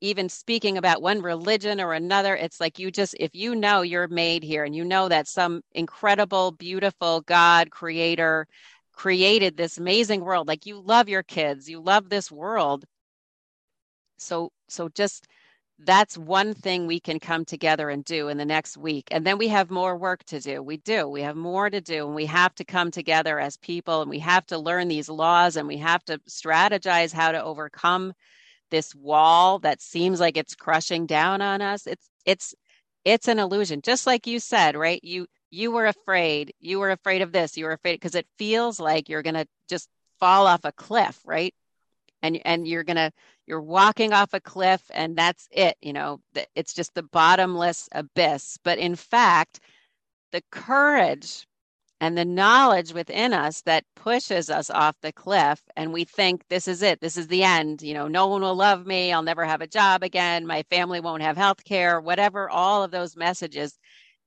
even 0.01 0.29
speaking 0.29 0.77
about 0.77 1.01
one 1.01 1.23
religion 1.23 1.81
or 1.81 1.95
another. 1.95 2.37
It's 2.37 2.61
like 2.61 2.79
you 2.79 2.91
just, 2.91 3.15
if 3.19 3.31
you 3.35 3.55
know 3.55 3.83
you're 3.83 4.09
made 4.09 4.43
here 4.43 4.65
and 4.65 4.77
you 4.77 4.85
know 4.85 5.09
that 5.09 5.27
some 5.27 5.63
incredible, 5.73 6.53
beautiful 6.53 7.23
God 7.23 7.71
creator 7.71 8.47
created 8.93 9.57
this 9.57 9.79
amazing 9.79 10.21
world, 10.21 10.49
like 10.49 10.67
you 10.67 10.79
love 10.79 11.09
your 11.09 11.23
kids, 11.23 11.69
you 11.69 11.81
love 11.81 12.11
this 12.11 12.31
world. 12.31 12.85
So, 14.19 14.51
so 14.69 14.91
just, 14.91 15.27
that's 15.85 16.19
one 16.19 16.55
thing 16.55 16.87
we 16.87 17.01
can 17.01 17.19
come 17.19 17.45
together 17.45 17.89
and 17.89 18.05
do 18.05 18.29
in 18.29 18.37
the 18.37 18.45
next 18.45 18.77
week. 18.77 19.09
And 19.11 19.25
then 19.25 19.39
we 19.39 19.49
have 19.49 19.71
more 19.71 19.97
work 19.97 20.25
to 20.25 20.41
do. 20.41 20.63
We 20.63 20.77
do. 20.77 21.09
We 21.09 21.23
have 21.23 21.37
more 21.37 21.71
to 21.71 21.81
do. 21.81 22.07
And 22.07 22.15
we 22.15 22.27
have 22.27 22.55
to 22.57 22.65
come 22.65 22.91
together 22.91 23.39
as 23.39 23.57
people 23.57 24.03
and 24.03 24.11
we 24.11 24.19
have 24.19 24.45
to 24.47 24.59
learn 24.59 24.89
these 24.89 25.09
laws 25.09 25.57
and 25.57 25.67
we 25.67 25.79
have 25.79 26.05
to 26.05 26.19
strategize 26.29 27.13
how 27.13 27.33
to 27.33 27.43
overcome 27.43 28.13
this 28.71 28.95
wall 28.95 29.59
that 29.61 29.81
seems 29.81 30.21
like 30.21 30.37
it's 30.37 30.55
crushing 30.55 31.07
down 31.07 31.41
on 31.41 31.63
us. 31.63 31.87
It's 31.87 32.09
it's 32.25 32.55
it's 33.05 33.29
an 33.29 33.39
illusion. 33.39 33.81
Just 33.83 34.07
like 34.07 34.27
you 34.27 34.39
said, 34.39 34.77
right? 34.77 35.03
You 35.03 35.27
you 35.51 35.73
were 35.73 35.87
afraid. 35.87 36.53
You 36.61 36.79
were 36.79 36.91
afraid 36.91 37.23
of 37.23 37.33
this. 37.33 37.57
You 37.57 37.65
were 37.65 37.73
afraid 37.73 37.95
because 37.95 38.15
it 38.15 38.27
feels 38.39 38.79
like 38.79 39.09
you're 39.09 39.23
going 39.23 39.35
to 39.35 39.47
just 39.69 39.89
fall 40.21 40.47
off 40.47 40.61
a 40.65 40.73
cliff, 40.73 41.19
right? 41.25 41.55
And 42.23 42.41
and 42.45 42.67
you're 42.69 42.85
to 42.85 43.13
you're 43.47 43.61
walking 43.63 44.13
off 44.13 44.35
a 44.35 44.41
cliff 44.41 44.83
and 44.93 45.17
that's 45.17 45.49
it 45.51 45.77
you 45.81 45.93
know 45.93 46.21
it's 46.55 46.75
just 46.75 46.95
the 46.95 47.03
bottomless 47.03 47.89
abyss. 47.93 48.59
But 48.65 48.79
in 48.79 48.97
fact 48.97 49.61
the 50.33 50.43
courage 50.51 51.47
and 52.01 52.17
the 52.19 52.25
knowledge 52.25 52.93
within 52.95 53.33
us 53.35 53.63
that 53.63 53.85
pushes 53.97 54.51
us 54.51 54.71
off 54.71 54.97
the 55.03 55.13
cliff 55.13 55.63
and 55.77 55.93
we 55.93 56.05
think 56.05 56.45
this 56.49 56.69
is 56.69 56.83
it. 56.83 57.01
This 57.01 57.17
is 57.17 57.29
the 57.29 57.45
end. 57.45 57.83
You 57.83 57.95
know 57.95 58.09
no 58.09 58.27
one 58.29 58.43
will 58.43 58.57
love 58.57 58.87
me. 58.87 59.13
I'll 59.13 59.23
never 59.23 59.45
have 59.45 59.63
a 59.63 59.67
job 59.67 60.03
again. 60.03 60.47
My 60.47 60.63
family 60.65 61.01
won't 61.01 61.23
have 61.23 61.37
health 61.37 61.65
care 61.65 62.01
whatever 62.01 62.51
all 62.51 62.83
of 62.85 62.91
those 62.91 63.17
messages. 63.17 63.79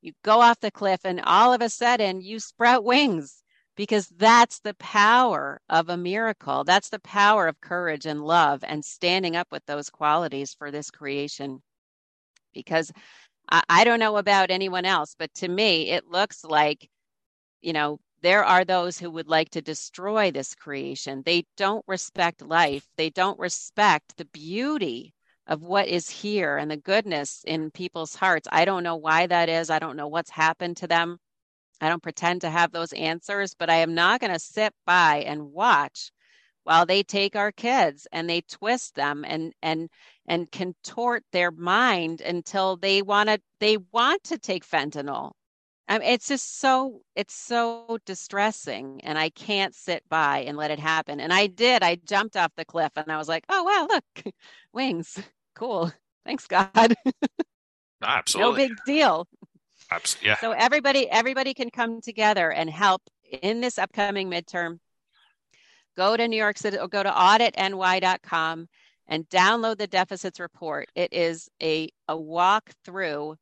You 0.01 0.13
go 0.23 0.41
off 0.41 0.59
the 0.61 0.71
cliff 0.71 1.01
and 1.05 1.21
all 1.21 1.53
of 1.53 1.61
a 1.61 1.69
sudden 1.69 2.21
you 2.21 2.39
sprout 2.39 2.83
wings 2.83 3.42
because 3.75 4.07
that's 4.09 4.59
the 4.59 4.75
power 4.75 5.59
of 5.69 5.89
a 5.89 5.97
miracle. 5.97 6.63
That's 6.63 6.89
the 6.89 6.99
power 6.99 7.47
of 7.47 7.61
courage 7.61 8.05
and 8.05 8.23
love 8.23 8.63
and 8.63 8.83
standing 8.85 9.35
up 9.35 9.47
with 9.51 9.65
those 9.65 9.89
qualities 9.89 10.53
for 10.53 10.71
this 10.71 10.91
creation. 10.91 11.61
Because 12.53 12.91
I, 13.49 13.63
I, 13.69 13.83
don't 13.83 13.99
know 13.99 14.17
about 14.17 14.51
anyone 14.51 14.85
else, 14.85 15.15
but 15.17 15.33
to 15.35 15.47
me, 15.47 15.89
it 15.89 16.07
looks 16.07 16.43
like, 16.43 16.89
you 17.61 17.73
know, 17.73 17.99
there 18.21 18.43
are 18.45 18.65
those 18.65 18.97
who 18.99 19.11
would 19.11 19.27
like 19.27 19.49
to 19.51 19.61
destroy 19.61 20.31
this 20.31 20.55
creation. 20.55 21.23
They 21.25 21.45
don't 21.57 21.83
respect 21.87 22.41
life, 22.41 22.87
they 22.97 23.09
don't 23.09 23.39
respect 23.39 24.17
the 24.17 24.25
beauty 24.25 25.13
of 25.47 25.61
what 25.61 25.87
is 25.87 26.09
here 26.09 26.57
and 26.57 26.71
the 26.71 26.77
goodness 26.77 27.43
in 27.45 27.71
people's 27.71 28.15
hearts. 28.15 28.47
I 28.51 28.65
don't 28.65 28.83
know 28.83 28.95
why 28.95 29.27
that 29.27 29.49
is. 29.49 29.69
I 29.69 29.79
don't 29.79 29.97
know 29.97 30.07
what's 30.07 30.29
happened 30.29 30.77
to 30.77 30.87
them. 30.87 31.19
I 31.83 31.89
don't 31.89 32.01
pretend 32.01 32.41
to 32.41 32.49
have 32.49 32.71
those 32.71 32.93
answers, 32.93 33.55
but 33.55 33.69
I 33.69 33.75
am 33.75 33.93
not 33.93 34.21
going 34.21 34.31
to 34.31 34.39
sit 34.39 34.73
by 34.85 35.17
and 35.27 35.51
watch 35.51 36.11
while 36.63 36.85
they 36.85 37.03
take 37.03 37.35
our 37.35 37.51
kids 37.51 38.07
and 38.13 38.29
they 38.29 38.39
twist 38.39 38.95
them 38.95 39.25
and 39.27 39.53
and 39.61 39.89
and 40.25 40.49
contort 40.49 41.25
their 41.33 41.51
mind 41.51 42.21
until 42.21 42.77
they 42.77 43.01
want 43.01 43.27
to 43.27 43.41
they 43.59 43.75
want 43.91 44.23
to 44.25 44.37
take 44.37 44.65
fentanyl. 44.65 45.33
I 45.89 45.99
mean, 45.99 46.07
it's 46.07 46.29
just 46.29 46.57
so 46.61 47.01
it's 47.17 47.35
so 47.35 47.97
distressing, 48.05 49.01
and 49.03 49.17
I 49.19 49.29
can't 49.29 49.75
sit 49.75 50.07
by 50.07 50.39
and 50.39 50.55
let 50.57 50.71
it 50.71 50.79
happen. 50.79 51.19
And 51.19 51.33
I 51.33 51.47
did. 51.47 51.83
I 51.83 51.95
jumped 51.95 52.37
off 52.37 52.53
the 52.55 52.63
cliff, 52.63 52.93
and 52.95 53.11
I 53.11 53.17
was 53.17 53.27
like, 53.27 53.43
"Oh 53.49 53.63
wow, 53.63 53.87
look, 53.89 54.33
wings, 54.73 55.21
cool. 55.53 55.91
Thanks 56.25 56.47
God." 56.47 56.95
Absolutely, 58.01 58.69
no 58.69 58.69
big 58.69 58.77
deal 58.85 59.27
yeah. 60.21 60.37
So 60.37 60.51
everybody 60.51 61.09
everybody 61.09 61.53
can 61.53 61.69
come 61.69 62.01
together 62.01 62.51
and 62.51 62.69
help 62.69 63.01
in 63.41 63.61
this 63.61 63.77
upcoming 63.77 64.29
midterm. 64.29 64.79
Go 65.95 66.17
to 66.17 66.27
New 66.27 66.37
York 66.37 66.57
City 66.57 66.77
go 66.89 67.03
to 67.03 67.11
auditny.com 67.11 68.67
and 69.07 69.29
download 69.29 69.77
the 69.77 69.87
deficits 69.87 70.39
report. 70.39 70.89
It 70.95 71.13
is 71.13 71.49
a, 71.61 71.89
a 72.07 72.17
walk 72.17 72.71
through 72.85 73.35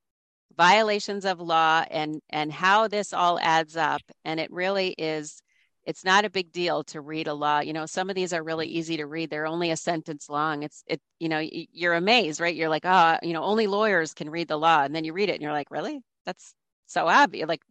violations 0.57 1.25
of 1.25 1.39
law 1.39 1.85
and 1.89 2.21
and 2.29 2.51
how 2.51 2.87
this 2.87 3.13
all 3.13 3.39
adds 3.39 3.77
up. 3.77 4.01
And 4.25 4.39
it 4.39 4.51
really 4.51 4.89
is 4.97 5.41
it's 5.85 6.03
not 6.03 6.25
a 6.25 6.29
big 6.29 6.51
deal 6.51 6.83
to 6.85 7.01
read 7.01 7.27
a 7.27 7.33
law. 7.33 7.59
You 7.59 7.73
know 7.73 7.85
some 7.85 8.09
of 8.09 8.15
these 8.15 8.33
are 8.33 8.43
really 8.43 8.67
easy 8.67 8.97
to 8.97 9.05
read. 9.05 9.29
They're 9.29 9.47
only 9.47 9.71
a 9.71 9.77
sentence 9.77 10.29
long. 10.29 10.63
It's 10.63 10.83
it 10.87 11.01
you 11.19 11.29
know 11.29 11.39
you're 11.41 11.93
amazed 11.93 12.41
right? 12.41 12.55
You're 12.55 12.69
like 12.69 12.85
oh 12.85 13.17
you 13.23 13.33
know 13.33 13.43
only 13.43 13.67
lawyers 13.67 14.13
can 14.13 14.29
read 14.29 14.47
the 14.47 14.57
law. 14.57 14.83
And 14.83 14.93
then 14.93 15.05
you 15.05 15.13
read 15.13 15.29
it 15.29 15.33
and 15.33 15.41
you're 15.41 15.53
like 15.53 15.71
really 15.71 16.01
that's 16.25 16.53
so 16.87 17.07
obvious. 17.07 17.47
Like 17.47 17.61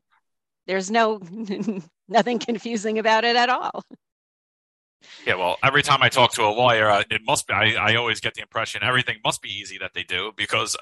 there's 0.67 0.91
no 0.91 1.21
nothing 2.09 2.39
confusing 2.39 2.99
about 2.99 3.25
it 3.25 3.37
at 3.37 3.49
all. 3.49 3.85
Yeah, 5.27 5.37
well, 5.37 5.57
every 5.65 5.83
time 5.83 6.03
I 6.03 6.09
talk 6.09 6.33
to 6.35 6.43
a 6.43 6.53
lawyer, 6.53 6.91
uh, 6.91 7.03
it 7.11 7.23
must 7.27 7.47
be. 7.47 7.55
I, 7.55 7.73
I 7.73 7.95
always 7.97 8.21
get 8.21 8.35
the 8.35 8.43
impression 8.43 8.83
everything 8.83 9.17
must 9.25 9.41
be 9.41 9.49
easy 9.49 9.79
that 9.79 9.93
they 9.95 10.03
do 10.03 10.33
because 10.37 10.77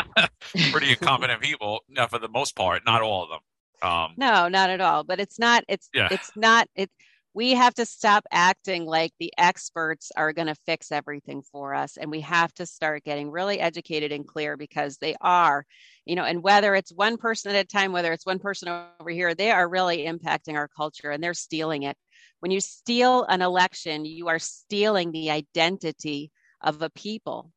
pretty 0.72 0.90
incompetent 0.90 1.42
people, 1.42 1.80
for 2.08 2.18
the 2.18 2.28
most 2.28 2.56
part, 2.56 2.82
not 2.86 3.02
all 3.02 3.24
of 3.24 3.28
them. 3.28 3.40
Um, 3.82 4.12
no, 4.16 4.48
not 4.48 4.70
at 4.70 4.80
all. 4.80 5.04
But 5.04 5.20
it's 5.20 5.38
not. 5.38 5.64
It's 5.68 5.88
yeah. 5.92 6.08
it's 6.10 6.30
not. 6.36 6.68
It 6.74 6.90
we 7.32 7.52
have 7.52 7.74
to 7.74 7.86
stop 7.86 8.24
acting 8.30 8.84
like 8.84 9.12
the 9.18 9.32
experts 9.38 10.10
are 10.16 10.32
going 10.32 10.48
to 10.48 10.54
fix 10.66 10.90
everything 10.90 11.42
for 11.42 11.74
us 11.74 11.96
and 11.96 12.10
we 12.10 12.20
have 12.20 12.52
to 12.54 12.66
start 12.66 13.04
getting 13.04 13.30
really 13.30 13.60
educated 13.60 14.12
and 14.12 14.26
clear 14.26 14.56
because 14.56 14.96
they 14.98 15.14
are 15.20 15.64
you 16.04 16.16
know 16.16 16.24
and 16.24 16.42
whether 16.42 16.74
it's 16.74 16.92
one 16.92 17.16
person 17.16 17.54
at 17.54 17.64
a 17.64 17.66
time 17.66 17.92
whether 17.92 18.12
it's 18.12 18.26
one 18.26 18.38
person 18.38 18.68
over 19.00 19.10
here 19.10 19.34
they 19.34 19.50
are 19.50 19.68
really 19.68 20.04
impacting 20.04 20.56
our 20.56 20.68
culture 20.68 21.10
and 21.10 21.22
they're 21.22 21.34
stealing 21.34 21.84
it 21.84 21.96
when 22.40 22.50
you 22.50 22.60
steal 22.60 23.24
an 23.24 23.42
election 23.42 24.04
you 24.04 24.28
are 24.28 24.38
stealing 24.38 25.12
the 25.12 25.30
identity 25.30 26.30
of 26.62 26.82
a 26.82 26.90
people 26.90 27.50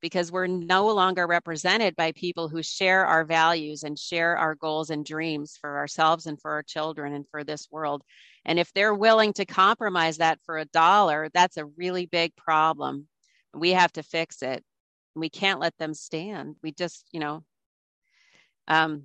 because 0.00 0.32
we're 0.32 0.46
no 0.46 0.88
longer 0.88 1.26
represented 1.26 1.94
by 1.94 2.12
people 2.12 2.48
who 2.48 2.62
share 2.62 3.04
our 3.06 3.24
values 3.24 3.82
and 3.82 3.98
share 3.98 4.36
our 4.36 4.54
goals 4.54 4.90
and 4.90 5.04
dreams 5.04 5.58
for 5.60 5.78
ourselves 5.78 6.26
and 6.26 6.40
for 6.40 6.52
our 6.52 6.62
children 6.62 7.12
and 7.12 7.26
for 7.30 7.44
this 7.44 7.68
world. 7.70 8.02
And 8.44 8.58
if 8.58 8.72
they're 8.72 8.94
willing 8.94 9.32
to 9.34 9.44
compromise 9.44 10.18
that 10.18 10.40
for 10.44 10.58
a 10.58 10.64
dollar, 10.64 11.28
that's 11.32 11.56
a 11.56 11.66
really 11.66 12.06
big 12.06 12.34
problem. 12.36 13.06
We 13.54 13.70
have 13.70 13.92
to 13.92 14.02
fix 14.02 14.42
it. 14.42 14.64
We 15.14 15.28
can't 15.28 15.60
let 15.60 15.76
them 15.78 15.94
stand. 15.94 16.56
We 16.62 16.72
just, 16.72 17.04
you 17.12 17.20
know, 17.20 17.44
um, 18.68 19.04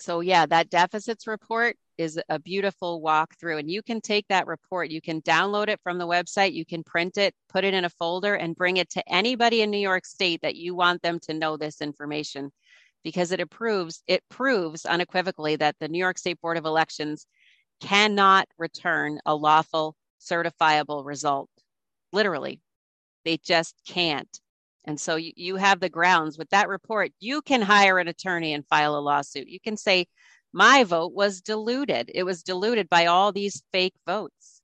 so 0.00 0.20
yeah, 0.20 0.46
that 0.46 0.70
deficits 0.70 1.26
report 1.26 1.76
is 1.98 2.20
a 2.28 2.38
beautiful 2.38 3.02
walkthrough. 3.02 3.58
And 3.58 3.70
you 3.70 3.82
can 3.82 4.00
take 4.00 4.26
that 4.28 4.46
report, 4.46 4.90
you 4.90 5.00
can 5.00 5.20
download 5.22 5.68
it 5.68 5.80
from 5.82 5.98
the 5.98 6.06
website, 6.06 6.52
you 6.52 6.64
can 6.64 6.84
print 6.84 7.18
it, 7.18 7.34
put 7.48 7.64
it 7.64 7.74
in 7.74 7.84
a 7.84 7.90
folder, 7.90 8.34
and 8.34 8.54
bring 8.54 8.76
it 8.76 8.88
to 8.90 9.12
anybody 9.12 9.62
in 9.62 9.70
New 9.70 9.78
York 9.78 10.06
State 10.06 10.40
that 10.42 10.54
you 10.54 10.76
want 10.76 11.02
them 11.02 11.18
to 11.20 11.34
know 11.34 11.56
this 11.56 11.80
information 11.80 12.52
because 13.02 13.32
it 13.32 13.40
approves 13.40 14.02
it 14.06 14.22
proves 14.28 14.86
unequivocally 14.86 15.56
that 15.56 15.76
the 15.80 15.88
New 15.88 15.98
York 15.98 16.18
State 16.18 16.40
Board 16.40 16.56
of 16.56 16.64
Elections 16.64 17.26
cannot 17.80 18.48
return 18.58 19.20
a 19.26 19.34
lawful 19.34 19.96
certifiable 20.20 21.04
result. 21.04 21.50
Literally, 22.12 22.60
they 23.24 23.38
just 23.38 23.74
can't. 23.86 24.40
And 24.84 24.98
so 25.00 25.16
you, 25.16 25.32
you 25.36 25.56
have 25.56 25.80
the 25.80 25.90
grounds 25.90 26.38
with 26.38 26.48
that 26.50 26.68
report. 26.68 27.12
You 27.20 27.42
can 27.42 27.60
hire 27.60 27.98
an 27.98 28.08
attorney 28.08 28.54
and 28.54 28.66
file 28.66 28.96
a 28.96 29.00
lawsuit. 29.00 29.48
You 29.48 29.60
can 29.60 29.76
say, 29.76 30.06
my 30.52 30.84
vote 30.84 31.12
was 31.12 31.42
diluted. 31.42 32.10
It 32.14 32.22
was 32.22 32.42
diluted 32.42 32.88
by 32.88 33.06
all 33.06 33.32
these 33.32 33.62
fake 33.70 33.94
votes. 34.06 34.62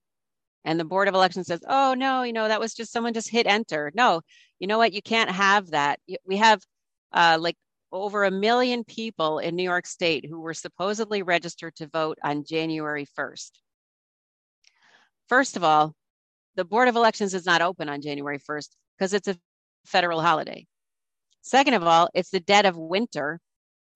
And 0.65 0.81
the 0.81 0.85
Board 0.85 1.09
of 1.09 1.15
Elections 1.15 1.49
says, 1.49 1.61
oh, 1.69 1.93
no, 1.93 2.23
you 2.23 2.33
know, 2.33 2.49
that 2.49 2.61
was 2.61 2.73
just 2.73 2.91
someone 2.91 3.13
just 3.13 3.29
hit 3.29 3.47
enter. 3.47 3.93
No, 3.95 4.23
you 4.59 4.67
know 4.67 4.79
what? 4.79 4.95
You 4.95 5.03
can't 5.03 5.31
have 5.31 5.73
that. 5.73 6.01
We 6.27 6.39
have 6.39 6.63
uh, 7.13 7.37
like 7.39 7.57
over 7.95 8.25
a 8.25 8.31
million 8.31 8.83
people 8.85 9.39
in 9.39 9.55
New 9.55 9.63
York 9.63 9.87
State 9.87 10.27
who 10.29 10.41
were 10.41 10.53
supposedly 10.53 11.23
registered 11.23 11.77
to 11.77 11.87
vote 11.87 12.19
on 12.25 12.45
January 12.45 13.07
1st. 13.17 13.51
First 15.29 15.57
of 15.57 15.63
all, 15.63 15.95
the 16.57 16.65
Board 16.65 16.89
of 16.89 16.97
Elections 16.97 17.35
is 17.35 17.47
not 17.47 17.63
open 17.63 17.89
on 17.89 18.03
January 18.03 18.39
1st 18.39 18.69
because 18.99 19.15
it's 19.15 19.29
a 19.29 19.39
federal 19.87 20.21
holiday. 20.21 20.67
Second 21.43 21.75
of 21.75 21.85
all, 21.85 22.09
it's 22.15 22.31
the 22.31 22.41
dead 22.41 22.67
of 22.67 22.77
winter 22.77 23.41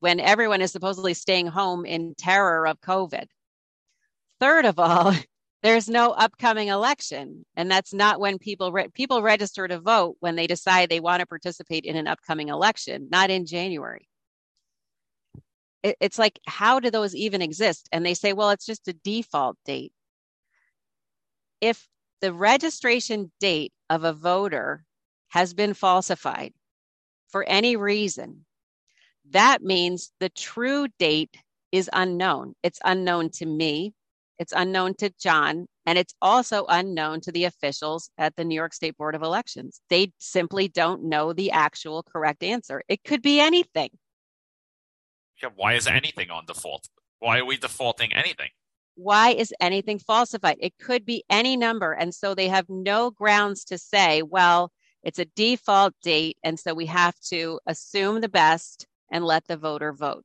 when 0.00 0.20
everyone 0.20 0.62
is 0.62 0.70
supposedly 0.70 1.14
staying 1.14 1.48
home 1.48 1.84
in 1.84 2.14
terror 2.16 2.66
of 2.66 2.80
COVID. 2.80 3.26
Third 4.38 4.64
of 4.64 4.78
all, 4.78 5.12
there's 5.62 5.88
no 5.88 6.10
upcoming 6.12 6.68
election, 6.68 7.44
and 7.56 7.70
that's 7.70 7.92
not 7.92 8.20
when 8.20 8.38
people 8.38 8.70
re- 8.70 8.88
people 8.88 9.22
register 9.22 9.66
to 9.66 9.80
vote 9.80 10.16
when 10.20 10.36
they 10.36 10.46
decide 10.46 10.88
they 10.88 11.00
want 11.00 11.20
to 11.20 11.26
participate 11.26 11.84
in 11.84 11.96
an 11.96 12.06
upcoming 12.06 12.48
election, 12.48 13.08
not 13.10 13.30
in 13.30 13.44
January. 13.44 14.08
It, 15.82 15.96
it's 16.00 16.18
like, 16.18 16.38
how 16.46 16.80
do 16.80 16.90
those 16.90 17.14
even 17.14 17.42
exist? 17.42 17.88
And 17.92 18.06
they 18.06 18.14
say, 18.14 18.32
well, 18.32 18.50
it's 18.50 18.66
just 18.66 18.88
a 18.88 18.92
default 18.92 19.56
date. 19.64 19.92
If 21.60 21.88
the 22.20 22.32
registration 22.32 23.32
date 23.40 23.72
of 23.90 24.04
a 24.04 24.12
voter 24.12 24.84
has 25.28 25.54
been 25.54 25.74
falsified 25.74 26.52
for 27.28 27.44
any 27.44 27.76
reason, 27.76 28.44
that 29.30 29.62
means 29.62 30.12
the 30.20 30.28
true 30.28 30.86
date 30.98 31.36
is 31.72 31.90
unknown. 31.92 32.54
It's 32.62 32.80
unknown 32.84 33.30
to 33.30 33.46
me, 33.46 33.92
it's 34.38 34.52
unknown 34.54 34.94
to 34.94 35.10
John, 35.20 35.66
and 35.84 35.98
it's 35.98 36.14
also 36.22 36.64
unknown 36.68 37.20
to 37.22 37.32
the 37.32 37.44
officials 37.44 38.10
at 38.18 38.36
the 38.36 38.44
New 38.44 38.54
York 38.54 38.72
State 38.72 38.96
Board 38.96 39.14
of 39.14 39.22
Elections. 39.22 39.80
They 39.90 40.12
simply 40.18 40.68
don't 40.68 41.04
know 41.04 41.32
the 41.32 41.50
actual 41.50 42.02
correct 42.02 42.42
answer. 42.42 42.82
It 42.88 43.02
could 43.04 43.22
be 43.22 43.40
anything. 43.40 43.90
Yeah, 45.42 45.50
why 45.54 45.74
is 45.74 45.86
anything 45.86 46.30
on 46.30 46.46
default? 46.46 46.88
Why 47.18 47.38
are 47.38 47.44
we 47.44 47.56
defaulting 47.56 48.12
anything? 48.12 48.50
Why 48.94 49.30
is 49.30 49.52
anything 49.60 49.98
falsified? 49.98 50.58
It 50.60 50.74
could 50.78 51.04
be 51.04 51.24
any 51.30 51.56
number. 51.56 51.92
And 51.92 52.14
so 52.14 52.34
they 52.34 52.48
have 52.48 52.68
no 52.68 53.10
grounds 53.10 53.64
to 53.66 53.78
say, 53.78 54.22
well, 54.22 54.72
it's 55.02 55.20
a 55.20 55.24
default 55.24 55.94
date. 56.02 56.36
And 56.42 56.58
so 56.58 56.74
we 56.74 56.86
have 56.86 57.14
to 57.30 57.60
assume 57.66 58.20
the 58.20 58.28
best 58.28 58.86
and 59.10 59.24
let 59.24 59.46
the 59.46 59.56
voter 59.56 59.92
vote. 59.92 60.24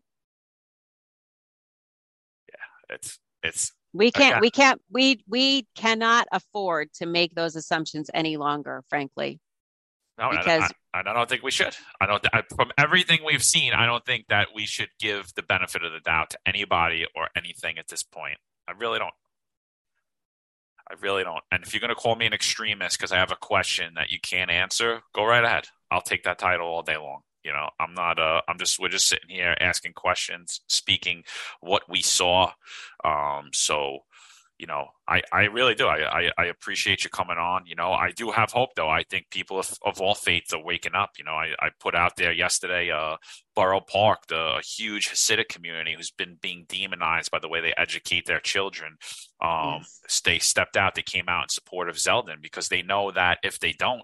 Yeah, 2.49 2.95
it's, 2.95 3.19
it's, 3.43 3.71
we 3.93 4.11
can't, 4.11 4.41
we 4.41 4.49
can't, 4.49 4.81
we, 4.91 5.23
we 5.27 5.67
cannot 5.75 6.27
afford 6.31 6.91
to 6.93 7.05
make 7.05 7.35
those 7.35 7.55
assumptions 7.55 8.09
any 8.13 8.37
longer, 8.37 8.83
frankly. 8.89 9.39
No, 10.17 10.29
because 10.29 10.71
I, 10.93 10.99
I, 10.99 11.09
I, 11.09 11.13
don't 11.13 11.27
think 11.27 11.41
we 11.43 11.51
should. 11.51 11.75
I 11.99 12.05
don't. 12.05 12.23
I, 12.33 12.43
from 12.55 12.71
everything 12.77 13.21
we've 13.25 13.43
seen, 13.43 13.73
I 13.73 13.87
don't 13.87 14.05
think 14.05 14.27
that 14.29 14.49
we 14.53 14.65
should 14.65 14.89
give 14.99 15.33
the 15.35 15.41
benefit 15.41 15.83
of 15.83 15.91
the 15.91 15.99
doubt 15.99 16.31
to 16.31 16.37
anybody 16.45 17.07
or 17.15 17.29
anything 17.35 17.79
at 17.79 17.87
this 17.87 18.03
point. 18.03 18.37
I 18.67 18.73
really 18.73 18.99
don't. 18.99 19.13
I 20.89 20.95
really 21.01 21.23
don't. 21.23 21.43
And 21.51 21.63
if 21.63 21.73
you're 21.73 21.81
going 21.81 21.89
to 21.89 21.95
call 21.95 22.15
me 22.15 22.27
an 22.27 22.33
extremist 22.33 22.97
because 22.97 23.11
I 23.11 23.17
have 23.17 23.31
a 23.31 23.35
question 23.35 23.93
that 23.95 24.11
you 24.11 24.19
can't 24.19 24.51
answer, 24.51 25.01
go 25.15 25.25
right 25.25 25.43
ahead. 25.43 25.65
I'll 25.89 26.01
take 26.01 26.23
that 26.23 26.37
title 26.37 26.67
all 26.67 26.83
day 26.83 26.97
long. 26.97 27.21
You 27.43 27.53
know, 27.53 27.69
I'm 27.79 27.93
not. 27.93 28.19
Uh, 28.19 28.41
I'm 28.47 28.57
just. 28.57 28.79
We're 28.79 28.89
just 28.89 29.07
sitting 29.07 29.29
here 29.29 29.55
asking 29.59 29.93
questions, 29.93 30.61
speaking 30.67 31.23
what 31.59 31.83
we 31.89 32.01
saw. 32.01 32.51
Um, 33.03 33.49
so 33.53 33.99
you 34.63 34.67
know, 34.67 34.87
I, 35.07 35.21
I 35.33 35.43
really 35.45 35.75
do. 35.75 35.87
I, 35.87 36.21
I, 36.21 36.31
I, 36.37 36.45
appreciate 36.45 37.03
you 37.03 37.09
coming 37.09 37.37
on. 37.37 37.65
You 37.65 37.75
know, 37.75 37.91
I 37.91 38.11
do 38.11 38.31
have 38.31 38.51
hope 38.51 38.69
though. 38.75 38.87
I 38.87 39.03
think 39.03 39.29
people 39.29 39.59
of, 39.59 39.73
of 39.83 39.99
all 39.99 40.15
faiths 40.15 40.53
are 40.53 40.63
waking 40.63 40.95
up. 40.95 41.11
You 41.17 41.25
know, 41.25 41.33
I, 41.33 41.49
I 41.59 41.69
put 41.79 41.95
out 41.95 42.15
there 42.15 42.31
yesterday, 42.31 42.91
uh, 42.91 43.17
Borough 43.55 43.81
Park, 43.81 44.27
the 44.27 44.63
huge 44.65 45.09
Hasidic 45.09 45.49
community 45.49 45.95
who's 45.97 46.11
been 46.11 46.37
being 46.41 46.65
demonized 46.69 47.31
by 47.31 47.39
the 47.39 47.49
way 47.49 47.61
they 47.61 47.73
educate 47.77 48.25
their 48.25 48.39
children. 48.39 48.97
Um, 49.41 49.81
yes. 50.03 50.21
they 50.23 50.39
stepped 50.39 50.77
out. 50.77 50.95
They 50.95 51.01
came 51.01 51.27
out 51.27 51.43
in 51.43 51.49
support 51.49 51.89
of 51.89 51.95
Zeldin 51.95 52.41
because 52.41 52.69
they 52.69 52.83
know 52.83 53.11
that 53.11 53.39
if 53.43 53.59
they 53.59 53.73
don't, 53.73 54.03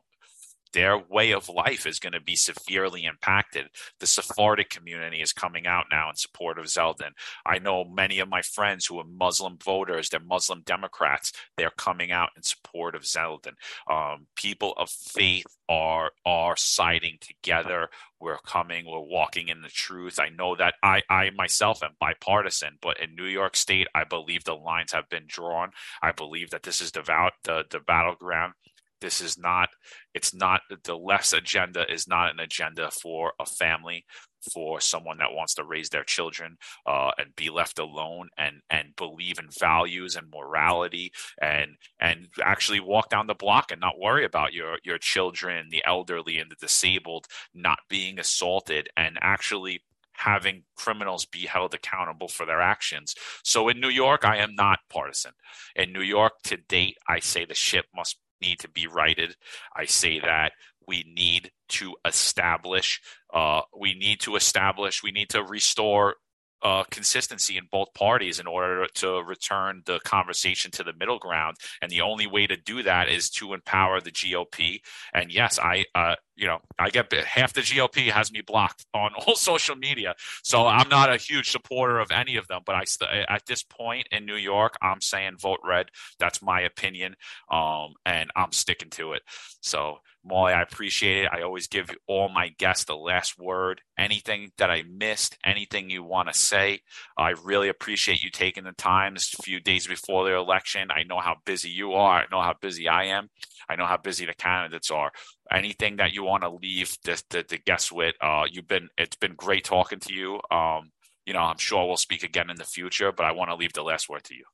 their 0.74 0.98
way 0.98 1.32
of 1.32 1.50
life 1.50 1.86
is 1.86 2.00
going 2.00 2.14
to 2.14 2.22
be 2.22 2.36
severely 2.36 3.06
impacted. 3.06 3.68
The 4.00 4.08
Sephardic 4.08 4.70
community 4.70 5.22
is 5.22 5.34
coming 5.34 5.66
out 5.66 5.86
now 5.91 6.10
in 6.10 6.16
support 6.16 6.60
of 6.60 6.66
Zeldin. 6.66 7.12
I 7.46 7.60
know 7.60 7.84
many 7.84 8.20
of 8.20 8.30
my 8.30 8.41
friends 8.41 8.86
who 8.86 9.00
are 9.00 9.06
Muslim 9.06 9.58
voters, 9.64 10.10
they're 10.10 10.20
Muslim 10.20 10.62
Democrats, 10.66 11.34
they're 11.58 11.72
coming 11.72 12.12
out 12.12 12.30
in 12.36 12.44
support 12.44 12.96
of 12.96 13.04
Zeldin. 13.04 13.54
Um, 13.90 14.28
people 14.36 14.74
of 14.78 14.90
faith 14.90 15.46
are 15.68 16.12
are 16.26 16.56
siding 16.56 17.18
together. 17.22 17.90
We're 18.20 18.40
coming, 18.40 18.86
we're 18.86 19.00
walking 19.00 19.48
in 19.48 19.62
the 19.62 19.70
truth. 19.70 20.20
I 20.20 20.30
know 20.30 20.56
that 20.58 20.76
I, 20.84 21.04
I 21.10 21.30
myself 21.30 21.82
am 21.84 21.91
bipartisan, 22.02 22.78
but 22.82 23.00
in 23.00 23.16
New 23.16 23.26
York 23.26 23.56
State, 23.56 23.88
I 23.96 24.04
believe 24.04 24.44
the 24.44 24.56
lines 24.56 24.91
have 24.91 25.08
been 25.10 25.24
drawn. 25.26 25.72
I 26.02 26.12
believe 26.12 26.50
that 26.50 26.64
this 26.64 26.82
is 26.82 26.91
the, 26.91 27.02
the, 27.44 27.64
the 27.70 27.80
battleground 27.80 28.54
this 29.02 29.22
is 29.22 29.38
not 29.38 29.70
it's 30.14 30.34
not 30.34 30.61
the 30.84 30.98
less 30.98 31.34
agenda 31.34 31.86
is 31.91 32.07
not 32.07 32.31
an 32.31 32.40
agenda 32.40 32.90
for 32.91 33.34
a 33.40 33.45
family 33.45 34.06
for 34.53 34.80
someone 34.80 35.18
that 35.18 35.34
wants 35.34 35.53
to 35.56 35.64
raise 35.64 35.90
their 35.90 36.03
children 36.03 36.57
uh, 36.86 37.11
and 37.18 37.36
be 37.36 37.49
left 37.49 37.80
alone 37.80 38.30
and 38.38 38.61
and 38.69 38.95
believe 38.95 39.38
in 39.40 39.48
values 39.60 40.15
and 40.15 40.31
morality 40.31 41.11
and 41.41 41.72
and 41.99 42.27
actually 42.41 42.80
walk 42.80 43.10
down 43.10 43.27
the 43.27 43.34
block 43.34 43.72
and 43.72 43.81
not 43.81 43.99
worry 43.99 44.26
about 44.26 44.53
your 44.53 44.77
your 44.84 44.98
children 44.98 45.68
the 45.69 45.84
elderly 45.86 46.38
and 46.38 46.49
the 46.49 46.56
disabled 46.56 47.27
not 47.53 47.80
being 47.90 48.19
assaulted 48.19 48.88
and 48.95 49.18
actually 49.22 49.81
having 50.14 50.64
criminals 50.76 51.26
be 51.26 51.45
held 51.45 51.73
accountable 51.73 52.27
for 52.27 52.45
their 52.45 52.60
actions. 52.60 53.15
So 53.44 53.69
in 53.69 53.80
New 53.80 53.90
York, 53.90 54.26
I 54.26 54.38
am 54.38 54.53
not 54.53 54.80
partisan. 54.90 55.31
In 55.77 55.94
New 55.94 56.02
York, 56.02 56.34
to 56.44 56.57
date, 56.57 56.98
I 57.07 57.19
say 57.19 57.45
the 57.45 57.53
ship 57.53 57.86
must 57.95 58.18
need 58.41 58.60
to 58.60 58.70
be 58.70 58.88
righted. 58.88 59.36
I 59.76 59.86
say 59.86 60.20
that 60.20 60.53
we 60.88 61.03
need 61.07 61.52
to 61.70 61.95
establish, 62.06 62.99
uh, 63.34 63.61
we 63.78 63.94
need 63.94 64.22
to 64.22 64.36
establish, 64.36 65.03
we 65.03 65.11
need 65.11 65.30
to 65.30 65.44
restore 65.44 66.16
uh, 66.61 66.84
consistency 66.91 67.57
in 67.57 67.68
both 67.72 67.94
parties 67.94 68.40
in 68.40 68.48
order 68.48 68.86
to 68.95 69.24
return 69.24 69.82
the 69.86 69.99
conversation 70.03 70.72
to 70.72 70.84
the 70.84 70.94
middle 70.99 71.20
ground. 71.20 71.57
And 71.82 71.90
the 71.91 72.02
only 72.02 72.28
way 72.28 72.48
to 72.48 72.57
do 72.57 72.84
that 72.84 73.07
is 73.07 73.30
to 73.32 73.53
empower 73.53 74.02
the 74.02 74.11
GOP. 74.11 74.80
And 75.14 75.32
yes, 75.32 75.57
I, 75.60 75.86
uh, 75.95 76.16
you 76.40 76.48
know, 76.48 76.60
I 76.80 76.90
get 76.90 77.11
half 77.11 77.52
the 77.52 77.61
GOP 77.61 78.10
has 78.10 78.32
me 78.32 78.41
blocked 78.41 78.86
on 78.94 79.11
all 79.14 79.36
social 79.52 79.76
media, 79.76 80.16
so 80.41 80.66
I'm 80.66 80.88
not 80.88 81.11
a 81.11 81.18
huge 81.18 81.52
supporter 81.52 81.99
of 81.99 82.11
any 82.11 82.38
of 82.38 82.48
them. 82.48 82.61
But 82.66 82.76
I, 82.76 82.86
st- 82.86 83.26
at 83.28 83.45
this 83.45 83.61
point 83.61 84.07
in 84.11 84.26
New 84.26 84.36
York, 84.36 84.78
I'm 84.82 85.02
saying 85.02 85.38
vote 85.38 85.60
red. 85.66 85.88
That's 86.18 86.41
my 86.41 86.61
opinion, 86.61 87.16
um, 87.52 87.95
and 88.06 88.32
I'm 88.38 88.53
sticking 88.53 88.90
to 88.91 89.14
it. 89.14 89.24
So 89.60 89.99
Marley, 90.24 90.53
I 90.53 90.61
appreciate 90.61 91.24
it. 91.24 91.30
I 91.32 91.41
always 91.41 91.68
give 91.68 91.90
all 92.07 92.30
my 92.30 92.49
guests 92.57 92.86
the 92.86 92.95
last 92.95 93.40
word. 93.40 93.82
Anything 93.98 94.52
that 94.57 94.70
I 94.70 94.84
missed, 94.84 95.38
anything 95.45 95.90
you 95.90 96.03
want 96.03 96.32
to 96.32 96.38
say, 96.38 96.82
I 97.18 97.32
really 97.44 97.70
appreciate 97.70 98.24
you 98.24 98.30
taking 98.30 98.66
the 98.66 98.74
time 98.74 99.14
this 99.14 99.30
few 99.30 99.60
days 99.60 99.88
before 99.88 100.26
the 100.26 100.36
election. 100.36 100.90
I 100.91 101.03
know 101.03 101.20
how 101.20 101.38
busy 101.45 101.70
you 101.70 101.94
are. 101.94 102.22
I 102.22 102.26
know 102.32 102.41
how 102.41 102.53
busy 102.60 102.88
I 102.88 103.06
am. 103.06 103.30
I 103.70 103.76
know 103.76 103.86
how 103.86 103.98
busy 103.98 104.26
the 104.26 104.34
candidates 104.34 104.91
are. 104.91 105.11
Anything 105.51 105.97
that 105.97 106.13
you 106.13 106.23
want 106.23 106.43
to 106.43 106.49
leave 106.49 106.97
the, 107.03 107.21
the, 107.30 107.45
the 107.47 107.89
with, 107.91 108.15
uh, 108.21 108.43
you've 108.49 108.67
been, 108.67 108.89
it's 108.97 109.15
been 109.15 109.34
great 109.34 109.63
talking 109.63 109.99
to 109.99 110.13
you. 110.13 110.39
Um, 110.51 110.91
you 111.26 111.34
know, 111.34 111.39
I'm 111.39 111.57
sure 111.57 111.85
we'll 111.88 111.97
speak 111.97 112.23
again 112.23 112.49
in 112.49 112.57
the 112.57 112.63
future, 112.63 113.11
but 113.11 113.26
I 113.26 113.31
want 113.31 113.49
to 113.49 113.55
leave 113.55 113.73
the 113.73 113.84
last 113.84 114.09
word 114.09 114.23
to 114.26 114.35
you. 114.35 114.45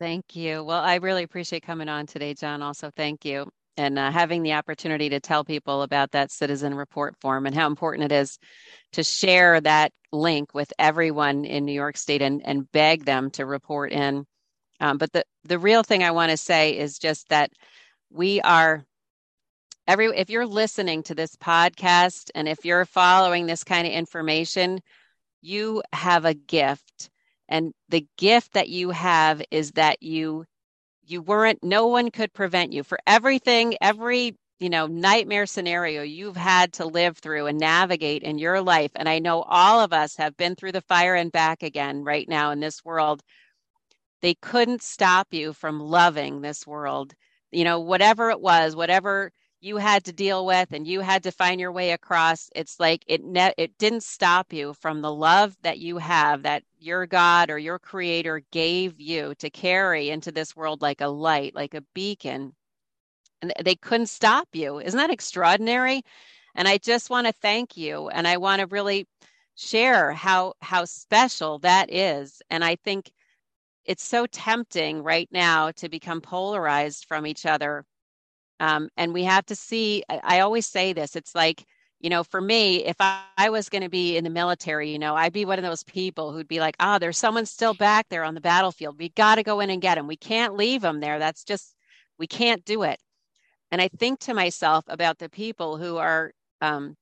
Thank 0.00 0.34
you. 0.34 0.64
Well, 0.64 0.80
I 0.80 0.96
really 0.96 1.22
appreciate 1.22 1.62
coming 1.62 1.88
on 1.88 2.06
today, 2.06 2.34
John. 2.34 2.62
Also, 2.62 2.90
thank 2.96 3.24
you 3.24 3.50
and 3.76 3.98
uh, 3.98 4.10
having 4.10 4.42
the 4.42 4.52
opportunity 4.52 5.08
to 5.08 5.20
tell 5.20 5.44
people 5.44 5.82
about 5.82 6.12
that 6.12 6.30
citizen 6.30 6.74
report 6.74 7.16
form 7.20 7.46
and 7.46 7.54
how 7.54 7.66
important 7.66 8.12
it 8.12 8.14
is 8.14 8.38
to 8.92 9.02
share 9.02 9.60
that 9.60 9.92
link 10.12 10.54
with 10.54 10.72
everyone 10.78 11.44
in 11.44 11.64
New 11.64 11.72
York 11.72 11.96
State 11.96 12.22
and, 12.22 12.42
and 12.44 12.70
beg 12.72 13.04
them 13.04 13.30
to 13.30 13.46
report 13.46 13.92
in. 13.92 14.26
Um, 14.80 14.98
but 14.98 15.12
the, 15.12 15.24
the 15.44 15.58
real 15.58 15.82
thing 15.82 16.02
I 16.02 16.10
want 16.10 16.30
to 16.30 16.36
say 16.36 16.76
is 16.76 16.98
just 16.98 17.28
that 17.30 17.50
we 18.10 18.40
are 18.42 18.84
every 19.86 20.06
if 20.16 20.30
you're 20.30 20.46
listening 20.46 21.02
to 21.04 21.14
this 21.14 21.36
podcast 21.36 22.30
and 22.34 22.48
if 22.48 22.64
you're 22.64 22.84
following 22.84 23.46
this 23.46 23.64
kind 23.64 23.86
of 23.86 23.92
information, 23.92 24.80
you 25.40 25.82
have 25.92 26.24
a 26.24 26.34
gift. 26.34 27.10
And 27.48 27.72
the 27.88 28.06
gift 28.16 28.52
that 28.52 28.68
you 28.68 28.90
have 28.90 29.42
is 29.50 29.72
that 29.72 30.02
you 30.02 30.44
you 31.04 31.20
weren't 31.22 31.62
no 31.62 31.88
one 31.88 32.10
could 32.10 32.32
prevent 32.32 32.72
you 32.72 32.82
for 32.82 32.98
everything 33.06 33.76
every 33.80 34.36
you 34.60 34.70
know 34.70 34.86
nightmare 34.86 35.46
scenario 35.46 36.02
you've 36.02 36.36
had 36.36 36.72
to 36.72 36.86
live 36.86 37.18
through 37.18 37.46
and 37.46 37.58
navigate 37.58 38.22
in 38.22 38.38
your 38.38 38.60
life 38.60 38.92
and 38.94 39.08
i 39.08 39.18
know 39.18 39.42
all 39.42 39.80
of 39.80 39.92
us 39.92 40.16
have 40.16 40.36
been 40.36 40.54
through 40.54 40.72
the 40.72 40.80
fire 40.80 41.14
and 41.14 41.32
back 41.32 41.62
again 41.62 42.04
right 42.04 42.28
now 42.28 42.50
in 42.50 42.60
this 42.60 42.84
world 42.84 43.22
they 44.20 44.34
couldn't 44.34 44.82
stop 44.82 45.28
you 45.32 45.52
from 45.52 45.80
loving 45.80 46.40
this 46.40 46.66
world 46.66 47.12
you 47.50 47.64
know 47.64 47.80
whatever 47.80 48.30
it 48.30 48.40
was 48.40 48.76
whatever 48.76 49.32
you 49.62 49.76
had 49.78 50.04
to 50.04 50.12
deal 50.12 50.44
with 50.44 50.72
and 50.72 50.86
you 50.88 51.00
had 51.00 51.22
to 51.22 51.30
find 51.32 51.60
your 51.60 51.72
way 51.72 51.92
across 51.92 52.50
it's 52.56 52.80
like 52.80 53.04
it 53.06 53.22
ne- 53.24 53.54
it 53.56 53.78
didn't 53.78 54.02
stop 54.02 54.52
you 54.52 54.74
from 54.74 55.00
the 55.02 55.14
love 55.14 55.56
that 55.62 55.78
you 55.78 55.98
have 55.98 56.42
that 56.42 56.64
your 56.80 57.06
god 57.06 57.50
or 57.50 57.58
your 57.58 57.78
creator 57.78 58.42
gave 58.50 59.00
you 59.00 59.34
to 59.38 59.50
carry 59.50 60.10
into 60.10 60.32
this 60.32 60.56
world 60.56 60.82
like 60.82 61.00
a 61.00 61.08
light 61.08 61.54
like 61.54 61.74
a 61.74 61.82
beacon. 61.94 62.54
And 63.42 63.52
they 63.64 63.74
couldn't 63.76 64.06
stop 64.08 64.48
you. 64.52 64.78
Isn't 64.80 64.98
that 64.98 65.10
extraordinary? 65.10 66.02
And 66.54 66.68
i 66.68 66.78
just 66.78 67.10
want 67.10 67.26
to 67.26 67.32
thank 67.32 67.76
you 67.76 68.08
and 68.10 68.26
i 68.28 68.36
want 68.38 68.60
to 68.60 68.66
really 68.66 69.06
share 69.56 70.12
how 70.12 70.54
how 70.62 70.84
special 70.86 71.58
that 71.60 71.92
is. 71.92 72.42
And 72.50 72.64
i 72.64 72.76
think 72.76 73.12
it's 73.84 74.04
so 74.04 74.26
tempting 74.26 75.02
right 75.02 75.28
now 75.32 75.70
to 75.72 75.88
become 75.88 76.20
polarized 76.20 77.06
from 77.06 77.26
each 77.26 77.46
other 77.46 77.84
um, 78.62 78.88
and 78.96 79.12
we 79.12 79.24
have 79.24 79.44
to 79.46 79.56
see, 79.56 80.04
I 80.08 80.38
always 80.38 80.66
say 80.66 80.92
this 80.92 81.16
it's 81.16 81.34
like, 81.34 81.64
you 81.98 82.08
know, 82.08 82.22
for 82.22 82.40
me, 82.40 82.84
if 82.84 82.94
I, 83.00 83.24
I 83.36 83.50
was 83.50 83.68
going 83.68 83.82
to 83.82 83.88
be 83.88 84.16
in 84.16 84.22
the 84.22 84.30
military, 84.30 84.92
you 84.92 85.00
know, 85.00 85.16
I'd 85.16 85.32
be 85.32 85.44
one 85.44 85.58
of 85.58 85.64
those 85.64 85.82
people 85.82 86.32
who'd 86.32 86.46
be 86.46 86.60
like, 86.60 86.76
oh, 86.78 87.00
there's 87.00 87.18
someone 87.18 87.44
still 87.44 87.74
back 87.74 88.06
there 88.08 88.22
on 88.22 88.34
the 88.34 88.40
battlefield. 88.40 89.00
We 89.00 89.08
got 89.08 89.34
to 89.34 89.42
go 89.42 89.58
in 89.58 89.68
and 89.68 89.82
get 89.82 89.98
him. 89.98 90.06
We 90.06 90.16
can't 90.16 90.54
leave 90.54 90.80
them 90.80 91.00
there. 91.00 91.18
That's 91.18 91.42
just, 91.42 91.74
we 92.20 92.28
can't 92.28 92.64
do 92.64 92.84
it. 92.84 93.00
And 93.72 93.82
I 93.82 93.88
think 93.88 94.20
to 94.20 94.34
myself 94.34 94.84
about 94.86 95.18
the 95.18 95.28
people 95.28 95.76
who 95.76 95.96
are 95.96 96.30
um, 96.60 96.96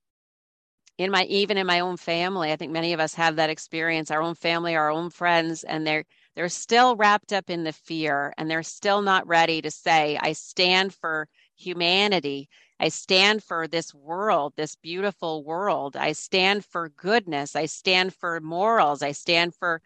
in 0.97 1.11
my, 1.11 1.25
even 1.25 1.59
in 1.59 1.67
my 1.67 1.81
own 1.81 1.95
family. 1.95 2.51
I 2.51 2.55
think 2.55 2.71
many 2.71 2.93
of 2.93 2.99
us 2.99 3.13
have 3.13 3.35
that 3.35 3.51
experience, 3.51 4.09
our 4.09 4.21
own 4.23 4.33
family, 4.33 4.75
our 4.75 4.89
own 4.89 5.11
friends, 5.11 5.63
and 5.63 5.85
they're, 5.85 6.05
they're 6.35 6.49
still 6.49 6.95
wrapped 6.95 7.33
up 7.33 7.51
in 7.51 7.63
the 7.63 7.73
fear 7.73 8.33
and 8.37 8.49
they're 8.49 8.63
still 8.63 9.03
not 9.03 9.27
ready 9.27 9.61
to 9.61 9.69
say, 9.69 10.17
I 10.19 10.33
stand 10.33 10.93
for 10.93 11.27
humanity. 11.61 12.49
I 12.79 12.89
stand 12.89 13.43
for 13.43 13.67
this 13.67 13.93
world, 13.93 14.53
this 14.57 14.75
beautiful 14.75 15.43
world. 15.43 15.95
I 15.95 16.13
stand 16.13 16.65
for 16.65 16.89
goodness. 16.89 17.55
I 17.55 17.67
stand 17.67 18.13
for 18.13 18.39
morals. 18.41 19.03
I 19.03 19.11
stand 19.11 19.53
for, 19.53 19.81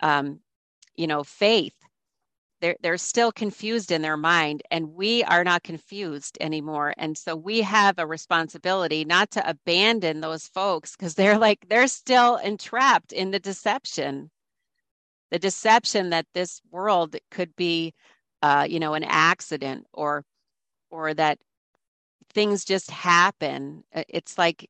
um, 0.00 0.40
you 0.96 1.06
know, 1.06 1.22
faith. 1.24 1.74
They're, 2.60 2.76
they're 2.82 2.98
still 2.98 3.30
confused 3.30 3.92
in 3.92 4.02
their 4.02 4.16
mind, 4.16 4.62
and 4.70 4.94
we 4.94 5.22
are 5.22 5.44
not 5.44 5.62
confused 5.62 6.38
anymore. 6.40 6.92
And 6.96 7.16
so 7.16 7.36
we 7.36 7.60
have 7.60 7.98
a 7.98 8.06
responsibility 8.06 9.04
not 9.04 9.30
to 9.32 9.48
abandon 9.48 10.20
those 10.20 10.48
folks 10.48 10.96
because 10.96 11.14
they're 11.14 11.38
like, 11.38 11.66
they're 11.68 11.86
still 11.86 12.36
entrapped 12.36 13.12
in 13.12 13.30
the 13.30 13.38
deception. 13.38 14.30
The 15.30 15.38
deception 15.38 16.10
that 16.10 16.26
this 16.34 16.60
world 16.70 17.14
could 17.30 17.54
be, 17.54 17.94
uh, 18.42 18.66
you 18.68 18.80
know, 18.80 18.94
an 18.94 19.04
accident 19.04 19.86
or 19.92 20.24
or 20.90 21.14
that 21.14 21.38
things 22.32 22.64
just 22.64 22.90
happen. 22.90 23.84
Uh, 23.94 24.04
it's 24.08 24.38
like 24.38 24.68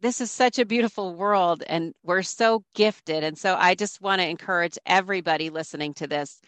this 0.00 0.20
is 0.20 0.30
such 0.30 0.58
a 0.58 0.66
beautiful 0.66 1.14
world 1.14 1.62
and 1.66 1.92
we're 2.04 2.22
so 2.22 2.62
gifted. 2.74 3.24
And 3.24 3.36
so 3.36 3.56
I 3.58 3.74
just 3.74 4.00
want 4.00 4.20
to 4.20 4.28
encourage 4.28 4.78
everybody 4.86 5.50
listening 5.50 5.94
to 5.94 6.06
this 6.06 6.40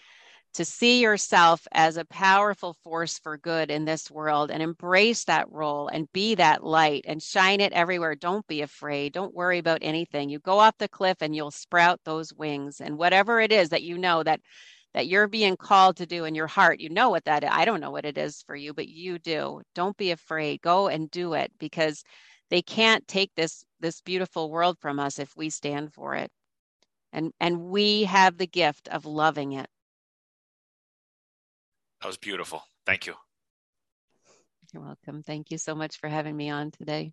to 0.55 0.65
see 0.65 1.01
yourself 1.01 1.67
as 1.73 1.97
a 1.97 2.05
powerful 2.05 2.75
force 2.83 3.19
for 3.19 3.39
good 3.39 3.71
in 3.71 3.85
this 3.85 4.11
world 4.11 4.51
and 4.51 4.63
embrace 4.63 5.25
that 5.25 5.51
role 5.51 5.87
and 5.89 6.13
be 6.13 6.35
that 6.35 6.65
light 6.65 7.05
and 7.07 7.23
shine 7.23 7.61
it 7.61 7.73
everywhere. 7.73 8.17
Don't 8.17 8.47
be 8.49 8.63
afraid. 8.63 9.13
Don't 9.13 9.35
worry 9.35 9.59
about 9.59 9.79
anything. 9.83 10.29
You 10.29 10.41
go 10.41 10.59
off 10.59 10.77
the 10.79 10.89
cliff 10.89 11.19
and 11.21 11.37
you'll 11.37 11.53
sprout 11.53 12.01
those 12.05 12.33
wings. 12.33 12.81
And 12.81 12.99
whatever 12.99 13.41
it 13.41 13.53
is 13.53 13.69
that 13.69 13.83
you 13.83 13.97
know 13.97 14.23
that 14.25 14.41
that 14.95 15.07
you're 15.07 15.29
being 15.29 15.57
called 15.57 15.97
to 15.97 16.07
do 16.07 16.25
in 16.25 16.35
your 16.35 16.47
heart. 16.47 16.81
You 16.81 16.89
know 16.89 17.11
what 17.11 17.25
that 17.25 17.45
is. 17.45 17.51
I 17.53 17.65
don't 17.65 17.81
know 17.81 17.91
what 17.91 18.05
it 18.05 18.19
is 18.19 18.43
for 18.43 18.57
you, 18.57 18.75
but 18.75 18.89
you 18.89 19.19
do. 19.19 19.63
Don't 19.75 19.97
be 19.97 20.11
afraid. 20.11 20.61
Go 20.63 20.89
and 20.89 21.11
do 21.11 21.35
it 21.35 21.53
because 21.59 22.03
they 22.51 22.63
can't 22.63 23.07
take 23.07 23.33
this 23.37 23.65
this 23.79 24.01
beautiful 24.01 24.51
world 24.51 24.79
from 24.81 24.99
us 24.99 25.19
if 25.19 25.37
we 25.37 25.51
stand 25.51 25.93
for 25.95 26.15
it. 26.15 26.31
And 27.13 27.33
and 27.41 27.61
we 27.63 28.05
have 28.05 28.37
the 28.37 28.47
gift 28.47 28.89
of 28.89 29.07
loving 29.07 29.53
it. 29.53 29.69
That 32.01 32.09
was 32.09 32.17
beautiful. 32.17 32.63
Thank 32.87 33.07
you. 33.07 33.15
You're 34.73 34.83
welcome. 34.83 35.23
Thank 35.23 35.51
you 35.51 35.59
so 35.59 35.75
much 35.75 35.99
for 35.99 36.09
having 36.09 36.37
me 36.37 36.51
on 36.51 36.71
today. 36.71 37.13